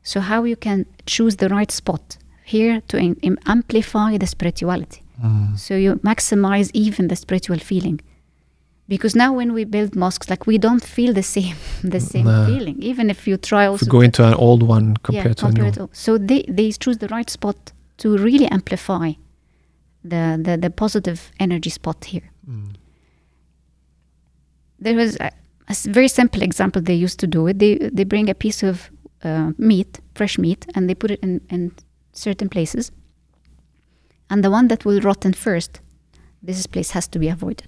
So 0.01 0.19
how 0.19 0.43
you 0.43 0.55
can 0.55 0.85
choose 1.05 1.35
the 1.37 1.49
right 1.49 1.71
spot 1.71 2.17
here 2.43 2.81
to 2.87 2.97
in, 2.97 3.37
amplify 3.45 4.17
the 4.17 4.27
spirituality. 4.27 5.03
Mm. 5.23 5.57
So 5.57 5.75
you 5.75 5.95
maximize 5.95 6.71
even 6.73 7.07
the 7.07 7.15
spiritual 7.15 7.59
feeling. 7.59 8.01
Because 8.87 9.15
now 9.15 9.31
when 9.33 9.53
we 9.53 9.63
build 9.63 9.95
mosques, 9.95 10.29
like 10.29 10.45
we 10.45 10.57
don't 10.57 10.83
feel 10.83 11.13
the 11.13 11.23
same 11.23 11.55
the 11.83 11.99
same 11.99 12.25
Nah. 12.25 12.45
feeling. 12.45 12.81
Even 12.83 13.09
if 13.09 13.27
you 13.27 13.37
try 13.37 13.63
If 13.65 13.69
also 13.71 13.85
you 13.85 13.91
go 13.91 14.01
into 14.01 14.25
an 14.27 14.33
old 14.33 14.61
one 14.63 14.97
compared 15.03 15.25
yeah, 15.27 15.33
to 15.33 15.45
a 15.45 15.51
new 15.51 15.63
one. 15.63 15.71
to- 15.73 15.89
so 15.93 16.17
they, 16.17 16.43
they 16.49 16.71
choose 16.71 16.97
the 16.97 17.07
right 17.07 17.29
spot 17.29 17.55
to 17.97 18.17
really 18.17 18.47
amplify 18.47 19.13
the, 20.03 20.37
the, 20.45 20.57
the 20.57 20.69
positive 20.69 21.31
energy 21.39 21.69
spot 21.69 22.03
here. 22.05 22.29
Mm. 22.49 22.75
There 24.79 24.95
was 24.95 25.15
a, 25.19 25.31
a 25.69 25.75
very 25.85 26.07
simple 26.09 26.41
example 26.41 26.81
they 26.81 26.93
used 26.95 27.19
to 27.19 27.27
do 27.27 27.47
it. 27.47 27.59
They 27.59 27.77
they 27.93 28.03
bring 28.03 28.29
a 28.29 28.33
piece 28.35 28.63
of 28.63 28.91
uh, 29.23 29.51
meat, 29.57 29.99
fresh 30.15 30.37
meat, 30.37 30.65
and 30.75 30.89
they 30.89 30.95
put 30.95 31.11
it 31.11 31.19
in, 31.23 31.39
in 31.49 31.71
certain 32.11 32.49
places. 32.49 32.91
And 34.29 34.43
the 34.43 34.49
one 34.51 34.67
that 34.67 34.83
will 34.83 34.99
rotten 34.99 35.33
first, 35.33 35.79
this 36.41 36.67
place 36.67 36.91
has 36.91 37.07
to 37.07 37.19
be 37.19 37.29
avoided. 37.29 37.67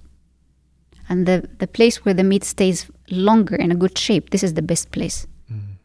And 1.08 1.26
the, 1.26 1.48
the 1.58 1.66
place 1.66 2.04
where 2.04 2.14
the 2.14 2.24
meat 2.24 2.44
stays 2.44 2.90
longer 3.10 3.56
in 3.56 3.70
a 3.70 3.74
good 3.74 3.96
shape, 3.96 4.30
this 4.30 4.42
is 4.42 4.54
the 4.54 4.62
best 4.62 4.90
place. 4.90 5.26
Mm. 5.52 5.76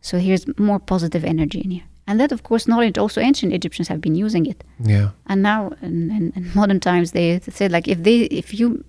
So 0.00 0.18
here's 0.18 0.46
more 0.58 0.78
positive 0.78 1.24
energy 1.24 1.60
in 1.60 1.70
here. 1.70 1.84
And 2.06 2.18
that, 2.20 2.32
of 2.32 2.42
course, 2.42 2.66
knowledge 2.66 2.98
also 2.98 3.20
ancient 3.20 3.52
Egyptians 3.52 3.88
have 3.88 4.00
been 4.00 4.14
using 4.14 4.46
it. 4.46 4.64
Yeah. 4.84 5.10
And 5.26 5.42
now 5.42 5.72
in, 5.82 6.10
in, 6.10 6.32
in 6.36 6.50
modern 6.54 6.80
times, 6.80 7.12
they 7.12 7.40
said 7.40 7.70
like 7.72 7.88
if 7.88 8.02
they 8.02 8.22
if 8.22 8.52
you 8.52 8.84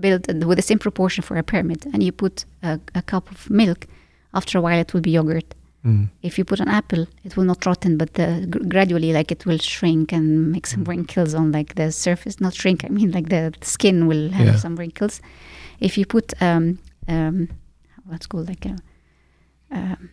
build 0.00 0.28
it 0.28 0.44
with 0.46 0.58
the 0.58 0.62
same 0.62 0.78
proportion 0.78 1.22
for 1.22 1.36
a 1.36 1.42
pyramid 1.42 1.86
and 1.92 2.02
you 2.02 2.12
put 2.12 2.44
a, 2.62 2.78
a 2.94 3.02
cup 3.02 3.30
of 3.30 3.48
milk, 3.50 3.86
after 4.34 4.58
a 4.58 4.60
while 4.60 4.78
it 4.78 4.92
will 4.92 5.00
be 5.00 5.10
yogurt. 5.10 5.54
Mm. 5.84 6.08
If 6.22 6.38
you 6.38 6.44
put 6.46 6.60
an 6.60 6.68
apple, 6.68 7.06
it 7.24 7.36
will 7.36 7.44
not 7.44 7.66
rotten, 7.66 7.98
but 7.98 8.14
the, 8.14 8.46
gr- 8.48 8.64
gradually 8.68 9.12
like 9.12 9.30
it 9.30 9.44
will 9.44 9.58
shrink 9.58 10.12
and 10.12 10.50
make 10.50 10.66
some 10.66 10.82
Mm. 10.84 10.88
wrinkles 10.88 11.34
on 11.34 11.52
like 11.52 11.74
the 11.74 11.92
surface. 11.92 12.40
Not 12.40 12.54
shrink, 12.54 12.84
I 12.84 12.88
mean 12.88 13.10
like 13.12 13.28
the, 13.28 13.52
the 13.60 13.66
skin 13.66 14.06
will 14.06 14.30
have 14.30 14.46
Yeah. 14.46 14.56
some 14.56 14.76
wrinkles. 14.76 15.20
If 15.80 15.98
you 15.98 16.06
put 16.06 16.32
um, 16.40 16.78
um, 17.06 17.48
what's 18.06 18.26
called 18.26 18.48
like 18.48 18.64
a 18.66 18.76
um, 19.70 20.10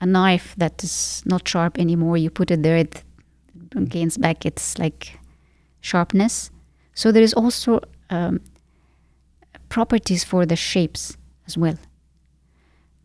a 0.00 0.06
knife 0.06 0.54
that 0.58 0.84
is 0.84 1.22
not 1.26 1.48
sharp 1.48 1.76
anymore, 1.78 2.16
you 2.16 2.30
put 2.30 2.50
it 2.52 2.62
there, 2.62 2.76
it 2.76 3.02
gains 3.88 4.16
back 4.16 4.46
its 4.46 4.78
like 4.78 5.18
sharpness. 5.80 6.50
So 6.94 7.10
there 7.10 7.22
is 7.24 7.34
also 7.34 7.80
um, 8.10 8.40
properties 9.68 10.22
for 10.24 10.46
the 10.46 10.54
shapes 10.56 11.16
as 11.48 11.56
well. 11.58 11.76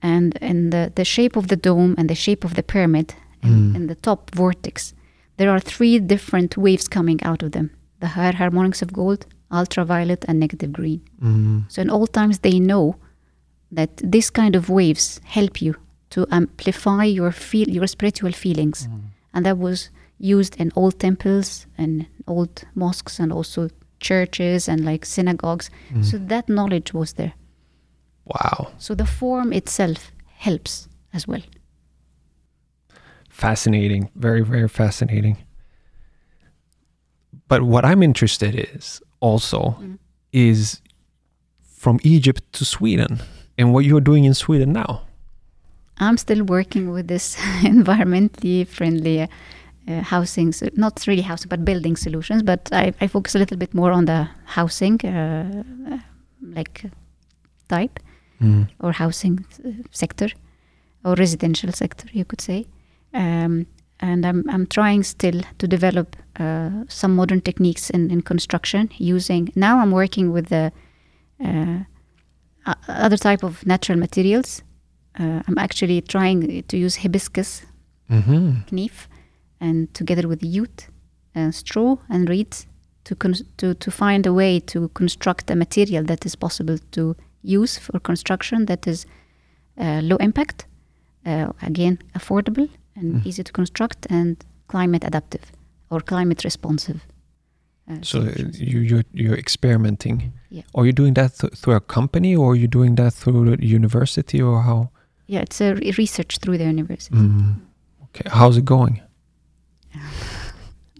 And 0.03 0.37
in 0.41 0.69
the, 0.69 0.91
the 0.95 1.05
shape 1.05 1.35
of 1.37 1.47
the 1.47 1.55
dome 1.55 1.95
and 1.97 2.09
the 2.09 2.15
shape 2.15 2.43
of 2.45 2.53
the 2.53 2.63
pyramid 2.63 3.13
and, 3.41 3.53
Mm. 3.73 3.75
and 3.75 3.89
the 3.89 3.95
top 3.95 4.31
vortex, 4.35 4.93
there 5.37 5.49
are 5.49 5.59
three 5.61 5.99
different 5.99 6.57
waves 6.57 6.87
coming 6.87 7.19
out 7.23 7.41
of 7.43 7.51
them. 7.51 7.69
The 7.99 8.07
higher 8.07 8.33
harmonics 8.33 8.81
of 8.81 8.91
gold, 8.93 9.25
ultraviolet, 9.51 10.25
and 10.27 10.39
negative 10.39 10.71
green. 10.73 11.01
Mm. 11.21 11.63
So 11.69 11.81
in 11.81 11.89
old 11.89 12.11
times, 12.13 12.39
they 12.39 12.59
know 12.59 12.95
that 13.71 13.89
this 14.11 14.29
kind 14.29 14.55
of 14.55 14.69
waves 14.69 15.19
help 15.23 15.61
you 15.61 15.73
to 16.09 16.25
amplify 16.29 17.05
your 17.05 17.31
feel, 17.31 17.69
your 17.69 17.87
spiritual 17.87 18.31
feelings, 18.33 18.87
and 19.33 19.45
that 19.45 19.57
was 19.57 19.89
used 20.19 20.55
in 20.57 20.71
old 20.75 20.99
temples 20.99 21.65
and 21.77 22.05
old 22.27 22.63
mosques 22.75 23.19
and 23.19 23.31
also 23.33 23.69
churches 23.99 24.67
and 24.69 24.85
like 24.85 25.05
synagogues. 25.05 25.69
Mm. 25.93 26.03
So 26.05 26.17
that 26.17 26.47
knowledge 26.47 26.93
was 26.93 27.13
there. 27.13 27.33
Wow. 28.25 28.71
So 28.77 28.95
the 28.95 29.05
form 29.05 29.51
itself 29.53 30.11
helps 30.37 30.87
as 31.13 31.27
well. 31.27 31.41
Fascinating. 33.29 34.09
Very, 34.15 34.41
very 34.41 34.69
fascinating. 34.69 35.37
But 37.47 37.63
what 37.63 37.83
I'm 37.85 38.03
interested 38.03 38.55
is 38.75 39.01
also 39.19 39.75
Mm. 39.79 39.97
is 40.31 40.81
from 41.63 41.99
Egypt 42.03 42.41
to 42.53 42.65
Sweden 42.65 43.19
and 43.57 43.73
what 43.73 43.85
you're 43.85 44.03
doing 44.03 44.25
in 44.25 44.33
Sweden 44.33 44.71
now. 44.73 45.01
I'm 45.97 46.17
still 46.17 46.43
working 46.43 46.91
with 46.93 47.07
this 47.07 47.35
environmentally 47.63 48.65
friendly 48.67 49.21
uh, 49.21 49.27
uh, 49.87 50.01
housing, 50.01 50.51
so 50.53 50.67
not 50.75 51.05
really 51.07 51.21
housing, 51.21 51.49
but 51.49 51.63
building 51.65 51.95
solutions. 51.97 52.43
But 52.43 52.69
I, 52.71 52.93
I 53.01 53.07
focus 53.07 53.35
a 53.35 53.39
little 53.39 53.57
bit 53.57 53.73
more 53.73 53.91
on 53.91 54.05
the 54.05 54.27
housing, 54.45 54.99
uh, 55.05 55.63
uh, 55.91 55.97
like 56.55 56.85
type 57.67 57.99
Mm. 58.41 58.67
or 58.79 58.91
housing 58.91 59.45
sector 59.91 60.29
or 61.05 61.15
residential 61.15 61.71
sector, 61.71 62.07
you 62.11 62.25
could 62.25 62.41
say. 62.41 62.65
Um, 63.13 63.67
and 63.99 64.25
I'm, 64.25 64.43
I'm 64.49 64.67
trying 64.67 65.03
still 65.03 65.41
to 65.59 65.67
develop 65.67 66.17
uh, 66.39 66.69
some 66.87 67.15
modern 67.15 67.41
techniques 67.41 67.89
in, 67.89 68.11
in 68.11 68.21
construction 68.21 68.89
using. 68.97 69.51
Now 69.55 69.79
I'm 69.79 69.91
working 69.91 70.33
with 70.33 70.47
the 70.47 70.71
uh, 71.43 71.79
other 72.87 73.17
type 73.17 73.43
of 73.43 73.65
natural 73.65 73.97
materials. 73.97 74.61
Uh, 75.19 75.41
I'm 75.47 75.57
actually 75.57 76.01
trying 76.01 76.63
to 76.63 76.77
use 76.77 76.97
hibiscus 76.97 77.65
hmm 78.09 78.51
kenaf 78.67 79.07
and 79.61 79.93
together 79.93 80.27
with 80.27 80.41
jute, 80.41 80.87
uh, 81.35 81.51
straw 81.51 81.97
and 82.09 82.29
reeds 82.29 82.67
to, 83.05 83.15
con- 83.15 83.47
to 83.57 83.73
to 83.75 83.91
find 83.91 84.25
a 84.25 84.33
way 84.33 84.59
to 84.59 84.89
construct 84.89 85.49
a 85.51 85.55
material 85.55 86.03
that 86.03 86.25
is 86.25 86.35
possible 86.35 86.77
to 86.91 87.15
use 87.43 87.79
for 87.79 87.99
construction 87.99 88.65
that 88.65 88.87
is 88.87 89.05
uh, 89.77 89.99
low 90.03 90.17
impact, 90.17 90.65
uh, 91.25 91.47
again 91.61 91.97
affordable 92.13 92.69
and 92.95 93.13
Mm. 93.15 93.25
easy 93.25 93.43
to 93.43 93.51
construct 93.51 94.05
and 94.11 94.35
climate 94.67 95.03
adaptive 95.07 95.51
or 95.89 96.01
climate 96.01 96.43
responsive. 96.43 96.99
uh, 97.89 97.95
So 98.01 98.19
solutions. 98.19 98.59
you 98.59 98.79
you're, 98.79 99.03
you're 99.13 99.37
experimenting. 99.39 100.31
Yeah. 100.49 100.63
Are 100.75 100.85
you 100.85 100.93
doing 100.93 101.13
that 101.15 101.31
th- 101.39 101.53
through 101.53 101.75
a 101.75 101.79
company 101.81 102.35
or 102.35 102.51
are 102.51 102.55
you 102.59 102.67
doing 102.67 102.95
that 102.95 103.13
through 103.13 103.55
the 103.57 103.65
university 103.75 104.41
or 104.41 104.61
how? 104.63 104.89
yeah, 105.27 105.41
it's 105.43 105.61
a 105.61 105.73
re- 105.73 105.93
research 105.97 106.37
through 106.37 106.57
the 106.57 106.65
university. 106.65 107.15
Mm. 107.17 107.55
Okay. 108.03 108.29
How's 108.29 108.57
it 108.57 108.65
going? 108.65 109.01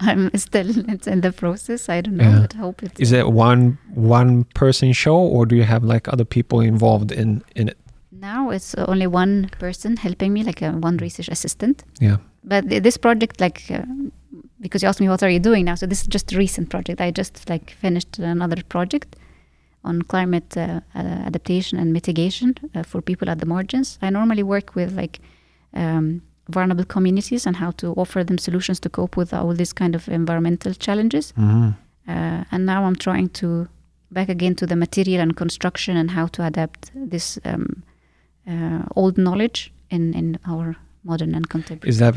I'm 0.08 0.30
still 0.36 0.68
it's 0.92 1.06
in 1.06 1.20
the 1.20 1.32
process. 1.32 1.88
I 1.88 2.00
don't 2.02 2.16
know, 2.16 2.24
Yeah. 2.30 2.46
I 2.54 2.56
hope 2.56 2.82
it's 2.86 3.00
Is 3.00 3.12
it 3.12 3.26
one 3.26 3.78
one 3.94 4.44
person 4.54 4.92
show 4.92 5.16
or 5.16 5.46
do 5.46 5.54
you 5.56 5.64
have 5.64 5.84
like 5.94 6.08
other 6.12 6.24
people 6.24 6.60
involved 6.60 7.12
in 7.12 7.42
in 7.56 7.68
it? 7.68 7.76
now 8.12 8.50
it's 8.54 8.74
only 8.88 9.06
one 9.06 9.48
person 9.58 9.96
helping 9.96 10.32
me, 10.32 10.42
like 10.44 10.62
a 10.62 10.70
one 10.72 10.96
research 10.96 11.28
assistant. 11.32 11.84
Yeah. 12.00 12.16
But 12.42 12.68
th- 12.68 12.82
this 12.82 12.96
project, 12.98 13.40
like, 13.40 13.60
uh, 13.70 13.82
because 14.60 14.82
you 14.82 14.88
asked 14.88 15.00
me 15.00 15.08
what 15.08 15.22
are 15.22 15.30
you 15.32 15.40
doing 15.40 15.64
now, 15.66 15.74
so 15.76 15.86
this 15.86 16.00
is 16.00 16.06
just 16.14 16.32
a 16.32 16.36
recent 16.38 16.68
project. 16.70 17.00
I 17.00 17.10
just 17.10 17.48
like 17.50 17.70
finished 17.80 18.18
another 18.18 18.62
project 18.68 19.16
on 19.84 20.02
climate 20.02 20.56
uh, 20.56 20.80
uh, 20.94 21.26
adaptation 21.26 21.78
and 21.78 21.92
mitigation 21.92 22.54
uh, 22.74 22.82
for 22.82 23.02
people 23.02 23.28
at 23.30 23.38
the 23.38 23.46
margins. 23.46 23.98
I 24.02 24.10
normally 24.10 24.42
work 24.42 24.74
with 24.74 24.96
like 24.96 25.20
um, 25.74 26.22
vulnerable 26.48 26.84
communities 26.84 27.46
and 27.46 27.56
how 27.56 27.70
to 27.72 27.92
offer 27.96 28.24
them 28.24 28.38
solutions 28.38 28.80
to 28.80 28.88
cope 28.88 29.16
with 29.16 29.32
all 29.32 29.54
these 29.54 29.72
kind 29.72 29.94
of 29.94 30.08
environmental 30.08 30.74
challenges. 30.74 31.32
Mm-hmm. 31.38 31.70
Uh, 32.08 32.44
and 32.52 32.66
now 32.66 32.84
I'm 32.84 32.96
trying 32.96 33.28
to 33.30 33.68
back 34.10 34.28
again 34.28 34.54
to 34.54 34.66
the 34.66 34.76
material 34.76 35.20
and 35.20 35.36
construction 35.36 35.96
and 35.96 36.10
how 36.10 36.26
to 36.28 36.44
adapt 36.44 36.90
this 36.94 37.38
um, 37.44 37.82
uh, 38.46 38.82
old 38.94 39.16
knowledge 39.16 39.72
in, 39.90 40.14
in 40.14 40.38
our 40.46 40.76
modern 41.02 41.34
and 41.34 41.48
contemporary. 41.48 41.90
Is 41.90 41.98
that 41.98 42.14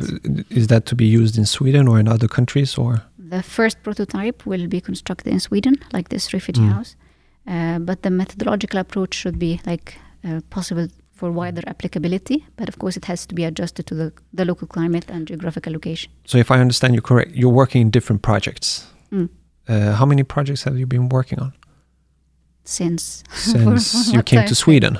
is 0.49 0.67
that 0.67 0.85
to 0.85 0.95
be 0.95 1.05
used 1.05 1.37
in 1.37 1.45
Sweden 1.45 1.87
or 1.87 1.99
in 1.99 2.07
other 2.07 2.27
countries 2.27 2.77
or? 2.77 3.01
the 3.29 3.43
first 3.43 3.83
prototype 3.83 4.45
will 4.45 4.67
be 4.67 4.79
constructed 4.81 5.33
in 5.33 5.39
Sweden, 5.39 5.75
like 5.93 6.09
this 6.09 6.33
refugee 6.33 6.61
Mm. 6.61 6.73
house, 6.73 6.95
uh, 7.47 7.79
but 7.79 8.01
the 8.01 8.09
methodological 8.09 8.79
approach 8.79 9.13
should 9.13 9.37
be 9.37 9.59
like 9.65 9.95
uh, 10.23 10.39
possible 10.49 10.87
for 11.17 11.31
wider 11.31 11.63
applicability. 11.67 12.45
But 12.55 12.69
of 12.69 12.77
course, 12.79 12.97
it 12.97 13.05
has 13.05 13.25
to 13.25 13.35
be 13.35 13.43
adjusted 13.43 13.87
to 13.87 13.95
the, 13.95 14.13
the 14.33 14.45
local 14.45 14.67
climate 14.67 15.05
and 15.09 15.27
geographical 15.27 15.73
location. 15.73 16.11
So 16.25 16.37
if 16.37 16.51
I 16.51 16.59
understand 16.59 16.93
you 16.95 17.01
correct, 17.01 17.31
you're 17.31 17.57
working 17.61 17.81
in 17.81 17.89
different 17.89 18.21
projects. 18.21 18.87
Mm. 19.11 19.29
Uh, 19.67 19.93
how 19.93 20.05
many 20.05 20.23
projects 20.23 20.63
have 20.63 20.77
you 20.77 20.85
been 20.85 21.09
working 21.09 21.39
on 21.39 21.53
Since 22.63 23.23
since 23.33 24.13
you 24.13 24.23
came 24.23 24.39
time 24.39 24.47
to? 24.47 24.55
Sweden? 24.55 24.99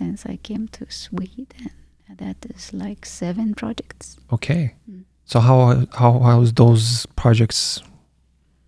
since 0.00 0.24
I 0.24 0.36
came 0.36 0.66
to 0.68 0.86
Sweden, 0.88 1.70
that 2.16 2.36
is 2.54 2.72
like 2.72 3.04
seven 3.04 3.54
projects. 3.54 4.16
Okay. 4.32 4.74
Mm. 4.90 5.04
So 5.24 5.40
how 5.40 5.86
how 5.92 6.18
how's 6.18 6.52
those 6.52 7.06
projects 7.16 7.82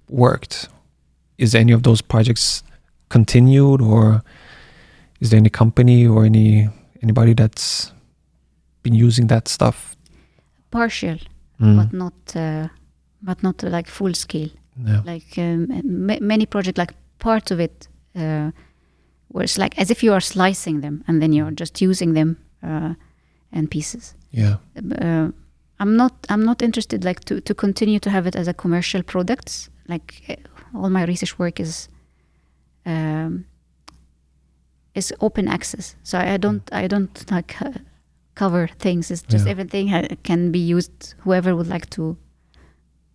worked? 0.09 0.69
Is 1.39 1.55
any 1.55 1.73
of 1.73 1.83
those 1.83 2.03
projects 2.03 2.63
continued, 3.09 3.81
or 3.81 4.23
is 5.23 5.29
there 5.31 5.39
any 5.39 5.51
company 5.51 6.07
or 6.07 6.25
any 6.25 6.69
anybody 7.03 7.35
that's 7.35 7.93
been 8.83 8.95
using 9.07 9.29
that 9.29 9.49
stuff? 9.49 9.97
Partial, 10.71 11.17
Mm. 11.61 11.77
but 11.77 11.93
not 11.93 12.15
uh, 12.37 12.69
but 13.23 13.43
not 13.43 13.63
like 13.63 13.89
full 13.91 14.15
scale. 14.15 14.51
Yeah. 14.87 15.03
like 15.13 15.39
um, 15.39 15.67
ma- 16.07 16.21
many 16.21 16.47
projects 16.47 16.79
like 16.79 16.95
part 17.19 17.51
of 17.51 17.61
it 17.61 17.89
uh, 18.17 18.51
where 19.29 19.45
it's 19.45 19.59
like 19.59 19.79
as 19.79 19.91
if 19.91 20.03
you 20.03 20.13
are 20.15 20.21
slicing 20.21 20.81
them 20.81 21.05
and 21.07 21.21
then 21.21 21.33
you're 21.35 21.51
just 21.61 21.83
using 21.83 22.15
them 22.15 22.37
uh, 22.63 22.95
in 23.53 23.67
pieces 23.69 24.15
Yeah. 24.31 24.57
uh, 25.03 25.29
i'm 25.79 25.97
not 25.97 26.13
i'm 26.31 26.43
not 26.45 26.63
interested 26.63 27.05
like 27.05 27.21
to, 27.25 27.41
to 27.41 27.55
continue 27.55 27.99
to 28.01 28.11
have 28.11 28.27
it 28.29 28.35
as 28.37 28.49
a 28.49 28.55
commercial 28.55 29.03
product. 29.03 29.69
like 29.89 30.15
uh, 30.29 30.79
all 30.79 30.89
my 30.91 31.05
research 31.05 31.39
work 31.39 31.61
is 31.61 31.89
um, 32.87 33.45
is 34.95 35.13
open 35.21 35.49
access 35.49 35.97
so 36.03 36.19
i 36.19 36.37
don't 36.37 36.63
i 36.73 36.87
don't 36.89 37.31
like 37.31 37.55
uh, 37.63 37.73
cover 38.35 38.69
things 38.79 39.11
it's 39.11 39.23
just 39.33 39.45
Yeah. 39.47 39.51
everything 39.53 39.89
ha- 39.89 40.17
can 40.23 40.51
be 40.53 40.59
used 40.59 41.15
whoever 41.25 41.55
would 41.55 41.69
like 41.69 41.87
to 41.91 42.17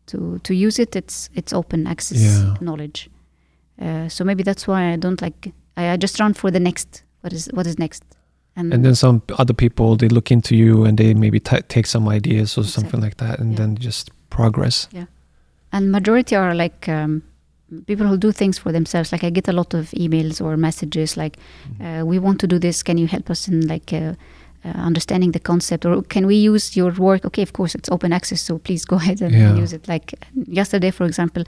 to 0.08 0.40
to 0.44 0.54
use 0.54 0.80
it 0.80 0.96
it's 0.96 1.30
it's 1.36 1.54
open 1.54 1.88
access 1.88 2.20
Yeah. 2.22 2.56
knowledge 2.62 3.10
uh, 3.82 4.08
so 4.10 4.24
maybe 4.24 4.44
that's 4.44 4.68
why 4.68 4.94
i 4.94 4.98
don't 4.98 5.22
like 5.22 5.52
I, 5.76 5.92
I 5.94 5.98
just 5.98 6.20
run 6.20 6.34
for 6.34 6.52
the 6.52 6.60
next 6.60 7.04
what 7.22 7.34
is 7.34 7.50
what 7.54 7.68
is 7.68 7.78
next 7.78 8.04
and, 8.56 8.74
And 8.74 8.84
then 8.84 8.96
some 8.96 9.22
other 9.38 9.54
people 9.54 9.96
they 9.98 10.08
look 10.08 10.32
into 10.32 10.56
you 10.56 10.86
and 10.86 10.98
they 10.98 11.14
maybe 11.14 11.40
take 11.40 11.86
some 11.88 12.08
ideas 12.16 12.58
or 12.58 12.64
something 12.64 13.00
like 13.04 13.18
that, 13.18 13.40
and 13.40 13.52
Yeah. 13.52 13.58
then 13.58 13.76
just 13.78 14.10
progress. 14.30 14.88
Yeah, 14.92 15.06
and 15.72 15.92
majority 15.92 16.36
are 16.36 16.56
like 16.56 16.90
um, 16.92 17.22
people 17.86 18.08
who 18.08 18.18
do 18.18 18.32
things 18.32 18.58
for 18.60 18.72
themselves 18.72 19.12
like 19.12 19.24
i 19.28 19.30
get 19.30 19.48
a 19.48 19.52
lot 19.52 19.74
of 19.74 19.92
emails 19.92 20.42
or 20.42 20.56
messages 20.58 21.18
like 21.18 21.38
uh, 21.82 22.04
we 22.06 22.18
want 22.20 22.40
to 22.40 22.48
do 22.48 22.60
this. 22.60 22.84
Can 22.84 22.98
you 22.98 23.08
help 23.08 23.30
us 23.30 23.48
in 23.48 23.68
like 23.68 23.92
uh, 23.94 24.14
uh, 24.66 24.70
understanding 24.88 25.32
the 25.34 25.40
concept? 25.40 25.86
Or 25.86 26.02
can 26.04 26.26
we 26.28 26.36
use 26.36 26.76
your 26.80 26.92
work? 26.92 27.26
Okay 27.26 27.44
of 27.44 27.52
course 27.54 27.76
it's 27.78 27.90
open 27.92 28.14
access 28.14 28.42
so 28.42 28.58
please 28.58 28.86
go 28.86 28.96
ahead 29.02 29.22
and 29.22 29.32
Yeah. 29.34 29.56
use 29.64 29.74
it. 29.76 29.88
Like 29.88 30.14
yesterday 30.48 30.92
for 30.92 31.06
example 31.06 31.44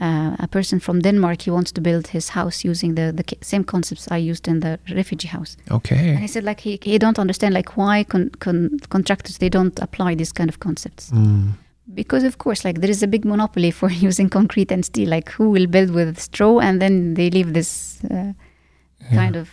uh, 0.00 0.36
a 0.38 0.48
person 0.48 0.80
from 0.80 1.00
denmark 1.00 1.42
he 1.42 1.50
wants 1.50 1.72
to 1.72 1.80
build 1.80 2.08
his 2.08 2.30
house 2.30 2.64
using 2.70 2.94
the, 2.96 3.12
the 3.12 3.24
same 3.42 3.62
concepts 3.64 4.08
i 4.10 4.16
used 4.30 4.48
in 4.48 4.60
the 4.60 4.78
refugee 4.94 5.28
house. 5.28 5.56
Okay. 5.70 6.08
and 6.10 6.18
he 6.18 6.26
said 6.26 6.44
like 6.44 6.60
he, 6.60 6.78
he 6.82 6.98
don't 6.98 7.18
understand 7.18 7.54
like 7.54 7.76
why 7.76 8.04
con- 8.04 8.30
con- 8.40 8.78
contractors 8.88 9.38
they 9.38 9.48
don't 9.50 9.78
apply 9.80 10.14
these 10.16 10.32
kind 10.32 10.48
of 10.50 10.58
concepts. 10.58 11.10
Mm. 11.12 11.52
Because 11.94 12.22
of 12.24 12.38
course 12.38 12.64
like 12.64 12.80
there 12.80 12.90
is 12.90 13.02
a 13.02 13.06
big 13.06 13.24
monopoly 13.24 13.70
for 13.70 13.90
using 14.08 14.28
concrete 14.28 14.70
and 14.72 14.84
steel 14.84 15.08
like 15.08 15.30
who 15.30 15.50
will 15.50 15.66
build 15.66 15.90
with 15.90 16.18
straw 16.20 16.58
and 16.60 16.80
then 16.80 17.14
they 17.14 17.30
leave 17.30 17.52
this 17.54 17.98
uh, 18.10 18.32
Yeah. 19.10 19.16
kind 19.16 19.36
of 19.36 19.48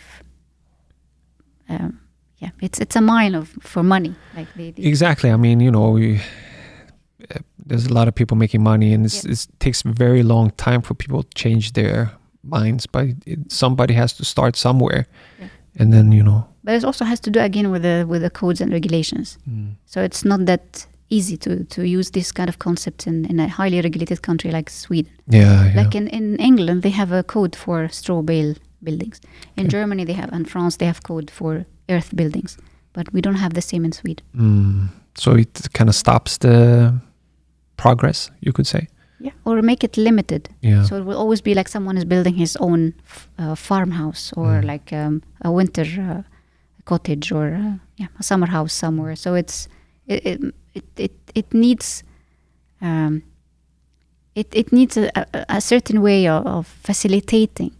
um, 1.68 2.00
yeah 2.38 2.50
it's 2.60 2.78
it's 2.80 2.96
a 2.96 3.00
mine 3.00 3.34
of 3.34 3.48
for 3.60 3.82
money 3.82 4.14
like 4.36 4.48
they, 4.56 4.70
they 4.70 4.82
Exactly. 4.88 5.30
I 5.30 5.36
mean, 5.36 5.60
you 5.60 5.70
know, 5.70 5.90
we, 5.90 6.20
uh, 7.34 7.38
there's 7.66 7.86
a 7.86 7.92
lot 7.92 8.08
of 8.08 8.14
people 8.14 8.36
making 8.36 8.62
money, 8.62 8.94
and 8.94 9.04
Yeah. 9.12 9.32
it 9.32 9.46
takes 9.58 9.84
a 9.84 9.88
very 9.92 10.22
long 10.22 10.50
time 10.56 10.82
for 10.82 10.94
people 10.94 11.22
to 11.22 11.28
change 11.34 11.72
their 11.72 12.10
minds. 12.42 12.86
But 12.86 13.06
it, 13.26 13.38
somebody 13.52 13.94
has 13.94 14.12
to 14.14 14.24
start 14.24 14.56
somewhere, 14.56 15.04
Yeah. 15.40 15.48
and 15.78 15.92
then 15.92 16.12
you 16.12 16.22
know. 16.22 16.44
but 16.64 16.74
it 16.74 16.84
also 16.84 17.04
has 17.04 17.20
to 17.20 17.30
do 17.30 17.40
again 17.40 17.70
with 17.70 17.82
the 17.82 18.04
with 18.08 18.22
the 18.22 18.30
codes 18.30 18.60
and 18.60 18.72
regulations 18.72 19.38
Mm. 19.48 19.74
so 19.86 20.00
it's 20.02 20.24
not 20.24 20.46
that 20.46 20.86
easy 21.10 21.36
to 21.36 21.64
to 21.64 21.82
use 21.98 22.10
this 22.12 22.32
kind 22.32 22.48
of 22.48 22.56
concept 22.58 23.06
in, 23.06 23.24
in 23.30 23.40
a 23.40 23.48
highly 23.48 23.80
regulated 23.80 24.20
country 24.22 24.50
like 24.50 24.70
Sweden. 24.70 25.12
Yeah, 25.28 25.66
yeah. 25.66 25.82
Like 25.82 25.94
in, 25.98 26.08
in 26.08 26.36
England, 26.38 26.82
they 26.82 26.90
have 26.92 27.12
a 27.18 27.22
code 27.22 27.56
for 27.56 27.88
straw 27.88 28.22
bale 28.22 28.54
buildings. 28.82 29.20
In 29.56 29.66
Okay. 29.66 29.70
Germany, 29.78 30.04
they 30.04 30.14
have, 30.14 30.32
and 30.32 30.46
France, 30.48 30.76
they 30.78 30.86
have 30.86 31.00
code 31.02 31.30
for 31.30 31.64
earth 31.88 32.14
buildings. 32.14 32.56
But 32.92 33.12
we 33.12 33.20
don't 33.20 33.38
have 33.38 33.52
the 33.54 33.60
same 33.62 33.84
in 33.86 33.92
Sweden. 33.92 34.24
Mm. 34.34 34.88
So 35.14 35.36
it 35.36 35.68
kind 35.72 35.88
of 35.88 35.94
stops 35.94 36.38
the 36.38 36.92
progress, 37.76 38.30
you 38.40 38.52
could 38.52 38.66
say. 38.66 38.86
Yeah. 39.20 39.32
Or 39.44 39.62
make 39.62 39.84
it 39.84 39.96
limited. 39.96 40.48
Yeah. 40.62 40.84
So 40.84 40.96
it 40.96 41.04
will 41.04 41.16
always 41.18 41.42
be 41.42 41.54
like 41.54 41.68
someone 41.68 41.98
is 41.98 42.04
building 42.04 42.34
his 42.34 42.56
own 42.56 42.94
f- 43.04 43.28
uh, 43.38 43.54
farmhouse 43.54 44.32
or 44.36 44.60
Mm. 44.60 44.64
like 44.64 44.92
um, 44.96 45.22
a 45.44 45.50
winter 45.52 45.82
uh, 46.00 46.22
cottage 46.84 47.30
or 47.32 47.54
uh, 47.54 47.74
yeah, 47.96 48.08
a 48.18 48.22
summer 48.22 48.46
house 48.46 48.72
somewhere. 48.72 49.16
So 49.16 49.34
it's 49.34 49.68
it 50.06 50.24
it 50.26 50.54
it, 50.74 50.84
it, 50.96 51.12
it 51.34 51.54
needs 51.54 52.04
um, 52.82 53.22
it 54.34 54.46
it 54.54 54.72
needs 54.72 54.96
a, 54.96 55.10
a, 55.14 55.44
a 55.48 55.60
certain 55.60 56.00
way 56.02 56.28
of, 56.28 56.46
of 56.46 56.66
facilitating 56.66 57.72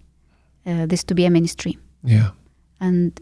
uh, 0.66 0.86
this 0.86 1.04
to 1.04 1.14
be 1.14 1.24
a 1.26 1.30
mainstream. 1.30 1.78
yeah. 2.04 2.30
And 2.80 3.12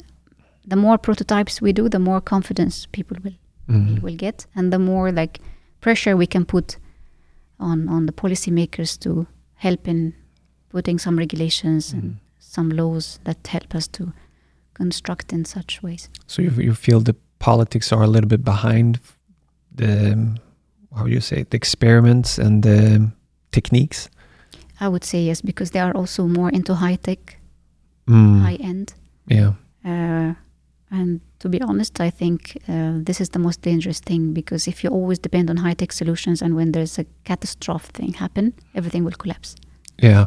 the 0.70 0.77
more 0.77 0.99
prototypes 0.99 1.61
we 1.62 1.73
do, 1.73 1.89
the 1.89 1.99
more 1.99 2.20
confidence 2.20 2.86
people 2.93 3.16
will 3.24 3.35
Mm. 3.69 4.01
will 4.03 4.16
get, 4.16 4.47
and 4.57 4.73
the 4.73 4.78
more 4.78 5.12
like 5.12 5.40
pressure 5.81 6.16
we 6.16 6.27
can 6.27 6.45
put 6.47 6.78
on 7.61 7.89
on 7.89 8.07
the 8.07 8.12
policymakers 8.12 8.99
to 8.99 9.27
help 9.55 9.86
in 9.89 10.15
putting 10.73 10.99
some 10.99 11.19
regulations 11.20 11.93
and 11.93 12.03
Mm. 12.03 12.16
some 12.39 12.70
laws 12.77 13.19
that 13.24 13.47
help 13.47 13.74
us 13.74 13.89
to 13.89 14.12
construct 14.74 15.32
in 15.32 15.45
such 15.45 15.82
ways. 15.82 16.09
So 16.27 16.43
you 16.43 16.51
you 16.62 16.74
feel 16.74 17.01
the 17.03 17.15
politics 17.39 17.93
are 17.93 18.03
a 18.05 18.07
little 18.07 18.28
bit 18.28 18.43
behind 18.45 18.99
the 19.79 20.13
um, 20.13 20.37
how 20.97 21.07
you 21.07 21.21
say 21.21 21.41
it, 21.41 21.51
the 21.51 21.57
experiments 21.57 22.39
and 22.39 22.63
the 22.63 23.11
techniques. 23.51 24.09
I 24.81 24.87
would 24.89 25.05
say 25.05 25.23
yes 25.27 25.41
because 25.43 25.71
they 25.73 25.81
are 25.81 25.93
also 25.97 26.27
more 26.29 26.51
into 26.53 26.75
high 26.75 26.97
tech, 26.97 27.35
Mm. 28.07 28.41
high 28.41 28.59
end. 28.61 28.95
Yeah. 29.27 29.53
Uh, 29.85 30.35
and 30.91 31.21
to 31.39 31.49
be 31.49 31.59
honest, 31.63 32.01
I 32.01 32.11
think 32.11 32.57
uh, 32.69 33.05
this 33.05 33.21
is 33.21 33.29
the 33.31 33.39
most 33.39 33.61
dangerous 33.63 34.01
thing 34.01 34.33
because 34.35 34.71
if 34.71 34.83
you 34.83 34.91
always 34.91 35.19
depend 35.19 35.51
on 35.51 35.57
high 35.59 35.75
tech 35.75 35.93
solutions 35.93 36.43
and 36.43 36.55
when 36.57 36.73
there's 36.73 36.99
a 36.99 37.05
catastrophe 37.25 37.91
thing 37.93 38.15
happen, 38.15 38.53
everything 38.75 39.05
will 39.05 39.17
collapse. 39.19 39.55
Yeah. 40.03 40.27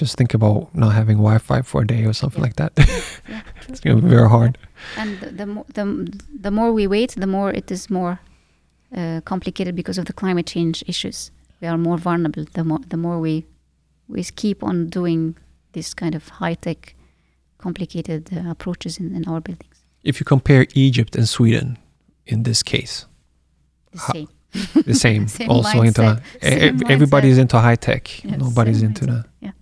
Just 0.00 0.16
think 0.16 0.34
about 0.34 0.74
not 0.74 0.92
having 0.94 1.18
Wi-Fi 1.18 1.62
for 1.62 1.82
a 1.82 1.86
day 1.86 2.04
or 2.06 2.12
something 2.14 2.40
Yeah. 2.40 2.46
like 2.46 2.56
that. 2.56 2.72
Yeah, 3.28 3.42
it's 3.68 3.80
gonna 3.80 4.00
be 4.02 4.08
very 4.08 4.28
hard. 4.28 4.58
And 4.96 5.20
the 5.20 5.30
the, 5.30 5.46
mo- 5.46 5.66
the 5.74 5.84
the 6.42 6.50
more 6.50 6.72
we 6.72 6.86
wait, 6.88 7.14
the 7.16 7.26
more 7.26 7.52
it 7.56 7.70
is 7.70 7.88
more 7.90 8.18
uh, 8.96 9.20
complicated 9.24 9.74
because 9.74 9.98
of 9.98 10.04
the 10.06 10.12
climate 10.12 10.46
change 10.46 10.82
issues. 10.86 11.30
We 11.60 11.68
are 11.68 11.78
more 11.78 11.98
vulnerable. 11.98 12.44
The 12.52 12.64
more 12.64 12.80
the 12.88 12.96
more 12.96 13.18
we 13.20 13.44
we 14.08 14.22
keep 14.24 14.62
on 14.62 14.88
doing 14.88 15.36
this 15.72 15.94
kind 15.94 16.14
of 16.14 16.28
high 16.28 16.54
tech, 16.54 16.94
complicated 17.58 18.28
uh, 18.32 18.50
approaches 18.50 18.98
in, 18.98 19.14
in 19.14 19.24
our 19.28 19.40
buildings. 19.40 19.76
If 20.04 20.20
you 20.20 20.24
compare 20.24 20.66
Egypt 20.74 21.16
and 21.16 21.28
Sweden 21.28 21.78
in 22.26 22.42
this 22.42 22.62
case, 22.62 23.06
The 23.92 23.98
same. 23.98 24.28
the 24.86 24.94
same. 24.94 25.28
Same 25.38 25.48
also 25.50 25.80
into 25.82 26.00
mindset. 26.02 26.20
e- 26.42 26.48
Same 26.78 26.80
everybody's 26.90 27.38
into 27.38 27.58
high 27.58 27.76
tech. 27.76 28.24
Yes, 28.24 28.38
Nobody's 28.38 28.82
into 28.82 29.04
mindset. 29.06 29.24
that. 29.42 29.54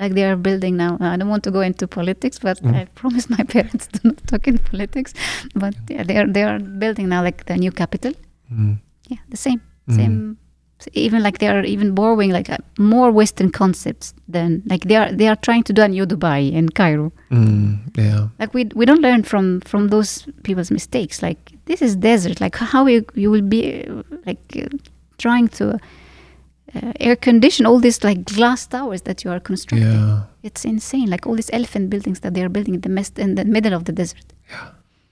Like 0.00 0.14
they 0.14 0.24
are 0.24 0.36
building 0.36 0.76
now. 0.76 0.96
I 1.00 1.16
don't 1.16 1.28
want 1.28 1.42
to 1.44 1.50
go 1.50 1.60
into 1.60 1.88
politics, 1.88 2.38
but 2.38 2.62
Mm. 2.62 2.74
I 2.74 2.84
promised 2.94 3.28
my 3.30 3.42
parents 3.54 3.88
to 3.88 4.00
not 4.04 4.16
talk 4.28 4.46
in 4.46 4.58
politics. 4.58 5.12
But 5.56 5.74
yeah, 5.90 6.04
they 6.04 6.16
are 6.18 6.26
they 6.32 6.44
are 6.44 6.58
building 6.60 7.08
now 7.08 7.22
like 7.24 7.44
the 7.46 7.56
new 7.56 7.72
capital. 7.72 8.12
Mm. 8.52 8.78
Yeah, 9.08 9.18
the 9.30 9.36
same. 9.36 9.60
Mm. 9.88 9.96
same 9.96 10.36
even 10.92 11.24
like 11.24 11.38
they 11.38 11.48
are 11.48 11.64
even 11.64 11.92
borrowing 11.92 12.30
like 12.30 12.48
uh, 12.48 12.56
more 12.78 13.10
western 13.10 13.50
concepts 13.50 14.14
than 14.28 14.62
like 14.66 14.84
they 14.84 14.94
are 14.94 15.10
they 15.12 15.26
are 15.26 15.34
trying 15.34 15.64
to 15.64 15.72
do 15.72 15.82
a 15.82 15.88
new 15.88 16.06
dubai 16.06 16.52
in 16.52 16.68
cairo 16.68 17.10
Mm. 17.30 17.78
Yeah. 17.96 18.28
like 18.38 18.54
we 18.54 18.62
we 18.78 18.84
don't 18.86 19.00
learn 19.02 19.22
from 19.24 19.60
from 19.70 19.88
those 19.88 20.10
people's 20.44 20.70
mistakes 20.70 21.20
like 21.20 21.38
this 21.64 21.82
is 21.82 21.96
desert 21.96 22.40
like 22.40 22.54
how 22.74 22.86
you 22.86 23.00
you 23.22 23.28
will 23.34 23.42
be 23.56 23.62
like 24.28 24.38
uh, 24.56 24.68
trying 25.24 25.48
to 25.58 25.64
uh, 26.76 26.92
air 27.06 27.16
condition 27.16 27.66
all 27.66 27.80
these 27.80 28.04
like 28.08 28.20
glass 28.36 28.66
towers 28.68 29.02
that 29.02 29.24
you 29.24 29.30
are 29.34 29.40
constructing 29.40 29.90
Yeah. 29.90 30.22
it's 30.48 30.64
insane 30.64 31.08
like 31.10 31.26
all 31.26 31.34
these 31.34 31.50
elephant 31.52 31.90
buildings 31.90 32.20
that 32.20 32.32
they 32.34 32.42
are 32.46 32.52
building 32.56 32.74
in 32.74 32.82
the 32.82 32.92
mest 32.98 33.18
in 33.18 33.34
the 33.34 33.44
middle 33.44 33.74
of 33.78 33.82
the 33.88 33.92
desert 33.92 34.26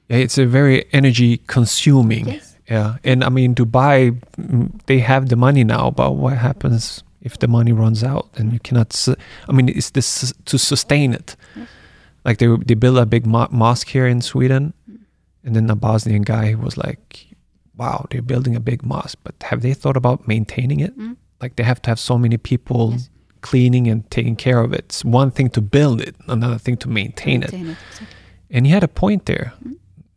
Yeah, 0.08 0.18
it's 0.24 0.38
a 0.38 0.46
very 0.46 0.78
energy 0.92 1.30
consuming. 1.56 2.26
yes 2.28 2.45
Yeah, 2.68 2.97
and 3.05 3.22
I 3.22 3.28
mean 3.28 3.55
Dubai, 3.55 4.20
mm, 4.38 4.70
they 4.86 4.98
have 4.98 5.28
the 5.28 5.36
money 5.36 5.62
now, 5.64 5.90
but 5.90 6.16
what 6.16 6.36
happens 6.38 7.05
if 7.22 7.38
the 7.38 7.47
money 7.48 7.72
runs 7.72 8.02
out 8.02 8.28
and 8.36 8.52
you 8.52 8.59
cannot? 8.59 8.93
Su- 8.93 9.14
I 9.48 9.52
mean, 9.52 9.68
it's 9.68 9.90
this 9.90 10.32
to 10.47 10.59
sustain 10.59 11.12
it. 11.14 11.36
Like 12.24 12.38
they 12.38 12.48
they 12.66 12.74
built 12.74 12.98
a 12.98 13.06
big 13.06 13.24
mo- 13.26 13.48
mosque 13.52 13.88
here 13.88 14.06
in 14.09 14.20
Sweden, 14.20 14.72
and 15.44 15.55
then 15.55 15.70
a 15.70 15.76
Bosnian 15.76 16.22
guy 16.22 16.55
was 16.55 16.76
like, 16.76 17.26
"Wow, 17.76 18.06
they're 18.10 18.20
building 18.32 18.56
a 18.56 18.60
big 18.60 18.82
mosque, 18.82 19.18
but 19.22 19.34
have 19.51 19.60
they 19.62 19.74
thought 19.74 19.97
about 19.97 20.26
maintaining 20.26 20.80
it? 20.80 20.98
Mm. 20.98 21.16
Like 21.40 21.55
they 21.55 21.62
have 21.64 21.80
to 21.82 21.90
have 21.90 22.01
so 22.01 22.18
many 22.18 22.36
people 22.36 22.93
Yes. 22.93 23.10
cleaning 23.43 23.86
and 23.86 24.02
taking 24.10 24.34
care 24.36 24.59
of 24.59 24.72
it. 24.72 24.86
It's 24.90 25.05
one 25.05 25.30
thing 25.30 25.51
to 25.51 25.60
build 25.60 26.01
it, 26.01 26.16
another 26.26 26.59
thing 26.59 26.76
to 26.78 26.88
maintain 26.88 27.43
it." 27.44 27.52
Maintain 27.52 27.70
it, 27.70 27.78
exactly. 27.90 28.16
And 28.51 28.66
he 28.66 28.72
had 28.72 28.82
a 28.82 28.88
point 28.88 29.26
there. 29.26 29.52
Mm. 29.62 29.76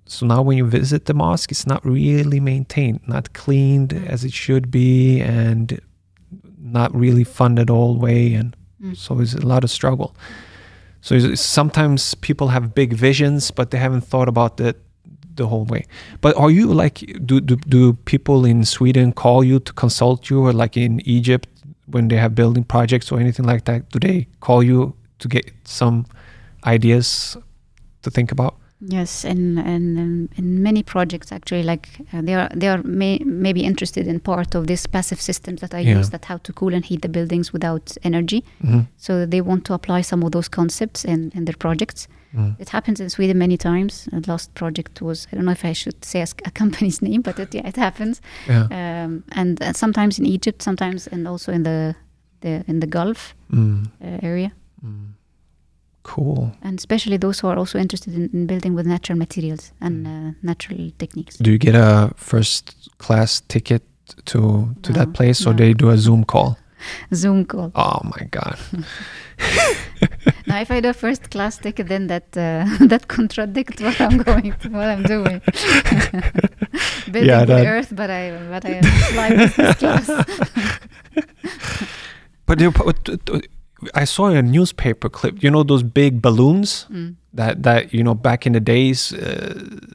So 0.10 0.26
now 0.26 0.42
when 0.42 0.58
you 0.58 0.66
visit 0.66 1.06
the 1.06 1.14
mosque, 1.14 1.52
it's 1.52 1.68
not 1.68 1.86
really 1.86 2.40
maintained, 2.40 3.02
not 3.08 3.32
cleaned 3.34 3.90
Mm. 3.94 4.08
as 4.08 4.24
it 4.24 4.34
should 4.34 4.72
be, 4.72 5.22
and 5.22 5.80
not 6.60 6.90
really 6.96 7.24
funded 7.24 7.70
all 7.70 7.94
the 7.94 8.00
way. 8.00 8.34
And 8.34 8.56
Mm. 8.82 8.96
so 8.98 9.20
it's 9.20 9.36
a 9.36 9.46
lot 9.46 9.64
of 9.64 9.70
struggle. 9.70 10.16
So 11.02 11.36
sometimes 11.36 12.16
people 12.16 12.48
have 12.50 12.74
big 12.74 12.94
visions, 12.94 13.52
but 13.52 13.70
they 13.70 13.78
haven't 13.78 14.04
thought 14.04 14.28
about 14.28 14.60
it 14.60 14.76
the 15.36 15.48
whole 15.48 15.66
way. 15.66 15.86
But 16.22 16.36
are 16.38 16.52
you 16.52 16.74
like, 16.74 16.96
do, 17.26 17.40
do, 17.40 17.56
do 17.56 17.94
people 17.94 18.46
in 18.46 18.66
Sweden 18.66 19.14
call 19.14 19.44
you 19.44 19.60
to 19.60 19.74
consult 19.74 20.30
you, 20.30 20.40
or 20.46 20.54
like 20.54 20.76
in 20.76 21.00
Egypt 21.06 21.48
when 21.86 22.08
they 22.10 22.18
have 22.18 22.34
building 22.36 22.64
projects 22.66 23.12
or 23.12 23.20
anything 23.20 23.46
like 23.46 23.64
that? 23.66 23.90
Do 23.92 24.00
they 24.00 24.28
call 24.40 24.64
you 24.64 24.94
to 25.20 25.28
get 25.28 25.46
some 25.64 26.06
ideas 26.66 27.38
to 28.02 28.10
think 28.12 28.32
about? 28.32 28.56
Yes, 28.82 29.26
and 29.26 29.60
and 29.60 30.30
in 30.38 30.64
many 30.64 30.84
projects 30.84 31.32
actually, 31.32 31.64
like 31.64 31.90
uh, 32.14 32.22
they 32.22 32.34
are 32.36 32.50
they 32.56 32.70
are 32.70 32.82
may, 32.84 33.20
maybe 33.26 33.60
interested 33.60 34.08
in 34.08 34.20
part 34.22 34.56
of 34.56 34.68
these 34.68 34.88
passive 34.88 35.20
systems 35.22 35.60
that 35.62 35.74
I 35.74 35.80
Yeah. 35.80 35.98
use 36.00 36.10
that 36.12 36.26
how 36.26 36.38
to 36.38 36.54
cool 36.54 36.74
and 36.74 36.86
heat 36.86 37.02
the 37.02 37.10
buildings 37.10 37.52
without 37.54 37.98
energy. 38.04 38.44
Mhm. 38.64 38.86
So 38.98 39.26
they 39.26 39.42
want 39.42 39.66
to 39.66 39.74
apply 39.74 40.02
some 40.04 40.24
of 40.26 40.32
those 40.32 40.50
concepts 40.50 41.04
in, 41.06 41.32
in 41.36 41.46
their 41.46 41.58
projects. 41.58 42.08
Mm. 42.34 42.56
It 42.60 42.70
happens 42.70 43.00
in 43.00 43.10
Sweden 43.10 43.38
many 43.38 43.58
times. 43.58 44.08
The 44.12 44.32
last 44.32 44.54
project 44.54 45.02
was 45.02 45.28
I 45.32 45.36
don't 45.36 45.46
know 45.46 45.52
if 45.52 45.66
I 45.66 45.74
should 45.74 46.06
say 46.06 46.22
a, 46.22 46.52
company's 46.52 47.02
name, 47.02 47.22
but 47.22 47.40
it, 47.40 47.54
yeah, 47.56 47.68
it 47.68 47.76
happens. 47.76 48.22
Yeah. 48.48 48.68
Um, 48.72 49.24
and 49.32 49.62
uh, 49.62 49.74
sometimes 49.74 50.20
in 50.20 50.26
Egypt, 50.26 50.62
sometimes 50.62 51.08
and 51.12 51.28
also 51.28 51.52
in 51.52 51.64
the 51.64 51.96
the 52.42 52.64
in 52.68 52.80
the 52.80 52.88
Gulf 52.88 53.36
Mm. 53.52 53.86
uh, 54.02 54.20
area, 54.24 54.52
Mm. 54.86 55.16
Cool. 56.04 56.52
and 56.64 56.80
especially 56.80 57.18
those 57.18 57.40
who 57.42 57.48
are 57.50 57.58
also 57.58 57.78
interested 57.78 58.14
in, 58.16 58.30
in 58.34 58.46
building 58.48 58.74
with 58.74 58.86
natural 58.88 59.18
materials 59.20 59.72
and 59.82 60.08
uh, 60.08 60.32
natural 60.42 60.92
techniques. 60.98 61.38
Do 61.38 61.52
you 61.52 61.58
get 61.60 61.76
a 61.76 62.12
first 62.16 62.90
class 62.98 63.42
ticket 63.48 63.84
to 64.26 64.74
to 64.82 64.94
that 64.94 65.08
No, 65.08 65.14
place, 65.14 65.46
or 65.46 65.54
no. 65.54 65.58
they 65.58 65.74
do 65.74 65.90
a 65.90 65.98
Zoom 65.98 66.24
call? 66.24 66.58
Zoom 67.14 67.46
call. 67.46 67.72
Oh 67.76 68.00
my 68.04 68.26
god. 68.32 68.58
Now, 70.48 70.60
if 70.62 70.72
I 70.72 70.82
do 70.82 70.94
first 70.94 71.30
class 71.30 71.58
ticket, 71.58 71.88
then 71.88 72.08
that 72.08 72.24
uh, 72.36 72.66
that 72.88 73.08
contradicts 73.08 73.82
what 73.82 74.00
I'm 74.02 74.18
going 74.24 74.54
to, 74.62 74.70
what 74.70 74.88
I'm 74.90 75.04
doing. 75.04 75.42
Building 77.12 77.30
Yeah, 77.30 77.46
that- 77.46 77.66
Earth, 77.68 77.94
but 77.96 78.10
I 78.10 78.32
but 78.50 78.66
I 78.66 78.82
fly 79.12 79.30
business 79.36 79.76
class. 79.78 80.08
But 82.46 82.60
you, 82.60 82.72
but- 82.72 83.10
I 83.96 84.04
saw 84.06 84.28
a 84.28 84.42
newspaper 84.42 85.10
clip. 85.10 85.44
You 85.44 85.50
know 85.52 85.64
those 85.64 85.84
big 85.84 86.22
balloons 86.22 86.86
Mm. 86.92 87.16
that 87.34 87.64
that 87.64 87.94
you 87.94 88.04
know 88.04 88.14
back 88.16 88.46
in 88.46 88.54
the 88.54 88.60
days, 88.60 89.14
uh, 89.14 89.54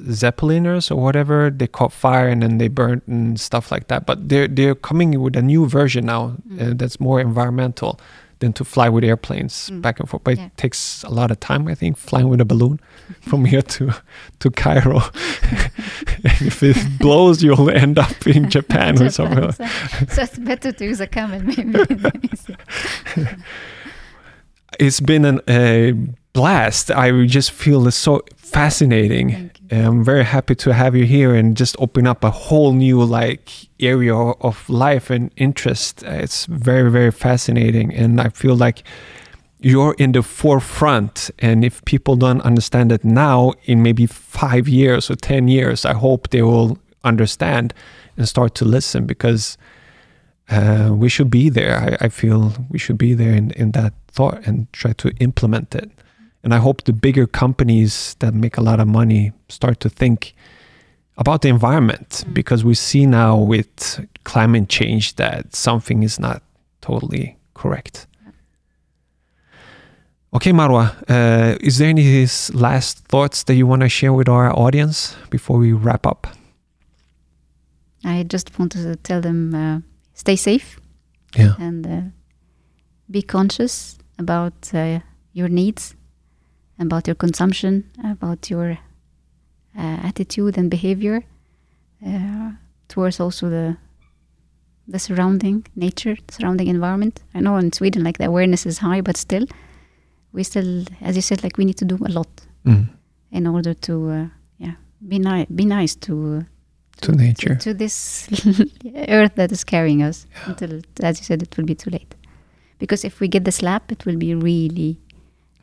Zeppeliners 0.08 0.90
or 0.90 0.96
whatever, 0.96 1.50
they 1.50 1.66
caught 1.66 1.92
fire 1.92 2.28
and 2.28 2.42
then 2.42 2.58
they 2.58 2.68
burnt 2.68 3.02
and 3.06 3.38
stuff 3.40 3.70
like 3.72 3.88
that. 3.88 4.06
But 4.06 4.28
they're 4.28 4.48
they're 4.48 4.74
coming 4.74 5.20
with 5.20 5.36
a 5.36 5.42
new 5.42 5.66
version 5.66 6.06
now 6.06 6.24
uh, 6.58 6.72
Mm. 6.74 6.78
that's 6.78 6.98
more 7.00 7.20
environmental 7.20 7.98
than 8.40 8.52
to 8.52 8.64
fly 8.64 8.88
with 8.88 9.04
airplanes 9.04 9.70
Mm. 9.70 9.80
back 9.82 10.00
and 10.00 10.08
forth. 10.08 10.24
But 10.24 10.36
Yeah. 10.38 10.46
it 10.46 10.56
takes 10.56 11.02
a 11.04 11.10
lot 11.10 11.30
of 11.30 11.38
time, 11.40 11.68
I 11.68 11.74
think, 11.74 11.96
flying 11.96 12.28
with 12.28 12.40
a 12.40 12.44
balloon 12.44 12.78
from 13.20 13.44
here 13.44 13.62
to 13.62 13.92
to 14.40 14.50
Cairo. 14.50 14.98
if 16.24 16.62
it 16.62 16.76
blows, 16.98 17.42
you'll 17.42 17.70
end 17.70 17.98
up 17.98 18.26
in 18.26 18.50
Japan 18.56 19.00
or 19.02 19.10
somewhere. 19.10 19.52
so, 19.52 19.66
so 20.08 20.22
it's 20.22 20.38
better 20.38 20.72
to 20.72 20.84
use 20.84 21.00
a 21.00 21.06
camel, 21.06 21.40
maybe. 21.42 21.78
it's 24.80 25.00
been 25.00 25.24
an, 25.24 25.40
a 25.48 25.92
blast. 26.32 26.90
I 26.90 27.26
just 27.26 27.50
feel 27.52 27.86
it's 27.86 27.96
so 27.96 28.22
fascinating. 28.36 29.50
I'm 29.70 30.04
very 30.04 30.24
happy 30.24 30.54
to 30.56 30.74
have 30.74 30.94
you 30.94 31.04
here 31.04 31.34
and 31.34 31.56
just 31.56 31.74
open 31.78 32.06
up 32.06 32.22
a 32.22 32.30
whole 32.30 32.72
new 32.72 33.02
like 33.02 33.50
area 33.80 34.14
of 34.14 34.68
life 34.68 35.10
and 35.10 35.30
interest. 35.36 36.02
It's 36.02 36.46
very 36.46 36.90
very 36.90 37.10
fascinating, 37.10 37.94
and 37.94 38.20
I 38.20 38.28
feel 38.28 38.56
like 38.56 38.82
you're 39.60 39.94
in 39.98 40.12
the 40.12 40.22
forefront. 40.22 41.30
And 41.38 41.64
if 41.64 41.82
people 41.86 42.16
don't 42.16 42.42
understand 42.42 42.92
it 42.92 43.04
now, 43.04 43.54
in 43.64 43.82
maybe 43.82 44.06
five 44.06 44.68
years 44.68 45.10
or 45.10 45.16
ten 45.16 45.48
years, 45.48 45.86
I 45.86 45.94
hope 45.94 46.28
they 46.28 46.42
will 46.42 46.78
understand 47.02 47.72
and 48.16 48.28
start 48.28 48.54
to 48.56 48.64
listen 48.64 49.06
because 49.06 49.56
uh, 50.50 50.90
we 50.92 51.08
should 51.08 51.30
be 51.30 51.48
there. 51.48 51.78
I, 51.78 52.06
I 52.06 52.08
feel 52.10 52.52
we 52.68 52.78
should 52.78 52.98
be 52.98 53.14
there 53.14 53.32
in, 53.32 53.50
in 53.52 53.72
that 53.72 53.94
thought 54.08 54.46
and 54.46 54.70
try 54.72 54.92
to 54.92 55.10
implement 55.20 55.74
it. 55.74 55.90
And 56.44 56.52
I 56.54 56.58
hope 56.58 56.82
the 56.84 56.92
bigger 56.92 57.26
companies 57.26 58.16
that 58.18 58.34
make 58.34 58.58
a 58.58 58.62
lot 58.62 58.78
of 58.80 58.86
money 58.86 59.32
start 59.48 59.80
to 59.80 59.88
think 59.88 60.34
about 61.16 61.40
the 61.40 61.48
environment 61.48 62.08
Mm. 62.26 62.34
because 62.34 62.64
we 62.64 62.74
see 62.74 63.06
now 63.06 63.38
with 63.38 64.06
climate 64.24 64.68
change 64.68 65.14
that 65.16 65.54
something 65.56 66.02
is 66.04 66.18
not 66.18 66.42
totally 66.80 67.36
correct. 67.54 68.06
Okay, 70.32 70.52
Marwa, 70.52 70.90
uh, 71.08 71.56
is 71.60 71.78
there 71.78 71.88
any 71.88 72.26
last 72.52 72.98
thoughts 73.08 73.44
that 73.44 73.54
you 73.54 73.66
want 73.68 73.82
to 73.82 73.88
share 73.88 74.12
with 74.12 74.28
our 74.28 74.50
audience 74.58 75.14
before 75.30 75.58
we 75.58 75.72
wrap 75.72 76.06
up? 76.06 76.26
I 78.04 78.24
just 78.24 78.58
want 78.58 78.72
to 78.72 78.96
tell 78.96 79.20
them 79.20 79.54
uh, 79.54 79.80
stay 80.14 80.36
safe 80.36 80.80
Yeah. 81.36 81.54
and 81.58 81.86
uh, 81.86 82.00
be 83.08 83.22
conscious 83.22 83.96
about 84.18 84.74
uh, 84.74 84.98
your 85.32 85.48
needs, 85.48 85.94
about 86.78 87.06
your 87.06 87.14
consumption, 87.16 87.84
about 88.04 88.50
your 88.50 88.78
uh, 89.78 89.98
attitude 90.08 90.56
and 90.58 90.70
behavior 90.70 91.22
uh, 92.06 92.50
towards 92.88 93.20
also 93.20 93.48
the 93.50 93.76
the 94.86 94.98
surrounding 94.98 95.64
nature, 95.76 96.16
surrounding 96.30 96.68
environment. 96.68 97.22
I 97.34 97.40
know 97.40 97.56
in 97.56 97.72
Sweden, 97.72 98.04
like 98.04 98.18
the 98.18 98.26
awareness 98.26 98.66
is 98.66 98.78
high, 98.78 99.00
but 99.00 99.16
still, 99.16 99.46
we 100.32 100.42
still, 100.42 100.84
as 101.00 101.16
you 101.16 101.22
said, 101.22 101.42
like 101.42 101.56
we 101.56 101.64
need 101.64 101.78
to 101.78 101.84
do 101.86 101.96
a 102.04 102.10
lot 102.10 102.28
Mm. 102.66 102.88
in 103.30 103.46
order 103.46 103.72
to, 103.74 104.10
uh, 104.10 104.26
yeah, 104.58 104.74
be 105.08 105.18
nice, 105.18 105.46
be 105.54 105.64
nice 105.64 105.94
to. 105.96 106.12
Uh, 106.12 106.42
To 107.00 107.12
nature. 107.12 107.54
to, 107.56 107.74
this 107.74 108.28
earth 109.08 109.34
that 109.36 109.52
is 109.52 109.64
carrying 109.64 110.02
us 110.02 110.26
until, 110.46 110.80
as 111.02 111.18
you 111.18 111.24
said, 111.24 111.42
it 111.42 111.56
will 111.56 111.64
be 111.66 111.74
too 111.74 111.90
late. 111.90 112.14
Because 112.78 113.04
if 113.06 113.20
we 113.20 113.28
get 113.28 113.44
the 113.44 113.52
slap, 113.52 113.90
it 113.92 114.04
will 114.06 114.16
be 114.18 114.34
really 114.34 114.98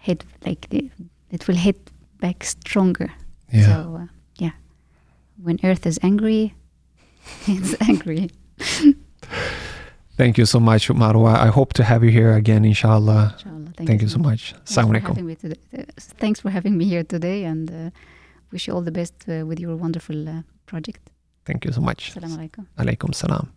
hit 0.01 0.25
like 0.45 0.67
the, 0.69 0.89
it 1.29 1.47
will 1.47 1.55
hit 1.55 1.77
back 2.19 2.43
stronger. 2.43 3.09
Yeah. 3.51 3.65
So 3.65 3.99
uh, 4.01 4.07
yeah, 4.37 4.51
when 5.41 5.59
Earth 5.63 5.85
is 5.85 5.99
angry, 6.03 6.53
it's 7.47 7.75
angry. 7.89 8.29
Thank 10.17 10.37
you 10.37 10.45
so 10.45 10.59
much, 10.59 10.89
Marwa. 10.89 11.35
I 11.35 11.47
hope 11.47 11.73
to 11.73 11.83
have 11.83 12.03
you 12.03 12.11
here 12.11 12.33
again, 12.35 12.63
inshallah. 12.65 13.35
Inshallah. 13.37 13.73
Thank, 13.87 14.01
you 14.01 14.07
so 14.07 14.19
much. 14.19 14.53
Thanks 14.53 14.71
Assalamu 14.71 14.87
for 14.87 14.93
alaikum. 14.93 15.07
having 15.07 15.25
me 15.25 15.35
today. 15.35 15.59
Uh, 15.77 15.83
Thanks 15.97 16.39
for 16.41 16.49
having 16.51 16.77
me 16.77 16.85
here 16.85 17.03
today, 17.03 17.45
and 17.45 17.71
uh, 17.71 17.89
wish 18.51 18.67
you 18.67 18.73
all 18.75 18.81
the 18.81 18.91
best 18.91 19.15
uh, 19.27 19.45
with 19.45 19.59
your 19.59 19.75
wonderful 19.75 20.29
uh, 20.29 20.41
project. 20.67 21.09
Thank 21.45 21.65
you 21.65 21.71
so 21.71 21.81
much. 21.81 22.13
Assalamu 22.13 22.37
alaikum. 22.37 22.67
Alaikum 22.77 23.15
salam. 23.15 23.51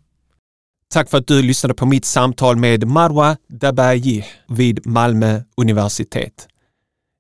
Tack 0.94 1.10
för 1.10 1.18
att 1.18 1.26
du 1.26 1.42
lyssnade 1.42 1.74
på 1.74 1.86
mitt 1.86 2.04
samtal 2.04 2.56
med 2.56 2.86
Marwa 2.86 3.36
Dabayi 3.48 4.24
vid 4.48 4.86
Malmö 4.86 5.40
universitet. 5.56 6.48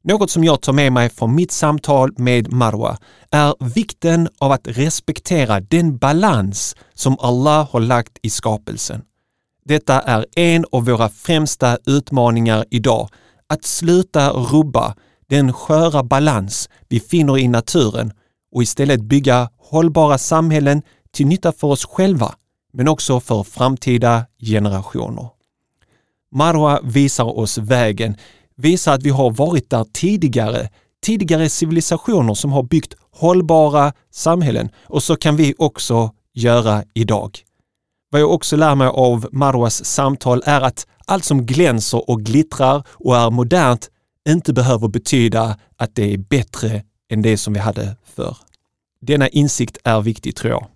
Något 0.04 0.30
som 0.30 0.44
jag 0.44 0.60
tar 0.60 0.72
med 0.72 0.92
mig 0.92 1.10
från 1.10 1.34
mitt 1.34 1.52
samtal 1.52 2.12
med 2.16 2.52
Marwa 2.52 2.98
är 3.30 3.54
vikten 3.74 4.28
av 4.38 4.52
att 4.52 4.68
respektera 4.68 5.60
den 5.60 5.98
balans 5.98 6.76
som 6.94 7.16
Allah 7.20 7.68
har 7.70 7.80
lagt 7.80 8.18
i 8.22 8.30
skapelsen. 8.30 9.02
Detta 9.64 10.00
är 10.00 10.26
en 10.36 10.64
av 10.72 10.84
våra 10.84 11.08
främsta 11.08 11.78
utmaningar 11.86 12.64
idag, 12.70 13.08
att 13.46 13.64
sluta 13.64 14.30
rubba 14.30 14.94
den 15.28 15.52
sköra 15.52 16.02
balans 16.02 16.68
vi 16.88 17.00
finner 17.00 17.38
i 17.38 17.48
naturen 17.48 18.12
och 18.54 18.62
istället 18.62 19.00
bygga 19.00 19.48
hållbara 19.58 20.18
samhällen 20.18 20.82
till 21.12 21.26
nytta 21.26 21.52
för 21.52 21.68
oss 21.68 21.84
själva, 21.86 22.34
men 22.74 22.88
också 22.88 23.20
för 23.20 23.42
framtida 23.42 24.26
generationer. 24.40 25.28
Marwa 26.32 26.80
visar 26.82 27.38
oss 27.38 27.58
vägen, 27.58 28.16
visar 28.56 28.94
att 28.94 29.02
vi 29.02 29.10
har 29.10 29.30
varit 29.30 29.70
där 29.70 29.84
tidigare, 29.92 30.68
tidigare 31.02 31.48
civilisationer 31.48 32.34
som 32.34 32.52
har 32.52 32.62
byggt 32.62 32.94
hållbara 33.10 33.92
samhällen 34.10 34.68
och 34.86 35.02
så 35.02 35.16
kan 35.16 35.36
vi 35.36 35.54
också 35.58 36.10
göra 36.32 36.84
idag. 36.94 37.38
Vad 38.10 38.20
jag 38.20 38.32
också 38.32 38.56
lär 38.56 38.74
mig 38.74 38.88
av 38.88 39.28
Marwas 39.32 39.84
samtal 39.84 40.42
är 40.46 40.60
att 40.60 40.86
allt 41.06 41.24
som 41.24 41.46
glänser 41.46 42.10
och 42.10 42.22
glittrar 42.22 42.82
och 42.88 43.16
är 43.16 43.30
modernt 43.30 43.90
inte 44.28 44.52
behöver 44.52 44.88
betyda 44.88 45.58
att 45.76 45.94
det 45.94 46.12
är 46.14 46.18
bättre 46.18 46.82
än 47.10 47.22
det 47.22 47.36
som 47.36 47.52
vi 47.52 47.60
hade 47.60 47.96
förr. 48.16 48.36
Denna 49.00 49.28
insikt 49.28 49.78
är 49.84 50.00
viktig 50.00 50.36
tror 50.36 50.52
jag. 50.52 50.66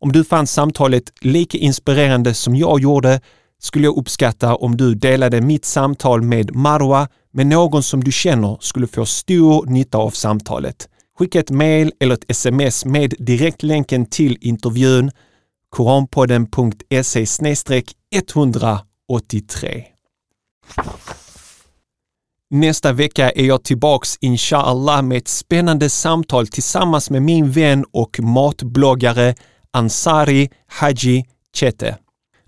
Om 0.00 0.12
du 0.12 0.24
fann 0.24 0.46
samtalet 0.46 1.12
lika 1.20 1.58
inspirerande 1.58 2.34
som 2.34 2.56
jag 2.56 2.80
gjorde 2.80 3.20
skulle 3.60 3.84
jag 3.84 3.96
uppskatta 3.96 4.54
om 4.54 4.76
du 4.76 4.94
delade 4.94 5.40
mitt 5.40 5.64
samtal 5.64 6.22
med 6.22 6.56
Marwa 6.56 7.08
med 7.32 7.46
någon 7.46 7.82
som 7.82 8.04
du 8.04 8.12
känner 8.12 8.58
skulle 8.60 8.86
få 8.86 9.06
stor 9.06 9.66
nytta 9.66 9.98
av 9.98 10.10
samtalet. 10.10 10.88
Skicka 11.18 11.40
ett 11.40 11.50
mail 11.50 11.92
eller 12.00 12.14
ett 12.14 12.24
sms 12.30 12.84
med 12.84 13.14
direktlänken 13.18 14.06
till 14.06 14.38
intervjun 14.40 15.10
koranpodden.se 15.70 17.26
183. 18.10 19.84
Nästa 22.50 22.92
vecka 22.92 23.30
är 23.30 23.44
jag 23.44 23.62
tillbaks 23.62 24.16
inshallah 24.20 25.02
med 25.02 25.18
ett 25.18 25.28
spännande 25.28 25.90
samtal 25.90 26.46
tillsammans 26.46 27.10
med 27.10 27.22
min 27.22 27.50
vän 27.50 27.84
och 27.92 28.20
matbloggare 28.20 29.34
Ansari 29.74 30.48
Haji 30.66 31.24
Chete. 31.56 31.98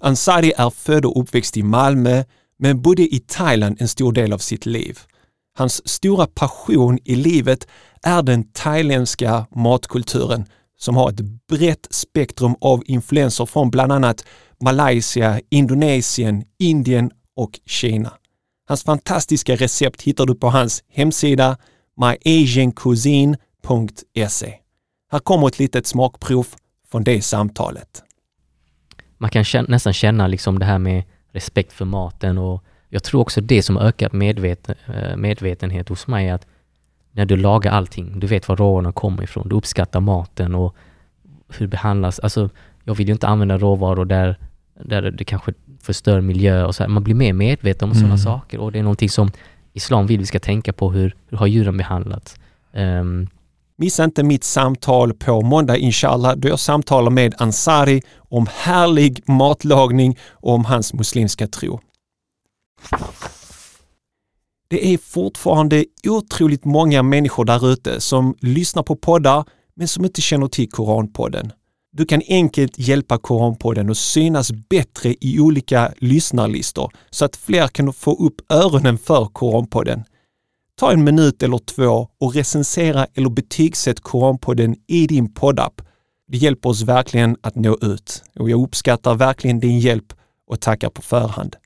Ansari 0.01 0.53
är 0.57 0.71
född 0.71 1.05
och 1.05 1.21
uppväxt 1.21 1.57
i 1.57 1.63
Malmö 1.63 2.25
men 2.59 2.83
bodde 2.83 3.03
i 3.03 3.25
Thailand 3.29 3.77
en 3.81 3.89
stor 3.89 4.13
del 4.13 4.33
av 4.33 4.39
sitt 4.39 4.67
liv. 4.67 4.99
Hans 5.59 5.89
stora 5.89 6.27
passion 6.27 6.99
i 7.05 7.15
livet 7.15 7.67
är 8.03 8.23
den 8.23 8.45
thailändska 8.53 9.47
matkulturen 9.57 10.45
som 10.79 10.97
har 10.97 11.11
ett 11.11 11.21
brett 11.49 11.87
spektrum 11.91 12.57
av 12.61 12.83
influenser 12.87 13.47
från 13.47 13.71
bland 13.71 13.93
annat 13.93 14.25
Malaysia, 14.61 15.41
Indonesien, 15.51 16.45
Indien 16.59 17.11
och 17.37 17.61
Kina. 17.67 18.13
Hans 18.69 18.83
fantastiska 18.83 19.57
recept 19.57 20.03
hittar 20.03 20.27
du 20.27 20.35
på 20.35 20.51
hans 20.51 20.85
hemsida 20.93 21.57
myasiancuisine.se. 21.97 24.55
Här 25.13 25.19
kommer 25.19 25.49
ett 25.49 25.59
litet 25.59 25.87
smakprov 25.87 26.47
från 26.91 27.05
det 27.05 27.23
samtalet. 27.23 28.03
man 29.19 29.31
kan 29.31 29.45
känna, 29.45 29.67
nästan 29.69 29.93
känna 29.93 30.27
liksom 30.27 30.59
det 30.59 30.65
här 30.65 30.79
med 30.79 31.03
respekt 31.33 31.73
för 31.73 31.85
maten 31.85 32.39
och 32.39 32.65
jag 32.89 33.03
tror 33.03 33.21
också 33.21 33.41
det 33.41 33.63
som 33.63 33.77
ökat 33.79 34.13
medveten, 34.13 34.75
eh, 34.87 35.17
medvetenhet 35.17 35.89
hos 35.89 36.07
mig 36.07 36.29
är 36.29 36.35
att 36.35 36.47
när 37.13 37.27
du 37.27 37.37
lagar 37.37 37.73
allting, 37.73 38.21
du 38.21 38.27
vet 38.27 38.49
var 38.49 38.57
råvarorna 38.57 38.93
kommer 38.93 39.23
ifrån, 39.23 39.49
du 39.49 39.57
uppskattar 39.57 40.01
maten 40.01 40.55
och 40.55 40.77
hur 41.49 41.67
det 41.67 41.71
behandlas. 41.71 42.19
Alltså, 42.19 42.51
jag 42.85 42.95
vill 42.95 43.07
ju 43.07 43.13
inte 43.13 43.27
använda 43.27 43.59
råvaror 43.59 44.05
där, 44.05 44.37
där 44.85 45.03
det 45.11 45.25
kanske 45.25 45.53
förstör 45.83 46.21
miljö 46.21 46.65
och 46.65 46.75
så 46.75 46.83
här. 46.83 46.89
Man 46.91 47.05
blir 47.05 47.15
mer 47.15 47.33
medveten 47.33 47.89
om 47.89 47.95
sådana 47.95 48.15
Mm. 48.15 48.19
saker 48.19 48.59
och 48.59 48.73
det 48.73 48.79
är 48.79 48.83
någonting 48.83 49.11
som 49.11 49.31
islam 49.73 50.07
vill 50.07 50.21
vi 50.21 50.27
ska 50.27 50.39
tänka 50.39 50.73
på, 50.73 50.93
hur, 50.93 51.15
hur 51.29 51.39
har 51.39 51.47
djuren 51.47 51.77
behandlats? 51.77 52.37
Ehm, 52.73 53.29
Missa 53.79 54.05
inte 54.05 54.23
mitt 54.23 54.45
samtal 54.45 55.15
på 55.15 55.41
måndag 55.41 55.77
inshallah 55.77 56.37
då 56.37 56.49
jag 56.49 56.61
samtalar 56.61 57.11
med 57.11 57.35
Ansari 57.39 58.03
om 58.17 58.47
härlig 58.53 59.29
matlagning 59.29 60.19
och 60.31 60.53
om 60.53 60.65
hans 60.65 60.95
muslimska 60.95 61.47
tro. 61.47 61.81
Det 64.69 64.95
är 64.95 64.99
fortfarande 64.99 65.85
otroligt 66.07 66.65
många 66.65 67.03
människor 67.03 67.45
där 67.45 67.73
ute 67.73 68.01
som 68.01 68.37
lyssnar 68.41 68.83
på 68.83 68.97
poddar 68.97 69.45
men 69.75 69.89
som 69.89 70.05
inte 70.05 70.21
känner 70.21 70.49
till 70.49 70.71
Koranpodden. 70.71 71.53
Du 71.93 72.05
kan 72.05 72.23
enkelt 72.29 72.79
hjälpa 72.79 73.19
Koranpodden 73.19 73.91
att 73.91 73.97
synas 73.99 74.53
bättre 74.53 75.15
i 75.21 75.41
olika 75.41 75.93
lyssnarlistor 75.99 76.93
så 77.11 77.25
att 77.25 77.37
fler 77.37 77.69
kan 77.69 77.93
få 77.93 78.15
upp 78.27 78.53
öronen 78.53 78.99
för 78.99 79.25
Koranpodden. 79.25 80.05
Ta 80.81 80.93
en 80.93 81.05
minut 81.05 81.43
eller 81.43 81.59
två 81.59 82.09
och 82.21 82.35
recensera 82.35 83.07
eller 83.15 83.31
betygsätt 83.31 84.01
Koranpodden 84.01 84.77
i 84.87 85.07
din 85.07 85.35
poddapp. 85.35 85.81
Det 86.29 86.37
hjälper 86.37 86.69
oss 86.69 86.83
verkligen 86.83 87.37
att 87.41 87.55
nå 87.55 87.79
ut 87.83 88.25
och 88.39 88.51
jag 88.51 88.63
uppskattar 88.63 89.15
verkligen 89.15 89.61
din 89.61 89.79
hjälp 89.79 90.13
och 90.47 90.61
tackar 90.61 90.91
på 90.91 91.03
förhand. 91.03 91.57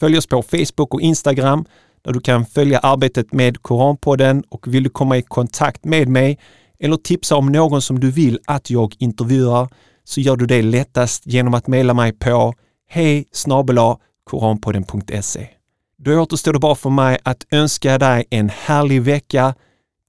Följ 0.00 0.18
oss 0.18 0.26
på 0.26 0.42
Facebook 0.42 0.94
och 0.94 1.00
Instagram 1.00 1.64
där 2.04 2.12
du 2.12 2.20
kan 2.20 2.46
följa 2.46 2.78
arbetet 2.78 3.32
med 3.32 3.62
Koranpodden 3.62 4.44
och 4.48 4.74
vill 4.74 4.82
du 4.82 4.90
komma 4.90 5.16
i 5.16 5.22
kontakt 5.22 5.84
med 5.84 6.08
mig 6.08 6.38
eller 6.80 6.96
tipsa 6.96 7.36
om 7.36 7.52
någon 7.52 7.82
som 7.82 8.00
du 8.00 8.10
vill 8.10 8.38
att 8.46 8.70
jag 8.70 8.94
intervjuar 8.98 9.68
så 10.04 10.20
gör 10.20 10.36
du 10.36 10.46
det 10.46 10.62
lättast 10.62 11.26
genom 11.26 11.54
att 11.54 11.66
mejla 11.66 11.94
mig 11.94 12.12
på 12.12 12.54
hej 12.88 13.24
koranpodden.se. 14.24 15.57
Då 16.02 16.20
återstår 16.20 16.52
det 16.52 16.58
bara 16.58 16.74
för 16.74 16.90
mig 16.90 17.18
att 17.22 17.46
önska 17.50 17.98
dig 17.98 18.24
en 18.30 18.48
härlig 18.48 19.02
vecka. 19.02 19.54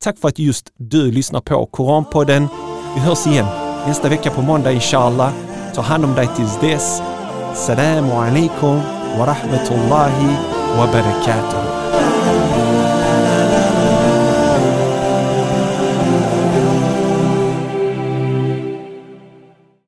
Tack 0.04 0.18
för 0.18 0.28
att 0.28 0.40
just 0.40 0.72
du 0.78 1.12
lyssnar 1.12 1.42
på 1.42 1.66
Koranpodden. 1.66 2.48
Vi 2.96 3.02
hörs 3.02 3.28
igen 3.28 3.46
nästa 3.88 4.10
vecka 4.10 4.30
på 4.32 4.42
måndag 4.42 4.72
inshallah. 4.72 5.34
Ta 5.76 5.82
hand 5.82 6.06
om 6.06 6.16
dig 6.16 6.30
tills 6.36 6.60
dess. 6.60 7.02
Salamu 7.56 8.12
alaikum 8.12 8.76
wa 9.18 9.26
rahmatullahi 9.26 10.38
wa 10.78 10.88
barakatuh. 10.88 12.09